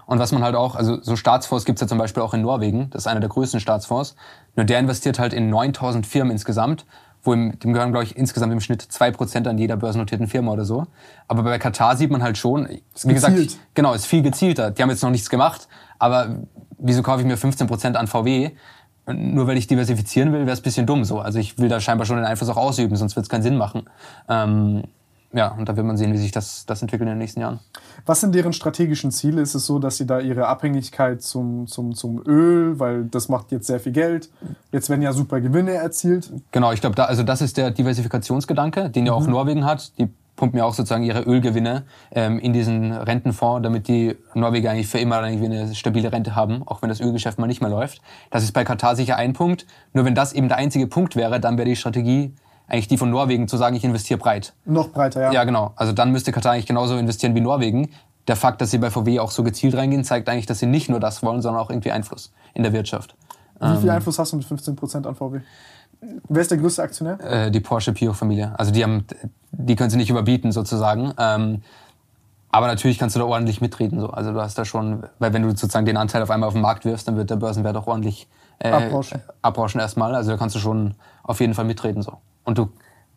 [0.08, 2.90] Und was man halt auch, also so Staatsfonds gibt's ja zum Beispiel auch in Norwegen,
[2.90, 4.16] das ist einer der größten Staatsfonds.
[4.56, 6.86] Nur der investiert halt in 9000 Firmen insgesamt,
[7.24, 10.64] wo im, dem gehören, glaube ich, insgesamt im Schnitt 2% an jeder börsennotierten Firma oder
[10.64, 10.88] so.
[11.28, 12.70] Aber bei Katar sieht man halt schon,
[13.04, 13.60] wie gesagt, gezielt.
[13.74, 14.72] genau, ist viel gezielter.
[14.72, 15.68] Die haben jetzt noch nichts gemacht,
[16.00, 16.38] aber
[16.78, 18.52] wieso kaufe ich mir 15% an VW?
[19.08, 21.20] Nur weil ich diversifizieren will, wäre es ein bisschen dumm so.
[21.20, 23.58] Also ich will da scheinbar schon den Einfluss auch ausüben, sonst wird es keinen Sinn
[23.58, 23.90] machen.
[24.30, 24.84] Ähm,
[25.34, 27.60] ja, und da wird man sehen, wie sich das, das entwickelt in den nächsten Jahren.
[28.06, 29.42] Was sind deren strategischen Ziele?
[29.42, 33.52] Ist es so, dass sie da ihre Abhängigkeit zum, zum, zum Öl, weil das macht
[33.52, 34.30] jetzt sehr viel Geld,
[34.72, 36.32] jetzt werden ja super Gewinne erzielt.
[36.52, 39.98] Genau, ich glaube, da, also das ist der Diversifikationsgedanke, den ja auch Norwegen hat.
[39.98, 44.88] Die pumpen ja auch sozusagen ihre Ölgewinne ähm, in diesen Rentenfonds, damit die Norweger eigentlich
[44.88, 48.02] für immer irgendwie eine stabile Rente haben, auch wenn das Ölgeschäft mal nicht mehr läuft.
[48.30, 49.66] Das ist bei Katar sicher ein Punkt.
[49.92, 52.34] Nur wenn das eben der einzige Punkt wäre, dann wäre die Strategie
[52.68, 54.54] eigentlich die von Norwegen zu sagen, ich investiere breit.
[54.66, 55.32] Noch breiter, ja.
[55.32, 55.72] Ja, genau.
[55.76, 57.90] Also dann müsste Katar eigentlich genauso investieren wie Norwegen.
[58.28, 60.90] Der Fakt, dass sie bei VW auch so gezielt reingehen, zeigt eigentlich, dass sie nicht
[60.90, 63.16] nur das wollen, sondern auch irgendwie Einfluss in der Wirtschaft.
[63.60, 65.40] Wie viel Einfluss hast du mit 15% an VW?
[66.30, 67.20] Wer ist der größte Aktionär?
[67.22, 68.54] äh, die Porsche Pio-Familie.
[68.58, 69.06] Also die haben,
[69.52, 71.14] die können sie nicht überbieten sozusagen.
[71.18, 71.64] Ähm,
[72.50, 74.00] aber natürlich kannst du da ordentlich mitreden.
[74.00, 74.10] So.
[74.10, 76.62] Also du hast da schon, weil wenn du sozusagen den Anteil auf einmal auf den
[76.62, 78.28] Markt wirfst, dann wird der Börsenwert auch ordentlich
[78.60, 79.22] äh, Abrauschen.
[79.42, 80.16] abrauschen erstmal.
[80.16, 82.02] Also da kannst du schon auf jeden Fall mitreden.
[82.02, 82.18] So.
[82.44, 82.70] Und du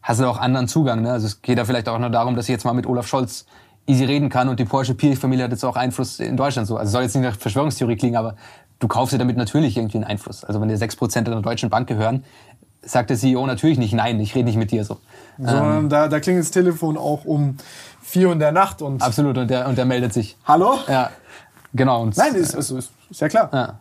[0.03, 1.03] hast ja auch anderen Zugang.
[1.03, 1.13] Ne?
[1.13, 3.47] Also es geht ja vielleicht auch nur darum, dass ich jetzt mal mit Olaf Scholz
[3.87, 6.69] easy reden kann und die Porsche Pio-Familie hat jetzt auch Einfluss in Deutschland.
[6.69, 6.77] So.
[6.77, 8.37] Also soll jetzt nicht nach Verschwörungstheorie klingen, aber
[8.79, 10.45] du kaufst dir damit natürlich irgendwie einen Einfluss.
[10.45, 12.25] Also wenn dir 6% einer deutschen Bank gehören,
[12.83, 14.99] sagt der CEO natürlich nicht, nein, ich rede nicht mit dir so.
[15.39, 17.57] Sondern da, da klingelt das Telefon auch um
[18.03, 19.03] 4 Uhr in der Nacht und.
[19.03, 20.37] Absolut, und der, und der meldet sich.
[20.45, 20.79] Hallo?
[20.89, 21.11] Ja,
[21.73, 22.03] genau.
[22.03, 23.51] Und, Nein, ist, ist, ist, ist ja klar.
[23.53, 23.79] ja.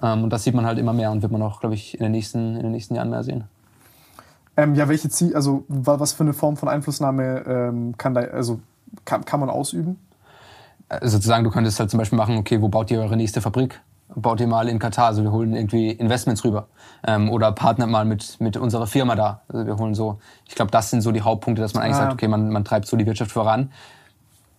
[0.00, 2.02] Ähm, und das sieht man halt immer mehr und wird man auch, glaube ich, in
[2.04, 3.44] den nächsten, in den nächsten Jahren mehr sehen.
[4.56, 8.20] Ähm, ja, welche Ziel, also wa- was für eine Form von Einflussnahme ähm, kann da,
[8.20, 8.60] also
[9.04, 9.98] kann, kann man ausüben?
[10.88, 13.80] Äh, sozusagen, du könntest halt zum Beispiel machen, okay, wo baut ihr eure nächste Fabrik?
[14.14, 16.66] Baut ihr mal in Katar, also wir holen irgendwie Investments rüber.
[17.06, 19.40] Ähm, oder partnert mal mit, mit unserer Firma da.
[19.48, 22.00] Also wir holen so, ich glaube, das sind so die Hauptpunkte, dass man eigentlich Ah,
[22.00, 23.72] sagt, okay, man, man treibt so die Wirtschaft voran.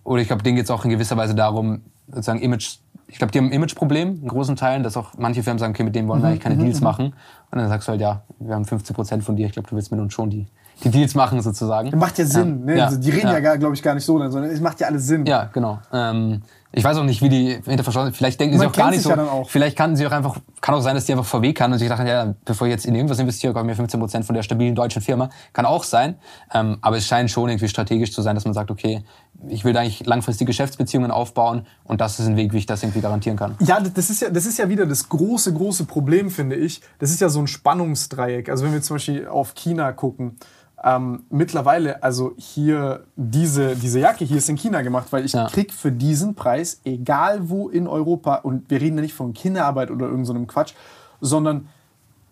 [0.04, 2.78] Oder ich glaube, denen geht es auch in gewisser Weise darum, sozusagen Image,
[3.14, 5.84] ich glaube, die haben ein Imageproblem in großen Teilen, dass auch manche Firmen sagen, okay,
[5.84, 7.14] mit denen wollen wir eigentlich keine Deals machen.
[7.52, 9.76] Und dann sagst du halt, ja, wir haben 15 Prozent von dir, ich glaube, du
[9.76, 10.48] willst mit uns schon die,
[10.84, 11.95] die Deals machen sozusagen.
[11.95, 12.76] Macht ja Sinn, ne?
[12.76, 12.85] Ja.
[12.85, 13.40] Also die reden ja, Ja.
[13.40, 15.27] gar, glaube ich, gar nicht so, sondern es macht ja alles Sinn.
[15.27, 15.77] Ja, genau.
[15.94, 16.41] Ähm,
[16.76, 19.04] ich weiß auch nicht, wie die hinter verschlossen Vielleicht denken sie Man auch gar nicht
[19.04, 19.12] so.
[19.12, 19.48] ja auch.
[19.48, 21.88] Vielleicht kannten sie auch einfach, kann auch sein, dass die einfach VW kann und sich
[21.88, 25.02] dachten, ja, bevor ich jetzt in irgendwas investiere, ich mir 15% von der stabilen deutschen
[25.04, 25.30] Firma.
[25.54, 26.16] Kann auch sein.
[26.52, 29.04] Ähm, aber es scheint schon irgendwie strategisch zu sein, dass man sagt, okay,
[29.48, 32.82] ich will da eigentlich langfristige Geschäftsbeziehungen aufbauen und das ist ein Weg, wie ich das
[32.82, 33.56] irgendwie garantieren kann.
[33.60, 36.82] Ja, das ist ja, das ist ja wieder das große, große Problem, finde ich.
[36.98, 38.50] Das ist ja so ein Spannungsdreieck.
[38.50, 40.38] Also wenn wir zum Beispiel auf China gucken,
[40.84, 45.48] ähm, mittlerweile, also hier diese, diese Jacke hier ist in China gemacht, weil ich Ja.
[45.48, 49.92] krieg für diesen Preis, egal wo in Europa, und wir reden ja nicht von Kinderarbeit
[49.92, 50.74] oder irgendeinem so einem Quatsch,
[51.22, 51.70] sondern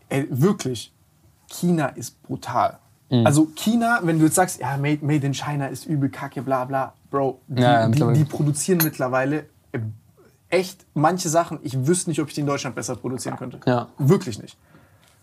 [0.10, 0.94] ey, wirklich,
[1.48, 2.78] China ist brutal.
[3.10, 3.26] Mhm.
[3.26, 6.66] Also China, wenn du jetzt sagst, ja, made, made in China ist übel kacke, bla
[6.66, 9.80] bla, Bro, die, Ja, die, die produzieren mittlerweile äh,
[10.50, 13.60] echt manche Sachen, ich wüsste nicht, ob ich die in Deutschland besser produzieren könnte.
[13.66, 13.88] Ja.
[13.98, 14.58] Wirklich nicht.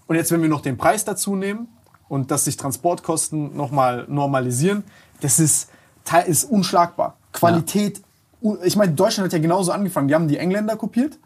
[0.07, 1.69] Und jetzt, wenn wir noch den Preis dazu nehmen
[2.09, 4.85] und dass sich Transportkosten nochmal normalisieren,
[5.21, 5.71] das ist,
[6.27, 7.17] ist unschlagbar.
[7.33, 8.01] Qualität,
[8.43, 10.09] u- ich meine, Deutschland hat ja genauso angefangen.
[10.09, 11.19] Die haben die Engländer kopiert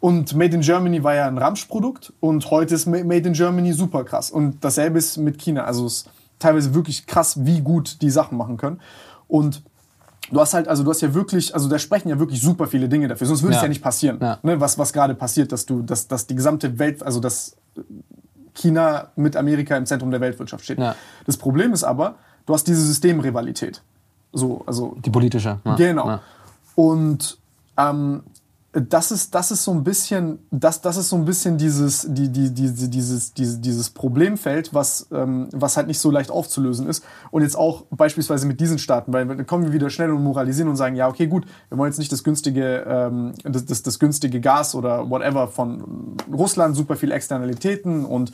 [0.00, 3.72] und Made in Germany war ja ein Ramschprodukt und heute ist Ma- Made in Germany
[3.72, 4.30] super krass.
[4.30, 5.64] Und dasselbe ist mit China.
[5.64, 8.80] Also es ist teilweise wirklich krass, wie gut die Sachen machen können.
[9.28, 9.62] Und
[10.30, 12.88] du hast halt, also du hast ja wirklich, also da sprechen ja wirklich super viele
[12.88, 13.62] Dinge dafür, sonst würde es Ja.
[13.64, 14.18] ja nicht passieren.
[14.20, 14.38] Ja.
[14.42, 17.56] Ne, was, was gerade passiert, dass du, dass, dass die gesamte Welt, also dass
[18.54, 20.78] China mit Amerika im Zentrum der Weltwirtschaft steht.
[20.78, 20.94] Ja.
[21.26, 22.16] Das Problem ist aber,
[22.46, 23.82] du hast diese Systemrivalität.
[24.32, 25.58] So, also Die politische.
[25.64, 25.76] Ja.
[25.76, 26.20] Genau.
[26.74, 27.38] Und
[27.76, 28.22] ähm,
[28.72, 32.30] das ist, das ist so ein bisschen, das, das ist so ein bisschen dieses, die,
[32.30, 37.04] die, die, dieses, dieses, dieses Problemfeld, was, ähm, was halt nicht so leicht aufzulösen ist.
[37.30, 40.70] Und jetzt auch beispielsweise mit diesen Staaten, weil dann kommen wir wieder schnell und moralisieren
[40.70, 43.98] und sagen, ja, okay, gut, wir wollen jetzt nicht das günstige, ähm, das, das, das
[43.98, 48.32] günstige Gas oder whatever von Russland, super viel Externalitäten und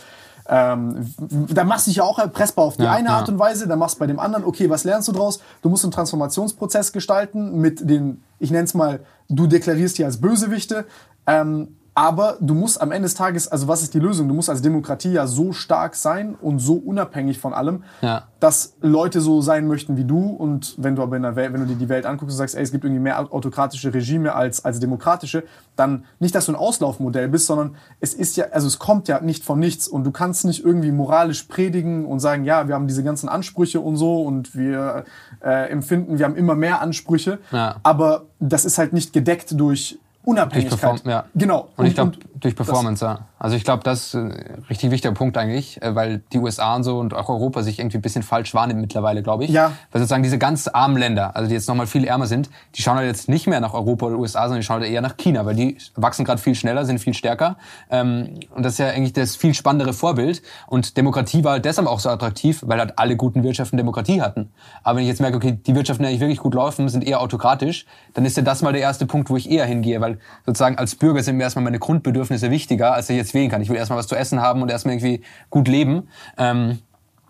[0.49, 1.15] ähm,
[1.51, 3.17] da machst du dich ja auch erpressbar auf die Ja, eine ja.
[3.17, 5.41] Art und Weise, dann machst du bei dem anderen, okay, was lernst du draus?
[5.63, 10.21] Du musst einen Transformationsprozess gestalten mit den, ich nenne es mal, du deklarierst die als
[10.21, 10.87] Bösewichte,
[11.27, 14.29] ähm, aber du musst am Ende des Tages, also was ist die Lösung?
[14.29, 18.23] Du musst als Demokratie ja so stark sein und so unabhängig von allem, Ja.
[18.39, 21.61] dass Leute so sein möchten wie du und wenn du aber in der Welt, wenn
[21.63, 24.65] du dir die Welt anguckst und sagst, ey, es gibt irgendwie mehr autokratische Regime als,
[24.65, 25.43] als demokratische,
[25.75, 29.21] dann nicht, dass du ein Auslaufmodell bist, sondern es ist ja, also es kommt ja
[29.21, 32.87] nicht von nichts und du kannst nicht irgendwie moralisch predigen und sagen, ja, wir haben
[32.87, 35.03] diese ganzen Ansprüche und so und wir
[35.45, 37.75] äh, empfinden, wir haben immer mehr Ansprüche, Ja.
[37.83, 40.79] aber das ist halt nicht gedeckt durch Unabhängigkeit.
[40.81, 41.25] Perform- ja.
[41.35, 41.69] Genau.
[41.77, 43.21] Und ich glaube, und durch Performance, ja.
[43.39, 46.85] Also ich glaube, das ist ein richtig wichtiger Punkt eigentlich, äh, weil die USA und
[46.85, 49.51] so und auch Europa sich irgendwie ein bisschen falsch wahrnehmen mittlerweile, glaube ich.
[49.51, 49.73] Ja.
[49.93, 52.97] Weil sozusagen diese ganz armen Länder, also die jetzt nochmal viel ärmer sind, die schauen
[52.97, 55.45] halt jetzt nicht mehr nach Europa oder USA, sondern die schauen halt eher nach China,
[55.47, 57.57] weil die wachsen gerade viel schneller, sind viel stärker.
[57.91, 60.43] Ähm, und das ist ja eigentlich das viel spannendere Vorbild.
[60.67, 64.51] Und Demokratie war halt deshalb auch so attraktiv, weil halt alle guten Wirtschaften Demokratie hatten.
[64.83, 67.21] Aber wenn ich jetzt merke, okay, die Wirtschaften, die eigentlich wirklich gut laufen, sind eher
[67.21, 70.79] autokratisch, dann ist ja das mal der erste Punkt, wo ich eher hingehe, weil sozusagen
[70.79, 73.61] als Bürger sind mir erstmal meine Grundbedürfnisse wichtiger, als ich jetzt wählen kann.
[73.63, 76.09] Ich will erstmal was zu essen haben und erstmal irgendwie gut leben.
[76.37, 76.79] Ähm,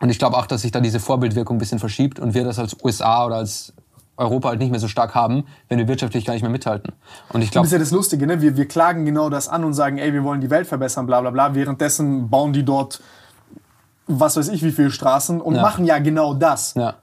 [0.00, 2.58] und ich glaube auch, dass sich da diese Vorbildwirkung ein bisschen verschiebt und wir das
[2.58, 3.72] als USA oder als
[4.16, 6.92] Europa halt nicht mehr so stark haben, wenn wir wirtschaftlich gar nicht mehr mithalten.
[7.30, 8.40] Und ich Das glaube, ist ja das Lustige, ne?
[8.40, 11.20] Wir, wir klagen genau das an und sagen, ey, wir wollen die Welt verbessern, bla
[11.20, 11.54] bla bla.
[11.54, 13.00] Währenddessen bauen die dort,
[14.08, 15.62] was weiß ich, wie viele Straßen und Ja.
[15.62, 16.74] machen ja genau das.
[16.74, 16.94] ja,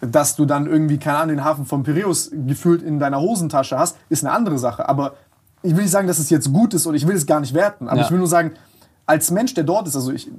[0.00, 3.96] Dass du dann irgendwie, keine Ahnung, den Hafen von Piräus gefühlt in deiner Hosentasche hast,
[4.08, 4.88] ist eine andere Sache.
[4.88, 5.14] Aber
[5.62, 7.54] ich will nicht sagen, dass es jetzt gut ist oder ich will es gar nicht
[7.54, 7.88] werten.
[7.88, 8.04] Aber Ja.
[8.06, 8.52] ich will nur sagen,
[9.06, 10.30] als Mensch, der dort ist, also ich,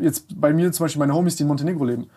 [0.00, 2.08] jetzt bei mir zum Beispiel meine Homies, die in Montenegro leben,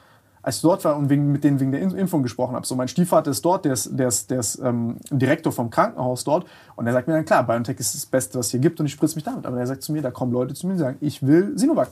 [0.43, 2.87] als ich dort war und wegen, mit denen wegen der Impfung gesprochen habe, so mein
[2.87, 6.87] Stiefvater ist dort, der ist, der ist, der ist ähm, Direktor vom Krankenhaus dort und
[6.87, 8.93] er sagt mir dann, klar, BioNTech ist das Beste, was es hier gibt und ich
[8.93, 9.45] spritze mich damit.
[9.45, 11.89] Aber er sagt zu mir, da kommen Leute zu mir und sagen, ich will Sinovac.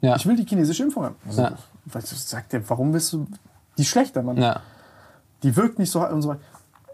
[0.00, 1.16] ja, Ich will die chinesische Impfung haben.
[1.26, 1.52] Also, Ja.
[2.16, 3.26] sagt der, warum willst du
[3.76, 4.38] die schlechter, Mann?
[4.38, 4.60] ja,
[5.42, 6.40] die wirkt nicht so und so weiter.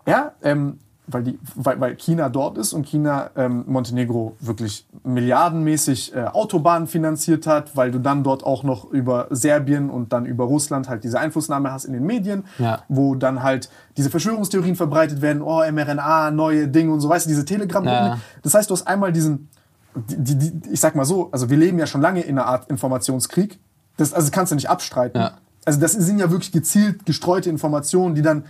[0.07, 0.79] Ja, ähm,
[1.11, 6.87] weil, die, weil, weil China dort ist und China ähm, Montenegro wirklich milliardenmäßig äh, Autobahnen
[6.87, 11.05] finanziert hat, weil du dann dort auch noch über Serbien und dann über Russland halt
[11.05, 12.83] diese Einflussnahme hast in den Medien, Ja.
[12.89, 17.31] wo dann halt diese Verschwörungstheorien verbreitet werden, oh, mRNA, neue Dinge und so, weißt du,
[17.31, 18.19] diese telegram Ja.
[18.43, 19.49] Das heißt, du hast einmal diesen,
[19.95, 22.69] die, die, ich sag mal so, also wir leben ja schon lange in einer Art
[22.71, 23.59] Informationskrieg,
[23.97, 25.21] das, also das kannst du nicht abstreiten.
[25.21, 25.33] Ja.
[25.65, 28.45] Also das sind ja wirklich gezielt gestreute Informationen, die dann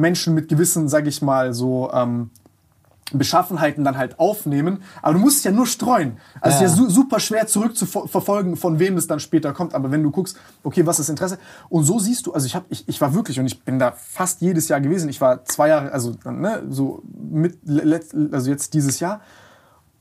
[0.00, 2.30] Menschen mit gewissen, sag ich mal, so ähm,
[3.12, 4.82] Beschaffenheiten dann halt aufnehmen.
[5.02, 6.18] Aber du musst es ja nur streuen.
[6.40, 6.88] Also es ist ja Ja.
[6.88, 9.74] su super schwer zurückzuverfolgen, von wem das dann später kommt.
[9.74, 11.38] Aber wenn du guckst, okay, was ist das Interesse?
[11.68, 13.92] Und so siehst du, also ich, hab, ich, ich war wirklich, und ich bin da
[13.92, 15.08] fast jedes Jahr gewesen.
[15.08, 17.58] Ich war zwei Jahre, also ne, so mit,
[18.32, 19.20] also jetzt dieses Jahr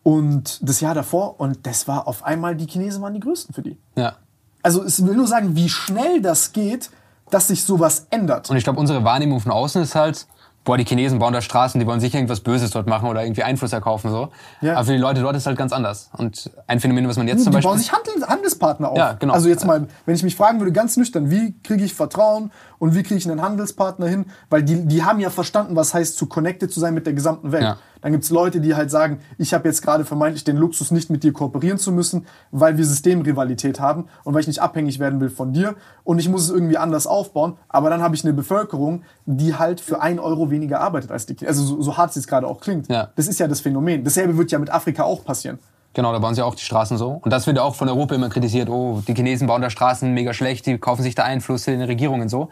[0.03, 1.39] und das Jahr davor.
[1.39, 3.77] Und das war auf einmal, die Chinesen waren die größten für die.
[3.95, 4.15] ja.
[4.61, 6.89] Also es will nur sagen, wie schnell das geht,
[7.29, 8.49] dass sich sowas ändert.
[8.49, 10.27] Und ich glaube, unsere Wahrnehmung von außen ist halt,
[10.63, 13.43] boah, die Chinesen bauen da Straßen, die wollen sicher irgendwas Böses dort machen oder irgendwie
[13.43, 14.29] Einfluss erkaufen so.
[14.61, 14.75] Ja.
[14.75, 16.09] Aber für die Leute dort ist halt ganz anders.
[16.17, 18.97] Und ein Phänomen, was man jetzt zum die Beispiel bauen sich Handel, Handelspartner auf.
[18.97, 19.33] Ja, genau.
[19.33, 22.95] Also jetzt mal, wenn ich mich fragen würde, ganz nüchtern, wie kriege ich Vertrauen und
[22.95, 24.25] wie kriege ich einen Handelspartner hin?
[24.49, 27.51] Weil die, die haben ja verstanden, was heißt, zu connected zu sein mit der gesamten
[27.51, 27.63] Welt.
[27.63, 27.77] Ja.
[28.01, 31.23] Dann gibt's Leute, die halt sagen, ich habe jetzt gerade vermeintlich den Luxus, nicht mit
[31.23, 35.29] dir kooperieren zu müssen, weil wir Systemrivalität haben und weil ich nicht abhängig werden will
[35.29, 35.75] von dir
[36.05, 37.57] und ich muss es irgendwie anders aufbauen.
[37.67, 41.45] Aber dann habe ich eine Bevölkerung, die halt für ein Euro weniger arbeitet als die.
[41.45, 42.87] Also so, so hart es jetzt gerade auch klingt.
[42.87, 43.09] Ja.
[43.15, 44.05] Das ist ja das Phänomen.
[44.05, 45.59] Dasselbe wird ja mit Afrika auch passieren.
[45.95, 47.19] Genau, da bauen sie auch die Straßen so.
[47.23, 48.69] Und das wird ja auch von Europa immer kritisiert.
[48.69, 51.87] Oh, die Chinesen bauen da Straßen mega schlecht, die kaufen sich da Einfluss in den
[51.87, 52.49] Regierungen so.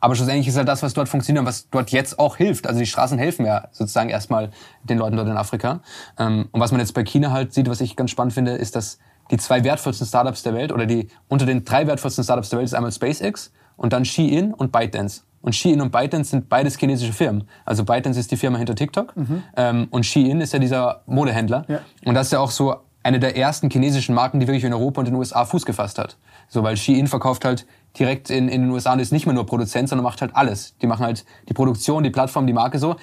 [0.00, 2.66] Aber schlussendlich ist halt das, was dort funktioniert und was dort jetzt auch hilft.
[2.66, 4.50] Also die Straßen helfen ja sozusagen erstmal
[4.82, 5.80] den Leuten dort in Afrika.
[6.18, 8.76] Ähm, Und was man jetzt bei China halt sieht, was ich ganz spannend finde, ist,
[8.76, 8.98] dass
[9.30, 12.66] die zwei wertvollsten Startups der Welt oder die unter den drei wertvollsten Startups der Welt
[12.66, 15.22] ist einmal SpaceX und dann Shein und ByteDance.
[15.44, 17.44] Und Shein und ByteDance sind beides chinesische Firmen.
[17.66, 19.12] Also ByteDance ist die Firma hinter TikTok
[19.56, 21.66] ähm, und Shein ist ja dieser Modehändler.
[21.68, 21.80] Ja.
[22.06, 25.00] Und das ist ja auch so eine der ersten chinesischen Marken, die wirklich in Europa
[25.00, 26.16] und in den USA Fuß gefasst hat.
[26.48, 27.66] So, weil Shein verkauft halt
[27.98, 30.76] direkt in, in den USA und ist nicht mehr nur Produzent, sondern macht halt alles.
[30.80, 32.96] Die machen halt die Produktion, die Plattform, die Marke so.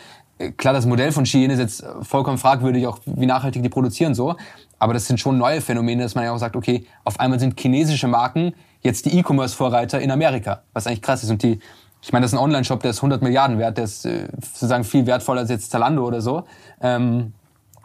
[0.58, 4.36] klar, das Modell von Shein ist jetzt vollkommen fragwürdig, auch wie nachhaltig die produzieren so.
[4.80, 7.60] Aber das sind schon neue Phänomene, dass man ja auch sagt, okay, auf einmal sind
[7.60, 11.30] chinesische Marken jetzt die E-Commerce-Vorreiter in Amerika, was eigentlich krass ist.
[11.30, 11.60] Und die,
[12.02, 14.84] ich meine, das ist ein Online-Shop, der ist 100 Milliarden wert, der ist äh, sozusagen
[14.84, 16.44] viel wertvoller als jetzt Zalando oder so.
[16.82, 17.34] Ähm,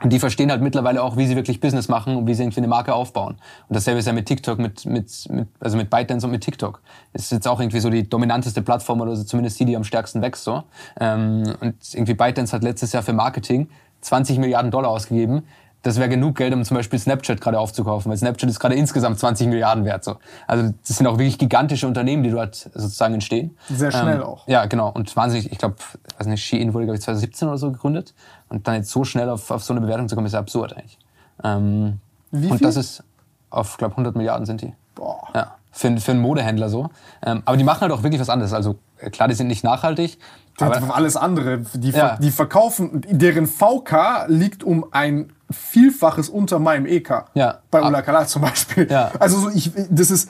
[0.03, 2.61] und die verstehen halt mittlerweile auch, wie sie wirklich Business machen und wie sie irgendwie
[2.61, 3.37] eine Marke aufbauen.
[3.69, 6.83] Und dasselbe ist ja mit TikTok, mit, mit, mit also mit ByteDance und mit TikTok.
[7.15, 10.21] Ist jetzt auch irgendwie so die dominanteste Plattform oder so, zumindest die, die am stärksten
[10.21, 10.45] wächst.
[10.45, 10.65] So.
[11.01, 13.69] Ähm, und irgendwie ByteDance hat letztes Jahr für Marketing
[14.03, 15.45] 20 Milliarden Dollar ausgegeben
[15.87, 19.21] das wäre genug Geld, um zum Beispiel Snapchat gerade aufzukaufen, weil Snapchat ist gerade insgesamt
[19.21, 20.03] 20 Milliarden wert.
[20.03, 20.17] So.
[20.49, 23.57] Also das sind auch wirklich gigantische Unternehmen, die dort sozusagen entstehen.
[23.69, 24.49] Sehr schnell ähm, auch.
[24.49, 24.91] Ja, genau.
[24.91, 25.77] Und wahnsinnig, ich glaube,
[26.19, 28.15] weiß nicht, Shein wurde, glaube ich, 2017 oder so gegründet.
[28.49, 30.73] Und dann jetzt so schnell auf, auf so eine Bewertung zu kommen, ist ja absurd
[30.73, 30.99] eigentlich.
[31.45, 32.01] Ähm,
[32.33, 32.51] Wie viel?
[32.51, 33.05] Und das ist
[33.51, 34.73] auf, glaube 100 Milliarden sind die.
[34.97, 35.29] Boah.
[35.37, 36.91] Ja, für, für einen Modehändler so.
[37.25, 38.53] Ähm, aber die machen halt auch wirklich was anderes.
[38.53, 38.77] Also
[39.13, 40.19] klar, die sind nicht nachhaltig,
[40.59, 41.59] aber alles andere.
[41.75, 42.17] Die, ja.
[42.17, 47.27] die verkaufen, deren VK liegt um ein Vielfaches unter meinem EK.
[47.35, 47.61] Ja.
[47.71, 48.91] Bei Ula Kala zum Beispiel.
[48.91, 49.13] Ja.
[49.19, 50.29] Also so ich, das ist,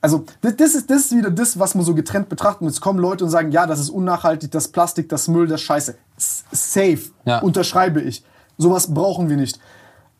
[0.00, 2.62] also das ist, das ist wieder das, was man so getrennt betrachtet.
[2.62, 5.62] Und jetzt kommen Leute und sagen, ja, das ist unnachhaltig, das Plastik, das Müll, das
[5.62, 5.96] Scheiße.
[6.16, 7.00] Safe.
[7.24, 7.40] Ja.
[7.40, 8.24] Unterschreibe ich.
[8.58, 9.60] Sowas brauchen wir nicht.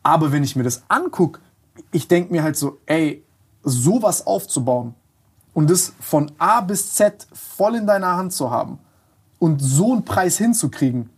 [0.02, 1.40] Aber wenn ich mir das angucke,
[1.92, 3.24] ich denke mir halt so, ey,
[3.62, 4.94] sowas aufzubauen
[5.52, 8.78] und das von A bis Z voll in deiner Hand zu haben
[9.38, 11.10] und so einen Preis hinzukriegen.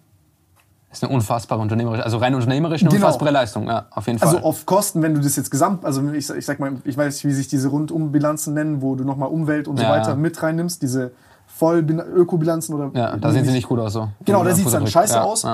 [0.98, 3.06] Das ist eine unfassbare unternehmerische, also rein unternehmerisch eine genau.
[3.06, 4.36] unfassbare Leistung, ja, auf jeden also Fall.
[4.38, 7.14] Also auf Kosten, wenn du das jetzt gesamt, also ich, ich sag mal, ich weiß
[7.14, 10.16] nicht, wie sich diese Rundumbilanzen nennen, wo du nochmal Umwelt und so ja, weiter ja.
[10.16, 11.12] mit reinnimmst, diese
[11.46, 12.90] voll Ökobilanzen oder.
[12.94, 14.08] Ja, da sehen sie nicht gut aus so.
[14.24, 15.46] Genau, da sieht es dann scheiße ja, aus.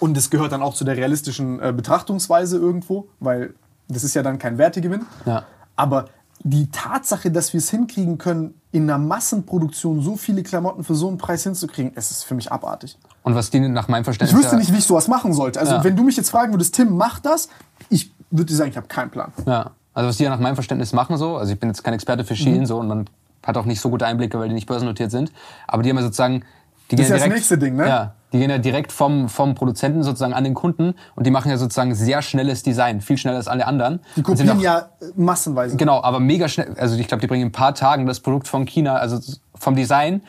[0.00, 3.54] Und es gehört dann auch zu der realistischen äh, Betrachtungsweise irgendwo, weil
[3.88, 5.06] das ist ja dann kein Wertegewinn.
[5.26, 5.44] Ja.
[5.76, 6.06] Aber
[6.40, 11.08] die Tatsache, dass wir es hinkriegen können, in einer Massenproduktion so viele Klamotten für so
[11.08, 12.98] einen Preis hinzukriegen, es ist für mich abartig.
[13.22, 14.36] Und was die nach meinem Verständnis.
[14.36, 15.60] Ich wüsste nicht, wie ich sowas machen sollte.
[15.60, 15.84] Also, ja.
[15.84, 17.48] wenn du mich jetzt fragen würdest, Tim, mach das,
[17.88, 19.32] ich würde dir sagen, ich habe keinen Plan.
[19.46, 19.70] Ja.
[19.94, 22.24] Also, was die ja nach meinem Verständnis machen, so, also ich bin jetzt kein Experte
[22.24, 22.66] für Shein, mhm.
[22.66, 23.06] so, und man
[23.46, 25.32] hat auch nicht so gute Einblicke, weil die nicht börsennotiert sind.
[25.66, 26.44] Aber die haben ja sozusagen.
[26.90, 27.88] Die das ist ja direkt, das nächste Ding, ne?
[27.88, 28.14] Ja.
[28.32, 31.58] Die gehen ja direkt vom, vom Produzenten sozusagen an den Kunden und die machen ja
[31.58, 34.00] sozusagen sehr schnelles Design, viel schneller als alle anderen.
[34.16, 35.76] Die kopieren auch, ja massenweise.
[35.76, 36.74] Genau, aber mega schnell.
[36.78, 39.18] Also ich glaube, die bringen in ein paar Tagen das Produkt von China, also
[39.54, 40.22] vom Design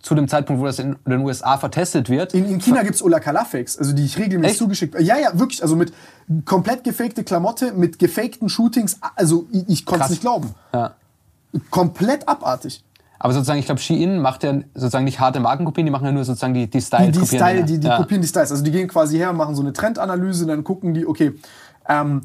[0.00, 2.32] zu dem Zeitpunkt, wo das in den USA vertestet wird.
[2.32, 4.58] In, in China gibt's Ola Kalafix, also die ich regelmäßig Echt?
[4.58, 5.62] zugeschickt Ja, ja, wirklich.
[5.62, 5.92] Also mit
[6.44, 8.98] komplett gefakte Klamotte, mit gefakten Shootings.
[9.16, 10.54] Also ich, ich konnte es nicht glauben.
[10.72, 10.94] Ja.
[11.70, 12.84] Komplett abartig.
[13.18, 16.24] Aber sozusagen, ich glaube, Shein macht ja sozusagen nicht harte Markenkopien, die machen ja nur
[16.24, 17.12] sozusagen die, die Styles.
[17.12, 17.96] Die, die, Style, die, die ja.
[17.96, 18.52] kopieren die Styles.
[18.52, 21.32] Also die gehen quasi her, machen so eine Trendanalyse, dann gucken die, okay,
[21.88, 22.22] ähm,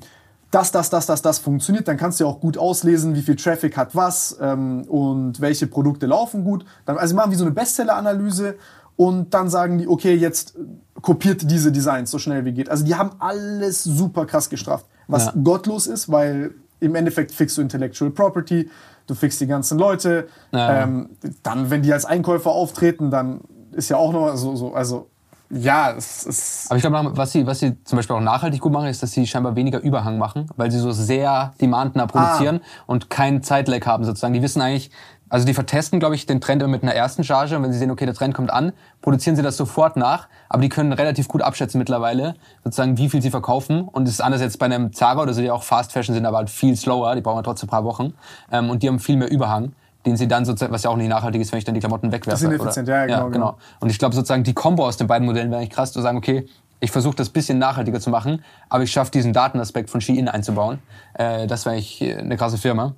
[0.53, 3.35] das, das, das, das, das funktioniert, dann kannst du ja auch gut auslesen, wie viel
[3.35, 6.63] Traffic hat was ähm, und welche Produkte laufen gut.
[6.85, 8.55] Dann, also machen wir so eine Bestseller-Analyse
[8.95, 10.55] und dann sagen die, okay, jetzt
[11.01, 12.69] kopiert diese Designs so schnell wie geht.
[12.69, 15.33] Also die haben alles super krass gestraft, was ja.
[15.43, 18.69] gottlos ist, weil im Endeffekt fixst du Intellectual Property,
[19.07, 20.27] du fixst die ganzen Leute.
[20.51, 20.83] Ja.
[20.83, 21.09] Ähm,
[21.41, 25.09] dann, wenn die als Einkäufer auftreten, dann ist ja auch noch so, so also
[25.53, 26.65] ja, es ist.
[26.69, 29.11] Aber ich glaube, was sie, was sie zum Beispiel auch nachhaltig gut machen, ist, dass
[29.11, 32.83] sie scheinbar weniger Überhang machen, weil sie so sehr demandnah produzieren ah.
[32.87, 34.33] und keinen Zeitlag haben sozusagen.
[34.33, 34.89] Die wissen eigentlich,
[35.29, 37.91] also die vertesten, glaube ich, den Trend mit einer ersten Charge und wenn sie sehen,
[37.91, 41.41] okay, der Trend kommt an, produzieren sie das sofort nach, aber die können relativ gut
[41.41, 43.81] abschätzen mittlerweile, sozusagen, wie viel sie verkaufen.
[43.81, 46.25] Und es ist anders jetzt bei einem Zara oder so, die auch Fast Fashion sind,
[46.25, 48.13] aber halt viel slower, die brauchen ja trotzdem ein paar Wochen.
[48.51, 49.73] Ähm, und die haben viel mehr Überhang
[50.05, 52.11] den sie dann sozusagen, was ja auch nicht nachhaltig ist, wenn ich dann die Klamotten
[52.11, 52.31] wegwerfe.
[52.31, 53.51] Das ist ineffizient, ja, genau, ja, genau.
[53.51, 53.57] genau.
[53.79, 56.17] Und ich glaube sozusagen, die Kombo aus den beiden Modellen wäre eigentlich krass, zu sagen,
[56.17, 56.47] okay,
[56.79, 60.79] ich versuche das bisschen nachhaltiger zu machen, aber ich schaffe diesen Datenaspekt von Shein einzubauen.
[61.13, 62.95] Äh, das wäre eigentlich eine krasse Firma.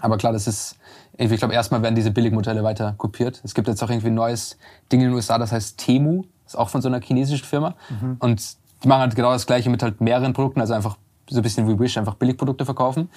[0.00, 0.76] Aber klar, das ist
[1.18, 3.40] ich glaube, erstmal werden diese Billigmodelle weiter kopiert.
[3.44, 4.56] Es gibt jetzt auch irgendwie ein neues
[4.90, 7.74] Ding in den USA, das heißt Temu, ist auch von so einer chinesischen Firma.
[7.90, 8.16] Mhm.
[8.18, 10.96] Und die machen halt genau das gleiche mit halt mehreren Produkten, also einfach
[11.28, 13.10] so ein bisschen wie Wish, einfach Billigprodukte verkaufen.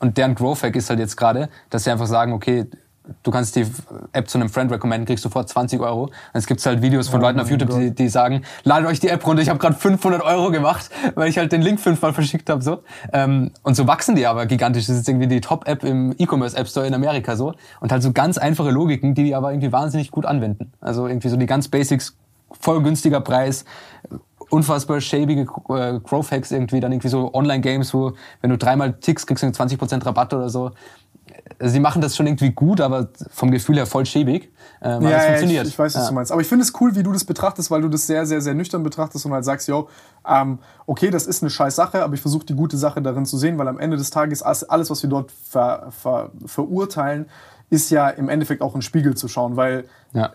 [0.00, 2.66] Und deren Growth Hack ist halt jetzt gerade, dass sie einfach sagen, okay,
[3.22, 3.66] du kannst die
[4.12, 6.04] App zu einem Friend recommenden, kriegst sofort 20 Euro.
[6.04, 9.00] Und es gibt halt Videos von oh Leuten auf YouTube, die, die, sagen, ladet euch
[9.00, 12.12] die App runter, ich habe gerade 500 Euro gemacht, weil ich halt den Link fünfmal
[12.12, 12.62] verschickt habe.
[12.62, 12.82] So.
[13.12, 14.86] Ähm, und so wachsen die aber gigantisch.
[14.86, 17.54] Das ist irgendwie die Top-App im E-Commerce App Store in Amerika so.
[17.80, 20.72] Und halt so ganz einfache Logiken, die die aber irgendwie wahnsinnig gut anwenden.
[20.80, 22.16] Also irgendwie so die ganz Basics,
[22.60, 23.64] voll günstiger Preis,
[24.50, 29.26] unfassbar schäbige äh, Growth Hacks irgendwie, dann irgendwie so Online-Games, wo wenn du dreimal tickst,
[29.26, 30.72] kriegst du 20% Rabatt oder so
[31.60, 34.52] sie machen das schon irgendwie gut, aber vom Gefühl her voll schäbig.
[34.80, 35.66] Äh, ja, das funktioniert.
[35.66, 36.08] Ich, ich weiß, was ja.
[36.08, 36.32] du meinst.
[36.32, 38.54] Aber ich finde es cool, wie du das betrachtest, weil du das sehr, sehr, sehr
[38.54, 39.88] nüchtern betrachtest und halt sagst, yo,
[40.26, 43.36] ähm, okay, das ist eine scheiß Sache, aber ich versuche die gute Sache darin zu
[43.36, 47.26] sehen, weil am Ende des Tages alles, was wir dort ver, ver, verurteilen,
[47.70, 50.30] ist ja im Endeffekt auch ein Spiegel zu schauen, weil Ja.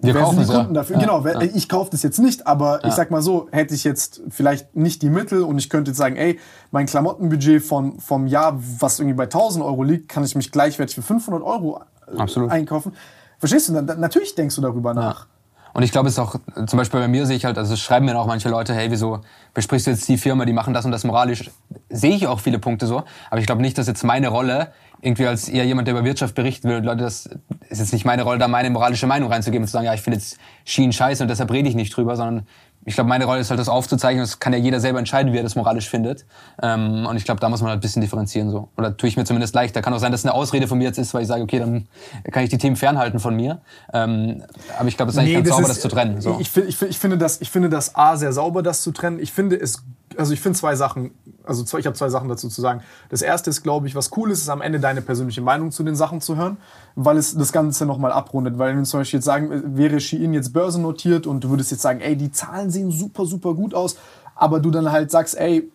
[0.00, 0.80] Wir kaufen die Kunden ja.
[0.80, 0.96] dafür?
[0.96, 1.02] Ja.
[1.02, 2.88] Genau, wer, ich kaufe das jetzt nicht, aber Ja.
[2.88, 5.98] ich sag mal so, hätte ich jetzt vielleicht nicht die Mittel und ich könnte jetzt
[5.98, 6.38] sagen, ey,
[6.70, 10.94] mein Klamottenbudget von, vom Jahr, was irgendwie bei 1000 Euro liegt, kann ich mich gleichwertig
[10.94, 11.82] für 500 Euro
[12.12, 12.50] äh, Absolut.
[12.50, 12.92] einkaufen.
[13.38, 13.74] Verstehst du?
[13.74, 15.26] Dann, natürlich denkst du darüber nach.
[15.72, 16.34] Und ich glaube, es ist auch,
[16.66, 18.90] zum Beispiel bei mir sehe ich halt, also es schreiben mir auch manche Leute, hey,
[18.90, 19.20] wieso
[19.54, 21.48] besprichst du jetzt die Firma, die machen das und das moralisch?
[21.88, 25.26] Sehe ich auch viele Punkte so, aber ich glaube nicht, dass jetzt meine Rolle, irgendwie
[25.26, 27.26] als eher jemand, der über Wirtschaft berichten will, Leute, das
[27.68, 30.02] ist jetzt nicht meine Rolle, da meine moralische Meinung reinzugeben und zu sagen, ja, ich
[30.02, 32.46] finde jetzt Schienen scheiße und deshalb rede ich nicht drüber, sondern
[32.86, 34.22] ich glaube, meine Rolle ist halt, das aufzuzeichnen.
[34.22, 36.24] Das kann ja jeder selber entscheiden, wie er das moralisch findet.
[36.62, 38.50] Ähm, und ich glaube, da muss man halt ein bisschen differenzieren.
[38.50, 38.68] so.
[38.78, 39.82] Oder tue ich mir zumindest leichter.
[39.82, 41.58] Kann auch sein, dass es eine Ausrede von mir jetzt ist, weil ich sage, okay,
[41.58, 41.88] dann
[42.32, 43.60] kann ich die Themen fernhalten von mir.
[43.92, 44.42] Ähm,
[44.78, 46.22] aber ich glaube, es ist eigentlich ganz sauber, das zu trennen.
[46.22, 46.38] So.
[46.40, 49.18] Ich, ich, ich, finde das, ich finde das A sehr sauber, das zu trennen.
[49.20, 49.82] Ich finde es,
[50.16, 51.10] also ich finde zwei Sachen,
[51.44, 52.82] also ich habe zwei Sachen dazu zu sagen.
[53.08, 55.82] Das erste ist, glaube ich, was cool ist, ist am Ende deine persönliche Meinung zu
[55.82, 56.58] den Sachen zu hören,
[56.94, 58.58] weil es das Ganze nochmal abrundet.
[58.58, 61.82] Weil wenn wir zum Beispiel jetzt sagen, wäre Shein jetzt börsennotiert und du würdest jetzt
[61.82, 63.96] sagen, ey, die Zahlen sehen super, super gut aus,
[64.34, 65.70] aber du dann halt sagst, ey,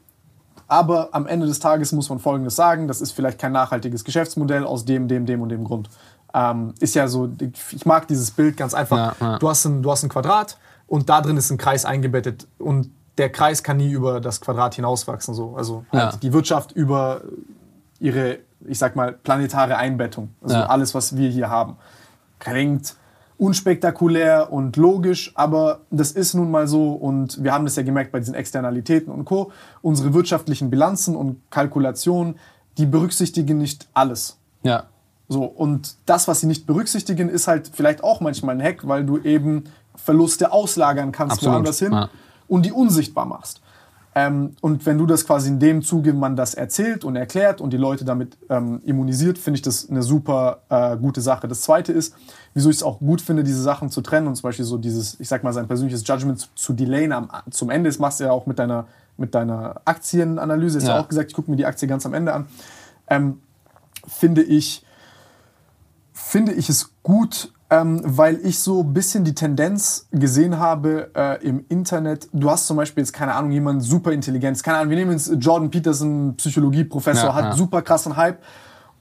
[0.68, 4.64] aber am Ende des Tages muss man Folgendes sagen: Das ist vielleicht kein nachhaltiges Geschäftsmodell
[4.64, 5.90] aus dem, dem, dem und dem Grund.
[6.34, 7.30] Ähm, ist ja so,
[7.72, 8.98] ich mag dieses Bild ganz einfach.
[8.98, 9.40] Ja, ja.
[9.40, 12.90] Du, hast ein, du hast ein Quadrat und da drin ist ein Kreis eingebettet und
[13.18, 15.34] der Kreis kann nie über das Quadrat hinauswachsen.
[15.34, 15.56] So.
[15.56, 16.20] Also halt Ja.
[16.20, 17.22] die Wirtschaft über
[18.00, 20.30] ihre, ich sag mal, planetare Einbettung.
[20.42, 20.66] Also Ja.
[20.68, 21.78] alles, was wir hier haben.
[22.40, 22.96] Klingt
[23.38, 28.12] unspektakulär und logisch, aber das ist nun mal so und wir haben das ja gemerkt
[28.12, 29.52] bei diesen Externalitäten und Co.
[29.82, 32.38] Unsere wirtschaftlichen Bilanzen und Kalkulationen,
[32.78, 34.38] die berücksichtigen nicht alles.
[34.64, 34.84] ja.
[35.28, 39.04] So, und das, was sie nicht berücksichtigen, ist halt vielleicht auch manchmal ein Hack, weil
[39.08, 39.64] du eben
[39.96, 42.10] Verluste auslagern kannst Absolut, woanders hin ja.
[42.48, 43.62] Und die unsichtbar machst.
[44.18, 47.74] Ähm, und wenn du das quasi in dem Zuge man das erzählt und erklärt und
[47.74, 51.50] die Leute damit ähm, immunisiert, finde ich das eine super äh, gute Sache.
[51.50, 52.16] Das zweite ist,
[52.54, 55.20] wieso ich es auch gut finde, diese Sachen zu trennen und zum Beispiel so dieses,
[55.20, 57.90] ich sag mal, sein persönliches Judgment zu, zu delayen am, zum Ende.
[57.90, 60.78] Das machst du ja auch mit deiner, mit deiner Aktienanalyse.
[60.78, 60.96] Ist ja.
[60.96, 61.02] Ja.
[61.02, 62.48] auch gesagt, ich gucke mir die Aktie ganz am Ende an.
[63.08, 63.42] Ähm,
[64.08, 64.86] finde ich,
[66.14, 71.44] finde ich es gut, ähm, weil ich so ein bisschen die Tendenz gesehen habe äh,
[71.46, 72.30] im Internet.
[72.32, 74.64] Du hast zum Beispiel jetzt, keine Ahnung, jemand super Intelligenz.
[74.64, 77.54] Keine Ahnung, wir nehmen jetzt Jordan Peterson, Psychologieprofessor, Ja, hat ja.
[77.56, 78.40] super krassen Hype.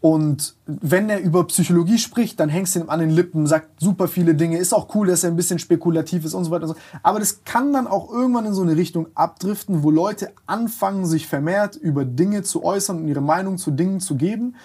[0.00, 4.06] Und wenn er über Psychologie spricht, dann hängst du ihm an den Lippen, sagt super
[4.06, 4.58] viele Dinge.
[4.58, 6.76] Ist auch cool, dass er ein bisschen spekulativ ist und so weiter und so.
[7.02, 11.26] Aber das kann dann auch irgendwann in so eine Richtung abdriften, wo Leute anfangen, sich
[11.26, 14.56] vermehrt über Dinge zu äußern und ihre Meinung zu Dingen zu geben,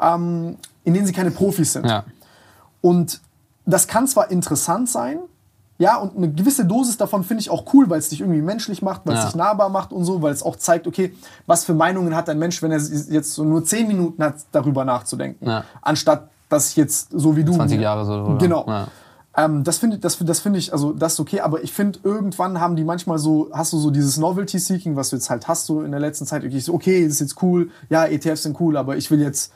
[0.00, 1.84] ähm, in denen sie keine Profis sind.
[1.86, 2.04] Ja.
[2.80, 3.20] Und
[3.72, 5.18] das kann zwar interessant sein,
[5.80, 8.82] ja, und eine gewisse Dosis davon finde ich auch cool, weil es dich irgendwie menschlich
[8.82, 9.26] macht, weil es Ja.
[9.26, 11.14] dich nahbar macht und so, weil es auch zeigt, okay,
[11.46, 14.84] was für Meinungen hat ein Mensch, wenn er jetzt so nur 10 Minuten hat, darüber
[14.84, 15.64] nachzudenken, Ja.
[15.82, 17.52] anstatt dass ich jetzt so wie du.
[17.52, 18.38] 20 Jahre so, oder?
[18.38, 18.64] Genau.
[18.66, 18.88] Ja.
[19.36, 22.58] Ähm, das finde das, das finde ich, also das ist okay, aber ich finde, irgendwann
[22.58, 25.82] haben die manchmal so, hast du so dieses Novelty-Seeking, was du jetzt halt hast, so
[25.82, 28.76] in der letzten Zeit, okay, so, okay, das ist jetzt cool, ja, ETFs sind cool,
[28.78, 29.52] aber ich will jetzt,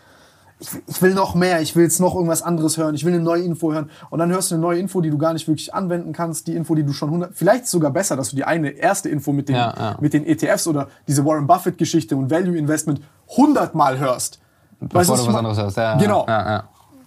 [0.62, 3.12] ich, will- ich will noch mehr, ich will jetzt noch irgendwas anderes hören, ich will
[3.12, 5.47] eine neue Info hören und dann hörst du eine neue Info, die du gar nicht
[5.48, 8.44] wirklich anwenden kannst, die Info, die du schon 100, vielleicht sogar besser, dass du die
[8.44, 9.97] eine erste Info mit den, Ja, ja.
[10.01, 13.01] mit den ETFs oder diese Warren Buffett-Geschichte und Value Investment
[13.32, 14.40] 100 Mal hörst.
[14.80, 15.36] Weißt Bevor was du was mein?
[15.36, 15.76] anderes hörst.
[15.76, 16.24] Ja, Genau.
[16.28, 16.64] Ja,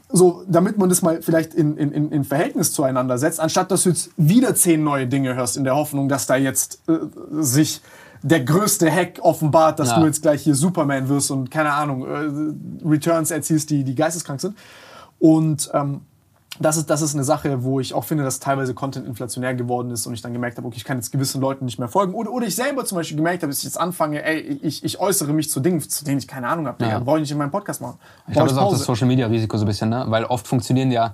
[0.10, 3.84] so, damit man das mal vielleicht in, in, in, in Verhältnis zueinander setzt, anstatt dass
[3.84, 6.94] du jetzt wieder zehn neue Dinge hörst, in der Hoffnung, dass da jetzt äh,
[7.42, 7.82] sich
[8.28, 10.00] der größte Hack offenbart, dass Ja.
[10.00, 14.42] du jetzt gleich hier Superman wirst und keine Ahnung, äh, Returns erzielst, die, die geisteskrank
[14.42, 14.58] sind.
[15.20, 16.02] Und ähm,
[16.60, 19.92] das ist, das ist eine Sache, wo ich auch finde, dass teilweise Content inflationär geworden
[19.92, 22.14] ist und ich dann gemerkt habe, okay, ich kann jetzt gewissen Leuten nicht mehr folgen.
[22.14, 25.00] Oder, oder ich selber zum Beispiel gemerkt habe, dass ich jetzt anfange, ey, ich, ich
[25.00, 26.84] äußere mich zu Dingen, zu denen ich keine Ahnung habe.
[26.84, 26.98] Ja.
[27.00, 28.00] Brauche ich nicht in meinem Podcast machen.
[28.28, 30.06] Ich glaube, das ist auch das Social Media Risiko so ein bisschen, ne?
[30.08, 31.14] Weil oft funktionieren ja,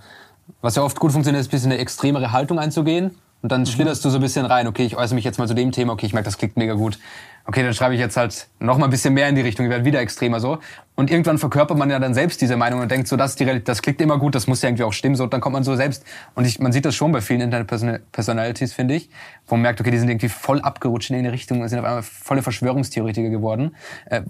[0.61, 3.15] was ja oft gut funktioniert, ist ein bisschen eine extremere Haltung einzugehen.
[3.41, 5.55] Und dann schlitterst du so ein bisschen rein, okay, ich äußere mich jetzt mal zu
[5.55, 6.99] dem Thema, okay, ich merke, das klingt mega gut.
[7.45, 9.71] Okay, dann schreibe ich jetzt halt noch mal ein bisschen mehr in die Richtung, ich
[9.71, 10.59] werde wieder extremer so.
[10.95, 13.67] Und irgendwann verkörpert man ja dann selbst diese Meinung und denkt so, das die Realität,
[13.67, 15.23] das klingt immer gut, das muss ja irgendwie auch stimmen, so.
[15.23, 16.05] Und dann kommt man so selbst,
[16.35, 19.09] und ich, man sieht das schon bei vielen Internet-Personalities, finde ich,
[19.47, 22.03] wo man merkt, okay, die sind irgendwie voll abgerutscht in eine Richtung, sind auf einmal
[22.03, 23.75] volle Verschwörungstheoretiker geworden.
[24.05, 24.21] Äh,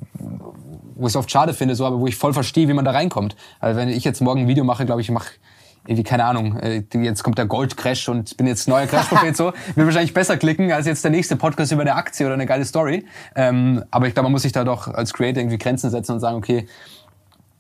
[0.96, 2.92] wo ich es oft schade finde, so, aber wo ich voll verstehe, wie man da
[2.92, 3.36] reinkommt.
[3.60, 5.32] Also wenn ich jetzt morgen ein Video mache, glaube ich, ich mache
[5.86, 9.46] irgendwie, keine Ahnung, äh, jetzt kommt der Goldcrash und ich bin jetzt neuer Crash-Prophet so,
[9.76, 12.66] wird wahrscheinlich besser klicken als jetzt der nächste Podcast über eine Aktie oder eine geile
[12.66, 13.06] Story.
[13.36, 16.20] Ähm, aber ich glaube, man muss sich da doch als Creator irgendwie Grenzen setzen und
[16.20, 16.68] sagen, okay,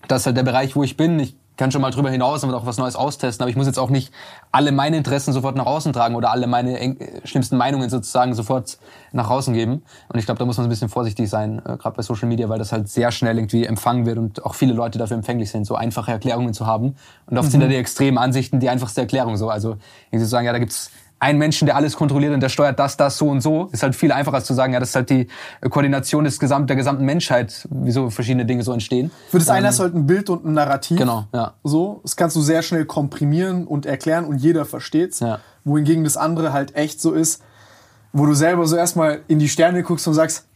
[0.07, 1.19] das ist halt der Bereich, wo ich bin.
[1.19, 3.77] Ich kann schon mal drüber hinaus und auch was Neues austesten, aber ich muss jetzt
[3.77, 4.11] auch nicht
[4.51, 8.79] alle meine Interessen sofort nach außen tragen oder alle meine eng, schlimmsten Meinungen sozusagen sofort
[9.11, 9.83] nach außen geben.
[10.09, 12.49] Und ich glaube, da muss man ein bisschen vorsichtig sein, äh, gerade bei Social Media,
[12.49, 15.65] weil das halt sehr schnell irgendwie empfangen wird und auch viele Leute dafür empfänglich sind,
[15.65, 16.95] so einfache Erklärungen zu haben.
[17.27, 17.51] Und oft mhm.
[17.51, 19.51] sind da die extremen Ansichten die einfachste Erklärung so.
[19.51, 19.77] Also
[20.09, 20.89] irgendwie zu sagen, ja, da gibt's
[21.22, 23.95] einen Menschen, der alles kontrolliert und der steuert das, das, so und so, ist halt
[23.95, 25.27] viel einfacher als zu sagen, ja, das ist halt die
[25.69, 29.11] Koordination des gesamt, der gesamten Menschheit, wieso verschiedene Dinge so entstehen.
[29.30, 30.98] Für das ähm, eine hast du halt ein Bild und ein Narrativ.
[30.98, 31.53] Genau, ja.
[31.64, 35.19] So, das kannst du sehr schnell komprimieren und erklären und jeder versteht's.
[35.19, 35.39] Ja.
[35.64, 37.43] Wohingegen das andere halt echt so ist,
[38.14, 40.48] wo du selber so erstmal in die Sterne guckst und sagst,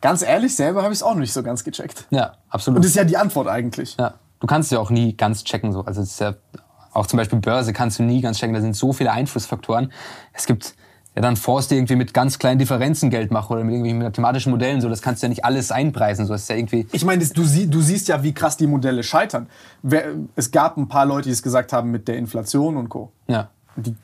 [0.00, 2.06] ganz ehrlich, selber habe ich es auch nicht so ganz gecheckt.
[2.08, 2.76] Ja, absolut.
[2.76, 3.94] Und das ist ja die Antwort eigentlich.
[3.98, 4.14] Ja.
[4.40, 5.84] Du kannst es ja auch nie ganz checken, so.
[5.84, 6.34] Also, es ist ja
[6.98, 8.54] auch zum Beispiel Börse kannst du nie ganz checken.
[8.54, 9.92] Da sind so viele Einflussfaktoren.
[10.32, 10.74] Es gibt
[11.14, 14.50] ja dann Fonds, die irgendwie mit ganz kleinen Differenzen Geld machen oder mit irgendwelchen mathematischen
[14.50, 14.80] Modellen.
[14.80, 16.26] So, das kannst du ja nicht alles einpreisen.
[16.26, 16.86] So, ist ja irgendwie.
[16.92, 19.48] Ich meine, du, sie, du siehst ja, wie krass die Modelle scheitern.
[20.34, 23.12] Es gab ein paar Leute, die es gesagt haben mit der Inflation und Co.
[23.28, 23.50] Ja.
[23.76, 23.94] Die,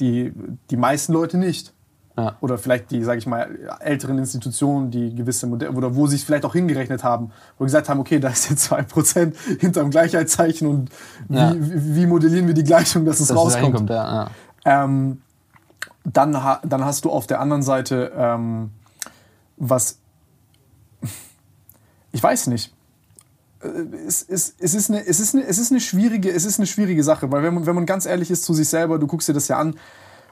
[0.00, 0.32] die,
[0.70, 1.73] die meisten Leute nicht.
[2.16, 2.36] Ja.
[2.40, 6.22] Oder vielleicht die, sage ich mal, älteren Institutionen, die gewisse Modelle, oder wo sie es
[6.22, 10.90] vielleicht auch hingerechnet haben, wo gesagt haben, okay, da ist jetzt 2% hinterm Gleichheitszeichen und
[11.28, 11.54] wie, ja.
[11.58, 13.90] wie, modellieren wir die Gleichung, dass es dass rauskommt.
[13.90, 14.30] Es ja,
[14.64, 15.22] ähm,
[16.04, 16.32] dann,
[16.62, 18.70] dann hast du auf der anderen Seite ähm,
[19.56, 19.98] was,
[22.12, 22.72] ich weiß nicht,
[23.60, 23.66] äh,
[24.06, 26.66] es, es, es, ist eine, es, ist eine, es, ist eine schwierige, es ist eine
[26.66, 29.28] schwierige Sache, weil wenn man, wenn man ganz ehrlich ist zu sich selber, du guckst
[29.28, 29.74] dir das ja an,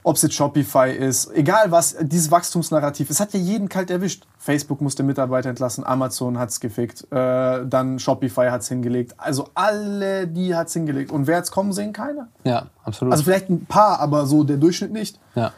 [0.05, 4.27] ob es jetzt Shopify ist, egal was, dieses Wachstumsnarrativ, es hat ja jeden kalt erwischt.
[4.37, 9.15] Facebook musste Mitarbeiter entlassen, Amazon hat es gefickt, äh, dann Shopify hat es hingelegt.
[9.19, 11.13] Also alle, die hat es hingelegt.
[11.13, 12.29] Und wer jetzt kommen sehen, keiner.
[12.45, 13.13] Ja, absolut.
[13.13, 15.21] Also vielleicht ein paar, aber so der Durchschnitt nicht.
[15.35, 15.53] Ja.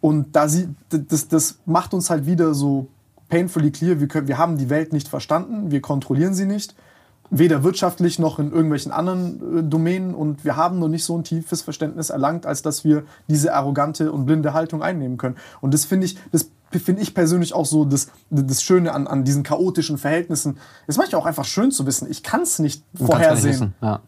[0.00, 2.88] Und da sie, das, das macht uns halt wieder so
[3.28, 6.74] painfully clear, wir, können, wir haben die Welt nicht verstanden, wir kontrollieren sie nicht
[7.30, 11.24] weder wirtschaftlich noch in irgendwelchen anderen äh, Domänen und wir haben noch nicht so ein
[11.24, 15.36] tiefes Verständnis erlangt, als dass wir diese arrogante und blinde Haltung einnehmen können.
[15.60, 19.24] Und das finde ich, das finde ich persönlich auch so das, das Schöne an, an
[19.24, 20.58] diesen chaotischen Verhältnissen.
[20.86, 23.74] Es macht ja auch einfach schön zu wissen, ich kann es nicht vorhersehen.
[23.80, 24.00] Ja.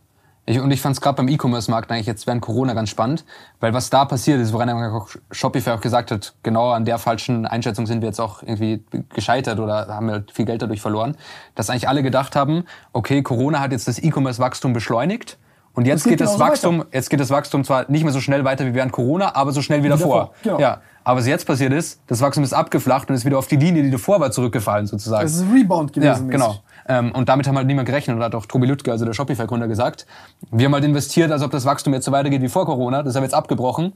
[0.44, 3.24] Ich, und ich fand es gerade beim E-Commerce-Markt eigentlich jetzt während Corona ganz spannend,
[3.60, 7.46] weil was da passiert ist, woran auch Shopify auch gesagt hat, genau an der falschen
[7.46, 11.16] Einschätzung sind wir jetzt auch irgendwie gescheitert oder haben halt viel Geld dadurch verloren,
[11.54, 15.38] dass eigentlich alle gedacht haben, okay, Corona hat jetzt das E-Commerce-Wachstum beschleunigt
[15.74, 16.88] und jetzt geht, geht das Wachstum, weiter.
[16.92, 19.62] jetzt geht das Wachstum zwar nicht mehr so schnell weiter wie während Corona, aber so
[19.62, 20.32] schnell wie davor.
[20.42, 20.58] Genau.
[20.58, 20.80] Ja.
[21.04, 23.82] Aber was jetzt passiert ist, das Wachstum ist abgeflacht und ist wieder auf die Linie,
[23.82, 25.24] die davor war, zurückgefallen sozusagen.
[25.24, 26.26] Das ist ein Rebound gewesen.
[26.26, 26.56] Ja, genau.
[26.88, 28.16] Ähm, und damit haben halt niemand gerechnet.
[28.16, 30.06] Und hat auch Tobi Lüttke, also der Shopify-Gründer, gesagt,
[30.50, 33.02] wir haben halt investiert, als ob das Wachstum jetzt so weitergeht wie vor Corona.
[33.02, 33.94] Das haben wir jetzt abgebrochen.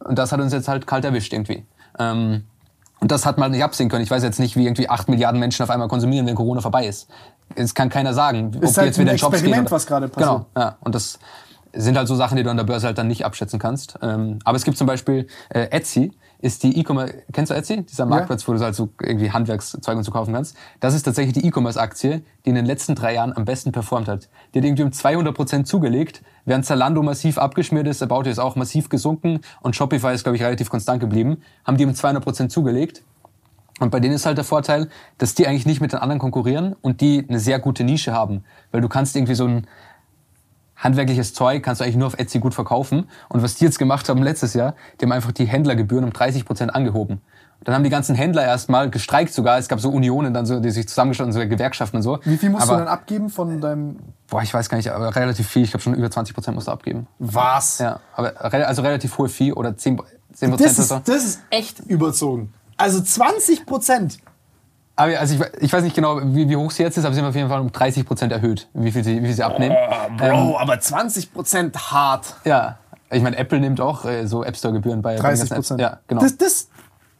[0.00, 1.64] Und das hat uns jetzt halt kalt erwischt irgendwie.
[1.98, 2.44] Ähm,
[3.00, 4.02] und das hat man nicht absehen können.
[4.02, 6.86] Ich weiß jetzt nicht, wie irgendwie acht Milliarden Menschen auf einmal konsumieren, wenn Corona vorbei
[6.86, 7.08] ist.
[7.54, 9.52] Es kann keiner sagen, ob ist halt jetzt wieder in Shops gehen.
[9.52, 10.30] Oder, was gerade passiert.
[10.30, 10.76] Genau, ja.
[10.80, 11.18] Und das
[11.74, 13.98] sind halt so Sachen, die du an der Börse halt dann nicht abschätzen kannst.
[14.00, 16.12] Ähm, aber es gibt zum Beispiel äh, Etsy,
[16.44, 17.82] ist die E-Commerce, kennst du Etsy?
[17.84, 20.54] Dieser Marktplatz, wo du halt so irgendwie Handwerkszeuge und so kaufen kannst.
[20.78, 24.28] Das ist tatsächlich die E-Commerce-Aktie, die in den letzten drei Jahren am besten performt hat.
[24.52, 28.56] Die hat irgendwie um 200 Prozent zugelegt, während Zalando massiv abgeschmiert ist, About ist auch
[28.56, 32.52] massiv gesunken und Shopify ist, glaube ich, relativ konstant geblieben, haben die um 200 Prozent
[32.52, 33.02] zugelegt.
[33.80, 36.76] Und bei denen ist halt der Vorteil, dass die eigentlich nicht mit den anderen konkurrieren
[36.82, 38.44] und die eine sehr gute Nische haben.
[38.70, 39.66] Weil du kannst irgendwie so ein
[40.76, 43.08] handwerkliches Zeug kannst du eigentlich nur auf Etsy gut verkaufen.
[43.28, 46.44] Und was die jetzt gemacht haben letztes Jahr, die haben einfach die Händlergebühren um 30
[46.44, 47.20] Prozent angehoben.
[47.64, 49.58] Und dann haben die ganzen Händler erstmal gestreikt sogar.
[49.58, 52.18] Es gab so Unionen dann so, die sich zusammengestellt haben, so Gewerkschaften und so.
[52.24, 53.96] Wie viel musst aber, du dann abgeben von deinem?
[54.28, 55.62] Boah, ich weiß gar nicht, aber relativ viel.
[55.62, 57.06] Ich glaube schon über 20 Prozent musst du abgeben.
[57.18, 57.78] Was?
[57.78, 58.34] Ja, aber
[58.66, 60.60] also relativ hohe Fee oder 10 Prozent.
[60.60, 62.52] Das, ist, das ist echt überzogen.
[62.76, 64.18] Also 20 Prozent.
[64.96, 67.20] Aber also ich, ich weiß nicht genau, wie, wie hoch sie jetzt ist, aber sie
[67.20, 69.76] haben auf jeden Fall um 30 Prozent erhöht, wie viel sie, wie viel sie abnehmen.
[69.76, 72.36] Oh, Bro, ähm, aber 20 Prozent hart.
[72.44, 72.78] Ja.
[73.10, 75.80] Ich meine, Apple nimmt auch äh, so App Store Gebühren bei 30 Prozent.
[75.80, 76.20] Ja, genau.
[76.20, 76.68] Das, das,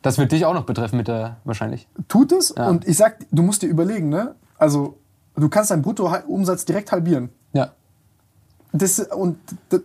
[0.03, 1.89] das wird dich auch noch betreffen mit der wahrscheinlich.
[2.09, 2.69] Tut es ja.
[2.69, 4.35] und ich sag, du musst dir überlegen, ne?
[4.57, 4.99] Also
[5.35, 7.31] du kannst deinen Bruttoumsatz direkt halbieren.
[7.53, 7.71] Ja.
[8.73, 9.39] Das, und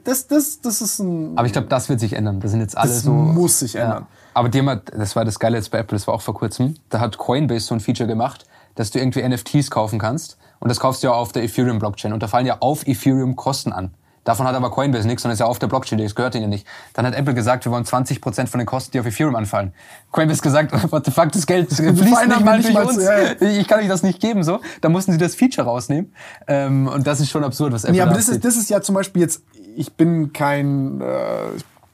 [0.04, 1.38] das, das, das ist ein.
[1.38, 2.40] Aber ich glaube, das wird sich ändern.
[2.40, 3.12] Das sind jetzt alle das so.
[3.12, 4.08] muss sich ändern.
[4.10, 4.19] Ja.
[4.34, 6.76] Aber die haben, das war das Geile jetzt bei Apple, das war auch vor kurzem.
[6.90, 10.38] Da hat Coinbase so ein Feature gemacht, dass du irgendwie NFTs kaufen kannst.
[10.60, 12.14] Und das kaufst du ja auf der Ethereum-Blockchain.
[12.14, 13.92] Und da fallen ja auf Ethereum Kosten an.
[14.30, 16.68] Davon hat aber Coinbase nichts, sondern ist ja auf der Blockchain, das gehört ihnen nicht.
[16.94, 19.74] Dann hat Apple gesagt, wir wollen 20% von den Kosten, die auf Ethereum anfallen.
[20.12, 23.04] Coinbase gesagt, what the fuck, das Geld fließt nicht mal durch uns.
[23.04, 23.32] Ja.
[23.42, 24.60] Ich kann euch das nicht geben, so.
[24.82, 26.14] Da mussten sie das Feature rausnehmen.
[26.48, 28.82] Ähm, und das ist schon absurd, was Apple Ja, aber das ist, das ist ja
[28.82, 29.42] zum Beispiel jetzt,
[29.76, 31.06] ich bin kein, äh,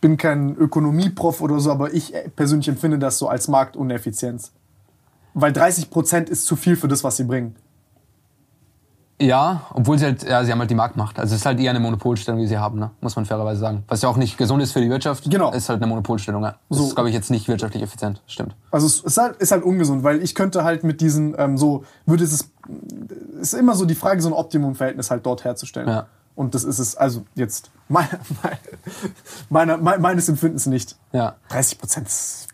[0.05, 4.51] bin kein Ökonomieprof oder so, aber ich persönlich empfinde das so als Marktuneffizienz.
[5.33, 7.55] Weil 30 Prozent ist zu viel für das, was sie bringen.
[9.19, 11.17] Ja, obwohl sie halt, ja, sie haben halt die Marktmacht.
[11.17, 12.91] Also es ist halt eher eine Monopolstellung, die sie haben, ne?
[13.01, 13.83] muss man fairerweise sagen.
[13.87, 15.27] Was ja auch nicht gesund ist für die Wirtschaft.
[15.27, 15.51] Genau.
[15.51, 16.53] Ist halt eine Monopolstellung, ja.
[16.69, 16.83] Das So.
[16.85, 18.21] ist, glaube ich, jetzt nicht wirtschaftlich effizient.
[18.27, 18.55] Stimmt.
[18.69, 21.83] Also es ist halt, ist halt ungesund, weil ich könnte halt mit diesen, ähm, so,
[22.05, 22.47] würde es,
[23.41, 25.87] ist immer so die Frage, so ein Optimumverhältnis halt dort herzustellen.
[25.87, 26.05] Ja.
[26.35, 28.19] Und das ist es, also jetzt, meine,
[29.49, 30.97] meine, meine, meines Empfindens nicht.
[31.13, 31.35] Ja.
[31.49, 32.09] 30 Prozent.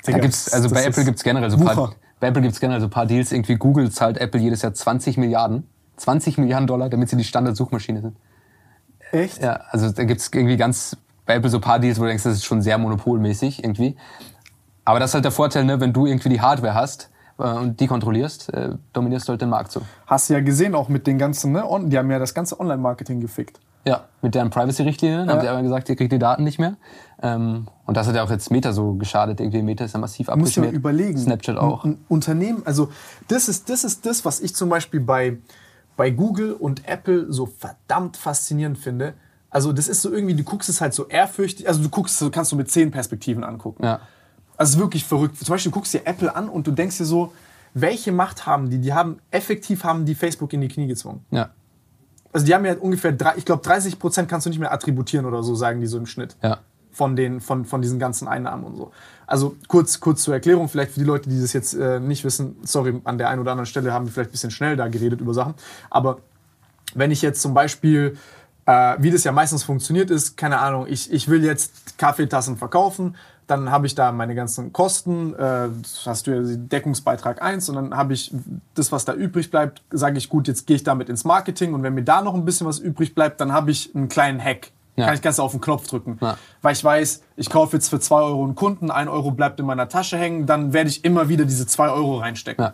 [0.06, 1.96] Da gibt's, also bei Apple gibt's generell so ein paar, Wucher.
[2.20, 3.32] bei Apple gibt's generell so ein paar Deals.
[3.32, 5.68] Irgendwie Google zahlt Apple jedes Jahr 20 Milliarden.
[5.98, 8.18] 20 Milliarden Dollar, damit sie die Standardsuchmaschine sind.
[9.12, 9.42] Echt?
[9.42, 12.24] Ja, also da gibt's irgendwie ganz bei Apple so ein paar Deals, wo du denkst,
[12.24, 13.96] das ist schon sehr monopolmäßig irgendwie.
[14.86, 17.80] Aber das ist halt der Vorteil, ne, wenn du irgendwie die Hardware hast äh, und
[17.80, 19.82] die kontrollierst, äh, dominierst du halt den Markt so.
[20.08, 21.70] Hast du ja gesehen, auch mit den ganzen, ne?
[21.70, 23.60] On, die haben ja das ganze Online-Marketing gefickt.
[23.86, 26.76] Ja, mit deren Privacy-Richtlinien haben sie aber gesagt, ihr kriegt die Daten nicht mehr.
[27.22, 29.40] Ähm, und das hat ja auch jetzt Meta so geschadet.
[29.40, 30.74] Irgendwie Meta ist ja massiv abgeschmiert.
[30.74, 31.18] überlegen.
[31.18, 31.84] Snapchat auch.
[31.84, 32.92] Ein, ein Unternehmen, also
[33.28, 35.38] das ist, das ist das, was ich zum Beispiel bei,
[35.98, 39.14] bei Google und Apple so verdammt faszinierend finde.
[39.50, 42.30] Also das ist so irgendwie, du guckst es halt so ehrfürchtig, also du guckst, du
[42.30, 43.84] kannst du mit zehn Perspektiven angucken.
[43.84, 44.00] Ja.
[44.58, 45.38] Also es ist wirklich verrückt.
[45.38, 47.34] Zum Beispiel du guckst dir Apple an und du denkst dir so,
[47.74, 48.80] welche Macht haben die?
[48.80, 51.26] Die haben effektiv haben die Facebook in die Knie gezwungen.
[51.32, 51.50] Ja,
[52.34, 55.26] Also die haben ja ungefähr, drei, ich glaube 30 Prozent kannst du nicht mehr attributieren
[55.26, 56.60] oder so, sagen die so im Schnitt ja.
[56.92, 58.92] von, den, von, von diesen ganzen Einnahmen und so.
[59.28, 62.58] Also kurz, kurz zur Erklärung, vielleicht für die Leute, die das jetzt äh, nicht wissen,
[62.64, 65.22] sorry, an der einen oder anderen Stelle haben wir vielleicht ein bisschen schnell da geredet
[65.22, 65.56] über Sachen,
[65.90, 66.20] aber
[66.94, 68.18] wenn ich jetzt zum Beispiel,
[68.66, 73.16] äh, wie das ja meistens funktioniert ist, keine Ahnung, ich, ich will jetzt Kaffeetassen verkaufen,
[73.52, 77.76] dann habe ich da meine ganzen Kosten, äh, das hast du ja Deckungsbeitrag 1 und
[77.76, 78.34] dann habe ich
[78.74, 81.84] das, was da übrig bleibt, sage ich, gut, jetzt gehe ich damit ins Marketing und
[81.84, 84.72] wenn mir da noch ein bisschen was übrig bleibt, dann habe ich einen kleinen Hack.
[84.96, 85.06] Ja.
[85.06, 86.18] Kann ich ganz auf den Knopf drücken.
[86.22, 86.38] Ja.
[86.62, 89.66] Weil ich weiß, ich kaufe jetzt für 2 Euro einen Kunden, 1 Euro bleibt in
[89.66, 92.64] meiner Tasche hängen, dann werde ich immer wieder diese 2 Euro reinstecken.
[92.64, 92.74] Ja.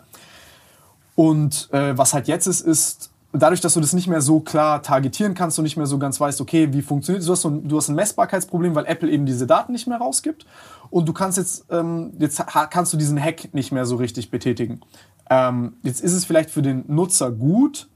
[1.14, 4.82] Und äh, was halt jetzt ist, ist, dadurch, dass du das nicht mehr so klar
[4.82, 7.68] targetieren kannst und nicht mehr so ganz weißt, okay, wie funktioniert du hast so ein,
[7.68, 10.46] du hast ein Messbarkeitsproblem, weil Apple eben diese Daten nicht mehr rausgibt.
[10.90, 14.80] Und du kannst jetzt, ähm, jetzt kannst du diesen Hack nicht mehr so richtig betätigen.
[15.28, 17.88] Ähm, jetzt ist es vielleicht für den Nutzer gut.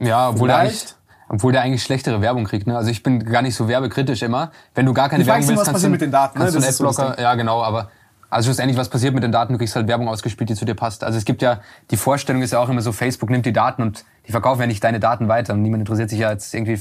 [0.00, 0.96] Ja, obwohl der, eigentlich, Vielleicht.
[1.28, 2.66] obwohl der eigentlich schlechtere Werbung kriegt.
[2.66, 2.76] Ne?
[2.76, 4.52] Also ich bin gar nicht so werbekritisch immer.
[4.74, 6.44] Wenn du gar keine Frage Werbung immer, willst, was kannst du, mit den Daten, ne?
[6.44, 7.90] kannst du einen Das ist so das Adblocker, ja genau, aber
[8.34, 9.52] also schlussendlich, was passiert mit den Daten?
[9.52, 11.04] Du kriegst halt Werbung ausgespielt, die zu dir passt.
[11.04, 13.80] Also es gibt ja, die Vorstellung ist ja auch immer so, Facebook nimmt die Daten
[13.82, 15.54] und die verkaufen ja nicht deine Daten weiter.
[15.54, 16.78] Und niemand interessiert sich ja jetzt irgendwie,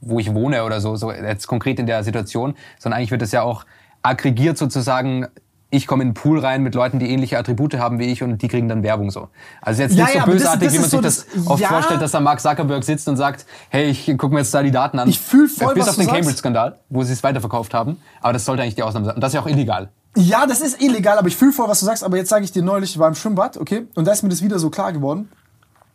[0.00, 3.32] wo ich wohne oder so, so jetzt konkret in der Situation, sondern eigentlich wird das
[3.32, 3.64] ja auch
[4.02, 5.26] aggregiert sozusagen.
[5.70, 8.40] Ich komme in den Pool rein mit Leuten, die ähnliche Attribute haben wie ich und
[8.40, 9.28] die kriegen dann Werbung so.
[9.60, 11.26] Also jetzt Ja, nicht ja, so das- bösartig, das wie man ist sich so das
[11.34, 11.68] das- oft ja.
[11.68, 14.70] vorstellt, dass da Mark Zuckerberg sitzt und sagt, hey, ich gucke mir jetzt da die
[14.70, 15.06] Daten an.
[15.10, 16.10] Ich fühl voll, Bis was auf du den.
[16.10, 17.98] Cambridge-Skandal, wo sie es weiterverkauft haben.
[18.22, 19.16] Aber das sollte eigentlich die Ausnahme sein.
[19.16, 19.90] Und das ist ja auch illegal.
[20.16, 22.02] Ja, das ist illegal, aber ich fühle voll, was du sagst.
[22.02, 24.30] Aber jetzt sage ich dir neulich, ich war im Schwimmbad, okay, und da ist mir
[24.30, 25.30] das wieder so klar geworden.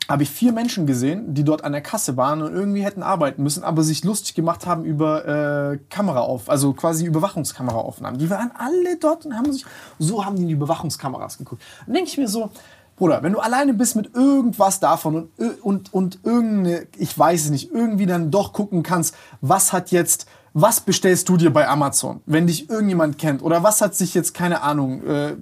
[0.10, 3.42] Habe ich vier Menschen gesehen, die dort an der Kasse waren und irgendwie hätten arbeiten
[3.42, 5.26] müssen, aber sich lustig gemacht haben über
[5.74, 8.20] äh, Kamera auf, also quasi Überwachungskameraaufnahmen.
[8.20, 9.66] Die waren alle dort und haben sich,
[10.00, 11.62] so haben die in die Überwachungskameras geguckt.
[11.86, 12.50] Dann denke ich mir so,
[12.98, 17.46] Bruder, wenn du alleine bist mit irgendwas davon und, ö- und, und irgendeine, ich weiß
[17.46, 21.68] es nicht, irgendwie dann doch gucken kannst, was hat jetzt, was bestellst du dir bei
[21.68, 23.42] Amazon, wenn dich irgendjemand kennt?
[23.42, 25.36] Oder was hat sich jetzt, keine Ahnung, äh,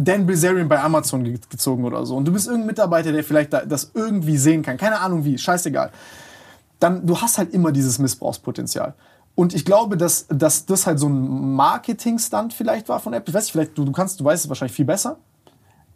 [0.00, 2.16] Dan Bilzerian bei Amazon ge gezogen oder so.
[2.16, 4.76] Und du bist irgendein Mitarbeiter, der vielleicht da, das irgendwie sehen kann.
[4.76, 5.90] Keine Ahnung wie, scheißegal.
[6.78, 8.94] Dann, du hast halt immer dieses Missbrauchspotenzial.
[9.34, 13.30] Und ich glaube, dass, dass das halt so ein Marketing-Stunt vielleicht war von Apple.
[13.30, 15.18] Ich weiß nicht, vielleicht, du, du kannst, du weißt es wahrscheinlich viel besser.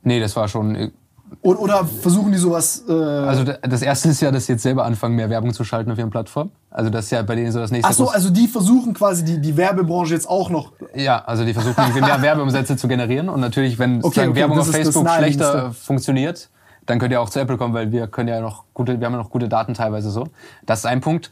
[0.03, 0.93] Nee, das war schon.
[1.41, 2.85] Oder, oder versuchen die sowas.
[2.89, 5.65] Äh, Also da- das erste ist ja, dass sie jetzt selber anfangen, mehr Werbung zu
[5.65, 6.51] schalten auf ihren Plattformen.
[6.71, 7.89] Also das ist ja bei denen so das nächste.
[7.91, 10.73] Ach so, also die versuchen quasi die, die Werbebranche jetzt auch noch.
[10.95, 13.29] Ja, also die versuchen irgendwie mehr Werbeumsätze zu generieren.
[13.29, 16.51] Und natürlich, wenn sozusagen okay, Werbung auf Facebook schlechter funktioniert,
[16.87, 19.13] dann könnt ihr auch zu Apple kommen, weil wir können ja noch gute, wir haben
[19.15, 20.27] ja noch gute Daten teilweise so.
[20.67, 21.31] Das ist ein Punkt.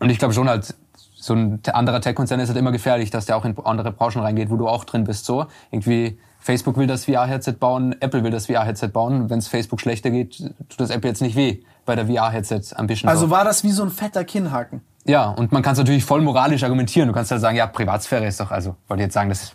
[0.00, 0.74] Und ich glaube schon halt,
[1.14, 4.50] so ein anderer Tech-Konzern ist halt immer gefährlich, dass der auch in andere Branchen reingeht,
[4.50, 5.24] wo du auch drin bist.
[5.24, 9.30] So irgendwie Facebook will das VR-Headset bauen, Apple will das VR-Headset bauen.
[9.30, 13.08] Wenn es Facebook schlechter geht, tut das Apple jetzt nicht weh bei der VR-Headset-Ambition.
[13.08, 13.30] Also so.
[13.30, 14.82] war das wie so ein fetter Kinnhaken.
[15.06, 17.08] Ja, und man kann es natürlich voll moralisch argumentieren.
[17.08, 19.54] Du kannst halt sagen, ja, Privatsphäre ist doch, also, wollte ich jetzt sagen, das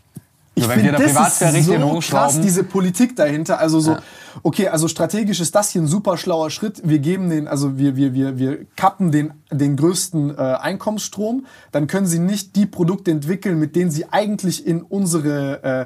[0.56, 3.59] Ich nur wenn wir finde, der das Privatsphäre ist so krass, diese Politik dahinter.
[3.59, 4.00] Also so, Ja.
[4.42, 6.82] okay, also strategisch ist das hier ein super schlauer Schritt.
[6.84, 11.45] Wir geben den, also wir, wir, wir, wir kappen den, den größten äh, Einkommensstrom.
[11.72, 15.85] Dann können sie nicht die Produkte entwickeln, mit denen sie eigentlich in unsere, äh,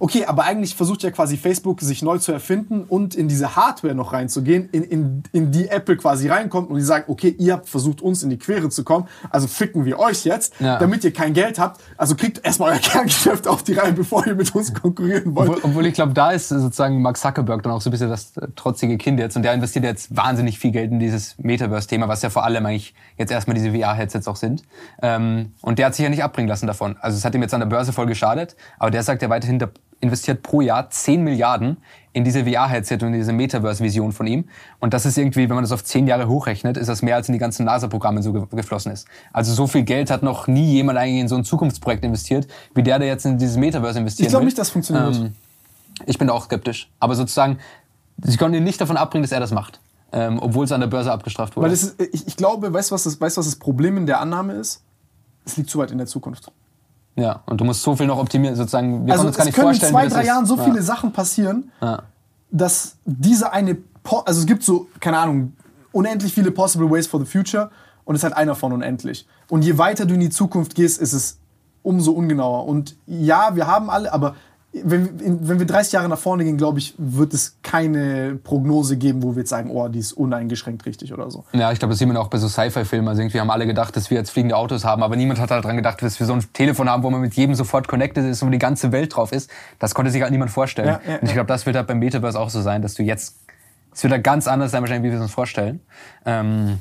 [0.00, 3.94] okay, aber eigentlich versucht ja quasi Facebook sich neu zu erfinden und in diese Hardware
[3.94, 7.68] noch reinzugehen, in, in, in die Apple quasi reinkommt und die sagt, okay, ihr habt
[7.68, 10.78] versucht uns in die Quere zu kommen, also ficken wir euch jetzt, Ja.
[10.78, 11.80] damit ihr kein Geld habt.
[11.96, 15.50] Also kriegt erstmal euer Kerngeschäft auf die Reihe, bevor ihr mit uns konkurrieren wollt.
[15.50, 18.36] Obwohl, obwohl ich glaube, da ist sozusagen Mark Zuckerberg dann auch so ein bisschen das
[18.36, 22.22] äh, trotzige Kind jetzt und der investiert jetzt wahnsinnig viel Geld in dieses Metaverse-Thema, was
[22.22, 24.62] ja vor allem eigentlich jetzt erstmal diese VR-Headsets auch sind.
[25.02, 26.96] Ähm, und der hat sich ja nicht abbringen lassen davon.
[27.00, 29.58] Also es hat ihm jetzt an der Börse voll geschadet, aber der sagt ja weiterhin,
[29.58, 29.70] der
[30.00, 31.76] investiert pro Jahr 10 Milliarden
[32.12, 34.44] in diese VR-Headset und in diese Metaverse-Vision von ihm.
[34.80, 37.28] Und das ist irgendwie, wenn man das auf 10 Jahre hochrechnet, ist das mehr als
[37.28, 39.06] in die ganzen NASA-Programme so ge geflossen ist.
[39.32, 42.82] Also so viel Geld hat noch nie jemand eigentlich in so ein Zukunftsprojekt investiert, wie
[42.82, 44.26] der, der jetzt in dieses Metaverse investiert.
[44.26, 45.14] Ich glaube nicht, das funktioniert.
[45.14, 45.34] Ähm,
[46.06, 46.90] ich bin da auch skeptisch.
[46.98, 47.58] Aber sozusagen,
[48.22, 49.80] sie konnten ihn nicht davon abbringen, dass er das macht.
[50.12, 51.66] Ähm, obwohl es an der Börse abgestraft wurde.
[51.66, 54.06] Weil ist, ich, ich glaube, weißt du, was das, weißt, du, was das Problem in
[54.06, 54.82] der Annahme ist?
[55.44, 56.50] Es liegt zu weit in der Zukunft.
[57.16, 59.06] Ja, und du musst so viel noch optimieren, sozusagen.
[59.06, 60.26] Wir Also uns gar es nicht können in vorstellen, zwei, wie das drei.
[60.26, 60.64] Jahren so ja.
[60.64, 62.02] viele Sachen passieren, Ja.
[62.50, 65.52] dass diese eine, po also es gibt so, keine Ahnung,
[65.92, 67.70] unendlich viele possible ways for the future
[68.04, 69.26] und es ist halt einer von unendlich.
[69.48, 71.38] Und je weiter du in die Zukunft gehst, ist es
[71.82, 72.66] umso ungenauer.
[72.66, 74.34] Und ja, wir haben alle, aber
[74.72, 79.22] wenn, wenn wir 30 Jahre nach vorne gehen, glaube ich, wird es keine Prognose geben,
[79.22, 81.44] wo wir jetzt sagen, oh, die ist uneingeschränkt richtig oder so.
[81.52, 83.08] Ja, ich glaube, das sieht man auch bei so Sci-Fi-Filmen.
[83.08, 85.64] Also irgendwie haben alle gedacht, dass wir jetzt fliegende Autos haben, aber niemand hat halt
[85.64, 88.46] dran gedacht, dass wir so ein Telefon haben, wo man mit jedem sofort connected ist,
[88.46, 89.50] wo die ganze Welt drauf ist.
[89.80, 91.00] Das konnte sich halt niemand vorstellen.
[91.04, 93.02] Ja, ja, Und ich glaube, das wird halt beim Metaverse auch so sein, dass du
[93.02, 93.38] jetzt,
[93.92, 95.80] es wird halt ganz anders sein wahrscheinlich, wie wir es uns vorstellen.
[96.24, 96.78] Ähm,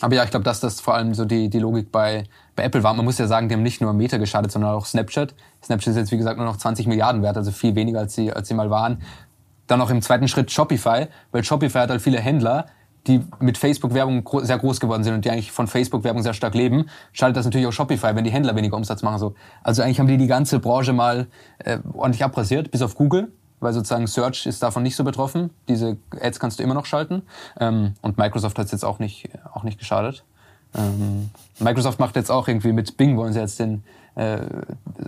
[0.00, 2.82] aber ja, ich glaube, dass das vor allem so die, die Logik bei, bei Apple
[2.82, 2.94] war.
[2.94, 5.34] Man muss ja sagen, die haben nicht nur Meta geschadet, sondern auch Snapchat.
[5.64, 8.32] Snapchat ist jetzt, wie gesagt, nur noch 20 Milliarden wert, also viel weniger, als sie,
[8.32, 9.02] als sie mal waren.
[9.66, 12.66] Dann noch im zweiten Schritt Shopify, weil Shopify hat halt viele Händler,
[13.06, 16.54] die mit Facebook-Werbung gro sehr groß geworden sind und die eigentlich von Facebook-Werbung sehr stark
[16.54, 19.18] leben, schadet das natürlich auch Shopify, wenn die Händler weniger Umsatz machen.
[19.18, 19.34] So.
[19.62, 23.72] Also eigentlich haben die die ganze Branche mal äh, ordentlich abrasiert, bis auf Google, weil
[23.72, 25.50] sozusagen Search ist davon nicht so betroffen.
[25.68, 27.22] Diese Ads kannst du immer noch schalten.
[27.58, 30.24] Ähm, und Microsoft hat es jetzt auch nicht, auch nicht geschadet.
[30.74, 33.82] Ähm, Microsoft macht jetzt auch irgendwie mit Bing wollen sie jetzt den,
[34.14, 34.38] äh,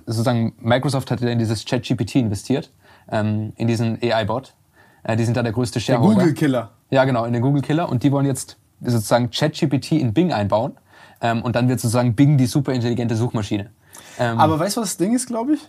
[0.07, 2.70] sozusagen Microsoft hat ja in dieses ChatGPT investiert,
[3.10, 4.55] ähm, in diesen AI-Bot.
[5.02, 6.20] Äh, die sind da der größte Der Shareholder.
[6.20, 6.70] Google-Killer.
[6.91, 7.89] Ja, genau, in den Google-Killer.
[7.89, 10.77] Und die wollen jetzt sozusagen ChatGPT in Bing einbauen.
[11.20, 13.70] Ähm, und dann wird sozusagen Bing die super intelligente Suchmaschine.
[14.18, 15.68] Ähm, Aber weißt du, was das Ding ist, glaube ich?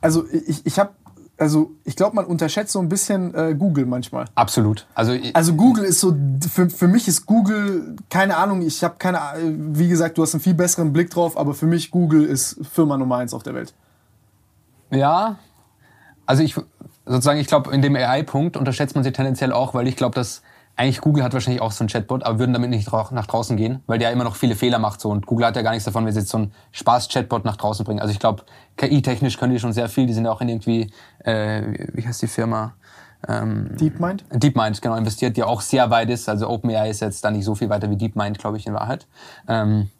[0.00, 0.90] Also ich, ich habe,
[1.38, 4.26] also ich glaube, man unterschätzt so ein bisschen äh, Google manchmal.
[4.34, 4.86] absolut.
[4.94, 6.14] Also, Also Google ist so,
[6.50, 10.34] für, für mich ist Google, keine Ahnung, ich habe keine, Ahnung, wie gesagt, du hast
[10.34, 13.54] einen viel besseren Blick drauf, aber für mich Google ist Firma Nummer eins auf der
[13.54, 13.74] Welt.
[14.90, 15.36] Ja,
[16.26, 16.56] also ich
[17.04, 20.42] sozusagen, ich glaube, in dem AI-Punkt unterschätzt man sie tendenziell auch, weil ich glaube, dass
[20.76, 23.82] eigentlich Google hat wahrscheinlich auch so einen Chatbot, aber würden damit nicht nach draußen gehen,
[23.86, 26.04] weil der immer noch viele Fehler macht so und Google hat ja gar nichts davon,
[26.04, 28.00] wenn sie jetzt so einen Spaß-Chatbot nach draußen bringen.
[28.00, 28.44] Also ich glaube,
[28.76, 30.06] KI-technisch können die schon sehr viel.
[30.06, 30.92] Die sind ja auch in irgendwie,
[31.24, 31.62] äh,
[31.94, 32.74] wie heißt die Firma?
[33.26, 34.24] Ähm, DeepMind?
[34.30, 36.28] DeepMind, genau, investiert, die auch sehr weit ist.
[36.28, 39.06] Also OpenAI ist jetzt da nicht so viel weiter wie DeepMind, glaube ich, in Wahrheit.
[39.48, 39.90] Ähm,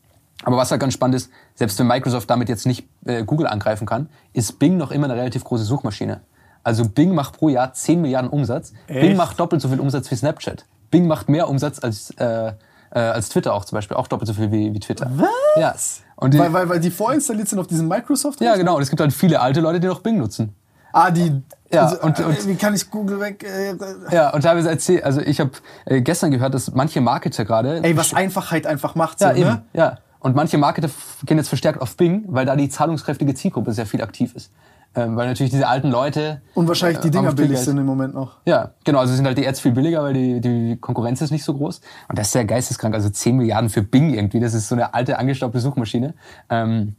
[0.44, 3.86] aber was halt ganz spannend ist, selbst wenn Microsoft damit jetzt nicht äh, Google angreifen
[3.86, 6.20] kann, ist Bing noch immer eine relativ große Suchmaschine.
[6.66, 8.72] Also Bing macht pro Jahr 10 Milliarden Umsatz.
[8.88, 9.16] Bing Echt?
[9.16, 10.64] macht doppelt so viel Umsatz wie Snapchat.
[10.90, 12.48] Bing macht mehr Umsatz als, äh,
[12.90, 13.96] äh, als Twitter auch zum Beispiel.
[13.96, 15.08] Auch doppelt so viel wie, wie Twitter.
[15.14, 15.28] Was?
[15.56, 15.74] Ja.
[16.16, 18.40] Und die, Weil, weil, weil die vorinstalliert sind auf diesem Microsoft?
[18.40, 18.74] ja, genau.
[18.74, 20.56] Und es gibt halt viele alte Leute, die noch Bing nutzen.
[20.92, 21.40] Ah, die.
[21.72, 23.44] Ja, also, und- äh, und- wie kann ich Google weg?
[23.44, 23.74] Äh,
[24.10, 25.50] Ja, und teilweise erzählt, also ich habe
[25.84, 29.20] äh, gestern gehört, dass manche Marketer gerade ey, was Einfachheit einfach macht.
[29.20, 29.50] So, Ja, eben.
[29.50, 29.62] ne?
[29.72, 29.98] Ja.
[30.18, 30.88] Und manche Marketer
[31.26, 34.50] gehen jetzt verstärkt auf Bing, weil da die zahlungskräftige Zielgruppe sehr viel aktiv ist.
[34.96, 36.40] Ähm, weil natürlich diese alten Leute.
[36.54, 38.38] Und wahrscheinlich die äh, Dinger haben viel billig sind im Moment noch.
[38.46, 39.00] Ja, genau.
[39.00, 41.82] Also sind halt die Ads viel billiger, weil die, die Konkurrenz ist nicht so groß.
[42.08, 42.94] Und das ist sehr geisteskrank.
[42.94, 44.40] Also 10 Milliarden für Bing irgendwie.
[44.40, 46.14] Das ist so eine alte, angestaubte Suchmaschine.
[46.48, 46.96] Ähm,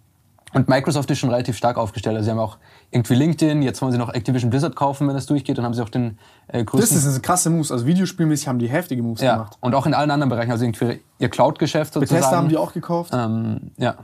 [0.54, 2.16] und Microsoft ist schon relativ stark aufgestellt.
[2.16, 2.58] Also sie haben auch
[2.92, 3.62] irgendwie LinkedIn.
[3.64, 5.58] Jetzt wollen sie noch Activision Blizzard kaufen, wenn das durchgeht.
[5.58, 7.72] Dann haben sie auch den äh, Das größten ist eine krasse Moves.
[7.72, 9.58] Also Videospielmäßig haben die heftige Moves ja, gemacht.
[9.60, 12.20] und auch in allen anderen Bereichen, also irgendwie ihr Cloud-Geschäft sozusagen.
[12.20, 13.12] Bethesda haben die auch gekauft.
[13.14, 13.96] Ähm, ja.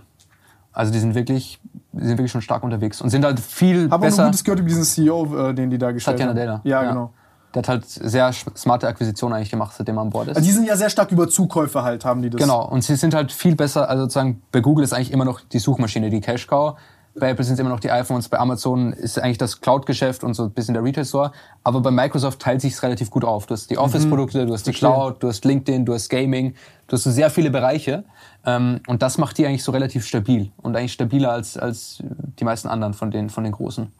[0.73, 1.59] Also die sind wirklich,
[1.91, 4.23] die sind wirklich schon stark unterwegs und sind halt viel Habe auch besser.
[4.23, 6.35] nur Gutes gehört über diesen CEO, äh, den die da gestellt Satya haben.
[6.35, 6.61] Nadella.
[6.63, 7.13] Ja, genau.
[7.53, 10.37] Der hat halt sehr smarte Akquisitionen eigentlich gemacht, seitdem er an Bord ist.
[10.37, 12.41] Also die sind ja sehr stark über Zukäufe halt, haben die das.
[12.41, 12.67] genau.
[12.67, 15.59] Und sie sind halt viel besser, also sozusagen bei Google ist eigentlich immer noch die
[15.59, 16.75] Suchmaschine, die Cash Cow.
[17.15, 20.33] Bei Apple sind es immer noch die iPhones, bei Amazon ist eigentlich das Cloud-Geschäft und
[20.33, 21.31] so ein bisschen der Retail-Store.
[21.63, 23.45] Aber bei Microsoft teilt sich relativ gut auf.
[23.45, 24.75] Du hast die Office-Produkte, du hast die Mhm.
[24.75, 26.55] Cloud, du hast LinkedIn, du hast Gaming,
[26.87, 28.03] du hast so sehr viele Bereiche.
[28.45, 32.01] Ähm, und das macht die eigentlich so relativ stabil und eigentlich stabiler als, als
[32.39, 33.91] die meisten anderen von den, von den Großen.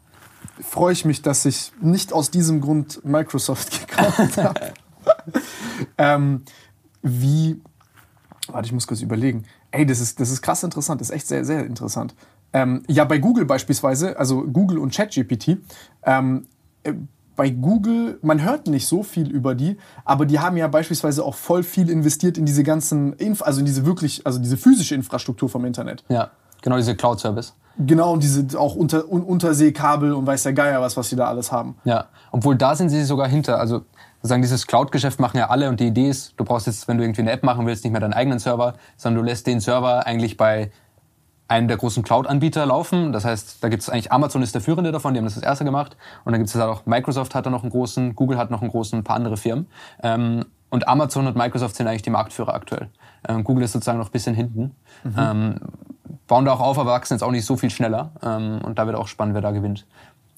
[0.60, 4.60] Freue ich mich, dass ich nicht aus diesem Grund Microsoft gekauft habe.
[5.98, 6.42] ähm,
[7.02, 7.60] wie.
[8.48, 9.44] Warte, ich muss kurz überlegen.
[9.70, 11.00] Ey, das ist, das ist krass interessant.
[11.00, 12.14] Das ist echt sehr, sehr interessant.
[12.54, 15.58] Ähm, ja, bei Google beispielsweise, also Google und ChatGPT,
[16.04, 16.46] ähm,
[16.84, 16.94] äh,
[17.36, 21.34] bei Google, man hört nicht so viel über die, aber die haben ja beispielsweise auch
[21.34, 25.48] voll viel investiert in diese ganzen, Inf also in diese wirklich, also diese physische Infrastruktur
[25.48, 26.04] vom Internet.
[26.08, 26.30] Ja,
[26.62, 27.54] genau diese Cloud-Service.
[27.76, 31.26] Genau, und diese auch unter, un Unterseekabel und weiß der Geier was, was sie da
[31.26, 31.74] alles haben.
[31.82, 33.58] Ja, obwohl da sind sie sogar hinter.
[33.58, 33.82] Also
[34.18, 37.04] sozusagen dieses Cloud-Geschäft machen ja alle und die Idee ist, du brauchst jetzt, wenn du
[37.04, 40.06] irgendwie eine App machen willst, nicht mehr deinen eigenen Server, sondern du lässt den Server
[40.06, 40.70] eigentlich bei
[41.54, 43.12] einem der großen Cloud-Anbieter laufen.
[43.12, 45.42] Das heißt, da gibt es eigentlich Amazon ist der führende davon, die haben das das
[45.42, 45.96] erste gemacht.
[46.24, 48.60] Und dann gibt es halt auch Microsoft hat da noch einen großen, Google hat noch
[48.60, 49.68] einen großen, ein paar andere Firmen.
[50.02, 52.88] Ähm, und Amazon und Microsoft sind eigentlich die Marktführer aktuell.
[53.28, 54.74] Ähm, Google ist sozusagen noch ein bisschen hinten.
[55.04, 55.14] Mhm.
[55.16, 55.54] Ähm,
[56.26, 58.10] bauen da auch auf, aber wachsen jetzt auch nicht so viel schneller.
[58.22, 59.86] Ähm, und da wird auch spannend, wer da gewinnt.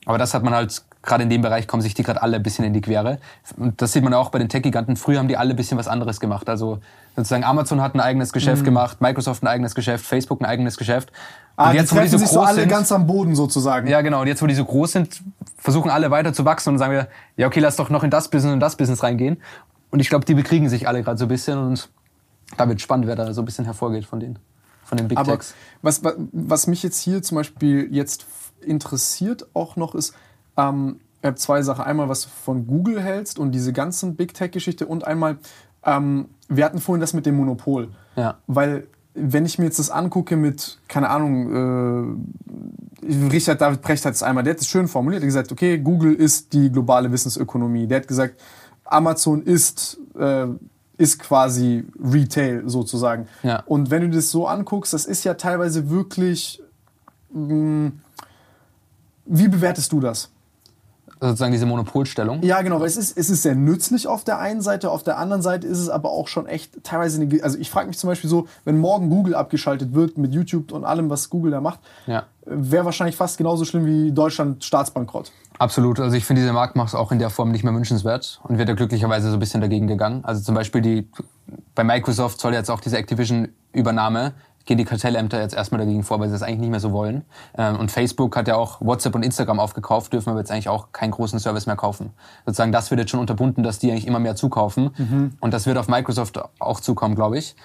[0.05, 2.43] Aber das hat man halt, gerade in dem Bereich kommen sich die gerade alle ein
[2.43, 3.19] bisschen in die Quere.
[3.57, 4.97] Und das sieht man auch bei den Tech-Giganten.
[4.97, 6.49] Früher haben die alle ein bisschen was anderes gemacht.
[6.49, 6.81] Also
[7.15, 8.67] sozusagen Amazon hat ein eigenes Geschäft mhm.
[8.67, 11.11] gemacht, Microsoft ein eigenes Geschäft, Facebook ein eigenes Geschäft.
[11.57, 13.89] Ah, und jetzt, die wo die so, sich so alle sind, ganz am Boden sozusagen.
[13.89, 14.21] Ja, genau.
[14.21, 15.23] Und jetzt, wo die so groß sind,
[15.57, 18.29] versuchen alle weiter zu wachsen und sagen wir, ja, okay, lass doch noch in das
[18.29, 19.41] Business und das Business reingehen.
[19.91, 21.89] Und ich glaube, die bekriegen sich alle gerade so ein bisschen und
[22.57, 24.39] da wird spannend, wer da so ein bisschen hervorgeht von denen,
[24.85, 25.55] von den Big Aber Techs.
[25.83, 26.03] Was,
[26.33, 28.27] was mich jetzt hier zum Beispiel jetzt
[28.61, 30.15] interessiert auch noch ist,
[30.57, 31.85] ähm, ich habe zwei Sachen.
[31.85, 35.39] Einmal, was du von Google hältst und diese ganzen Big Tech-Geschichte und einmal,
[35.85, 37.89] ähm, wir hatten vorhin das mit dem Monopol.
[38.17, 38.39] Ja.
[38.47, 42.21] Weil, wenn ich mir jetzt das angucke mit, keine Ahnung,
[43.03, 45.53] äh, Richard David Precht hat es einmal, der hat es schön formuliert, er hat gesagt,
[45.53, 47.87] okay, Google ist die globale Wissensökonomie.
[47.87, 48.41] Der hat gesagt,
[48.85, 50.47] Amazon ist, äh,
[50.99, 53.27] ist quasi Retail sozusagen.
[53.43, 53.63] Ja.
[53.67, 56.63] Und wenn du das so anguckst, das ist ja teilweise wirklich.
[57.33, 57.93] Mh, mm,
[59.29, 60.31] wie bewertest du das?
[61.21, 62.43] Sozusagen diese Monopolstellung.
[62.43, 65.19] Ja, genau, weil es ist, es ist sehr nützlich auf der einen Seite, auf der
[65.19, 68.09] anderen Seite ist es aber auch schon echt teilweise, eine, also ich frage mich zum
[68.09, 71.81] Beispiel so, wenn morgen Google abgeschaltet wird mit YouTube und allem, was Google da macht,
[72.07, 72.25] ja.
[72.45, 75.33] wäre wahrscheinlich fast genauso schlimm wie Deutschland Staatsbankrott.
[75.59, 78.69] Absolut, also ich finde diese Marktmacht auch in der Form nicht mehr wünschenswert und wird
[78.69, 80.25] ja glücklicherweise so ein bisschen dagegen gegangen.
[80.25, 81.09] Also zum Beispiel die,
[81.75, 84.35] bei Microsoft soll jetzt auch diese Activision-Übernahme
[84.67, 87.25] gehen die Kartellämter jetzt erstmal dagegen vor, weil sie das eigentlich nicht mehr so wollen.
[87.57, 90.93] Ähm, und Facebook hat ja auch WhatsApp und Instagram aufgekauft, dürfen aber jetzt eigentlich auch
[90.93, 92.11] keinen großen Service mehr kaufen.
[92.45, 94.91] Sozusagen das wird jetzt schon unterbunden, dass die eigentlich immer mehr zukaufen.
[94.99, 95.33] Mhm.
[95.41, 97.57] Und das wird auf Microsoft auch zukommen, glaube ich.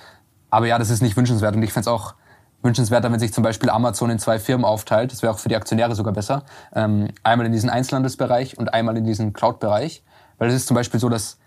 [0.52, 1.56] Aber ja, das ist nicht wünschenswert.
[1.56, 2.14] Und ich fände es auch
[2.62, 5.12] wünschenswerter, wenn sich zum Beispiel Amazon in zwei Firmen aufteilt.
[5.12, 6.44] Das wäre auch für die Aktionäre sogar besser.
[6.74, 10.04] Ähm, einmal in diesen Einzelhandelsbereich und einmal in diesen Cloud-Bereich.
[10.38, 11.40] Weil es ist zum Beispiel so, dass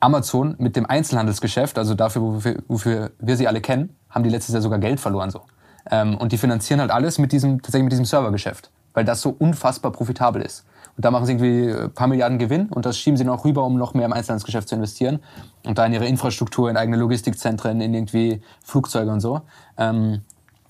[0.00, 4.52] Amazon mit dem Einzelhandelsgeschäft, also dafür, wofür, wofür wir sie alle kennen, haben die letztes
[4.52, 5.42] Jahr sogar Geld verloren so.
[5.90, 9.34] Ähm, und die finanzieren halt alles mit diesem, tatsächlich mit diesem Servergeschäft, weil das so
[9.38, 10.64] unfassbar profitabel ist.
[10.96, 13.64] Und da machen sie irgendwie ein paar Milliarden Gewinn und das schieben sie noch rüber,
[13.64, 15.20] um noch mehr im Einzelhandelsgeschäft zu investieren
[15.64, 19.42] und da in ihre Infrastruktur, in eigene Logistikzentren, in irgendwie Flugzeuge und so.
[19.76, 20.22] Ähm,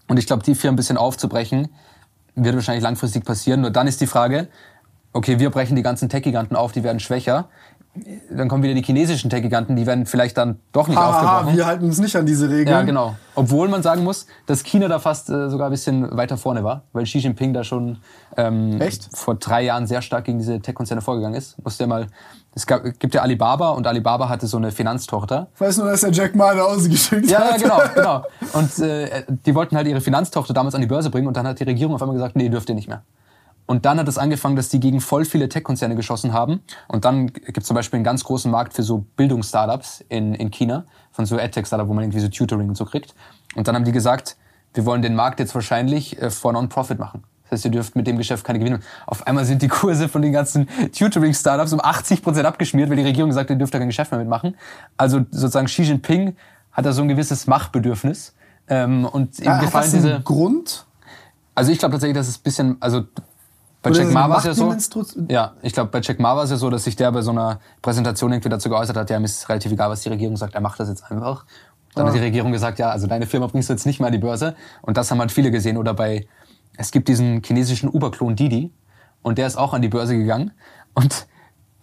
[0.06, 1.68] und ich glaube, die Firmen ein bisschen aufzubrechen,
[2.34, 3.62] wird wahrscheinlich langfristig passieren.
[3.62, 4.48] Nur dann ist die Frage,
[5.12, 7.48] okay, wir brechen die ganzen Tech-Giganten auf, die werden schwächer
[8.30, 11.56] dann kommen wieder die chinesischen Tech-Giganten, die werden vielleicht dann doch nicht ha, aufgebrochen.
[11.56, 12.68] wir halten uns nicht an diese Regeln.
[12.68, 13.16] Ja, genau.
[13.34, 16.82] Obwohl man sagen muss, dass China da fast äh, sogar ein bisschen weiter vorne war,
[16.92, 17.98] weil Xi Jinping da schon
[18.36, 18.78] ähm,
[19.12, 21.62] vor drei Jahren sehr stark gegen diese Tech-Konzerne vorgegangen ist.
[21.64, 22.06] Musste ja mal,
[22.54, 25.48] es gab, gibt ja Alibaba und Alibaba hatte so eine Finanztochter.
[25.58, 27.60] Weißt du, dass der Jack Ma nach Hause geschickt ja, hat?
[27.60, 28.24] Ja, genau, genau.
[28.52, 31.58] Und äh, die wollten halt ihre Finanztochter damals an die Börse bringen und dann hat
[31.58, 33.02] die Regierung auf einmal gesagt, nee, dürft ihr nicht mehr.
[33.68, 36.62] Und dann hat es angefangen, dass die gegen voll viele Tech-Konzerne geschossen haben.
[36.88, 40.50] Und dann gibt es zum Beispiel einen ganz großen Markt für so Bildungsstartups in, in
[40.50, 43.14] China, von so EdTech-Startups, wo man irgendwie so Tutoring und so kriegt.
[43.56, 44.38] Und dann haben die gesagt,
[44.72, 47.24] wir wollen den Markt jetzt wahrscheinlich äh, for Non-Profit machen.
[47.42, 48.80] Das heißt, ihr dürft mit dem Geschäft keine Gewinne.
[49.06, 50.66] Auf einmal sind die Kurse von den ganzen
[50.96, 54.10] Tutoring-Startups um 80 Prozent abgeschmiert, weil die Regierung gesagt hat, ihr dürft da kein Geschäft
[54.12, 54.56] mehr mitmachen.
[54.96, 56.36] Also sozusagen Xi Jinping
[56.72, 58.34] hat da so ein gewisses Machtbedürfnis.
[58.66, 60.86] Ähm, und ihm ja, gefallen hat das diese Grund.
[61.54, 63.02] Also ich glaube tatsächlich, dass es ein bisschen, also
[63.82, 64.74] bei Jack Ma war es ja so.
[65.28, 67.30] Ja, ich glaube, bei Jack Ma war es ja so, dass sich der bei so
[67.30, 70.54] einer Präsentation irgendwie dazu geäußert hat, ja, mir ist relativ egal, was die Regierung sagt,
[70.54, 71.44] er macht das jetzt einfach.
[71.94, 72.08] Dann ah.
[72.08, 74.18] hat die Regierung gesagt, ja, also deine Firma bringst du jetzt nicht mehr an die
[74.18, 74.56] Börse.
[74.82, 75.76] Und das haben halt viele gesehen.
[75.76, 76.26] Oder bei,
[76.76, 78.72] es gibt diesen chinesischen Uber-Klon Didi
[79.22, 80.52] und der ist auch an die Börse gegangen.
[80.94, 81.26] Und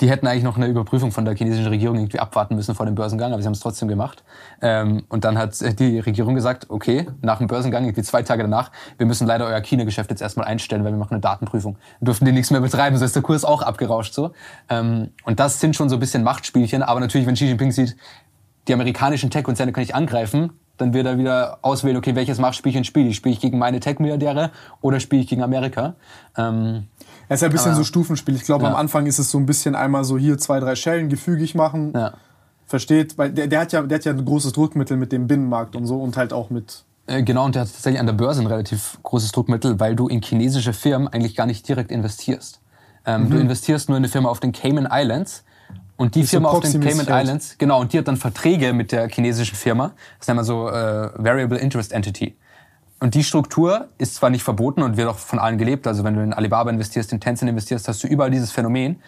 [0.01, 2.95] die hätten eigentlich noch eine Überprüfung von der chinesischen Regierung irgendwie abwarten müssen vor dem
[2.95, 4.23] Börsengang, aber sie haben es trotzdem gemacht.
[4.61, 8.71] Ähm, und dann hat die Regierung gesagt, okay, nach dem Börsengang, irgendwie zwei Tage danach,
[8.97, 11.77] wir müssen leider euer China-Geschäft jetzt erstmal einstellen, weil wir machen eine Datenprüfung.
[11.99, 14.31] Wir durften die nichts mehr betreiben, so ist der Kurs auch abgerauscht so.
[14.69, 17.95] Ähm, und das sind schon so ein bisschen Machtspielchen, aber natürlich, wenn Xi Jinping sieht,
[18.67, 23.07] die amerikanischen Tech-Konzerne kann ich angreifen, dann wird er wieder auswählen, okay, welches Machtspielchen spiele
[23.07, 23.15] ich?
[23.15, 24.51] Spiele ich gegen meine Tech-Milliardäre
[24.81, 25.95] oder spiele ich gegen Amerika?
[26.37, 26.87] Ähm,
[27.29, 28.35] es ist ja ein bisschen aber, so Stufenspiel.
[28.35, 28.69] Ich glaube, ja.
[28.71, 31.93] am Anfang ist es so ein bisschen einmal so hier zwei, drei Schellen gefügig machen.
[31.95, 32.13] Ja.
[32.67, 33.17] Versteht?
[33.17, 35.85] Weil der, der, hat ja, der hat ja ein großes Druckmittel mit dem Binnenmarkt und
[35.85, 38.47] so und halt auch mit, Äh, genau, und der hat tatsächlich an der Börse ein
[38.47, 42.59] relativ großes Druckmittel, weil du in chinesische Firmen eigentlich gar nicht direkt investierst.
[43.05, 45.43] Ähm, Du investierst nur in eine Firma auf den Cayman Islands
[45.97, 46.23] und die Mhm.
[46.25, 47.05] so Firma auf den Cayman.
[47.07, 49.91] Islands, genau, und die hat dann Verträge mit der chinesischen Firma.
[50.17, 52.35] Das nennt man so äh, Variable Interest Entity.
[53.05, 55.85] Und die Struktur ist zwar nicht verboten und wird auch von allen gelebt.
[55.85, 58.99] Also wenn du in Alibaba investierst, in Tencent investierst, hast du überall dieses Phänomen.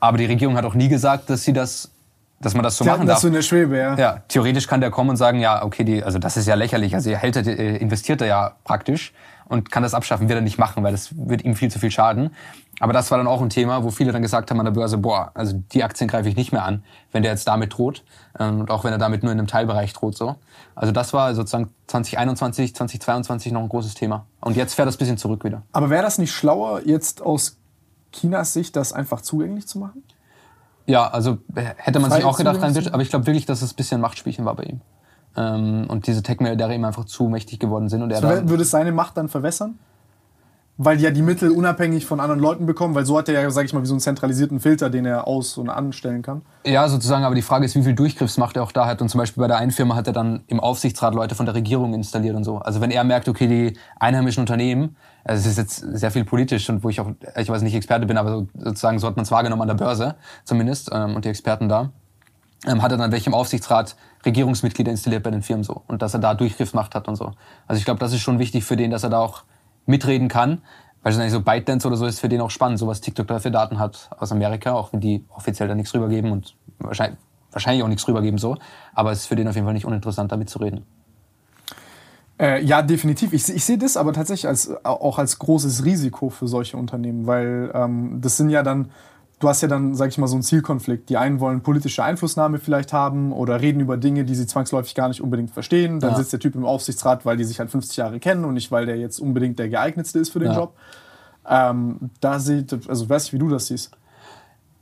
[0.00, 1.92] Aber die Regierung hat auch nie gesagt, dass sie das,
[2.40, 3.14] dass man das so Die machen hatten darf.
[3.18, 3.94] das so in der Schwebe, ja.
[3.94, 6.96] Ja, theoretisch kann der kommen und sagen, ja, okay, die, also das ist ja lächerlich.
[6.96, 9.12] Also er hält, äh, investiert er ja praktisch
[9.44, 11.92] und kann das abschaffen, wird er nicht machen, weil das wird ihm viel zu viel
[11.92, 12.34] schaden.
[12.78, 14.98] Aber das war dann auch ein Thema, wo viele dann gesagt haben an der Börse,
[14.98, 18.04] boah, also die Aktien greife ich nicht mehr an, wenn der jetzt damit droht.
[18.38, 20.36] Ähm, Und auch wenn er damit nur in einem Teilbereich droht so.
[20.74, 24.26] Also das war sozusagen 2021, 2022 noch ein großes Thema.
[24.40, 25.62] Und jetzt fährt das bisschen zurück wieder.
[25.72, 27.56] Aber wäre das nicht schlauer, jetzt aus
[28.12, 30.02] Chinas Sicht das einfach zugänglich zu machen?
[30.86, 33.62] Ja, also äh, hätte man Frei sich auch gedacht, rein aber ich glaube wirklich, dass
[33.62, 34.80] es ein bisschen Machtspielchen war bei ihm.
[35.36, 38.02] Ähm, und diese Tech-Milliardäre ihm einfach zu mächtig geworden sind.
[38.02, 39.78] Und er dann, Würde es seine Macht dann verwässern?
[40.78, 43.50] Weil die ja die Mittel unabhängig von anderen Leuten bekommen, weil so hat er ja,
[43.50, 46.42] sag ich mal, wie so einen zentralisierten Filter, den er aus- und anstellen kann.
[46.66, 49.00] Ja, sozusagen, aber die Frage ist, wie viel Durchgriffsmacht er auch da hat.
[49.00, 51.54] Und zum Beispiel bei der einen Firma hat er dann im Aufsichtsrat Leute von der
[51.54, 52.58] Regierung installiert und so.
[52.58, 56.68] Also wenn er merkt, okay, die einheimischen Unternehmen, also es ist jetzt sehr viel politisch
[56.68, 59.24] und wo ich auch, ich weiß nicht Experte bin, aber so, sozusagen so hat man
[59.24, 60.14] es wahrgenommen an der Börse
[60.44, 61.90] zumindest ähm, und die Experten da,
[62.66, 66.14] ähm, hat er dann welche im Aufsichtsrat Regierungsmitglieder installiert bei den Firmen so und dass
[66.14, 67.32] er da Durchgriffsmacht hat und so.
[67.66, 69.42] Also ich glaube, das ist schon wichtig für den, dass er da auch
[69.86, 70.62] mitreden kann.
[71.02, 73.50] Wahrscheinlich so ByteDance oder so ist für den auch spannend, so was TikTok da für
[73.50, 77.18] Daten hat aus Amerika, auch wenn die offiziell da nichts rübergeben und wahrscheinlich,
[77.52, 78.56] wahrscheinlich auch nichts rübergeben so.
[78.92, 80.84] Aber es ist für den auf jeden Fall nicht uninteressant, damit zu reden.
[82.38, 83.32] Äh, ja, definitiv.
[83.32, 87.70] Ich, ich sehe das aber tatsächlich als, auch als großes Risiko für solche Unternehmen, weil
[87.72, 88.90] ähm, das sind ja dann,
[89.38, 91.08] du hast ja dann, sag ich mal, so einen Zielkonflikt.
[91.10, 95.08] Die einen wollen politische Einflussnahme vielleicht haben oder reden über Dinge, die sie zwangsläufig gar
[95.08, 96.00] nicht unbedingt verstehen.
[96.00, 96.16] Dann Ja.
[96.16, 98.86] sitzt der Typ im Aufsichtsrat, weil die sich halt 50 Jahre kennen und nicht, weil
[98.86, 100.58] der jetzt unbedingt der geeignetste ist für den Ja.
[100.58, 100.74] Job.
[101.48, 103.90] Ähm, da sieht, also weiß ich, wie du das siehst.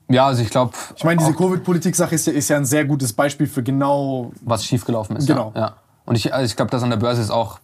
[0.08, 3.12] Ja, also ich glaube, Ich meine, diese Covid-Politik-Sache ist ja, ist ja ein sehr gutes
[3.12, 5.26] Beispiel für genau was schiefgelaufen ist.
[5.26, 5.52] Genau.
[5.54, 5.60] Ja.
[5.60, 5.76] ja.
[6.04, 7.58] Und ich, also ich glaube, dass an der Börse ist auch,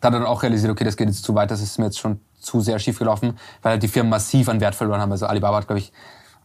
[0.00, 1.86] da hat er dann auch realisiert, okay, das geht jetzt zu weit, das ist mir
[1.86, 5.10] jetzt schon zu sehr schiefgelaufen, weil halt die Firmen massiv an Wert verloren haben.
[5.12, 5.92] Also Alibaba hat, glaube ich,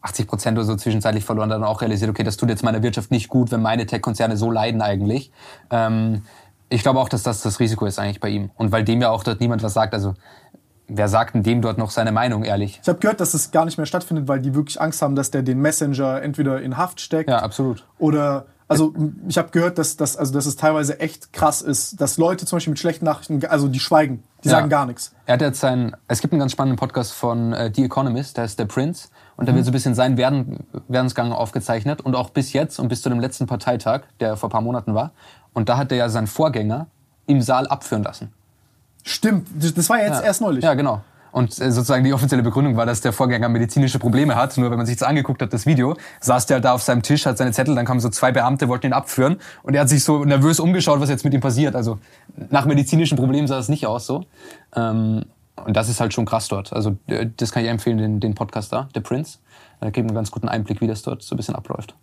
[0.05, 2.81] 80 Prozent oder so zwischenzeitlich verloren, hat dann auch realisiert, okay, das tut jetzt meiner
[2.83, 5.31] Wirtschaft nicht gut, wenn meine Tech-Konzerne so leiden eigentlich.
[5.71, 6.21] Ähm,
[6.69, 8.51] ich glaube auch, dass das das Risiko ist eigentlich bei ihm.
[8.55, 10.13] Und weil dem ja auch dort niemand was sagt, also
[10.87, 12.79] wer sagt denn dem dort noch seine Meinung, ehrlich?
[12.81, 15.31] Ich habe gehört, dass das gar nicht mehr stattfindet, weil die wirklich Angst haben, dass
[15.31, 17.85] der den Messenger entweder in Haft steckt Ja, absolut.
[17.97, 18.95] oder also
[19.27, 22.55] ich habe gehört, dass, dass, also, dass es teilweise echt krass ist, dass Leute zum
[22.55, 24.55] Beispiel mit schlechten Nachrichten, also die schweigen, die Ja.
[24.55, 25.13] sagen gar nichts.
[25.27, 28.45] Er hat jetzt sein, es gibt einen ganz spannenden Podcast von äh, The Economist, der
[28.45, 29.09] ist der Prince.
[29.37, 29.57] Und da Mhm.
[29.57, 32.01] wird so ein bisschen sein Werden, Werdensgang aufgezeichnet.
[32.01, 34.93] Und auch bis jetzt und bis zu dem letzten Parteitag, der vor ein paar Monaten
[34.95, 35.11] war.
[35.53, 36.87] Und da hat er ja seinen Vorgänger
[37.27, 38.31] im Saal abführen lassen.
[39.03, 39.47] Stimmt,
[39.77, 40.63] das war ja jetzt erst neulich.
[40.63, 41.01] Ja, genau.
[41.31, 44.57] Und äh, sozusagen die offizielle Begründung war, dass der Vorgänger medizinische Probleme hat.
[44.57, 47.01] Nur wenn man sich das angeguckt hat, das Video, saß der halt da auf seinem
[47.01, 49.35] Tisch, hat seine Zettel, dann kamen so zwei Beamte, wollten ihn abführen.
[49.61, 51.75] Und er hat sich so nervös umgeschaut, was jetzt mit ihm passiert.
[51.75, 51.99] Also
[52.49, 54.23] nach medizinischen Problemen sah es nicht aus so.
[54.77, 55.25] Ähm,
[55.63, 56.73] und das ist halt schon krass dort.
[56.73, 59.39] Also äh, das kann ich empfehlen, den, den Podcast da, der Prince.
[59.79, 61.95] Da gibt einen ganz guten Einblick, wie das dort so ein bisschen abläuft.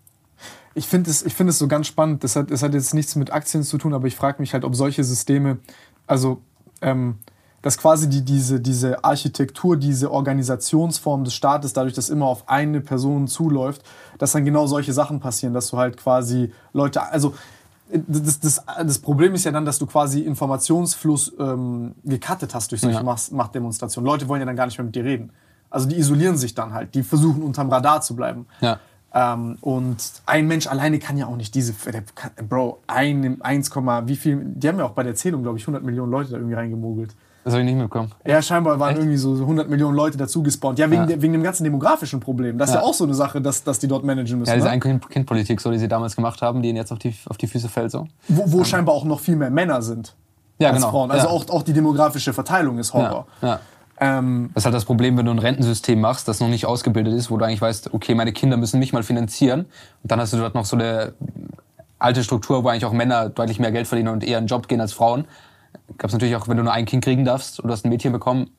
[0.75, 2.25] Ich finde es, find so ganz spannend.
[2.25, 4.65] Das hat, das hat jetzt nichts mit Aktien zu tun, aber ich frage mich halt,
[4.65, 5.59] ob solche Systeme,
[6.07, 6.41] also
[6.81, 7.19] ähm,
[7.61, 12.81] dass quasi die, diese, diese Architektur, diese Organisationsform des Staates, dadurch, dass immer auf eine
[12.81, 13.83] Person zuläuft,
[14.19, 17.35] dass dann genau solche Sachen passieren, dass du halt quasi Leute, also
[18.07, 22.81] das, das, das Problem ist ja dann, dass du quasi Informationsfluss ähm, gecuttet hast durch
[22.81, 23.03] solche Ja.
[23.03, 24.07] Macht- Machtdemonstrationen.
[24.07, 25.31] Leute wollen ja dann gar nicht mehr mit dir reden.
[25.71, 28.47] Also die isolieren sich dann halt, die versuchen unterm Radar zu bleiben.
[28.61, 28.79] Ja.
[29.15, 29.97] Ähm, und
[30.27, 31.75] ein Mensch alleine kann ja auch nicht diese,
[32.49, 33.71] Bro, ein, 1,
[34.07, 36.37] wie viel, die haben ja auch bei der Zählung, glaube ich, 100 Millionen Leute da
[36.37, 37.15] irgendwie reingemogelt.
[37.45, 38.13] Das habe ich nicht mitbekommen.
[38.25, 39.01] Ja, scheinbar waren Echt?
[39.01, 40.79] irgendwie so so 100 Millionen Leute dazu gespawnt.
[40.79, 41.07] Ja, wegen, Ja.
[41.07, 42.57] der, wegen dem ganzen demografischen Problem.
[42.57, 42.87] Das ist ja, Ja.
[42.87, 44.49] auch so eine Sache, dass, dass die dort managen müssen.
[44.51, 44.73] Ja, diese ne?
[44.75, 47.69] Ein-Kind-Politik, so, die sie damals gemacht haben, die ihnen jetzt auf die, auf die Füße
[47.69, 47.91] fällt.
[47.91, 48.07] So.
[48.29, 50.15] Wo, wo scheinbar auch noch viel mehr Männer sind
[50.59, 50.91] Ja, als genau.
[50.91, 51.11] Frauen.
[51.11, 51.33] Also ja.
[51.33, 53.27] auch, auch die demografische Verteilung ist Horror.
[53.41, 53.61] Ja, ja.
[54.01, 57.13] Ähm, Das ist halt das Problem, wenn du ein Rentensystem machst, das noch nicht ausgebildet
[57.15, 59.61] ist, wo du eigentlich weißt, okay, meine Kinder müssen mich mal finanzieren.
[60.03, 61.13] Und dann hast du dort noch so eine
[61.99, 64.67] alte Struktur, wo eigentlich auch Männer deutlich mehr Geld verdienen und eher in den Job
[64.69, 65.25] gehen als Frauen.
[65.99, 67.89] Gab es natürlich auch, wenn du nur ein Kind kriegen darfst und du hast ein
[67.89, 68.51] Mädchen bekommen,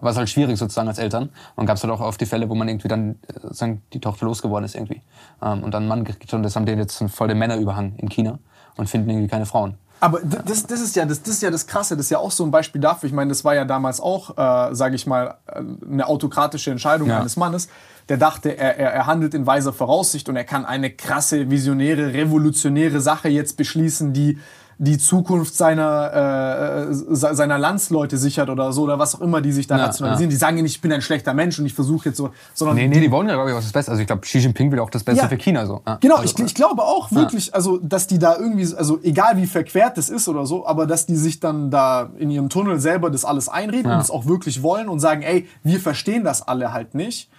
[0.00, 1.30] war es halt schwierig sozusagen als Eltern.
[1.54, 4.00] Und gab es halt auch oft die Fälle, wo man irgendwie dann äh, sozusagen die
[4.00, 5.00] Tochter losgeworden ist irgendwie.
[5.42, 8.08] Ähm, und dann einen Mann gekriegt und das haben die jetzt voll den Männerüberhang in
[8.08, 8.38] China
[8.76, 9.76] und finden irgendwie keine Frauen.
[10.00, 12.32] Aber das, das, ist ja, das, das ist ja das Krasse, das ist ja auch
[12.32, 13.06] so ein Beispiel dafür.
[13.06, 17.08] Ich meine, das war ja damals auch, äh, sage ich mal, äh, eine autokratische Entscheidung
[17.08, 17.20] Ja.
[17.20, 17.68] eines Mannes,
[18.08, 22.12] der dachte, er, er, er handelt in weiser Voraussicht und er kann eine krasse, visionäre,
[22.12, 24.40] revolutionäre Sache jetzt beschließen, die
[24.78, 29.66] die Zukunft seiner, äh, seiner Landsleute sichert oder so oder was auch immer, die sich
[29.66, 30.30] da Ja, rationalisieren.
[30.30, 32.76] Die sagen ja nicht, ich bin ein schlechter Mensch und ich versuche jetzt so, sondern
[32.76, 33.90] Nee, nee, die wollen ja, glaube ich, auch das Beste.
[33.90, 35.28] Also ich glaube, Xi Jinping will auch das Beste Ja.
[35.28, 35.82] für China so.
[35.86, 35.98] Ja.
[36.00, 39.46] Genau, also, ich, ich glaube auch wirklich, also dass die da irgendwie, also egal wie
[39.46, 43.10] verquert das ist oder so, aber dass die sich dann da in ihrem Tunnel selber
[43.10, 43.96] das alles einreden Ja.
[43.96, 47.30] und es auch wirklich wollen und sagen, ey, wir verstehen das alle halt nicht.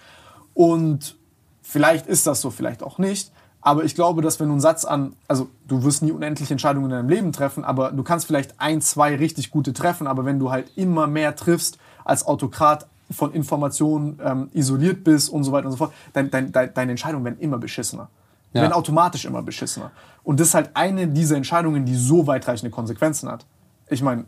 [0.54, 1.16] Und
[1.62, 3.32] vielleicht ist das so, vielleicht auch nicht.
[3.66, 6.84] Aber ich glaube, dass wenn du einen Satz an, also du wirst nie unendlich Entscheidungen
[6.84, 10.38] in deinem Leben treffen, aber du kannst vielleicht ein, zwei richtig gute treffen, aber wenn
[10.38, 15.64] du halt immer mehr triffst als Autokrat von Informationen ähm, isoliert bist und so weiter
[15.64, 18.08] und so fort, dein, dein, dein, deine Entscheidungen werden immer beschissener.
[18.52, 18.60] Ja.
[18.60, 19.92] Werden automatisch immer beschissener.
[20.24, 23.46] Und das ist halt eine dieser Entscheidungen, die so weitreichende Konsequenzen hat.
[23.88, 24.26] Ich meine,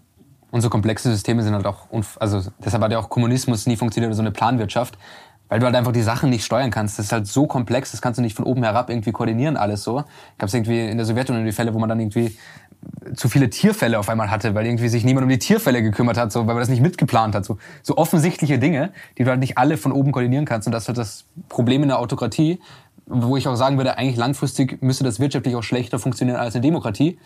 [0.50, 4.08] Und so komplexe Systeme sind halt auch, also deshalb hat ja auch Kommunismus nie funktioniert
[4.08, 4.96] oder so eine Planwirtschaft,
[5.48, 6.98] weil du halt einfach die Sachen nicht steuern kannst.
[6.98, 9.82] Das ist halt so komplex, das kannst du nicht von oben herab irgendwie koordinieren alles
[9.82, 10.04] so.
[10.38, 12.36] Gab es irgendwie in der Sowjetunion die Fälle, wo man dann irgendwie
[13.14, 16.32] zu viele Tierfälle auf einmal hatte, weil irgendwie sich niemand um die Tierfälle gekümmert hat,
[16.32, 17.44] so, weil man das nicht mitgeplant hat.
[17.44, 20.66] So, so offensichtliche Dinge, die du halt nicht alle von oben koordinieren kannst.
[20.66, 22.60] Und das ist halt das Problem in der Autokratie,
[23.06, 26.62] wo ich auch sagen würde, eigentlich langfristig müsste das wirtschaftlich auch schlechter funktionieren als eine
[26.62, 27.18] Demokratie.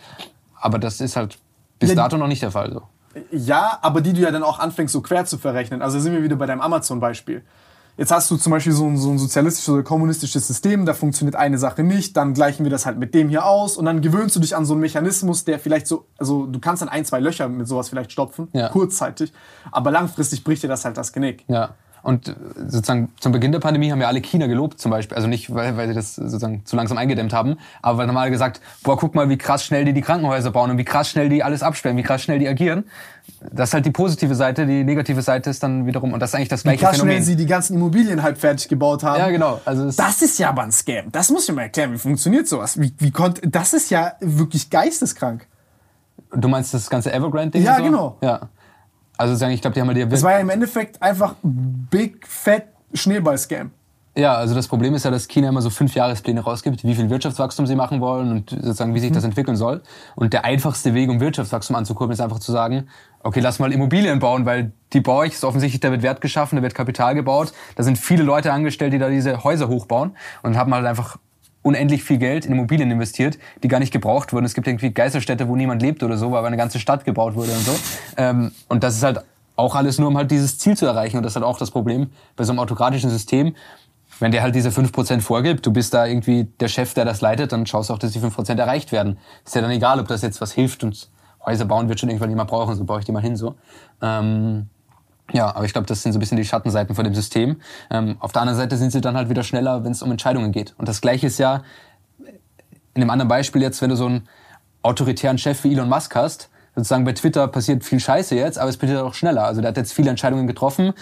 [0.55, 1.39] Aber das ist halt
[1.79, 2.71] bis Ja, dato noch nicht der Fall.
[2.71, 2.83] So.
[3.31, 5.81] Ja, aber die du ja dann auch anfängst, so quer zu verrechnen.
[5.81, 7.43] Also sind wir wieder bei deinem Amazon-Beispiel.
[8.01, 11.35] Jetzt hast du zum Beispiel so ein, so ein sozialistisches oder kommunistisches System, da funktioniert
[11.35, 14.35] eine Sache nicht, dann gleichen wir das halt mit dem hier aus und dann gewöhnst
[14.35, 17.19] du dich an so einen Mechanismus, der vielleicht so, also du kannst dann ein, zwei
[17.19, 18.69] Löcher mit sowas vielleicht stopfen, Ja.
[18.69, 19.31] kurzzeitig,
[19.71, 21.43] aber langfristig bricht dir das halt das Genick.
[21.47, 21.75] Ja.
[22.03, 25.15] Und sozusagen zum Beginn der Pandemie haben wir alle China gelobt zum Beispiel.
[25.15, 28.59] Also nicht, weil, weil sie das sozusagen zu langsam eingedämmt haben, aber weil normal gesagt,
[28.83, 31.43] boah, guck mal, wie krass schnell die die Krankenhäuser bauen und wie krass schnell die
[31.43, 32.85] alles absperren, wie krass schnell die agieren.
[33.51, 36.35] Das ist halt die positive Seite, die negative Seite ist dann wiederum, und das ist
[36.35, 37.23] eigentlich das Wie gleiche krass schnell Phänomen.
[37.23, 39.19] sie die ganzen Immobilien halb fertig gebaut haben.
[39.19, 39.61] ja, genau.
[39.65, 41.11] Also Das ist ja aber ein Scam.
[41.11, 41.93] Das muss ich mir erklären.
[41.93, 42.79] Wie funktioniert sowas?
[42.81, 45.45] Wie, wie konnte, das ist ja wirklich geisteskrank.
[46.33, 47.63] du meinst das ganze Evergrande-Ding?
[47.63, 47.83] Ja, so?
[47.83, 48.17] genau.
[48.21, 48.49] Ja.
[49.21, 52.25] Also sagen, ich glaube, die haben ja die Es war ja im Endeffekt einfach Big
[52.27, 53.69] Fat Schneeball-Scam.
[54.15, 57.09] Ja, also das Problem ist ja, dass China immer so fünf Jahrespläne rausgibt, wie viel
[57.11, 59.83] Wirtschaftswachstum sie machen wollen und sozusagen, wie sich das entwickeln soll.
[60.15, 62.87] Und der einfachste Weg, um Wirtschaftswachstum anzukurbeln, ist einfach zu sagen,
[63.21, 66.55] okay, lass mal Immobilien bauen, weil die baue ich, ist offensichtlich, da wird Wert geschaffen,
[66.55, 70.57] da wird Kapital gebaut, da sind viele Leute angestellt, die da diese Häuser hochbauen und
[70.57, 71.17] haben halt einfach
[71.63, 74.45] unendlich viel Geld in Immobilien investiert, die gar nicht gebraucht wurden.
[74.45, 77.51] Es gibt irgendwie Geisterstädte, wo niemand lebt oder so, weil eine ganze Stadt gebaut wurde
[77.51, 77.75] und so.
[78.17, 79.23] Ähm, und das ist halt
[79.55, 81.17] auch alles nur, um halt dieses Ziel zu erreichen.
[81.17, 83.55] Und das ist halt auch das Problem bei so einem autokratischen System.
[84.19, 87.51] Wenn der halt diese 5% vorgibt, du bist da irgendwie der Chef, der das leitet,
[87.51, 89.17] dann schaust du auch, dass die 5% erreicht werden.
[89.45, 91.09] Ist ja dann egal, ob das jetzt was hilft und
[91.45, 93.55] Häuser bauen wird schon irgendwann jemand brauchen, so baue ich die mal hin so.
[94.01, 94.69] Ähm,
[95.31, 97.61] ja, aber ich glaube, das sind so ein bisschen die Schattenseiten von dem System.
[97.89, 100.51] Ähm, auf der anderen Seite sind sie dann halt wieder schneller, wenn es um Entscheidungen
[100.51, 100.73] geht.
[100.77, 101.63] Und das Gleiche ist ja
[102.93, 104.27] in einem anderen Beispiel jetzt, wenn du so einen
[104.81, 108.77] autoritären Chef wie Elon Musk hast, sozusagen bei Twitter passiert viel Scheiße jetzt, aber es
[108.77, 109.45] passiert auch schneller.
[109.45, 110.93] Also der hat jetzt viele Entscheidungen getroffen.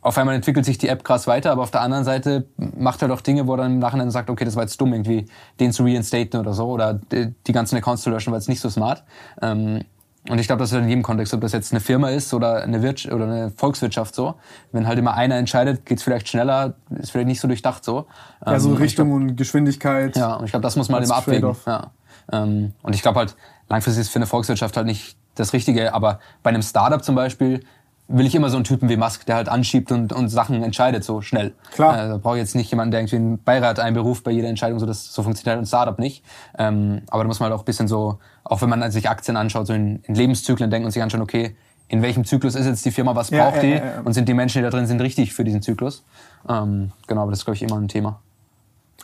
[0.00, 3.08] Auf einmal entwickelt sich die App krass weiter, aber auf der anderen Seite macht er
[3.08, 5.26] doch Dinge, wo er dann im Nachhinein sagt, okay, das war jetzt dumm, irgendwie
[5.60, 8.60] den zu reinstaten oder so oder die die ganzen Accounts zu löschen, weil es nicht
[8.60, 9.04] so smart.
[9.40, 9.84] Ähm,
[10.28, 12.62] und ich glaube, das ist in jedem Kontext, ob das jetzt eine Firma ist oder
[12.62, 14.34] eine, Wirtschaft oder eine Volkswirtschaft so.
[14.70, 18.06] Wenn halt immer einer entscheidet, geht's vielleicht schneller, ist vielleicht nicht so durchdacht so.
[18.46, 20.16] Ja, so Ähm, und ich Richtung und Geschwindigkeit.
[20.16, 21.56] ja, und ich glaube, das muss man immer abwägen.
[21.66, 21.90] Ja.
[22.30, 23.34] Ähm, und ich glaube halt,
[23.68, 27.64] langfristig ist für eine Volkswirtschaft halt nicht das Richtige, aber bei einem Startup zum Beispiel
[28.12, 31.02] will ich immer so einen Typen wie Musk, der halt anschiebt und, und Sachen entscheidet
[31.04, 31.54] so schnell.
[31.72, 31.94] Klar.
[31.94, 34.78] Äh, da brauche ich jetzt nicht jemanden, der irgendwie einen Beirat einberuft bei jeder Entscheidung,
[34.78, 36.24] so das so funktioniert halt ein Startup nicht.
[36.58, 39.36] Ähm, aber da muss man halt auch ein bisschen so, auch wenn man sich Aktien
[39.36, 41.56] anschaut, so in, in Lebenszyklen denken und sich anschauen, okay,
[41.88, 44.00] in welchem Zyklus ist jetzt die Firma, was Ja, braucht ja, die ja, ja.
[44.02, 46.04] und sind die Menschen, die da drin sind, richtig für diesen Zyklus?
[46.48, 48.20] Ähm, genau, aber das ist, glaube ich, immer ein Thema.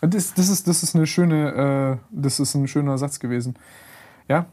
[0.00, 3.56] Das, das, ist, das, ist eine schöne, äh, das ist ein schöner Satz gewesen.
[4.28, 4.46] Ja,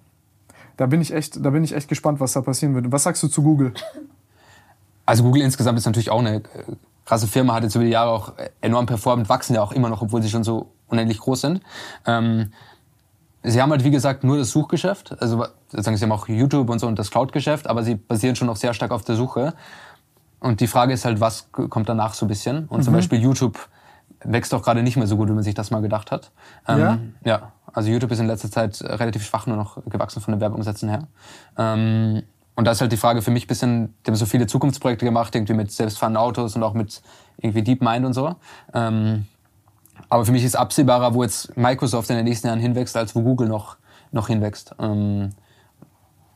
[0.78, 2.92] da bin ich echt, da bin ich echt gespannt, was da passieren wird.
[2.92, 3.74] Was sagst du zu Google?
[5.06, 6.42] Also Google insgesamt ist natürlich auch eine äh,
[7.06, 10.02] krasse Firma, hat jetzt über die Jahre auch enorm performt, wachsen ja auch immer noch,
[10.02, 11.62] obwohl sie schon so unendlich groß sind.
[12.06, 12.52] Ähm,
[13.44, 15.22] sie haben halt, wie gesagt, nur das Suchgeschäft.
[15.22, 18.48] Also sozusagen, sie haben auch YouTube und so und das Cloud-Geschäft, aber sie basieren schon
[18.48, 19.54] noch sehr stark auf der Suche.
[20.40, 22.66] Und die Frage ist halt, was kommt danach so ein bisschen?
[22.66, 23.70] Und zum Beispiel YouTube
[24.24, 26.32] wächst doch gerade nicht mehr so gut, wie man sich das mal gedacht hat.
[26.68, 27.00] Ähm, Ja?
[27.24, 30.42] Ja, also YouTube ist in letzter Zeit äh, relativ schwach nur noch gewachsen von den
[30.42, 31.08] Werbeumsätzen her.
[31.58, 32.24] Ähm,
[32.56, 35.06] und da ist halt die Frage für mich ein bisschen, die haben so viele Zukunftsprojekte
[35.06, 37.02] gemacht, irgendwie mit selbstfahrenden Autos und auch mit
[37.38, 38.36] irgendwie DeepMind und so.
[38.74, 39.26] Ähm,
[40.08, 43.22] aber für mich ist absehbarer, wo jetzt Microsoft in den nächsten Jahren hinwächst, als wo
[43.22, 43.78] Google noch,
[44.12, 44.74] noch hinwächst.
[44.80, 45.32] Ähm,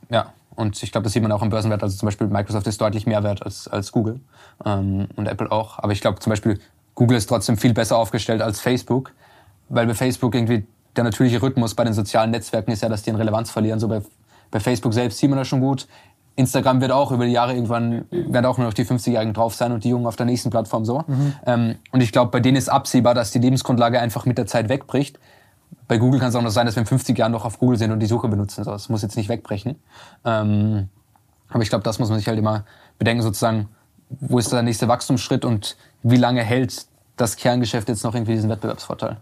[0.09, 1.83] ja, und ich glaube, das sieht man auch im Börsenwert.
[1.83, 4.19] Also zum Beispiel Microsoft ist deutlich mehr wert als, als Google
[4.65, 5.79] ähm, und Apple auch.
[5.79, 6.59] Aber ich glaube zum Beispiel,
[6.95, 9.13] Google ist trotzdem viel besser aufgestellt als Facebook,
[9.69, 10.65] weil bei Facebook irgendwie
[10.97, 13.79] der natürliche Rhythmus bei den sozialen Netzwerken ist ja, dass die an Relevanz verlieren.
[13.79, 14.01] So bei
[14.51, 15.87] Bei Facebook selbst sieht man das schon gut.
[16.39, 19.71] Instagram wird auch über die Jahre irgendwann, werden auch nur noch die 50-Jährigen drauf sein
[19.71, 21.03] und die Jungen auf der nächsten Plattform so.
[21.05, 21.33] Mhm.
[21.45, 24.69] Ähm, und ich glaube, bei denen ist absehbar, dass die Lebensgrundlage einfach mit der Zeit
[24.69, 25.19] wegbricht.
[25.87, 27.77] Bei Google kann es auch noch sein, dass wir in 50 Jahren noch auf Google
[27.77, 28.63] sind und die Suche benutzen.
[28.63, 29.75] So, das muss jetzt nicht wegbrechen.
[30.23, 30.87] Ähm,
[31.49, 32.63] aber ich glaube, das muss man sich halt immer
[32.97, 33.67] bedenken, sozusagen,
[34.09, 36.85] wo ist der nächste Wachstumsschritt und wie lange hält
[37.17, 39.17] das Kerngeschäft jetzt noch irgendwie diesen Wettbewerbsvorteil?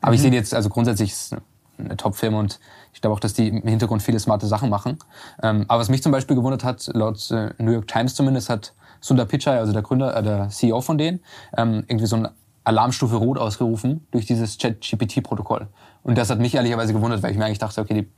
[0.00, 0.14] Aber mhm.
[0.14, 1.36] ich sehe jetzt, also grundsätzlich ist
[1.78, 2.60] eine Top-Firma und
[2.92, 4.98] ich glaube auch, dass die im Hintergrund viele smarte Sachen machen.
[5.42, 8.74] Ähm, aber was mich zum Beispiel gewundert hat, laut äh, New York Times zumindest, hat
[9.00, 11.20] Sundar Pichai, also der Gründer, äh, der CEO von denen,
[11.56, 12.32] ähm, irgendwie so eine
[12.64, 15.68] Alarmstufe Rot ausgerufen durch dieses Chat-GPT-Protokoll.
[16.02, 18.08] Und das hat mich ehrlicherweise gewundert, weil ich mir eigentlich dachte, okay, die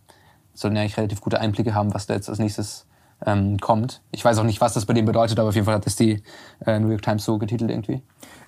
[0.53, 2.87] sollten ja eigentlich relativ gute Einblicke haben, was da jetzt als nächstes
[3.25, 4.03] ähm, kommt.
[4.11, 5.97] Ich weiß auch nicht, was das bei denen bedeutet, aber auf jeden Fall hat das
[5.97, 6.23] die
[6.67, 8.03] äh, New York Times so getitelt irgendwie.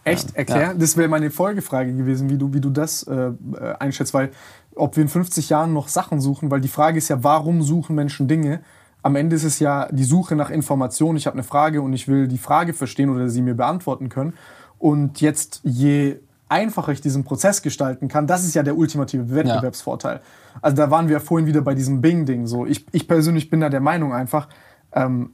[0.04, 0.36] Echt?
[0.36, 0.60] Erklär.
[0.60, 0.74] Ja.
[0.74, 4.30] Das wäre meine Folgefrage gewesen, wie du, wie du das äh, äh einschätzt, weil
[4.76, 7.96] ob wir in 50 Jahren noch Sachen suchen, weil die Frage ist ja, warum suchen
[7.96, 8.60] Menschen Dinge?
[9.02, 11.16] Am Ende ist es ja die Suche nach Informationen.
[11.16, 14.34] Ich habe eine Frage und ich will die Frage verstehen oder sie mir beantworten können.
[14.78, 16.16] Und jetzt, je
[16.48, 20.16] einfacher ich diesen Prozess gestalten kann, das ist ja der ultimative Wettbewerbsvorteil.
[20.16, 20.60] Ja.
[20.60, 22.46] Also da waren wir vorhin wieder bei diesem Bing-Ding.
[22.46, 24.48] So, ich, ich persönlich bin da der Meinung einfach,
[24.92, 25.30] ähm,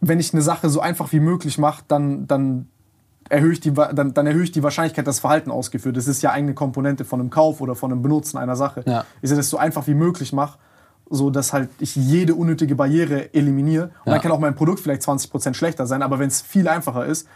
[0.00, 2.68] wenn ich eine Sache so einfach wie möglich mache, dann, dann
[3.30, 6.08] erhöhe ich die, dann, dann erhöhe ich die Wahrscheinlichkeit, dass Verhalten ausgeführt ist.
[6.08, 8.82] Das ist ja eine Komponente von einem Kauf oder von einem Benutzen einer Sache.
[8.86, 9.04] Ja.
[9.22, 10.58] Ich das so einfach wie möglich mache,
[11.08, 13.84] so dass halt ich jede unnötige Barriere eliminiere.
[13.84, 14.12] Und ja.
[14.12, 17.28] dann kann auch mein Produkt vielleicht 20% schlechter sein, aber wenn es viel einfacher ist,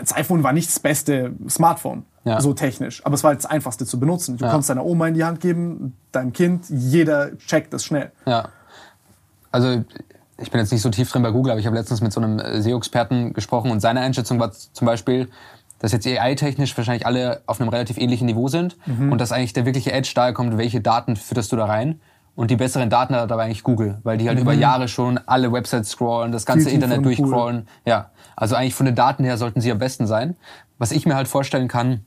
[0.00, 2.42] das iPhone war nicht das beste Smartphone, ja.
[2.42, 4.36] so technisch, aber es war halt das einfachste zu benutzen.
[4.36, 4.50] Du ja.
[4.50, 8.12] konntest deiner Oma in die Hand geben, deinem Kind, jeder checkt das schnell.
[8.26, 8.50] Ja.
[9.50, 9.82] Also
[10.38, 12.20] ich bin jetzt nicht so tief drin bei Google, aber ich habe letztens mit so
[12.20, 15.28] einem äh, SEO-Experten gesprochen und seine Einschätzung war zum Beispiel,
[15.80, 19.12] dass jetzt AI-technisch wahrscheinlich alle auf einem relativ ähnlichen Niveau sind mhm.
[19.12, 22.00] und dass eigentlich der wirkliche Edge daher kommt, welche Daten fütterst du da rein.
[22.34, 24.42] Und die besseren Daten hat aber eigentlich Google, weil die halt mhm.
[24.42, 27.66] über Jahre schon alle Websites scrollen, das ganze Internet durchcrawlen.
[27.84, 30.36] Ja, also eigentlich von den Daten her sollten sie am besten sein.
[30.78, 32.04] Was ich mir halt vorstellen kann,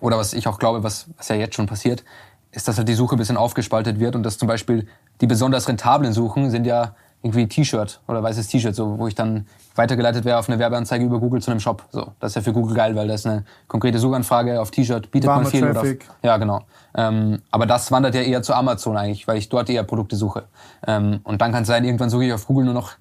[0.00, 2.02] oder was ich auch glaube, was, was ja jetzt schon passiert,
[2.50, 4.88] ist, dass halt die Suche ein bisschen aufgespaltet wird und dass zum Beispiel
[5.20, 9.14] die besonders rentablen Suchen sind ja irgendwie ein T-Shirt oder weißes T-Shirt, so, wo ich
[9.14, 11.82] dann weitergeleitet wäre auf eine Werbeanzeige über Google zu einem Shop.
[11.90, 15.10] So, das ist ja für Google geil, weil das ist eine konkrete Suchanfrage auf T-Shirt
[15.10, 15.72] bietet Warmer man viel.
[15.72, 16.06] Traffic.
[16.06, 16.60] Auf, ja, genau.
[16.94, 20.44] Ähm, aber das wandert ja eher zu Amazon eigentlich, weil ich dort eher Produkte suche.
[20.86, 22.92] Ähm, und dann kann es sein, irgendwann suche ich auf Google nur noch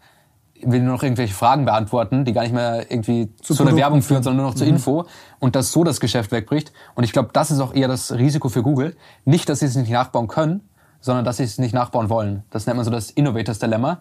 [0.65, 4.01] will nur noch irgendwelche Fragen beantworten, die gar nicht mehr irgendwie zu, zu einer Werbung
[4.01, 4.59] führen, sondern nur noch mhm.
[4.59, 5.05] zur Info
[5.39, 6.71] und dass so das Geschäft wegbricht.
[6.95, 8.95] Und ich glaube, das ist auch eher das Risiko für Google.
[9.25, 10.61] Nicht, dass sie es nicht nachbauen können,
[11.03, 12.43] sondern dass sie es nicht nachbauen wollen.
[12.49, 13.99] Das nennt man so das Innovators Dilemma,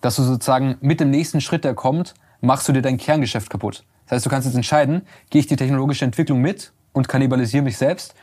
[0.00, 3.84] dass du sozusagen mit dem nächsten Schritt, der kommt, machst du dir dein Kerngeschäft kaputt.
[4.06, 7.76] Das heißt, du kannst jetzt entscheiden, gehe ich die technologische Entwicklung mit und kannibalisiere mich
[7.76, 8.14] selbst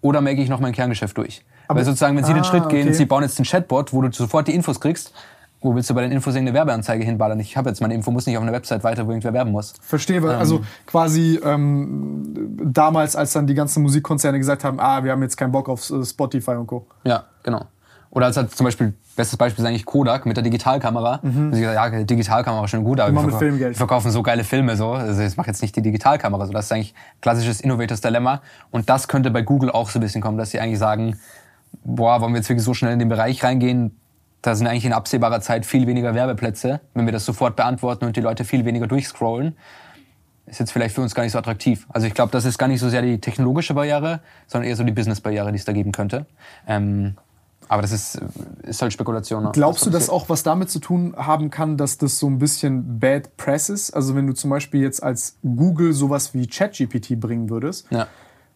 [0.00, 1.44] oder merke ich noch mein Kerngeschäft durch.
[1.68, 2.96] Aber Weil sozusagen, wenn sie ah, den Schritt gehen, okay.
[2.96, 5.12] sie bauen jetzt den Chatbot, wo du sofort die Infos kriegst,
[5.60, 7.40] wo willst du bei den Infos irgendeine Werbeanzeige hinballern?
[7.40, 9.74] Ich habe jetzt meine Info, muss nicht auf einer Website weiter, wo irgendwer werben muss.
[9.80, 15.12] Verstehe, ähm, also quasi ähm, damals, als dann die ganzen Musikkonzerne gesagt haben, ah, wir
[15.12, 16.86] haben jetzt keinen Bock auf äh, Spotify und Co.
[17.04, 17.64] Ja, genau.
[18.14, 21.18] Oder als halt zum Beispiel, bestes Beispiel ist eigentlich Kodak mit der Digitalkamera.
[21.20, 21.46] Mhm.
[21.46, 24.76] Und sie gesagt, ja, Digitalkamera schon gut, aber wir, verkau wir, verkaufen so geile Filme
[24.76, 24.92] so.
[24.92, 26.46] Also ich mache jetzt nicht die Digitalkamera.
[26.46, 26.52] So.
[26.52, 28.40] Das ist eigentlich klassisches Innovators Dilemma.
[28.70, 31.18] Und das könnte bei Google auch so ein bisschen kommen, dass sie eigentlich sagen,
[31.82, 33.98] boah, wollen wir jetzt wirklich so schnell in den Bereich reingehen?
[34.42, 36.80] Da sind eigentlich in absehbarer Zeit viel weniger Werbeplätze.
[36.94, 39.56] Wenn wir das sofort beantworten und die Leute viel weniger durchscrollen,
[40.46, 41.86] ist jetzt vielleicht für uns gar nicht so attraktiv.
[41.88, 44.84] Also ich glaube, das ist gar nicht so sehr die technologische Barriere, sondern eher so
[44.84, 46.26] die Business-Barriere, die es da geben könnte.
[46.68, 47.16] Ähm,
[47.68, 48.20] aber das ist,
[48.62, 49.44] ist halt Spekulation.
[49.44, 49.50] Ne?
[49.52, 52.98] Glaubst du, dass auch was damit zu tun haben kann, dass das so ein bisschen
[52.98, 53.92] Bad Press ist?
[53.92, 58.06] Also wenn du zum Beispiel jetzt als Google sowas wie ChatGPT bringen würdest, ja.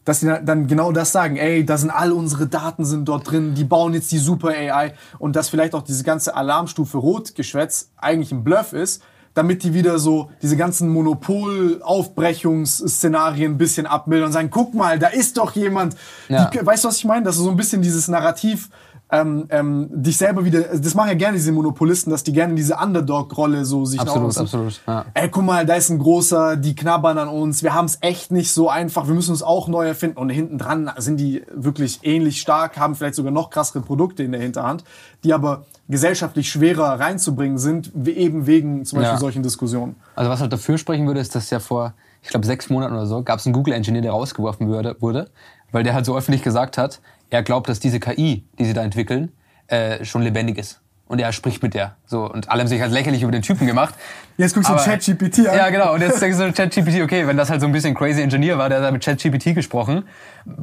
[0.04, 3.54] dass sie dann genau das sagen, ey, da sind all unsere Daten sind dort drin,
[3.54, 8.32] die bauen jetzt die super AI und dass vielleicht auch diese ganze Alarmstufe Rot-Geschwätz eigentlich
[8.32, 9.02] ein Bluff ist,
[9.38, 15.06] damit die wieder so diese ganzen Monopol-Aufbrechungsszenarien ein bisschen abmildern und sagen, guck mal, da
[15.06, 15.94] ist doch jemand.
[16.28, 16.50] Ja.
[16.50, 17.24] Die, weißt du, was ich meine?
[17.24, 18.68] Dass du so ein bisschen dieses Narrativ
[19.10, 22.76] ähm, ähm, dich selber wieder, das machen ja gerne diese Monopolisten, dass die gerne diese
[22.76, 24.80] Underdog-Rolle so sich Absolut, absolut.
[24.86, 25.06] Ja.
[25.14, 28.30] Ey, guck mal, da ist ein großer, die knabbern an uns, wir haben es echt
[28.30, 30.18] nicht so einfach, wir müssen uns auch neu erfinden.
[30.18, 34.32] Und hinten dran sind die wirklich ähnlich stark, haben vielleicht sogar noch krassere Produkte in
[34.32, 34.84] der Hinterhand,
[35.24, 39.18] die aber gesellschaftlich schwerer reinzubringen sind, eben wegen zum Beispiel ja.
[39.18, 39.96] solchen Diskussionen.
[40.16, 43.06] Also was halt dafür sprechen würde, ist, dass ja vor, ich glaube, sechs Monaten oder
[43.06, 45.30] so, gab es einen Google-Engineer, der rausgeworfen wurde, wurde,
[45.72, 47.00] weil der halt so öffentlich gesagt hat,
[47.30, 49.32] er glaubt, dass diese KI, die sie da entwickeln,
[49.68, 50.80] äh, schon lebendig ist.
[51.10, 51.96] und er spricht mit der.
[52.04, 53.94] So, und alle haben sich halt lächerlich über den Typen gemacht.
[54.36, 55.56] Jetzt guckst du Aber- ChatGPT an.
[55.56, 55.94] Ja, genau.
[55.94, 58.68] Und jetzt denkst du ChatGPT, okay, wenn das halt so ein bisschen crazy Engineer war,
[58.68, 60.04] der hat da mit ChatGPT gesprochen,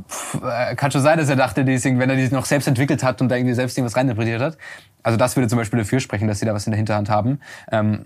[0.07, 3.03] pff, äh, kann schon sein, dass er dachte, Ding, wenn er die noch selbst entwickelt
[3.03, 4.57] hat und da irgendwie selbst irgendwas reininterpretiert hat.
[5.01, 7.39] Also das würde zum Beispiel dafür sprechen, dass sie da was in der Hinterhand haben.
[7.71, 8.05] Ähm,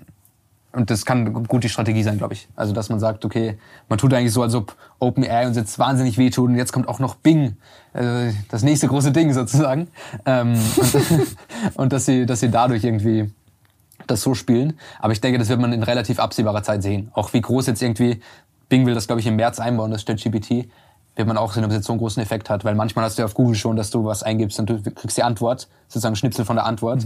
[0.71, 2.47] und das kann gut die Strategie sein, glaube ich.
[2.55, 3.57] Also, dass man sagt, okay,
[3.87, 6.99] man tut eigentlich so, als ob OpenAI uns jetzt wahnsinnig wehtut und jetzt kommt auch
[6.99, 7.57] noch Bing,
[7.93, 9.87] äh, das nächste große Ding sozusagen.
[10.25, 11.27] Ähm, und,
[11.75, 13.31] und dass sie, dass sie dadurch irgendwie
[14.05, 14.77] das so spielen.
[14.99, 17.09] Aber ich denke, das wird man in relativ absehbarer Zeit sehen.
[17.13, 18.21] Auch wie groß jetzt irgendwie,
[18.69, 20.69] Bing will das, glaube ich, im März einbauen, das ChatGPT,
[21.15, 22.63] wird man auch sehen, ob es jetzt so einen großen Effekt hat.
[22.63, 25.17] Weil manchmal hast du ja auf Google schon, dass du was eingibst und du kriegst
[25.17, 27.05] die Antwort, sozusagen Schnipsel von der Antwort.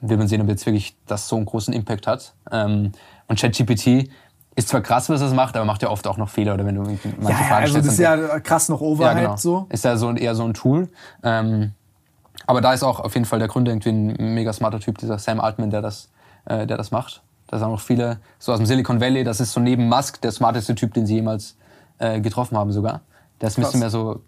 [0.00, 2.34] Wird man sehen, ob jetzt wirklich das so einen großen Impact hat.
[2.50, 2.92] Ähm,
[3.28, 4.08] und ChatGPT
[4.56, 6.54] ist zwar krass, was es macht, aber macht ja oft auch noch Fehler.
[6.54, 8.80] Oder wenn du manche Ja, ja, Fragen also das stellst, ist dann ja krass noch
[8.80, 9.66] overhyped so.
[9.68, 10.88] ist ja so eher so ein Tool.
[11.22, 11.72] Ähm,
[12.46, 15.18] aber da ist auch auf jeden Fall der Gründer irgendwie ein mega smarter Typ, dieser
[15.18, 16.10] Sam Altman, der das,
[16.46, 17.22] äh, der das macht.
[17.46, 19.24] Da sind auch viele so aus dem Silicon Valley.
[19.24, 21.56] Das ist so neben Musk der smarteste Typ, den sie jemals
[21.98, 23.02] äh, getroffen haben sogar.
[23.40, 24.20] Der ist ein bisschen mehr so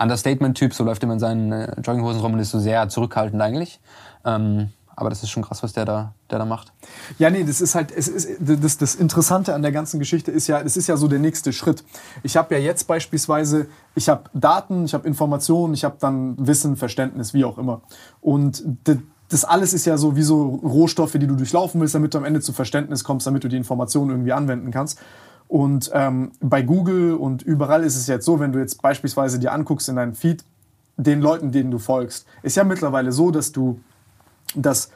[0.00, 3.80] Understatement-Typ, so läuft immer in seinen äh, Jogginghosen rum und ist so sehr zurückhaltend eigentlich.
[4.24, 6.72] Ähm, aber das ist schon krass, was der da, der da macht.
[7.18, 10.46] Ja, nee, das ist halt, es ist, das, das Interessante an der ganzen Geschichte ist
[10.46, 11.84] ja, es ist ja so der nächste Schritt.
[12.22, 16.76] Ich habe ja jetzt beispielsweise, ich habe Daten, ich habe Informationen, ich habe dann Wissen,
[16.76, 17.80] Verständnis, wie auch immer.
[18.20, 18.62] Und
[19.30, 22.24] das alles ist ja so wie so Rohstoffe, die du durchlaufen willst, damit du am
[22.24, 24.98] Ende zu Verständnis kommst, damit du die Informationen irgendwie anwenden kannst.
[25.50, 29.52] Und ähm, bei Google und überall ist es jetzt so, wenn du jetzt beispielsweise dir
[29.52, 30.44] anguckst in deinem Feed,
[30.96, 33.80] den Leuten, denen du folgst, ist ja mittlerweile so, dass du
[34.54, 34.90] dass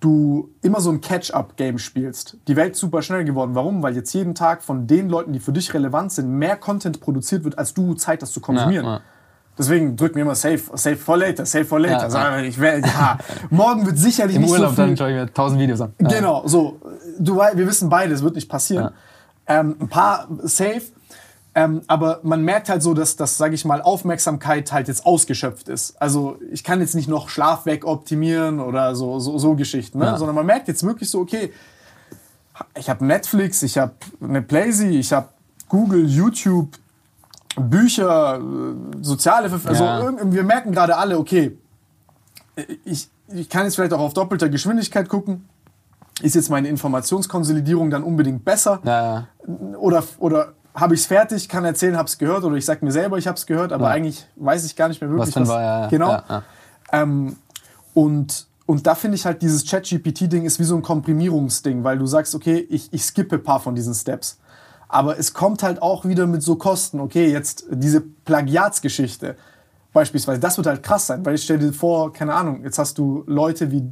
[0.00, 2.36] du immer so ein Catch-up-Game spielst.
[2.48, 3.54] Die Welt ist super schnell geworden.
[3.54, 3.82] Warum?
[3.82, 7.44] Weil jetzt jeden Tag von den Leuten, die für dich relevant sind, mehr Content produziert
[7.44, 8.84] wird, als du Zeit hast zu konsumieren.
[8.84, 9.00] Ja, ja.
[9.56, 12.02] Deswegen drück mir immer Save, Save for later, Save for later.
[12.02, 13.18] Ja, Sag, Ich wär, ja,
[13.50, 14.86] morgen wird sicherlich Im nicht Urlaub so viel.
[14.86, 15.94] dann schaue ich mir tausend Videos an.
[15.98, 16.80] Genau, so.
[17.18, 18.90] Du, wir wissen beide, es wird nicht passieren.
[19.46, 20.82] Ähm, ein paar safe.
[21.56, 25.68] Ähm, aber man merkt halt so, dass das, sage ich mal, Aufmerksamkeit halt jetzt ausgeschöpft
[25.68, 26.00] ist.
[26.02, 30.06] Also ich kann jetzt nicht noch Schlaf weg optimieren oder so, so, so Geschichten, ne?
[30.06, 30.18] Ja.
[30.18, 31.52] sondern man merkt jetzt wirklich so, okay,
[32.76, 35.28] ich habe Netflix, ich habe eine Playsee, ich habe
[35.68, 36.70] Google, YouTube,
[37.56, 40.00] Bücher, äh, soziale, also Ja.
[40.00, 41.56] irgend- wir merken gerade alle, okay,
[42.84, 45.48] ich, ich kann jetzt vielleicht auch auf doppelter Geschwindigkeit gucken.
[46.22, 48.80] Ist jetzt meine Informationskonsolidierung dann unbedingt besser?
[48.84, 49.28] Ja,
[49.78, 52.92] Oder, oder habe ich es fertig, kann erzählen, habe es gehört, oder ich sage mir
[52.92, 53.90] selber, ich habe es gehört, aber Ja.
[53.92, 55.80] eigentlich weiß ich gar nicht mehr wirklich, was dann war, ja.
[55.82, 55.88] ja.
[55.88, 56.08] Genau.
[56.10, 56.42] Ja, ja.
[56.92, 57.36] Ähm,
[57.94, 62.06] und, und da finde ich halt, dieses Chat-GPT-Ding ist wie so ein Komprimierungsding, weil du
[62.06, 64.38] sagst, okay, ich, ich skippe ein paar von diesen Steps.
[64.88, 67.00] Aber es kommt halt auch wieder mit so Kosten.
[67.00, 69.36] Okay, jetzt diese Plagiatsgeschichte
[69.92, 72.98] beispielsweise, das wird halt krass sein, weil ich stell dir vor, keine Ahnung, jetzt hast
[72.98, 73.84] du Leute wie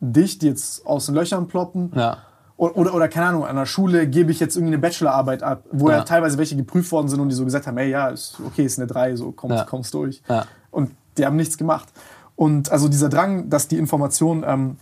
[0.00, 1.92] dich, die jetzt aus den Löchern ploppen.
[1.94, 2.18] Ja.
[2.56, 5.62] Oder, oder, oder keine Ahnung, an der Schule gebe ich jetzt irgendwie eine Bachelorarbeit ab,
[5.70, 5.98] wo ja.
[5.98, 6.02] Ja.
[6.04, 8.78] teilweise welche geprüft worden sind und die so gesagt haben, hey, ja, ist, okay, ist
[8.78, 9.64] eine 3, so kommst, Ja.
[9.64, 10.22] kommst durch.
[10.28, 10.44] Ja.
[10.70, 11.88] Und die haben nichts gemacht.
[12.34, 14.76] Und also dieser Drang, dass die Information ähm,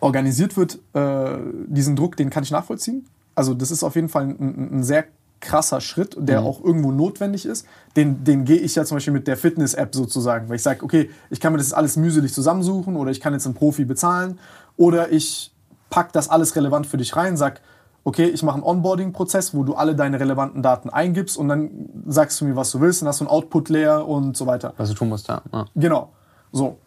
[0.00, 3.06] organisiert wird, äh, diesen Druck, den kann ich nachvollziehen.
[3.34, 5.04] Also das ist auf jeden Fall ein, ein, ein sehr
[5.42, 6.46] krasser Schritt, der Mhm.
[6.46, 7.66] auch irgendwo notwendig ist.
[7.96, 11.10] Den, den gehe ich ja zum Beispiel mit der Fitness-App sozusagen, weil ich sage, okay,
[11.28, 14.38] ich kann mir das alles mühselig zusammensuchen oder ich kann jetzt einen Profi bezahlen
[14.78, 15.52] oder ich
[15.90, 17.60] pack das alles relevant für dich rein, sag,
[18.04, 21.70] okay, ich mache einen Onboarding-Prozess, wo du alle deine relevanten Daten eingibst und dann
[22.06, 24.72] sagst du mir, was du willst, dann hast du ein Output-Layer und so weiter.
[24.78, 25.42] Was du tun musst, ja.
[25.52, 25.66] ja.
[25.76, 26.08] Genau.
[26.50, 26.78] So.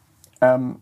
[0.42, 0.78] Ähm,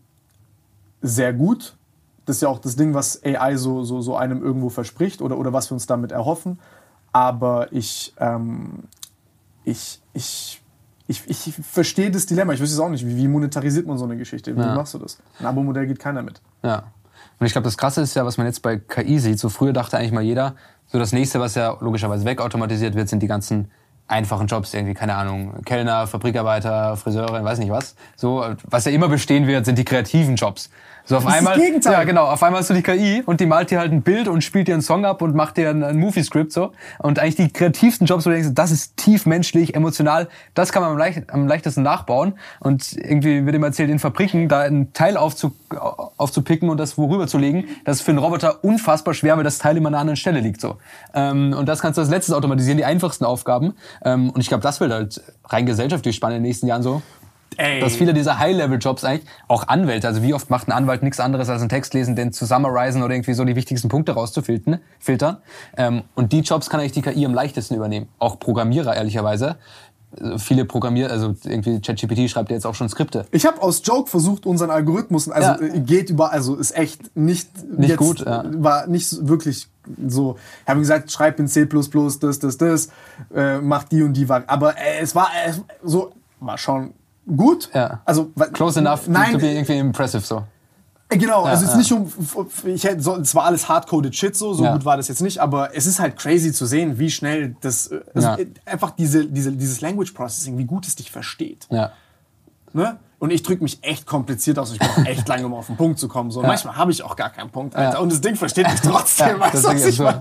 [1.02, 1.76] sehr gut.
[2.24, 5.36] Das ist ja auch das Ding, was AI so, so, so einem irgendwo verspricht oder,
[5.38, 6.58] oder was wir uns damit erhoffen.
[7.14, 8.84] Aber ich, ähm,
[9.64, 10.60] ich, ich,
[11.06, 12.52] ich, ich verstehe das Dilemma.
[12.54, 13.06] Ich wüsste es auch nicht.
[13.06, 14.56] Wie, wie monetarisiert man so eine Geschichte?
[14.56, 14.74] Wie Ja.
[14.74, 15.18] machst du das?
[15.38, 16.40] Ein Abo-Modell geht keiner mit.
[16.64, 16.82] Ja.
[17.38, 19.38] Und ich glaube, das Krasse ist ja, was man jetzt bei KI sieht.
[19.38, 23.22] So früher dachte eigentlich mal jeder, so das nächste, was ja logischerweise wegautomatisiert wird, sind
[23.22, 23.70] die ganzen
[24.08, 27.94] einfachen Jobs, irgendwie, keine Ahnung, Kellner, Fabrikarbeiter, Friseurin, weiß nicht was.
[28.16, 30.68] So, was ja immer bestehen wird, sind die kreativen Jobs.
[31.06, 31.92] So auf Das ist das einmal, Gegenteil.
[31.92, 34.26] ja genau, auf einmal hast du die KI und die malt dir halt ein Bild
[34.26, 36.72] und spielt dir einen Song ab und macht dir ein, ein Movie-Script so.
[36.98, 40.82] Und eigentlich die kreativsten Jobs, wo du denkst, das ist tief menschlich, emotional, das kann
[40.82, 42.34] man am, leicht, am leichtesten nachbauen.
[42.60, 45.52] Und irgendwie wird immer erzählt, in Fabriken da ein Teil aufzu,
[46.16, 49.58] aufzupicken und das worüber zu legen, das ist für einen Roboter unfassbar schwer, weil das
[49.58, 50.76] Teil immer an einer anderen Stelle liegt so.
[51.12, 53.74] Ähm, und das kannst du als letztes automatisieren, die einfachsten Aufgaben.
[54.04, 57.02] Ähm, und ich glaube, das wird halt rein gesellschaftlich spannend in den nächsten Jahren so.
[57.56, 57.80] Ey.
[57.80, 61.48] Dass viele dieser High-Level-Jobs eigentlich, auch Anwälte, also wie oft macht ein Anwalt nichts anderes
[61.48, 64.80] als einen Text lesen, den zu summarisen oder irgendwie so die wichtigsten Punkte rauszufiltern.
[64.98, 65.36] Filtern.
[65.76, 68.08] Ähm, und die Jobs kann eigentlich die KI am leichtesten übernehmen.
[68.18, 69.56] Auch Programmierer, ehrlicherweise.
[70.38, 73.26] viele Programmier, also irgendwie ChatGPT schreibt ja jetzt auch schon Skripte.
[73.32, 75.74] Ich habe aus Joke versucht, unseren Algorithmus, also Ja.
[75.74, 78.44] äh, geht über, also ist echt nicht, Nicht gut, ja.
[78.46, 79.66] war nicht so wirklich
[80.06, 80.36] so.
[80.62, 82.88] Ich habe gesagt, schreib in C++, das, das, das,
[83.34, 86.94] äh, mach die und die, aber äh, es war äh, so, war schon
[87.36, 87.70] gut.
[87.74, 88.00] Ja.
[88.04, 90.44] Also Close enough Nein, to be irgendwie impressive so.
[91.08, 91.78] Äh, Genau, also jetzt ja.
[91.78, 92.12] nicht um,
[92.64, 94.72] ich hätte, so, es war alles hardcoded Shit so, so Ja.
[94.72, 97.88] gut war das jetzt nicht, aber es ist halt crazy zu sehen, wie schnell das,
[97.88, 98.36] äh, also Ja.
[98.38, 101.66] äh, einfach diese, diese, dieses Language Processing, wie gut es dich versteht.
[101.70, 101.92] Ja.
[102.72, 102.98] Ne?
[103.20, 104.72] Und ich drücke mich echt kompliziert aus.
[104.72, 106.30] Ich brauche echt lange, um auf den Punkt zu kommen.
[106.30, 107.98] So, Manchmal habe ich auch gar keinen Punkt, Alter.
[107.98, 107.98] Ja.
[108.00, 109.38] Und das Ding versteht mich trotzdem.
[109.40, 110.12] Ja, das ist so.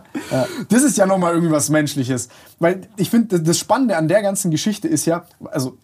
[0.69, 2.29] Das ist ja nochmal irgendwie was Menschliches.
[2.59, 5.77] Weil ich finde, das Spannende an der ganzen Geschichte ist ja, also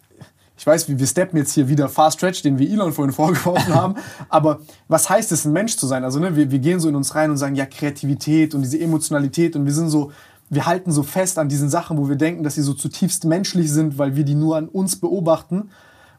[0.60, 3.74] ich weiß, wir wir steppen jetzt hier wieder Fast Stretch, den wir Elon vorhin vorgeworfen
[3.82, 3.96] haben.
[4.28, 6.04] Aber was heißt es, ein Mensch zu sein?
[6.04, 8.78] Also ne, wir, wir gehen so in uns rein und sagen, ja, Kreativität und diese
[8.78, 10.12] Emotionalität und wir sind so,
[10.50, 13.72] wir halten so fest an diesen Sachen, wo wir denken, dass sie so zutiefst menschlich
[13.72, 15.70] sind, weil wir die nur an uns beobachten.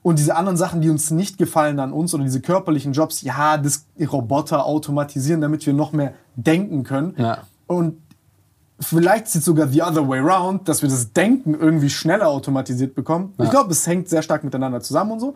[0.01, 3.59] Und diese anderen Sachen, die uns nicht gefallen an uns oder diese körperlichen Jobs, ja,
[3.59, 7.15] das Roboter automatisieren, damit wir noch mehr denken können.
[7.19, 7.43] Ja.
[7.67, 7.99] Und
[8.81, 12.95] vielleicht ist es sogar the other way round, dass wir das Denken irgendwie schneller automatisiert
[12.95, 13.35] bekommen.
[13.43, 15.35] Ich glaube, es hängt sehr stark miteinander zusammen und so.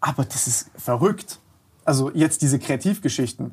[0.00, 1.38] Aber das ist verrückt.
[1.84, 3.52] Also jetzt diese Kreativgeschichten.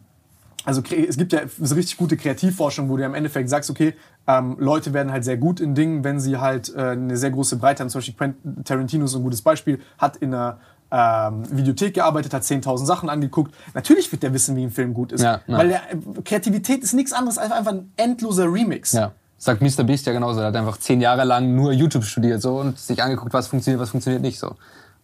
[0.63, 3.95] Also es gibt ja so richtig gute Kreativforschung, wo du im Endeffekt sagst, okay,
[4.27, 7.55] ähm, Leute werden halt sehr gut in Dingen, wenn sie halt äh, eine sehr große
[7.55, 7.89] Breite haben.
[7.89, 10.59] Zum Beispiel Tarantino ist ein gutes Beispiel, hat in einer
[10.91, 13.53] ähm, Videothek gearbeitet, hat 10.000 Sachen angeguckt.
[13.73, 15.21] Natürlich wird der wissen, wie ein Film gut ist.
[15.21, 15.57] Ja, ja.
[15.57, 18.91] Weil der, äh, Kreativität ist nichts anderes als einfach ein endloser Remix.
[18.91, 19.13] Ja.
[19.37, 19.83] Sagt Mr.
[19.83, 20.41] Beast ja genauso.
[20.41, 23.81] Er hat einfach zehn Jahre lang nur YouTube studiert so und sich angeguckt, was funktioniert,
[23.81, 24.49] was funktioniert nicht so.
[24.49, 24.57] Und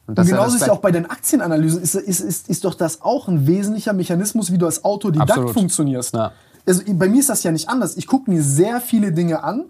[0.08, 3.02] Und das genauso ist ja auch bei den Aktienanalysen, ist, ist, ist, ist doch das
[3.02, 5.54] auch ein wesentlicher Mechanismus, wie du als Autodidakt Absolut.
[5.54, 6.14] funktionierst.
[6.14, 6.34] Ja.
[6.66, 7.98] Also bei mir ist das ja nicht anders.
[7.98, 9.66] Ich gucke mir sehr viele Dinge an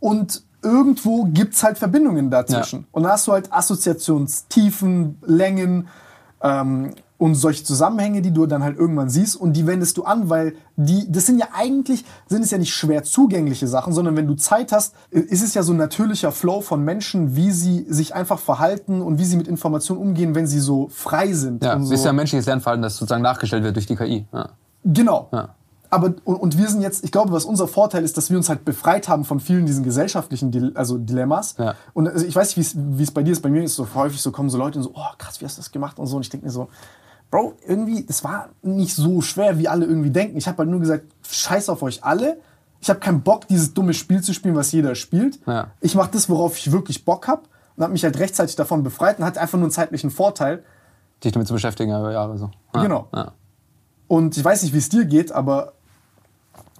[0.00, 2.80] und irgendwo gibt es halt Verbindungen dazwischen.
[2.80, 2.86] Ja.
[2.92, 5.88] Und da hast du halt Assoziationstiefen, Längen
[6.42, 10.28] ähm, und solche Zusammenhänge, die du dann halt irgendwann siehst und die wendest du an,
[10.28, 14.26] weil die, das sind ja eigentlich, sind es ja nicht schwer zugängliche Sachen, sondern wenn
[14.26, 18.14] du Zeit hast, ist es ja so ein natürlicher Flow von Menschen, wie sie sich
[18.14, 21.64] einfach verhalten und wie sie mit Informationen umgehen, wenn sie so frei sind.
[21.64, 21.94] Ja, so.
[21.94, 24.26] ist ja ein menschliches Lernverhalten, das sozusagen nachgestellt wird durch die KI.
[24.32, 24.50] Ja.
[24.84, 25.28] Genau.
[25.32, 25.54] Ja.
[25.90, 28.48] Aber und, und wir sind jetzt, ich glaube, was unser Vorteil ist, dass wir uns
[28.48, 31.54] halt befreit haben von vielen diesen gesellschaftlichen Dil also Dilemmas.
[31.58, 31.74] Ja.
[31.94, 33.40] Und also ich weiß nicht, wie es- bei dir ist.
[33.42, 35.44] Bei mir ist es so häufig so, kommen so Leute und so, oh krass, wie
[35.44, 36.16] hast du das gemacht und so.
[36.16, 36.68] Und ich denke mir so,
[37.30, 40.36] Bro, irgendwie, das war nicht so schwer, wie alle irgendwie denken.
[40.36, 42.38] Ich habe halt nur gesagt, scheiß auf euch alle.
[42.80, 45.40] Ich habe keinen Bock, dieses dumme Spiel zu spielen, was jeder spielt.
[45.46, 45.72] Ja.
[45.80, 47.42] Ich mache das, worauf ich wirklich Bock habe.
[47.76, 50.62] Und habe mich halt rechtzeitig davon befreit und hatte einfach nur einen zeitlichen Vorteil.
[51.24, 52.50] Dich damit zu beschäftigen über Jahre so.
[52.74, 52.82] Ja.
[52.82, 53.08] Genau.
[54.08, 55.72] Und ich weiß nicht, wie es dir geht, aber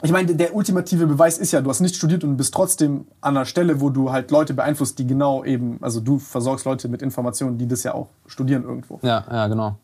[0.07, 3.37] ich meine, der ultimative Beweis ist ja, du hast nicht studiert und bist trotzdem an
[3.37, 7.03] einer Stelle, wo du halt Leute beeinflusst, die genau eben, also du versorgst Leute mit
[7.03, 9.01] Informationen, die das ja auch studieren irgendwo.
[9.03, 9.77] Ja, ja, genau.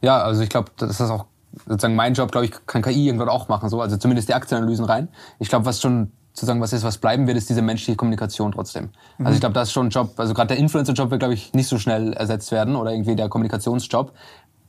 [0.00, 1.26] Ja, also ich glaube, das ist auch
[1.66, 4.84] sozusagen mein Job, glaube ich, kann KI irgendwann auch machen, so, also zumindest die Aktienanalysen
[4.84, 5.08] rein.
[5.40, 8.90] Ich glaube, was schon sozusagen was ist, was bleiben wird, ist diese menschliche Kommunikation trotzdem.
[9.18, 11.52] Also ich glaube, das ist schon ein Job, also gerade der Influencer-Job wird, glaube ich,
[11.52, 14.12] nicht so schnell ersetzt werden oder irgendwie der Kommunikationsjob,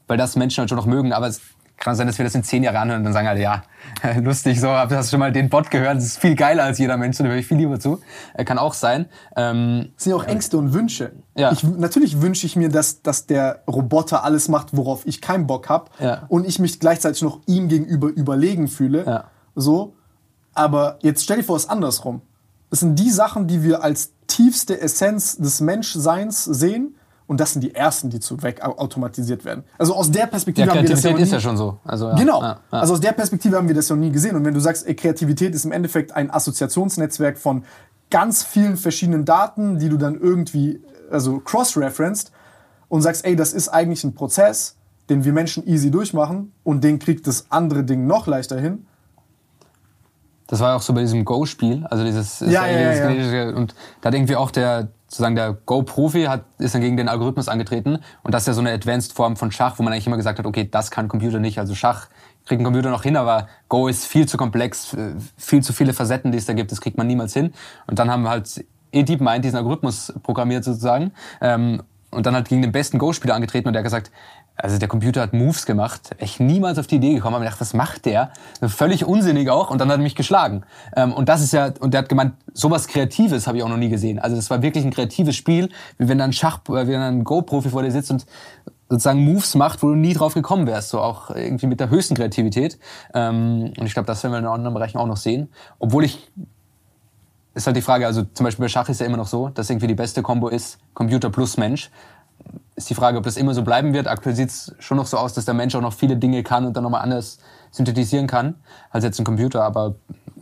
[0.08, 1.42] weil das Menschen halt schon noch mögen, aber es
[1.80, 3.64] kann sein, dass wir das in zehn Jahren anhören und dann sagen alle, ja,
[4.22, 6.98] lustig, so, hast du schon mal den Bot gehört, das ist viel geiler als jeder
[6.98, 8.01] Mensch, da höre ich viel lieber zu.
[8.33, 9.06] Äh, kann auch sein.
[9.35, 11.14] Ähm, Das sind ja auch Ängste und Wünsche.
[11.35, 11.51] Ja.
[11.51, 15.69] Ich, natürlich wünsche ich mir, dass, dass der Roboter alles macht, worauf ich keinen Bock
[15.69, 16.24] habe Ja.
[16.27, 19.06] und ich mich gleichzeitig noch ihm gegenüber überlegen fühle.
[19.06, 19.24] Ja.
[19.56, 19.93] So.
[20.53, 22.22] Aber jetzt stell dir vor, es ist andersrum.
[22.69, 26.95] Das sind die Sachen, die wir als tiefste Essenz des Menschseins sehen.
[27.30, 29.64] Und das sind die ersten, die zu weg automatisiert werden.
[29.77, 31.77] Also aus der Perspektive ja, haben wir das ja Kreativität ist ja schon so.
[31.85, 32.41] Also, ja, Genau.
[32.41, 32.80] Ja, ja.
[32.80, 34.35] Also aus der Perspektive haben wir das noch nie gesehen.
[34.35, 37.66] Und wenn du sagst, ey, Kreativität ist im Endeffekt ein Assoziationsnetzwerk von
[38.09, 42.32] ganz vielen verschiedenen Daten, die du dann irgendwie also cross-referenced
[42.88, 44.77] und sagst, ey, das ist eigentlich ein Prozess,
[45.11, 48.88] den wir Menschen easy durchmachen und den kriegt das andere Ding noch leichter hin.
[50.48, 53.56] Das war ja auch so bei diesem Go-Spiel, also dieses, Ja, ja, ja, ja.
[53.56, 57.50] und da hat irgendwie auch der sozusagen der Go-Profi hat ist dann gegen den Algorithmus
[57.50, 58.00] angetreten.
[58.24, 60.40] Und das ist ja so eine Advanced Form von Schach, wo man eigentlich immer gesagt
[60.40, 62.08] hat, okay, das kann Computer nicht, also Schach
[62.46, 65.94] kriegt ein Computer noch hin, aber Go ist viel zu komplex, äh, viel zu viele
[65.94, 67.54] Facetten, die es da gibt, das kriegt man niemals hin.
[67.88, 71.12] Und dann haben wir halt eDeepMind diesen Algorithmus programmiert sozusagen.
[71.42, 74.12] Ähm, und dann halt gegen den besten Go-Spieler angetreten und der hat gesagt,
[74.62, 77.62] also der Computer hat Moves gemacht, echt niemals auf die Idee gekommen, aber ich dachte,
[77.62, 78.32] was macht der?
[78.62, 80.64] Völlig unsinnig auch und dann hat er mich geschlagen.
[80.96, 83.78] Ähm, und das ist ja, und der hat gemeint, sowas Kreatives habe ich auch noch
[83.78, 84.20] nie gesehen.
[84.20, 87.20] Also das war wirklich ein kreatives Spiel, wie wenn ein Schach, äh, wie wenn dann
[87.20, 88.26] ein Go-Profi vor dir sitzt und
[88.90, 92.16] sozusagen Moves macht, wo du nie drauf gekommen wärst, so auch irgendwie mit der höchsten
[92.16, 92.80] Kreativität.
[93.14, 95.50] Ähm, und ich glaube, das werden wir in anderen Bereichen auch noch sehen.
[95.78, 96.28] Obwohl ich
[97.54, 99.70] ist halt die Frage, also zum Beispiel bei Schach ist ja immer noch so, dass
[99.70, 101.90] irgendwie die beste Combo ist Computer plus Mensch.
[102.76, 104.08] Ist die Frage, ob das immer so bleiben wird.
[104.08, 106.66] Aktuell sieht es schon noch so aus, dass der Mensch auch noch viele Dinge kann
[106.66, 107.40] und dann nochmal anders
[107.72, 108.56] synthetisieren kann
[108.90, 109.64] als jetzt ein Computer.
[109.64, 109.95] Aber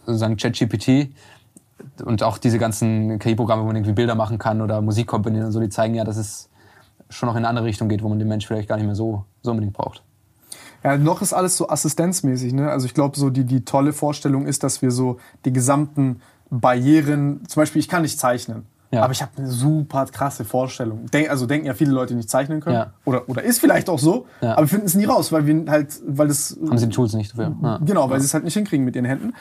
[0.06, 1.10] sozusagen ChatGPT
[2.04, 5.52] und auch diese ganzen KI-Programme, wo man irgendwie Bilder machen kann oder Musik kombinieren und
[5.52, 6.50] so, die zeigen ja, dass es
[7.10, 8.96] schon noch in eine andere Richtung geht, wo man den Mensch vielleicht gar nicht mehr
[8.96, 10.04] so, so unbedingt braucht.
[10.84, 12.54] Ja, noch ist alles so assistenzmäßig.
[12.54, 12.70] Ne?
[12.70, 17.44] Also ich glaube, so die, die tolle Vorstellung ist, dass wir so die gesamten Barrieren,
[17.48, 19.04] zum Beispiel ich kann nicht zeichnen, ja.
[19.04, 21.08] aber ich habe eine super krasse Vorstellung.
[21.08, 22.76] Denk, also denken ja viele Leute, die nicht zeichnen können.
[22.76, 22.94] Ja.
[23.06, 24.54] Oder, oder ist vielleicht auch so, ja.
[24.54, 26.58] aber wir finden es nie raus, weil wir halt, weil das...
[26.68, 27.80] Haben sie die Tools nicht dafür.
[27.86, 29.34] Genau, weil sie es halt nicht hinkriegen mit ihren Händen.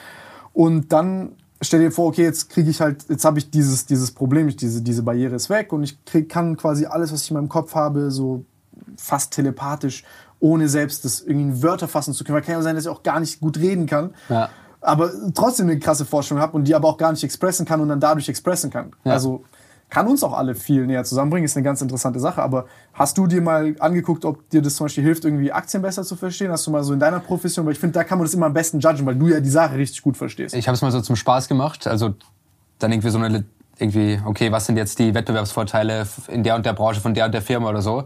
[0.53, 4.11] Und dann stell dir vor, okay, jetzt kriege ich halt, jetzt habe ich dieses, dieses
[4.11, 7.35] Problem, diese, diese Barriere ist weg und ich krieg, kann quasi alles, was ich in
[7.35, 8.45] meinem Kopf habe, so
[8.97, 10.03] fast telepathisch,
[10.39, 12.35] ohne selbst das irgendwie in Wörter fassen zu können.
[12.35, 14.13] Weil kann ja sein, dass ich auch gar nicht gut reden kann.
[14.29, 14.49] Ja.
[14.87, 17.89] Aber trotzdem eine krasse Forschung habe und die aber auch gar nicht expressen kann und
[17.89, 18.93] dann dadurch expressen kann.
[19.03, 19.13] Ja.
[19.13, 19.43] Also
[19.89, 22.41] kann uns auch alle viel näher zusammenbringen, ist eine ganz interessante Sache.
[22.41, 26.03] Aber hast du dir mal angeguckt, ob dir das zum Beispiel hilft, irgendwie Aktien besser
[26.03, 26.51] zu verstehen?
[26.51, 28.45] Hast du mal so in deiner Profession, weil ich finde, da kann man das immer
[28.45, 30.55] am besten judgen, weil du ja die Sache richtig gut verstehst.
[30.55, 31.85] Ich habe es mal so zum Spaß gemacht.
[31.85, 32.15] Also
[32.79, 33.43] dann irgendwie so eine
[33.79, 37.33] irgendwie, okay, was sind jetzt die Wettbewerbsvorteile in der und der Branche von der und
[37.33, 38.05] der Firma oder so?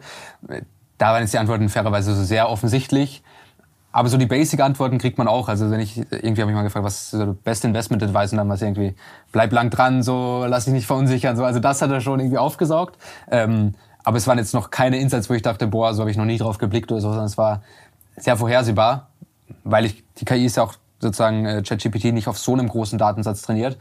[0.97, 3.23] Da waren jetzt die Antworten fairerweise so sehr offensichtlich.
[3.91, 5.49] Aber so die Basic-Antworten kriegt man auch.
[5.49, 8.37] Also wenn ich irgendwie habe ich mal gefragt, was ist so Best Investment Advice und
[8.37, 8.95] dann was irgendwie
[9.31, 11.43] bleib lang dran, so lass dich nicht verunsichern, so.
[11.43, 12.97] Also das hat er schon irgendwie aufgesaugt.
[13.29, 16.17] Ähm, aber es waren jetzt noch keine Insights, wo ich dachte, boah, so habe ich
[16.17, 17.61] noch nie drauf geblickt oder so, sondern es war
[18.15, 19.09] sehr vorhersehbar,
[19.63, 22.97] weil ich die KI ist ja auch sozusagen äh, ChatGPT nicht auf so einem großen
[22.97, 23.77] Datensatz trainiert.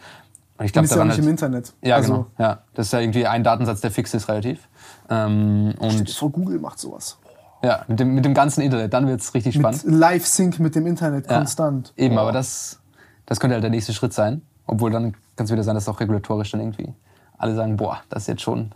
[0.58, 1.72] Und ich glaube, da ja nicht halt, im Internet.
[1.82, 2.26] Ja, also, genau.
[2.38, 4.68] Ja, das ist ja irgendwie ein Datensatz, der fix ist relativ.
[5.08, 7.16] Ähm, und vor, Google macht sowas.
[7.62, 9.82] Ja, mit dem, mit dem ganzen Internet, dann wird es richtig spannend.
[9.84, 11.92] Live-Sync mit dem Internet ja, konstant.
[11.96, 12.20] Eben, oh.
[12.20, 12.80] aber das,
[13.26, 14.42] das könnte halt der nächste Schritt sein.
[14.66, 16.94] Obwohl dann kann es wieder sein, dass auch regulatorisch dann irgendwie
[17.36, 18.72] alle sagen, boah, das ist jetzt schon.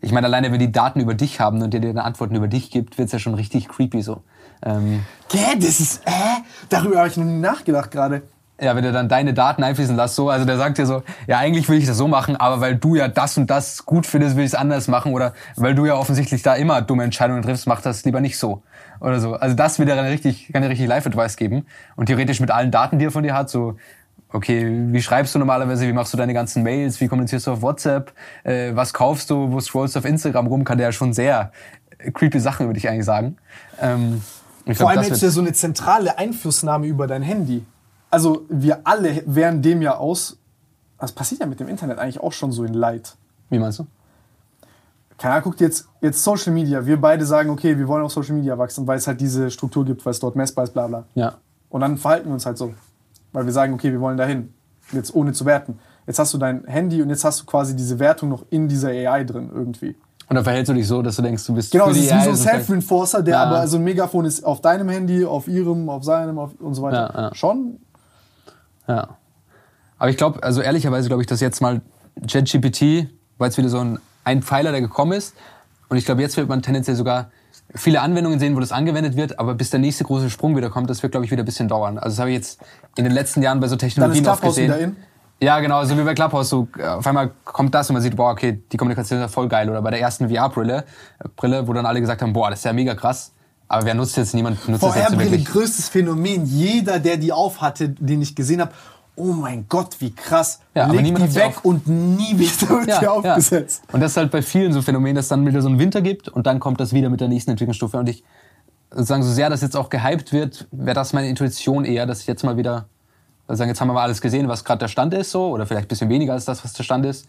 [0.00, 2.70] Ich meine, alleine wenn die Daten über dich haben und dir die Antworten über dich
[2.70, 4.22] gibt, wird es ja schon richtig creepy so.
[4.62, 6.10] Ähm, Gä, das ist, äh,
[6.68, 8.22] darüber habe ich noch nie nachgedacht gerade
[8.60, 11.38] ja, wenn du dann deine Daten einfließen lässt, so, also der sagt dir so, ja,
[11.38, 14.36] eigentlich will ich das so machen, aber weil du ja das und das gut findest,
[14.36, 17.66] will ich es anders machen oder weil du ja offensichtlich da immer dumme Entscheidungen triffst,
[17.68, 18.62] mach das lieber nicht so
[19.00, 19.34] oder so.
[19.34, 22.72] Also das wird dir dann richtig, kann dir richtig Live-Advice geben und theoretisch mit allen
[22.72, 23.76] Daten, die er von dir hat, so,
[24.32, 27.62] okay, wie schreibst du normalerweise, wie machst du deine ganzen Mails, wie kommunizierst du auf
[27.62, 28.12] WhatsApp,
[28.42, 31.52] äh, was kaufst du, wo scrollst du auf Instagram rum, kann der ja schon sehr
[32.12, 33.36] creepy Sachen über dich eigentlich sagen.
[33.80, 34.20] Ähm,
[34.64, 37.64] Vor glaub, allem hättest du ja so eine zentrale Einflussnahme über dein Handy
[38.10, 40.36] also wir alle wären dem ja aus.
[40.98, 43.16] Das passiert ja mit dem Internet eigentlich auch schon so in Leid.
[43.50, 43.86] Wie meinst du?
[45.16, 46.86] Keine Ahnung, guckt jetzt, jetzt Social Media.
[46.86, 49.84] Wir beide sagen, okay, wir wollen auf Social Media wachsen, weil es halt diese Struktur
[49.84, 51.04] gibt, weil es dort messbar ist, bla bla.
[51.14, 51.34] Ja.
[51.70, 52.74] Und dann verhalten wir uns halt so.
[53.32, 54.54] Weil wir sagen, okay, wir wollen dahin.
[54.92, 55.78] Jetzt ohne zu werten.
[56.06, 58.88] Jetzt hast du dein Handy und jetzt hast du quasi diese Wertung noch in dieser
[58.88, 59.96] AI drin irgendwie.
[60.28, 62.22] Und dann verhältst du dich so, dass du denkst, du bist Genau, das ist wie
[62.22, 63.42] so ein Self-Reinforcer, der ja.
[63.44, 66.82] aber, also ein Megafon ist auf deinem Handy, auf ihrem, auf seinem auf und so
[66.82, 67.12] weiter.
[67.14, 67.34] Ja, ja.
[67.34, 67.78] Schon
[68.88, 69.16] ja.
[69.98, 71.80] Aber ich glaube, also ehrlicherweise glaube ich, dass jetzt mal
[72.26, 73.08] ChatGPT
[73.38, 75.34] war jetzt wieder so ein, ein Pfeiler, der gekommen ist.
[75.88, 77.30] Und ich glaube, jetzt wird man tendenziell sogar
[77.74, 80.88] viele Anwendungen sehen, wo das angewendet wird, aber bis der nächste große Sprung wieder kommt,
[80.90, 81.98] das wird, glaube ich, wieder ein bisschen dauern.
[81.98, 82.60] Also das habe ich jetzt
[82.96, 84.64] in den letzten Jahren bei so Technologien oft gesehen.
[84.64, 84.96] Wieder in?
[85.40, 86.48] Ja, genau, so wie bei Clubhouse.
[86.48, 89.48] So, auf einmal kommt das und man sieht, boah, okay, die Kommunikation ist ja voll
[89.48, 89.70] geil.
[89.70, 90.84] Oder bei der ersten VR-Brille,
[91.36, 93.32] Brille, wo dann alle gesagt haben, boah, das ist ja mega krass.
[93.68, 94.34] Aber wer nutzt jetzt?
[94.34, 96.46] Niemand nutzt VR-Brille, größtes Phänomen.
[96.46, 98.72] Jeder, der die aufhatte, den ich gesehen habe,
[99.16, 100.60] oh mein Gott, wie krass.
[100.74, 103.82] Ja, aber niemand die weg und nie wieder wird ja, die aufgesetzt.
[103.88, 103.94] Ja.
[103.94, 106.00] Und das ist halt bei vielen so Phänomenen, dass es dann wieder so einen Winter
[106.00, 107.98] gibt und dann kommt das wieder mit der nächsten Entwicklungsstufe.
[107.98, 108.24] Und ich
[108.90, 112.26] sagen so sehr das jetzt auch gehypt wird, wäre das meine Intuition eher, dass ich
[112.26, 112.86] jetzt mal wieder
[113.48, 115.66] also sagen, jetzt haben wir mal alles gesehen, was gerade der Stand ist, so oder
[115.66, 117.26] vielleicht ein bisschen weniger als das, was der Stand ist.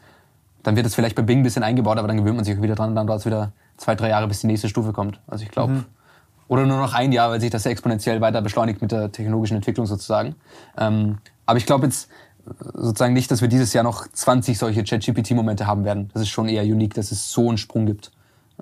[0.63, 2.75] Dann wird es vielleicht bei Bing ein bisschen eingebaut, aber dann gewöhnt man sich wieder
[2.75, 2.93] dran.
[2.93, 5.21] Dann dauert es wieder zwei, drei Jahre, bis die nächste Stufe kommt.
[5.27, 5.85] Also ich glaube, mhm.
[6.49, 9.55] Oder nur noch ein Jahr, weil sich das ja exponentiell weiter beschleunigt mit der technologischen
[9.55, 10.35] Entwicklung sozusagen.
[10.77, 12.09] Ähm, aber ich glaube jetzt
[12.73, 16.09] sozusagen nicht, dass wir dieses Jahr noch 20 solche ChatGPT-Momente haben werden.
[16.13, 18.11] Das ist schon eher unique, dass es so einen Sprung gibt,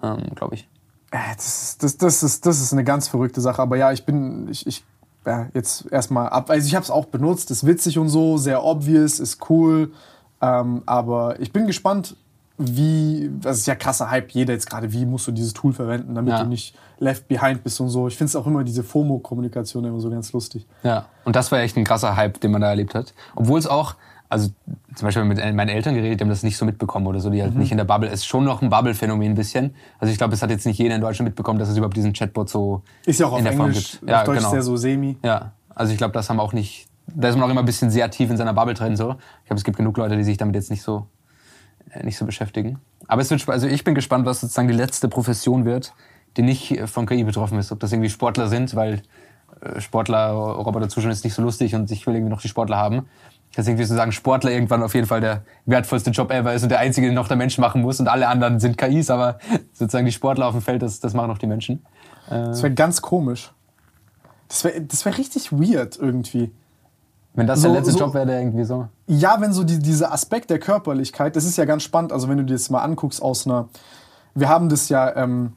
[0.04, 0.68] ähm, glaube ich.
[1.12, 3.62] Das, das, das, ist, das ist eine ganz verrückte Sache.
[3.62, 4.84] Aber ja, ich bin, ich, ich
[5.26, 6.50] ja, jetzt erstmal ab.
[6.50, 9.94] Also ich habe es auch benutzt, ist witzig und so, sehr obvious, ist cool.
[10.42, 12.18] Ähm, aber ich bin gespannt,
[12.58, 16.16] wie, das ist ja krasser Hype, jeder jetzt gerade, wie musst du dieses Tool verwenden,
[16.16, 16.44] damit ja.
[16.44, 18.08] du nicht left behind bist und so.
[18.08, 20.66] Ich finde es auch immer diese FOMO-Kommunikation immer so ganz lustig.
[20.84, 23.14] Ja, und das war echt ein krasser Hype, den man da erlebt hat.
[23.36, 23.96] Obwohl es auch,
[24.30, 24.50] also
[24.96, 27.42] zum Beispiel mit meinen Eltern geredet, die haben das nicht so mitbekommen oder so, die
[27.42, 27.60] halt mhm.
[27.60, 28.10] nicht in der Bubble.
[28.10, 29.76] Ist schon noch ein Bubble-Phänomen ein bisschen.
[30.00, 32.14] Also ich glaube, es hat jetzt nicht jeder in Deutschland mitbekommen, dass es überhaupt diesen
[32.14, 34.10] Chatbot so ist ja auch auf in der Englisch, Form gibt.
[34.10, 34.50] Ja, auf Deutsch genau.
[34.50, 35.18] ist ja so semi.
[35.24, 37.90] Ja, also ich glaube, das haben auch nicht da ist man auch immer ein bisschen
[37.90, 38.96] sehr tief in seiner Bubble drin.
[38.96, 39.12] So.
[39.12, 41.08] Ich glaube, es gibt genug Leute, die sich damit jetzt nicht so,
[41.92, 42.80] äh, nicht so beschäftigen.
[43.08, 45.94] Aber es wird, also ich bin gespannt, was sozusagen die letzte Profession wird,
[46.38, 47.72] die nicht äh, von KI betroffen ist.
[47.72, 49.02] Ob das irgendwie Sportler sind, weil
[49.62, 52.78] äh, Sportler, Roboter zuschauen ist nicht so lustig und ich will irgendwie noch die Sportler
[52.78, 53.08] haben.
[53.56, 56.80] Dass irgendwie sozusagen Sportler irgendwann auf jeden Fall der wertvollste Job ever ist und der
[56.80, 59.40] einzige, den noch der Mensch machen muss und alle anderen sind KIs, aber
[59.74, 61.84] sozusagen die Sportler auf dem Feld, das, das machen noch die Menschen.
[62.30, 63.52] Das wäre ganz komisch.
[64.50, 66.52] Das wäre das wär richtig weird irgendwie.
[67.34, 68.90] Wenn das So- der letzte so- Job wäre, der irgendwie so.
[69.08, 72.12] Ja, wenn so die, dieser Aspekt der Körperlichkeit, das ist ja ganz spannend.
[72.12, 73.70] Also wenn du dir das mal anguckst aus einer,
[74.36, 75.54] wir haben das ja, ähm,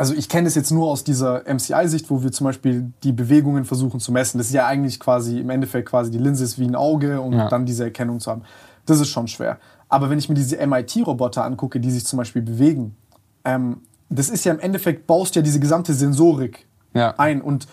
[0.00, 3.64] also ich kenne das jetzt nur aus dieser MCI-Sicht, wo wir zum Beispiel die Bewegungen
[3.64, 4.38] versuchen zu messen.
[4.38, 7.34] Das ist ja eigentlich quasi im Endeffekt quasi die Linse ist wie ein Auge und
[7.34, 7.48] Ja.
[7.48, 8.42] dann diese Erkennung zu haben.
[8.86, 9.58] Das ist schon schwer.
[9.88, 12.96] Aber wenn ich mir diese MIT-Roboter angucke, die sich zum Beispiel bewegen,
[13.44, 17.14] ähm, das ist ja im Endeffekt, baust ja diese gesamte Sensorik Ja.
[17.18, 17.42] ein.
[17.42, 17.66] Und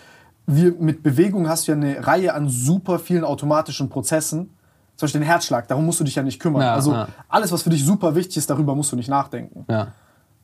[0.46, 4.50] wir, mit Bewegung hast du ja eine Reihe an super vielen automatischen Prozessen.
[4.96, 6.62] Zum Beispiel den Herzschlag, darum musst du dich ja nicht kümmern.
[6.62, 9.64] Ja, also alles, was für dich super wichtig ist, darüber musst du nicht nachdenken.
[9.70, 9.88] Ja.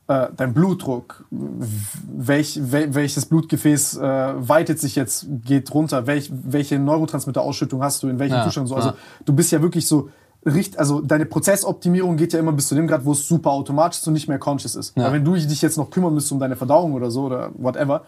[0.07, 4.02] Äh, dein Blutdruck, welch, wel, welches Blutgefäß äh,
[4.36, 8.74] weitet sich jetzt, geht runter, welch, welche Neurotransmitterausschüttung hast du, in welchem Ja, Zustand so.
[8.74, 8.97] Also ja.
[9.24, 10.10] du bist ja wirklich so,
[10.44, 14.00] richt, also deine Prozessoptimierung geht ja immer bis zu dem Grad, wo es super automatisch
[14.00, 14.97] ist und nicht mehr conscious ist.
[14.97, 15.05] Ja.
[15.05, 18.02] Weil wenn du dich jetzt noch kümmern müsstest um deine Verdauung oder so oder whatever,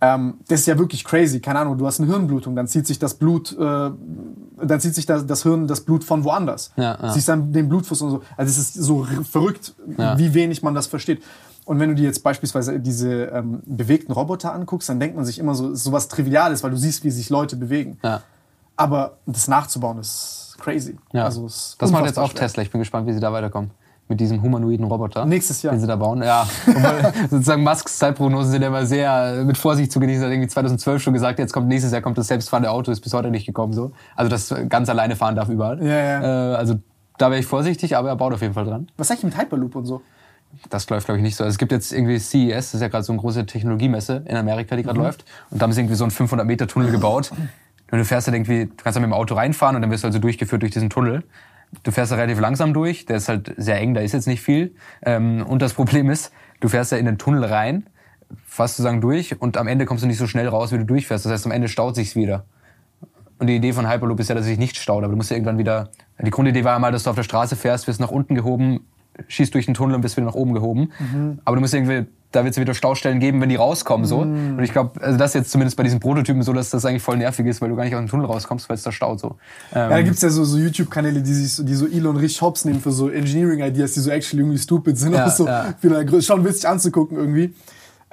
[0.00, 1.40] ähm, das ist ja wirklich crazy.
[1.40, 5.06] Keine Ahnung, du hast eine Hirnblutung, dann zieht sich das Blut, äh, dann zieht sich
[5.06, 6.70] das, das Hirn das Blut von woanders.
[6.76, 7.12] Ja, ja.
[7.12, 8.22] Siehst dann den Blutfluss und so.
[8.36, 10.16] Also es ist so verrückt, Ja.
[10.18, 11.22] wie wenig man das versteht.
[11.64, 15.38] Und wenn du dir jetzt beispielsweise diese ähm, bewegten Roboter anguckst, dann denkt man sich
[15.38, 17.98] immer so, ist sowas Triviales, weil du siehst, wie sich Leute bewegen.
[18.02, 18.22] Ja.
[18.76, 20.96] Aber das nachzubauen ist crazy.
[21.12, 21.24] Ja.
[21.24, 22.40] Also ist das macht jetzt auch schwer.
[22.42, 22.62] Tesla.
[22.62, 23.70] Ich bin gespannt, wie sie da weiterkommen.
[24.08, 25.26] Mit diesem humanoiden Roboter.
[25.26, 25.74] Nächstes Jahr.
[25.74, 26.22] Den sie da bauen.
[26.22, 26.48] Ja.
[27.30, 30.22] Sozusagen Musks Zeitprognosen sind ja immer sehr äh, mit Vorsicht zu genießen.
[30.22, 33.00] Er hat irgendwie 2012 schon gesagt, jetzt kommt nächstes Jahr kommt das selbstfahrende Auto, ist
[33.00, 33.92] bis heute nicht gekommen so.
[34.16, 35.82] Also das ganz alleine fahren darf überall.
[35.84, 36.52] Ja, ja.
[36.52, 36.76] Äh, also
[37.18, 38.88] da wäre ich vorsichtig, aber er baut auf jeden Fall dran.
[38.96, 40.00] Was sag ich mit Hyperloop und so?
[40.70, 41.44] Das läuft, glaube ich, nicht so.
[41.44, 44.36] Also es gibt jetzt irgendwie CES, das ist ja gerade so eine große Technologiemesse in
[44.36, 44.86] Amerika, die Mhm.
[44.86, 45.24] gerade läuft.
[45.50, 47.30] Und da haben sie irgendwie so einen 500-Meter-Tunnel gebaut.
[47.90, 50.04] Und du fährst halt irgendwie, du kannst da mit dem Auto reinfahren und dann wirst
[50.04, 51.22] du also durchgeführt durch diesen Tunnel.
[51.82, 54.40] Du fährst da relativ langsam durch, der ist halt sehr eng, da ist jetzt nicht
[54.40, 54.74] viel.
[55.02, 57.86] Ähm, und das Problem ist, du fährst da in den Tunnel rein,
[58.46, 61.24] fährst sozusagen durch und am Ende kommst du nicht so schnell raus, wie du durchfährst.
[61.24, 62.44] Das heißt, am Ende staut sich's wieder.
[63.38, 65.30] Und die Idee von Hyperloop ist ja, dass es sich nicht staut, aber du musst
[65.30, 65.90] ja irgendwann wieder.
[66.20, 68.80] Die Grundidee war ja mal, dass du auf der Straße fährst, wirst nach unten gehoben,
[69.28, 70.90] schießt durch den Tunnel und bist wieder nach oben gehoben.
[71.44, 74.18] Aber du musst irgendwie, da wird es wieder Staustellen geben, wenn die rauskommen so.
[74.18, 77.02] Und ich glaube, also das ist jetzt zumindest bei diesen Prototypen so, dass das eigentlich
[77.02, 79.18] voll nervig ist, weil du gar nicht aus dem Tunnel rauskommst, weil es da staut
[79.18, 79.36] so.
[79.72, 82.42] Ähm, Ja, da gibt's ja so, so YouTube-Kanäle, die, sich so, die so Elon richtig
[82.42, 85.14] hops nehmen für so Engineering-Ideas, die so actually irgendwie stupid sind.
[85.14, 85.74] Ja, so ja.
[86.20, 87.54] Schon witzig anzugucken irgendwie.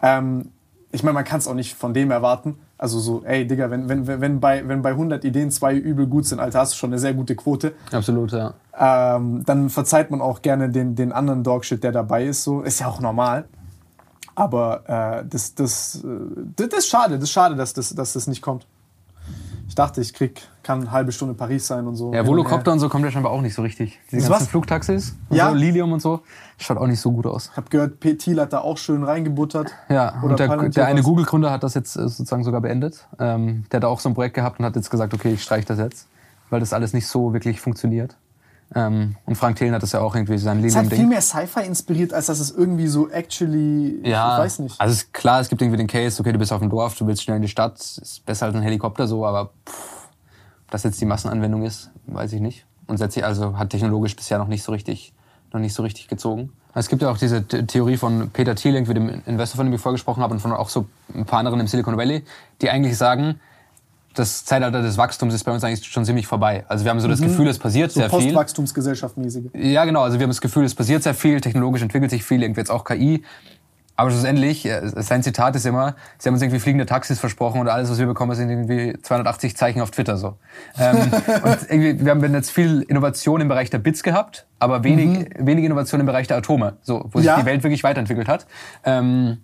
[0.02, 0.52] Ähm,
[0.92, 2.56] ich meine, man kann es auch nicht von dem erwarten.
[2.77, 6.08] Also so, ey, Digga, wenn, wenn, wenn, wenn, bei, wenn bei 100 Ideen zwei übel
[6.08, 7.74] gut sind, Alter, hast du schon eine sehr gute Quote.
[7.92, 8.53] Absolut, ja.
[8.77, 12.44] Ähm, dann verzeiht man auch gerne den, den anderen Dogshit, der dabei ist.
[12.44, 12.61] So.
[12.61, 13.45] Ist ja auch normal.
[14.36, 14.84] Aber
[15.22, 16.08] äh, das, das, äh,
[16.56, 18.68] das, das ist schade, das ist schade, dass das, dass das nicht kommt.
[19.68, 22.14] Ich dachte, ich krieg, kann eine halbe Stunde Paris sein und so.
[22.14, 24.00] Ja, Volocopter und so kommt ja scheinbar auch nicht so richtig.
[24.12, 24.50] Diese Ist ganzen was?
[24.50, 25.50] Flugtaxis, und Ja.
[25.50, 26.22] so, Lilium und so,
[26.58, 27.50] schaut auch nicht so gut aus.
[27.52, 28.16] Ich habe gehört, P.
[28.16, 29.72] Thiel hat da auch schön reingebuttert.
[29.90, 31.02] Ja, Oder und der, der eine?
[31.02, 33.08] Google-Gründer hat das jetzt äh, sozusagen sogar beendet.
[33.20, 35.66] Ähm, der hat auch so ein Projekt gehabt und hat jetzt gesagt, okay, ich streiche
[35.68, 36.08] das jetzt,
[36.50, 38.16] weil das alles nicht so wirklich funktioniert.
[38.74, 41.10] Ähm, und Frank Thelen hat das ja auch irgendwie sein Es hat viel Lilium-Ding.
[41.10, 44.00] mehr Sci-Fi inspiriert, als dass es irgendwie so actually.
[44.03, 44.82] Ja, Ich weiß nicht.
[44.82, 46.95] also es ist klar, es gibt irgendwie den Case, okay, du bist auf dem Dorf,
[46.98, 50.08] du willst schnell in die Stadt, ist besser als ein Helikopter so, aber pff,
[50.66, 52.66] ob das jetzt die Massenanwendung ist, weiß ich nicht.
[52.88, 55.14] Und setzt sich also hat technologisch bisher noch nicht so richtig,
[55.53, 56.52] noch nicht so richtig gezogen.
[56.74, 59.74] Es gibt ja auch diese The- Theorie von Peter Thiel, irgendwie dem Investor, von dem
[59.74, 62.24] ich vorgesprochen habe, und von auch so ein paar anderen im Silicon Valley,
[62.61, 63.40] die eigentlich sagen,
[64.16, 66.66] das Zeitalter des Wachstums ist bei uns eigentlich schon ziemlich vorbei.
[66.68, 67.94] Also wir haben so das Gefühl, es passiert Mhm.
[67.94, 68.19] So sehr viel.
[68.19, 69.45] Postwachstumsgesellschaft mäßige.
[69.53, 70.02] Ja, genau.
[70.02, 72.72] Also wir haben das Gefühl, es passiert sehr viel, technologisch entwickelt sich viel, irgendwie jetzt
[72.72, 73.24] auch KI.
[73.98, 77.69] Aber schlussendlich, äh, sein Zitat ist immer, sie haben uns irgendwie fliegende Taxis versprochen und
[77.69, 80.35] alles, was wir bekommen, sind irgendwie 280 Zeichen auf Twitter so.
[80.77, 80.98] Ähm,
[81.44, 85.64] und irgendwie, wir haben jetzt viel Innovation im Bereich der Bits gehabt, aber wenig, wenig
[85.64, 87.40] Innovation im Bereich der Atome, so, wo sich Ja.
[87.40, 88.48] die Welt wirklich weiterentwickelt hat.
[88.84, 89.38] Ähm,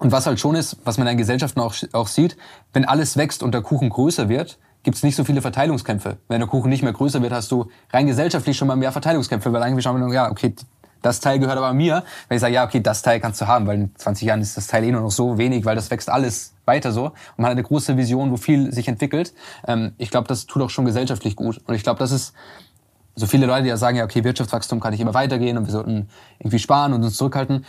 [0.00, 2.36] und was halt schon ist, was man in Gesellschaften auch, auch sieht,
[2.72, 6.16] wenn alles wächst und der Kuchen größer wird, gibt es nicht so viele Verteilungskämpfe.
[6.26, 9.52] Wenn der Kuchen nicht mehr größer wird, hast du rein gesellschaftlich schon mal mehr Verteilungskämpfe,
[9.52, 10.54] weil eigentlich schauen wir ja, okay,
[11.02, 12.02] das Teil gehört aber mir.
[12.28, 14.56] Wenn ich sage, ja, okay, das Teil kannst du haben, weil in 20 Jahren ist
[14.56, 17.06] das Teil eh nur noch so wenig, weil das wächst alles weiter so.
[17.06, 19.34] Und man hat eine große Vision, wo viel sich entwickelt.
[19.66, 21.60] Ähm, ich glaube, das tut auch schon gesellschaftlich gut.
[21.66, 22.34] Und ich glaube, das ist
[23.16, 25.72] so viele Leute, die ja sagen, ja, okay, Wirtschaftswachstum kann nicht immer weitergehen und wir
[25.72, 27.64] sollten irgendwie sparen und uns zurückhalten.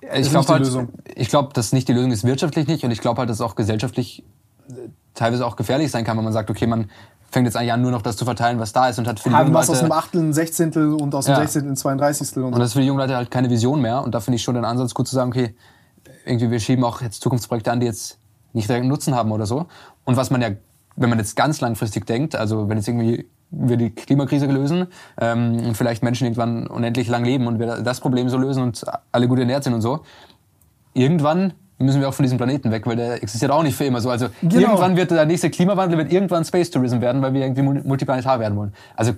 [0.00, 3.18] Ich glaube halt, ich glaube, dass nicht die Lösung ist wirtschaftlich nicht und ich glaube
[3.18, 4.24] halt, dass es auch gesellschaftlich
[4.68, 4.72] äh,
[5.14, 6.90] teilweise auch gefährlich sein kann, wenn man sagt, okay, man
[7.30, 9.28] fängt jetzt eigentlich an, nur noch das zu verteilen, was da ist und hat für
[9.28, 11.40] die du jungen machst aus Leute, einem Achtel ein Sechzehntel und aus dem Ja.
[11.40, 12.36] Sechzehntel ein 32.
[12.36, 14.02] Und und das ist für die jungen Leute halt keine Vision mehr.
[14.02, 15.54] Und da finde ich schon den Ansatz gut zu sagen, okay,
[16.24, 18.18] irgendwie wir schieben auch jetzt Zukunftsprojekte an, die jetzt
[18.52, 19.66] nicht direkt einen Nutzen haben oder so.
[20.04, 20.50] Und was man ja,
[20.96, 24.86] wenn man jetzt ganz langfristig denkt, also wenn jetzt irgendwie wir die Klimakrise lösen
[25.20, 28.84] ähm, und vielleicht Menschen irgendwann unendlich lang leben und wir das Problem so lösen und
[29.12, 30.00] alle gut ernährt sind und so,
[30.94, 34.00] irgendwann müssen wir auch von diesem Planeten weg, weil der existiert auch nicht für immer
[34.00, 34.10] so.
[34.10, 34.60] Also Genau.
[34.60, 38.40] irgendwann wird der nächste Klimawandel wird irgendwann Space Tourism werden, weil wir irgendwie mul- multiplanetar
[38.40, 38.72] werden wollen.
[38.96, 39.12] Also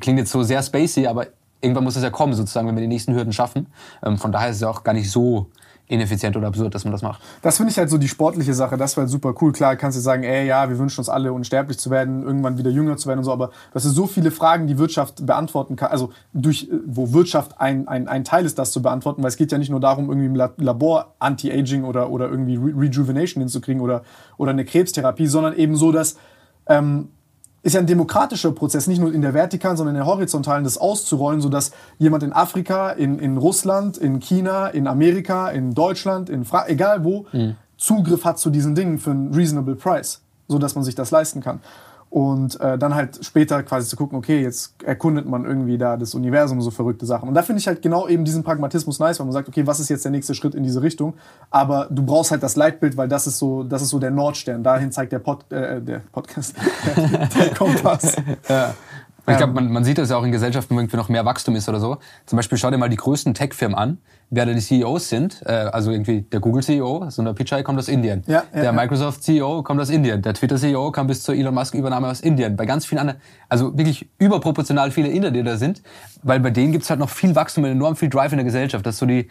[0.00, 1.26] klingt jetzt so sehr spacey, aber
[1.60, 3.66] irgendwann muss es ja kommen, sozusagen, wenn wir die nächsten Hürden schaffen.
[4.04, 5.50] Ähm, von daher ist es auch gar nicht so
[5.88, 7.20] ineffizient oder absurd, dass man das macht.
[7.42, 8.76] Das finde ich halt so die sportliche Sache.
[8.78, 9.52] Das wäre halt super cool.
[9.52, 12.70] Klar, kannst du sagen, ey, ja, wir wünschen uns alle unsterblich zu werden, irgendwann wieder
[12.70, 13.32] jünger zu werden und so.
[13.32, 15.90] Aber das sind so viele Fragen, die Wirtschaft beantworten kann.
[15.90, 19.22] Also durch, äh, wo Wirtschaft ein, ein, ein Teil ist, das zu beantworten.
[19.22, 22.56] Weil es geht ja nicht nur darum, irgendwie im La- Labor Anti-Aging oder, oder irgendwie
[22.56, 24.02] Re Rejuvenation hinzukriegen oder,
[24.38, 26.16] oder eine Krebstherapie, sondern eben so, dass
[26.66, 27.08] ähm,
[27.62, 30.78] ist ja ein demokratischer Prozess, nicht nur in der vertikalen, sondern in der horizontalen, das
[30.78, 36.44] auszurollen, sodass jemand in Afrika, in, in Russland, in China, in Amerika, in Deutschland, in
[36.44, 37.26] Fra egal wo,
[37.76, 41.60] Zugriff hat zu diesen Dingen für einen reasonable price, sodass man sich das leisten kann.
[42.12, 46.14] Und äh, dann halt später quasi zu gucken, okay, jetzt erkundet man irgendwie da das
[46.14, 47.26] Universum, so verrückte Sachen.
[47.26, 49.80] Und da finde ich halt genau eben diesen Pragmatismus nice, weil man sagt, okay, was
[49.80, 51.14] ist jetzt der nächste Schritt in diese Richtung?
[51.48, 54.62] Aber du brauchst halt das Leitbild, weil das ist so, das ist so der Nordstern.
[54.62, 58.14] Dahin zeigt der, Pod, äh, der Podcast, der, der Kompass.
[58.16, 58.24] Und
[59.26, 61.54] ich glaube, man, man sieht das ja auch in Gesellschaften, wo irgendwie noch mehr Wachstum
[61.54, 61.98] ist oder so.
[62.26, 63.98] Zum Beispiel schau dir mal die größten Tech-Firmen an,
[64.30, 65.42] wer da die CEOs sind.
[65.46, 68.24] Äh, also irgendwie der Google-CEO, so ein Pichai, kommt aus Indien.
[68.26, 68.72] Ja, ja, der.
[68.72, 70.22] Microsoft-CEO kommt aus Indien.
[70.22, 72.56] Der Twitter-CEO kam bis zur Elon Musk-Übernahme aus Indien.
[72.56, 75.82] Bei ganz vielen anderen, also wirklich überproportional viele Inder, die da sind.
[76.24, 78.84] Weil bei denen gibt's halt noch viel Wachstum und enorm viel Drive in der Gesellschaft.
[78.84, 79.28] Das ist so die,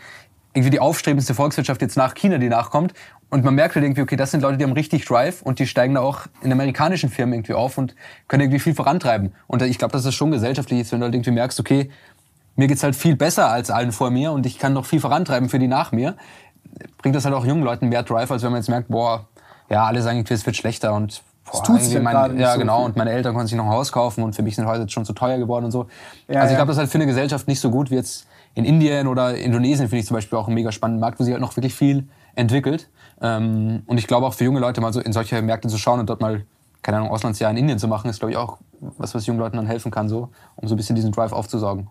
[0.54, 2.94] irgendwie die aufstrebendste Volkswirtschaft jetzt nach China, die nachkommt.
[3.32, 5.66] Und man merkt halt irgendwie, okay, das sind Leute, die haben richtig Drive und die
[5.66, 7.96] steigen da auch in amerikanischen Firmen irgendwie auf und
[8.28, 9.34] können irgendwie viel vorantreiben.
[9.48, 11.90] Und ich glaube, dass das schon gesellschaftlich ist, wenn du halt irgendwie merkst, okay,
[12.58, 15.48] mir geht's halt viel besser als allen vor mir und ich kann noch viel vorantreiben
[15.48, 16.16] für die nach mir,
[16.98, 19.26] bringt das halt auch jungen Leuten mehr Drive, als wenn man jetzt merkt, boah,
[19.70, 22.52] ja, alle sagen, irgendwie, es wird schlechter und boah, tut sich irgendwie halt mein, Ja,
[22.52, 22.80] so genau.
[22.80, 22.86] viel.
[22.88, 24.92] Und meine Eltern konnten sich noch ein Haus kaufen und für mich sind Häuser jetzt
[24.92, 25.88] schon zu teuer geworden und so.
[26.28, 26.58] Ja, also ich ja.
[26.58, 29.38] glaube, das ist halt für eine Gesellschaft nicht so gut wie jetzt in Indien oder
[29.38, 31.74] Indonesien, finde ich zum Beispiel auch einen mega spannenden Markt, wo sie halt noch wirklich
[31.74, 32.90] viel entwickelt.
[33.22, 36.00] Ähm, und ich glaube auch für junge Leute mal so in solche Märkte zu schauen
[36.00, 36.46] und dort mal,
[36.82, 39.58] keine Ahnung, Auslandsjahr in Indien zu machen, ist, glaube ich, auch was, was jungen Leuten
[39.58, 41.88] dann helfen kann, so, um so ein bisschen diesen Drive aufzusaugen.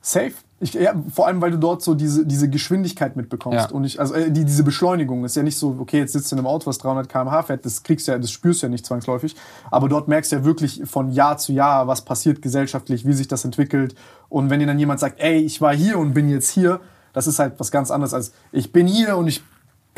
[0.00, 0.32] Safe.
[0.60, 3.70] Ich, ja, vor allem, weil du dort so diese, diese Geschwindigkeit mitbekommst.
[3.70, 3.76] Ja.
[3.76, 6.34] Und ich, also äh, die, diese Beschleunigung ist ja nicht so, okay, jetzt sitzt du
[6.34, 8.70] in einem Auto, was 300 km/h fährt, das kriegst du ja, das spürst du ja
[8.70, 9.36] nicht zwangsläufig.
[9.70, 13.28] Aber dort merkst du ja wirklich von Jahr zu Jahr, was passiert gesellschaftlich, wie sich
[13.28, 13.94] das entwickelt.
[14.28, 16.80] Und wenn dir dann jemand sagt, ey, ich war hier und bin jetzt hier,
[17.12, 19.42] das ist halt was ganz anderes als ich bin hier und ich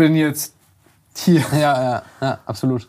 [0.01, 0.55] bin jetzt
[1.15, 1.45] hier.
[1.53, 2.89] Ja, ja, ja, absolut.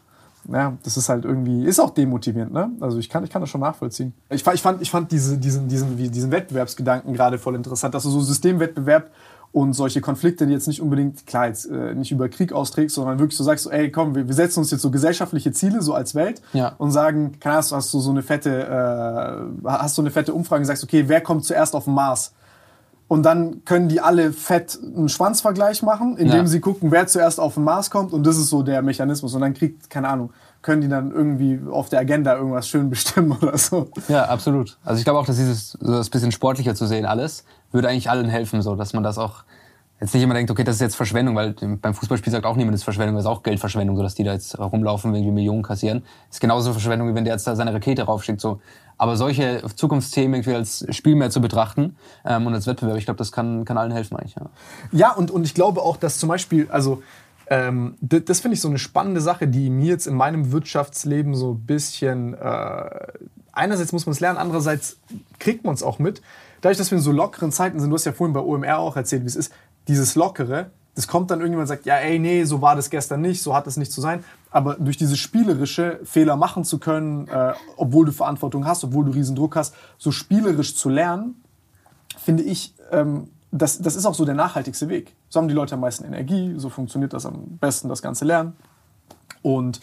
[0.52, 2.72] Ja, das ist halt irgendwie, ist auch demotivierend, ne?
[2.80, 4.14] Also ich kann, ich kann das schon nachvollziehen.
[4.30, 8.10] Ich, ich fand, ich fand diese, diesen, diesen, diesen Wettbewerbsgedanken gerade voll interessant, dass du
[8.10, 9.12] so Systemwettbewerb
[9.52, 13.20] und solche Konflikte, die jetzt nicht unbedingt, klar, jetzt äh, nicht über Krieg austrägst, sondern
[13.20, 15.94] wirklich so sagst, so, ey, komm, wir, wir setzen uns jetzt so gesellschaftliche Ziele, so
[15.94, 16.74] als Welt Ja.
[16.78, 20.62] und sagen, keine Ahnung, hast du so eine fette, äh, hast du eine fette Umfrage
[20.62, 22.32] und sagst, okay, wer kommt zuerst auf den Mars?
[23.12, 26.48] Und dann können die alle fett einen Schwanzvergleich machen, indem Ja.
[26.48, 28.14] sie gucken, wer zuerst auf den Mars kommt.
[28.14, 29.36] Und das ist so der Mechanismus.
[29.36, 30.32] Und dann kriegt, keine Ahnung,
[30.62, 33.90] können die dann irgendwie auf der Agenda irgendwas schön bestimmen oder so.
[34.08, 34.78] Ja, absolut.
[34.86, 38.10] Also ich glaube auch, dass dieses so das bisschen sportlicher zu sehen alles würde eigentlich
[38.10, 39.44] allen helfen, so dass man das auch
[40.02, 42.74] jetzt nicht immer denkt, okay, das ist jetzt Verschwendung, weil beim Fußballspiel sagt auch niemand,
[42.74, 45.62] das ist Verschwendung, das ist auch Geldverschwendung, so dass die da jetzt rumlaufen, irgendwie Millionen
[45.62, 46.04] kassieren.
[46.30, 48.42] ist genauso Verschwendung, wie wenn der jetzt da seine Rakete raufschickt.
[48.42, 48.60] So.
[48.98, 53.20] Aber solche Zukunftsthemen irgendwie als Spiel mehr zu betrachten ähm, und als Wettbewerb, ich glaube,
[53.20, 54.36] das kann, kann allen helfen eigentlich.
[54.36, 54.50] Ja.
[54.92, 57.04] Ja, und, und ich glaube auch, dass zum Beispiel, also
[57.48, 61.36] ähm, das, das finde ich so eine spannende Sache, die mir jetzt in meinem Wirtschaftsleben
[61.36, 62.90] so ein bisschen, äh,
[63.52, 64.98] einerseits muss man es lernen, andererseits
[65.38, 66.24] kriegt man es auch mit.
[66.62, 68.96] Dadurch, dass wir in so lockeren Zeiten sind, du hast ja vorhin bei OMR auch
[68.96, 69.52] erzählt, wie es ist,
[69.88, 73.22] dieses Lockere, das kommt dann irgendjemand und sagt, ja, ey, nee, so war das gestern
[73.22, 74.24] nicht, so hat es nicht zu sein.
[74.50, 79.12] Aber durch dieses spielerische Fehler machen zu können, äh, obwohl du Verantwortung hast, obwohl du
[79.12, 81.42] riesen Druck hast, so spielerisch zu lernen,
[82.18, 85.16] finde ich, ähm, das, das ist auch so der nachhaltigste Weg.
[85.30, 88.54] So haben die Leute am meisten Energie, so funktioniert das am besten, das ganze Lernen.
[89.42, 89.80] Und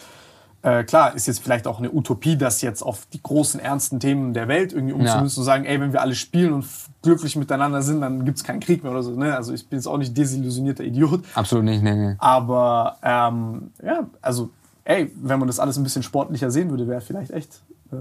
[0.61, 4.33] äh, klar, ist jetzt vielleicht auch eine Utopie, das jetzt auf die großen, ernsten Themen
[4.33, 6.65] der Welt irgendwie umzumünzen, zu sagen, ey, wenn wir alle spielen und
[7.01, 9.11] glücklich miteinander sind, dann gibt es keinen Krieg mehr oder so.
[9.11, 9.35] Ne?
[9.35, 11.23] Also ich bin jetzt auch nicht desillusionierter Idiot.
[11.33, 12.15] Absolut nicht, nee, nee.
[12.19, 14.49] Aber ähm, ja, also,
[14.83, 17.61] ey, wenn man das alles ein bisschen sportlicher sehen würde, wäre vielleicht echt.
[17.91, 17.95] Äh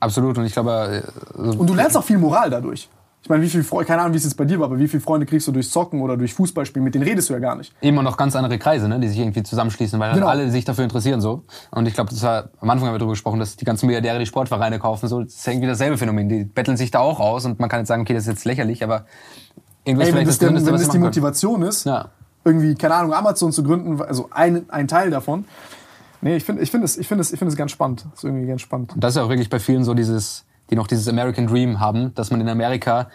[0.00, 0.36] Absolut.
[0.38, 1.04] Und ich glaube,
[1.36, 2.88] äh, und du lernst auch viel Moral dadurch.
[3.22, 4.88] Ich meine, wie viel Freunde, keine Ahnung, wie es jetzt bei dir war, aber wie
[4.88, 6.82] viele Freunde kriegst du durch Zocken oder durch Fußballspielen?
[6.82, 7.72] Mit denen redest du ja gar nicht.
[7.80, 10.26] Immer noch ganz andere Kreise, ne, die sich irgendwie zusammenschließen, weil Genau.
[10.26, 11.42] alle sich dafür interessieren so.
[11.70, 14.18] Und ich glaube, das war am Anfang haben wir darüber gesprochen, dass die ganzen Milliardäre
[14.18, 15.22] die Sportvereine kaufen, so.
[15.22, 16.28] Das ist irgendwie dasselbe Phänomen.
[16.28, 18.44] Die betteln sich da auch aus und man kann jetzt sagen, okay, das ist jetzt
[18.44, 19.04] lächerlich, aber
[19.84, 21.94] irgendwas Ey, wenn das, das denn, Gesündeste, wenn das die Motivation ist, können.
[21.94, 22.08] Ja.
[22.44, 25.44] irgendwie, keine Ahnung, Amazon zu gründen, also ein, ein Teil davon.
[26.22, 28.04] Nee, ich finde ich find es, ich find es, ich find es ganz spannend.
[28.10, 28.94] Das ist irgendwie ganz spannend.
[28.94, 31.78] Und das ist ja auch wirklich bei vielen so dieses, die noch dieses American Dream
[31.80, 33.10] haben, dass man in Amerika,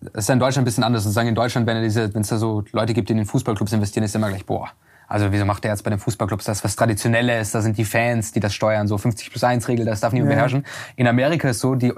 [0.00, 1.02] das ist ja in Deutschland ein bisschen anders.
[1.02, 4.14] Sozusagen in Deutschland, wenn es da so Leute gibt, die in den Fußballclubs investieren, ist
[4.14, 4.68] immer gleich, boah,
[5.08, 7.50] also wieso macht der jetzt bei den Fußballclubs das was Traditionelles?
[7.50, 10.30] Da sind die Fans, die das steuern, so 50 plus 1 Regel, das darf niemand
[10.30, 10.36] Ja.
[10.36, 10.64] beherrschen.
[10.94, 11.92] In Amerika ist so, die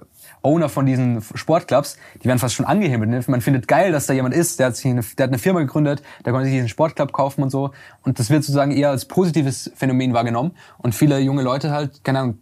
[0.47, 3.11] Owner von diesen Sportclubs, die werden fast schon angehimmelt.
[3.11, 3.21] Ne?
[3.27, 5.61] Man findet geil, dass da jemand ist, der hat, sich eine, der hat eine Firma
[5.61, 7.73] gegründet, der konnte sich diesen Sportclub kaufen und so.
[8.03, 10.53] Und das wird sozusagen eher als positives Phänomen wahrgenommen.
[10.79, 12.39] Und viele junge Leute halt, keine Ahnung,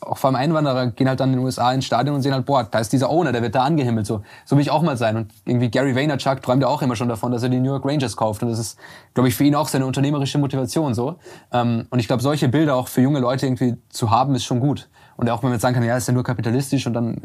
[0.00, 2.44] auch vor allem Einwanderer, gehen halt dann in den USA ins Stadion und sehen halt,
[2.44, 4.06] boah, da ist dieser Owner, der wird da angehimmelt.
[4.06, 5.16] So, so will ich auch mal sein.
[5.16, 7.84] Und irgendwie Gary Vaynerchuk träumt ja auch immer schon davon, dass er die New York
[7.84, 8.42] Rangers kauft.
[8.42, 8.78] Und das ist,
[9.14, 11.16] glaube ich, für ihn auch seine unternehmerische Motivation so.
[11.52, 14.60] Ähm, und ich glaube, solche Bilder auch für junge Leute irgendwie zu haben, ist schon
[14.60, 14.88] gut.
[15.16, 17.18] Und auch wenn man jetzt sagen kann, ja, ist ja nur kapitalistisch und dann äh,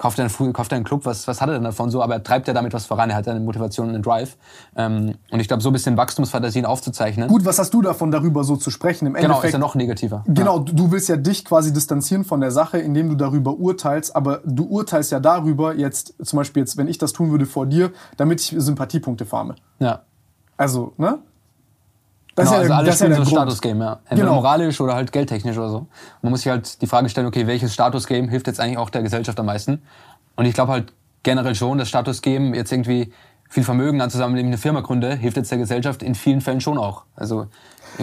[0.00, 2.02] kauft er einen, kauft er einen Club, was, was hat er denn davon so?
[2.02, 4.38] Aber er treibt ja damit was voran, er hat ja eine Motivation und einen Drive.
[4.74, 8.42] Ähm, und ich glaube, so ein bisschen Wachstumsfantasien aufzuzeichnen, Gut, was hast du davon, darüber
[8.42, 9.06] so zu sprechen?
[9.06, 10.24] Im genau, Endeffekt, ist ja noch negativer.
[10.26, 14.16] Genau, du du willst ja dich quasi distanzieren von der Sache, indem du darüber urteilst,
[14.16, 17.66] aber du urteilst ja darüber jetzt, zum Beispiel jetzt, wenn ich das tun würde vor
[17.66, 19.56] dir, damit ich Sympathiepunkte farme.
[19.80, 20.00] Ja.
[20.56, 21.18] Also, ne?
[22.40, 23.26] Das Genau, also der- alle das spielen so ein.
[23.26, 23.92] Statusgame, ja.
[24.04, 24.34] Entweder Genau.
[24.40, 25.86] moralisch oder halt geldtechnisch oder so.
[26.22, 29.02] Man muss sich halt die Frage stellen, okay, welches Statusgame hilft jetzt eigentlich auch der
[29.02, 29.82] Gesellschaft am meisten?
[30.36, 33.12] Und ich glaube halt generell schon, das Statusgame jetzt irgendwie
[33.48, 36.78] viel Vermögen anzusammeln, ich eine Firma gründe, hilft jetzt der Gesellschaft in vielen Fällen schon
[36.78, 37.02] auch.
[37.16, 37.46] Also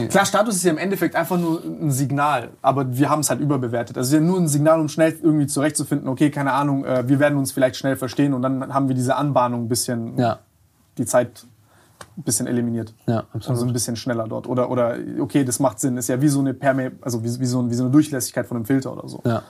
[0.10, 3.40] Klar, Status ist ja im Endeffekt einfach nur ein Signal, aber wir haben es halt
[3.40, 3.98] überbewertet.
[3.98, 7.08] Also es ist ja nur ein Signal, um schnell irgendwie zurechtzufinden, okay, keine Ahnung, äh,
[7.08, 10.40] wir werden uns vielleicht schnell verstehen und dann haben wir diese Anbahnung ein bisschen, ja,
[10.98, 11.46] die Zeit
[12.18, 12.94] ein bisschen eliminiert.
[13.06, 13.50] ja, absolut.
[13.50, 14.48] Also ein bisschen schneller dort.
[14.48, 15.98] Oder, oder okay, das macht Sinn.
[15.98, 18.46] Ist ja wie so eine Perme, also wie, wie, so, ein- wie so eine Durchlässigkeit
[18.48, 19.22] von einem Filter oder so.
[19.26, 19.42] ja.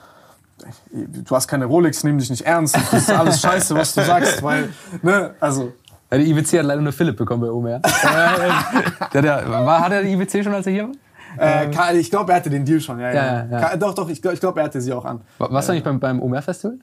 [1.24, 2.74] Du hast keine Rolex, nimm dich nicht ernst.
[2.74, 4.68] Das ist alles scheiße, was du sagst, weil,
[5.02, 5.72] ne, also.
[6.10, 7.80] Ja, Die IWC hat leider nur Philipp bekommen bei Omer.
[9.14, 10.92] der, der, war, hat er die IWC schon, als er hier war?
[11.36, 13.44] Äh, Ka- ich glaube, er hatte den Deal schon, ja, ja.
[13.44, 15.20] Ja, ja, Doch, doch, ich glaube, glaub, er hatte sie auch an.
[15.38, 16.78] Wa- Warst du eigentlich beim, beim Omer Festival?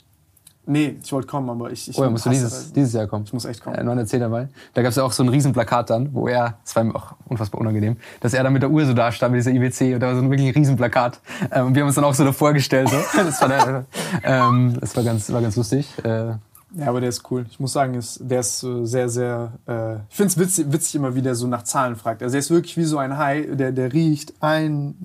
[0.67, 1.89] Nee, ich wollte kommen, aber ich.
[1.89, 3.25] ich Oh, ja, musst du dieses, dieses Jahr kommen.
[3.25, 3.75] Ich muss echt kommen.
[3.75, 4.47] Äh, 910 dabei.
[4.73, 7.13] Da gab es ja auch so ein Riesenplakat dann, wo er, das war ihm auch
[7.27, 9.99] unfassbar unangenehm, dass er dann mit der Uhr so da stand, mit dieser IWC, und
[9.99, 11.19] da war so ein wirklich Riesenplakat.
[11.51, 12.89] Ähm, und wir haben uns dann auch so davor gestellt.
[12.89, 12.97] So.
[13.25, 13.85] Das, war der,
[14.23, 15.87] ähm, das war ganz, war ganz lustig.
[16.03, 16.33] Äh,
[16.77, 17.45] Ja, aber der ist cool.
[17.49, 19.53] Ich muss sagen, ist, der ist äh, sehr, sehr.
[19.67, 22.21] Äh, ich finde es witzig, witzig immer, wie der so nach Zahlen fragt.
[22.21, 24.95] Also, er ist wirklich wie so ein Hai, der, der riecht ein,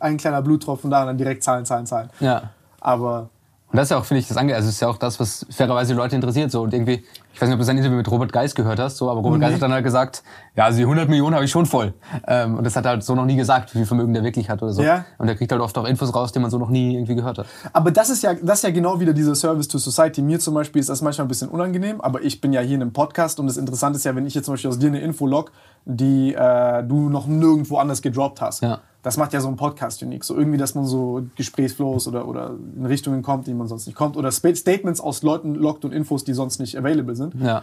[0.00, 2.10] ein kleiner Bluttropfen da und dann direkt Zahlen, Zahlen, Zahlen.
[2.20, 2.50] ja.
[2.80, 3.30] Aber
[3.74, 5.44] Und das ist ja auch, finde ich, das ange also ist ja auch das, was
[5.50, 6.48] fairerweise Leute interessiert.
[6.52, 6.62] So.
[6.62, 7.02] Und irgendwie,
[7.34, 9.40] ich weiß nicht, ob du sein Interview mit Robert Geis gehört hast, so, aber Robert
[9.40, 9.46] Nee.
[9.46, 10.22] Geis hat dann halt gesagt,
[10.54, 11.92] ja, also die 100 Millionen habe ich schon voll.
[12.28, 14.48] Ähm, und das hat er halt so noch nie gesagt, wie viel Vermögen der wirklich
[14.48, 14.82] hat oder so.
[14.82, 15.04] Ja.
[15.18, 17.38] Und der kriegt halt oft auch Infos raus, die man so noch nie irgendwie gehört
[17.38, 17.46] hat.
[17.72, 20.22] Aber das ist ja, das ist ja genau wieder dieser Service to Society.
[20.22, 22.82] Mir zum Beispiel ist das manchmal ein bisschen unangenehm, aber ich bin ja hier in
[22.82, 25.00] einem Podcast und das Interessante ist ja, wenn ich jetzt zum Beispiel aus dir eine
[25.00, 25.50] Info log,
[25.86, 28.62] die äh, du noch nirgendwo anders gedroppt hast.
[28.62, 28.78] Ja.
[29.04, 30.24] Das macht ja so einen Podcast unique.
[30.24, 33.96] So irgendwie, dass man so Gesprächsflows oder, oder in Richtungen kommt, die man sonst nicht
[33.96, 34.16] kommt.
[34.16, 37.23] Oder Statements aus Leuten lockt und Infos, die sonst nicht available sind.
[37.38, 37.62] Ja.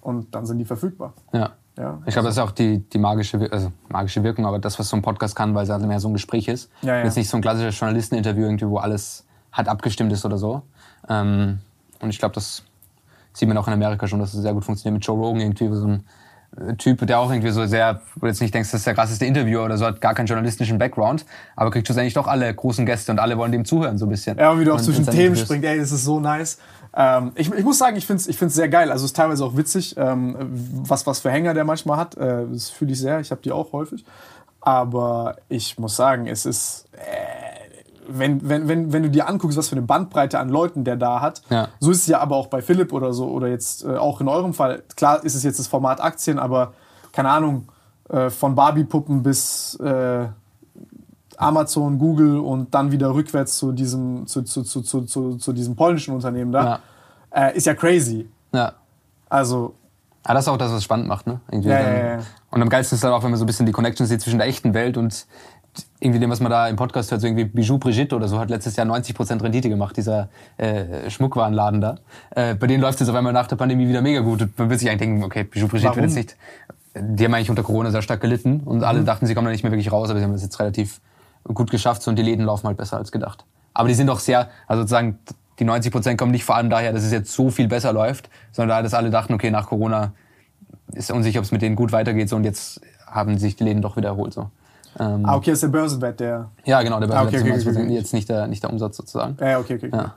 [0.00, 1.12] Und dann sind die verfügbar.
[1.32, 1.50] Ja.
[1.78, 2.02] Ja.
[2.04, 4.96] Ich glaube, das ist auch die, die magische, also magische Wirkung, aber das, was so
[4.96, 6.70] ein Podcast kann, weil es halt mehr so ein Gespräch ist.
[6.82, 7.04] Ja, ja.
[7.04, 10.62] Jetzt nicht so ein klassisches Journalisteninterview irgendwie, wo alles halt abgestimmt ist oder so.
[11.08, 11.60] Ähm,
[12.00, 12.62] und ich glaube, das
[13.32, 15.74] sieht man auch in Amerika schon, dass es sehr gut funktioniert mit Joe Rogan irgendwie,
[15.74, 16.04] so ein
[16.56, 18.94] äh, Typ, der auch irgendwie so sehr, wo du jetzt nicht denkst, das ist der
[18.94, 21.24] krasseste Interviewer oder so, hat gar keinen journalistischen Background,
[21.56, 24.36] aber kriegt schlussendlich doch alle großen Gäste und alle wollen dem zuhören so ein bisschen.
[24.36, 26.58] Ja, und wie du auch Und zwischen Themen springt, ey, das ist so nice.
[26.94, 28.90] Ähm, ich, ich muss sagen, ich finde es ich find's sehr geil.
[28.90, 30.36] Also es ist teilweise auch witzig, ähm,
[30.86, 32.16] was, was für Hänger der manchmal hat.
[32.16, 33.20] Äh, das fühle ich sehr.
[33.20, 34.04] Ich habe die auch häufig.
[34.60, 36.98] Aber ich muss sagen, es ist, äh,
[38.08, 41.20] wenn, wenn, wenn, wenn du dir anguckst, was für eine Bandbreite an Leuten der da
[41.20, 41.68] hat, Ja.
[41.80, 44.28] so ist es ja aber auch bei Philipp oder so, oder jetzt äh, auch in
[44.28, 44.82] eurem Fall.
[44.96, 46.74] Klar ist es jetzt das Format Aktien, aber
[47.12, 47.68] keine Ahnung,
[48.08, 50.26] äh, von Barbie-Puppen bis äh,
[51.42, 55.76] Amazon, Google und dann wieder rückwärts zu diesem, zu, zu, zu, zu, zu, zu diesem
[55.76, 56.80] polnischen Unternehmen da,
[57.34, 58.28] Äh, ist ja crazy.
[58.52, 58.72] Ja.
[59.28, 59.74] Also,
[60.24, 61.40] Ah, das ist auch das, was es spannend macht, ne?
[61.50, 62.18] Irgendwie Ja, dann, ja, ja.
[62.50, 64.38] Und am geilsten ist dann auch, wenn man so ein bisschen die Connection sieht zwischen
[64.38, 65.26] der echten Welt und
[65.98, 68.48] irgendwie dem, was man da im Podcast hört, so irgendwie Bijou Brigitte oder so, hat
[68.50, 71.96] letztes Jahr 90% Rendite gemacht, dieser äh, Schmuckwarenladen da.
[72.36, 74.42] Äh, bei denen läuft es jetzt auf einmal nach der Pandemie wieder mega gut.
[74.42, 76.02] Und man wird sich eigentlich denken, okay, Bijou Brigitte Warum?
[76.02, 76.36] wird jetzt nicht...
[76.94, 78.84] Die haben eigentlich unter Corona sehr stark gelitten und Mhm.
[78.84, 81.00] alle dachten, sie kommen da nicht mehr wirklich raus, aber sie haben das jetzt relativ
[81.44, 83.44] gut geschafft so, und die Läden laufen halt besser als gedacht.
[83.74, 85.18] Aber die sind auch sehr, also sozusagen,
[85.58, 88.28] die 90 Prozent kommen nicht vor allem daher, dass es jetzt so viel besser läuft,
[88.52, 90.12] sondern daher, dass alle dachten, okay, nach Corona
[90.92, 93.82] ist unsicher, ob es mit denen gut weitergeht so, und jetzt haben sich die Läden
[93.82, 94.32] doch wieder erholt.
[94.34, 94.50] So.
[94.98, 96.50] Ähm, Ah, okay, ist der Börsenwert, der.
[96.64, 97.94] Ja, genau, der Ah, Börsenwert okay, ist okay, 90 okay, okay.
[97.94, 99.36] jetzt nicht der, nicht der Umsatz sozusagen.
[99.40, 99.90] Ja, okay, okay.
[99.92, 100.14] Ja.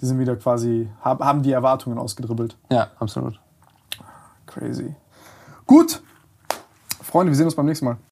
[0.00, 2.56] Die sind wieder quasi, hab- haben die Erwartungen ausgedribbelt.
[2.70, 3.38] Ja, absolut.
[4.46, 4.94] Crazy.
[5.66, 6.02] Gut.
[7.02, 7.96] Freunde, wir sehen uns beim nächsten Mal.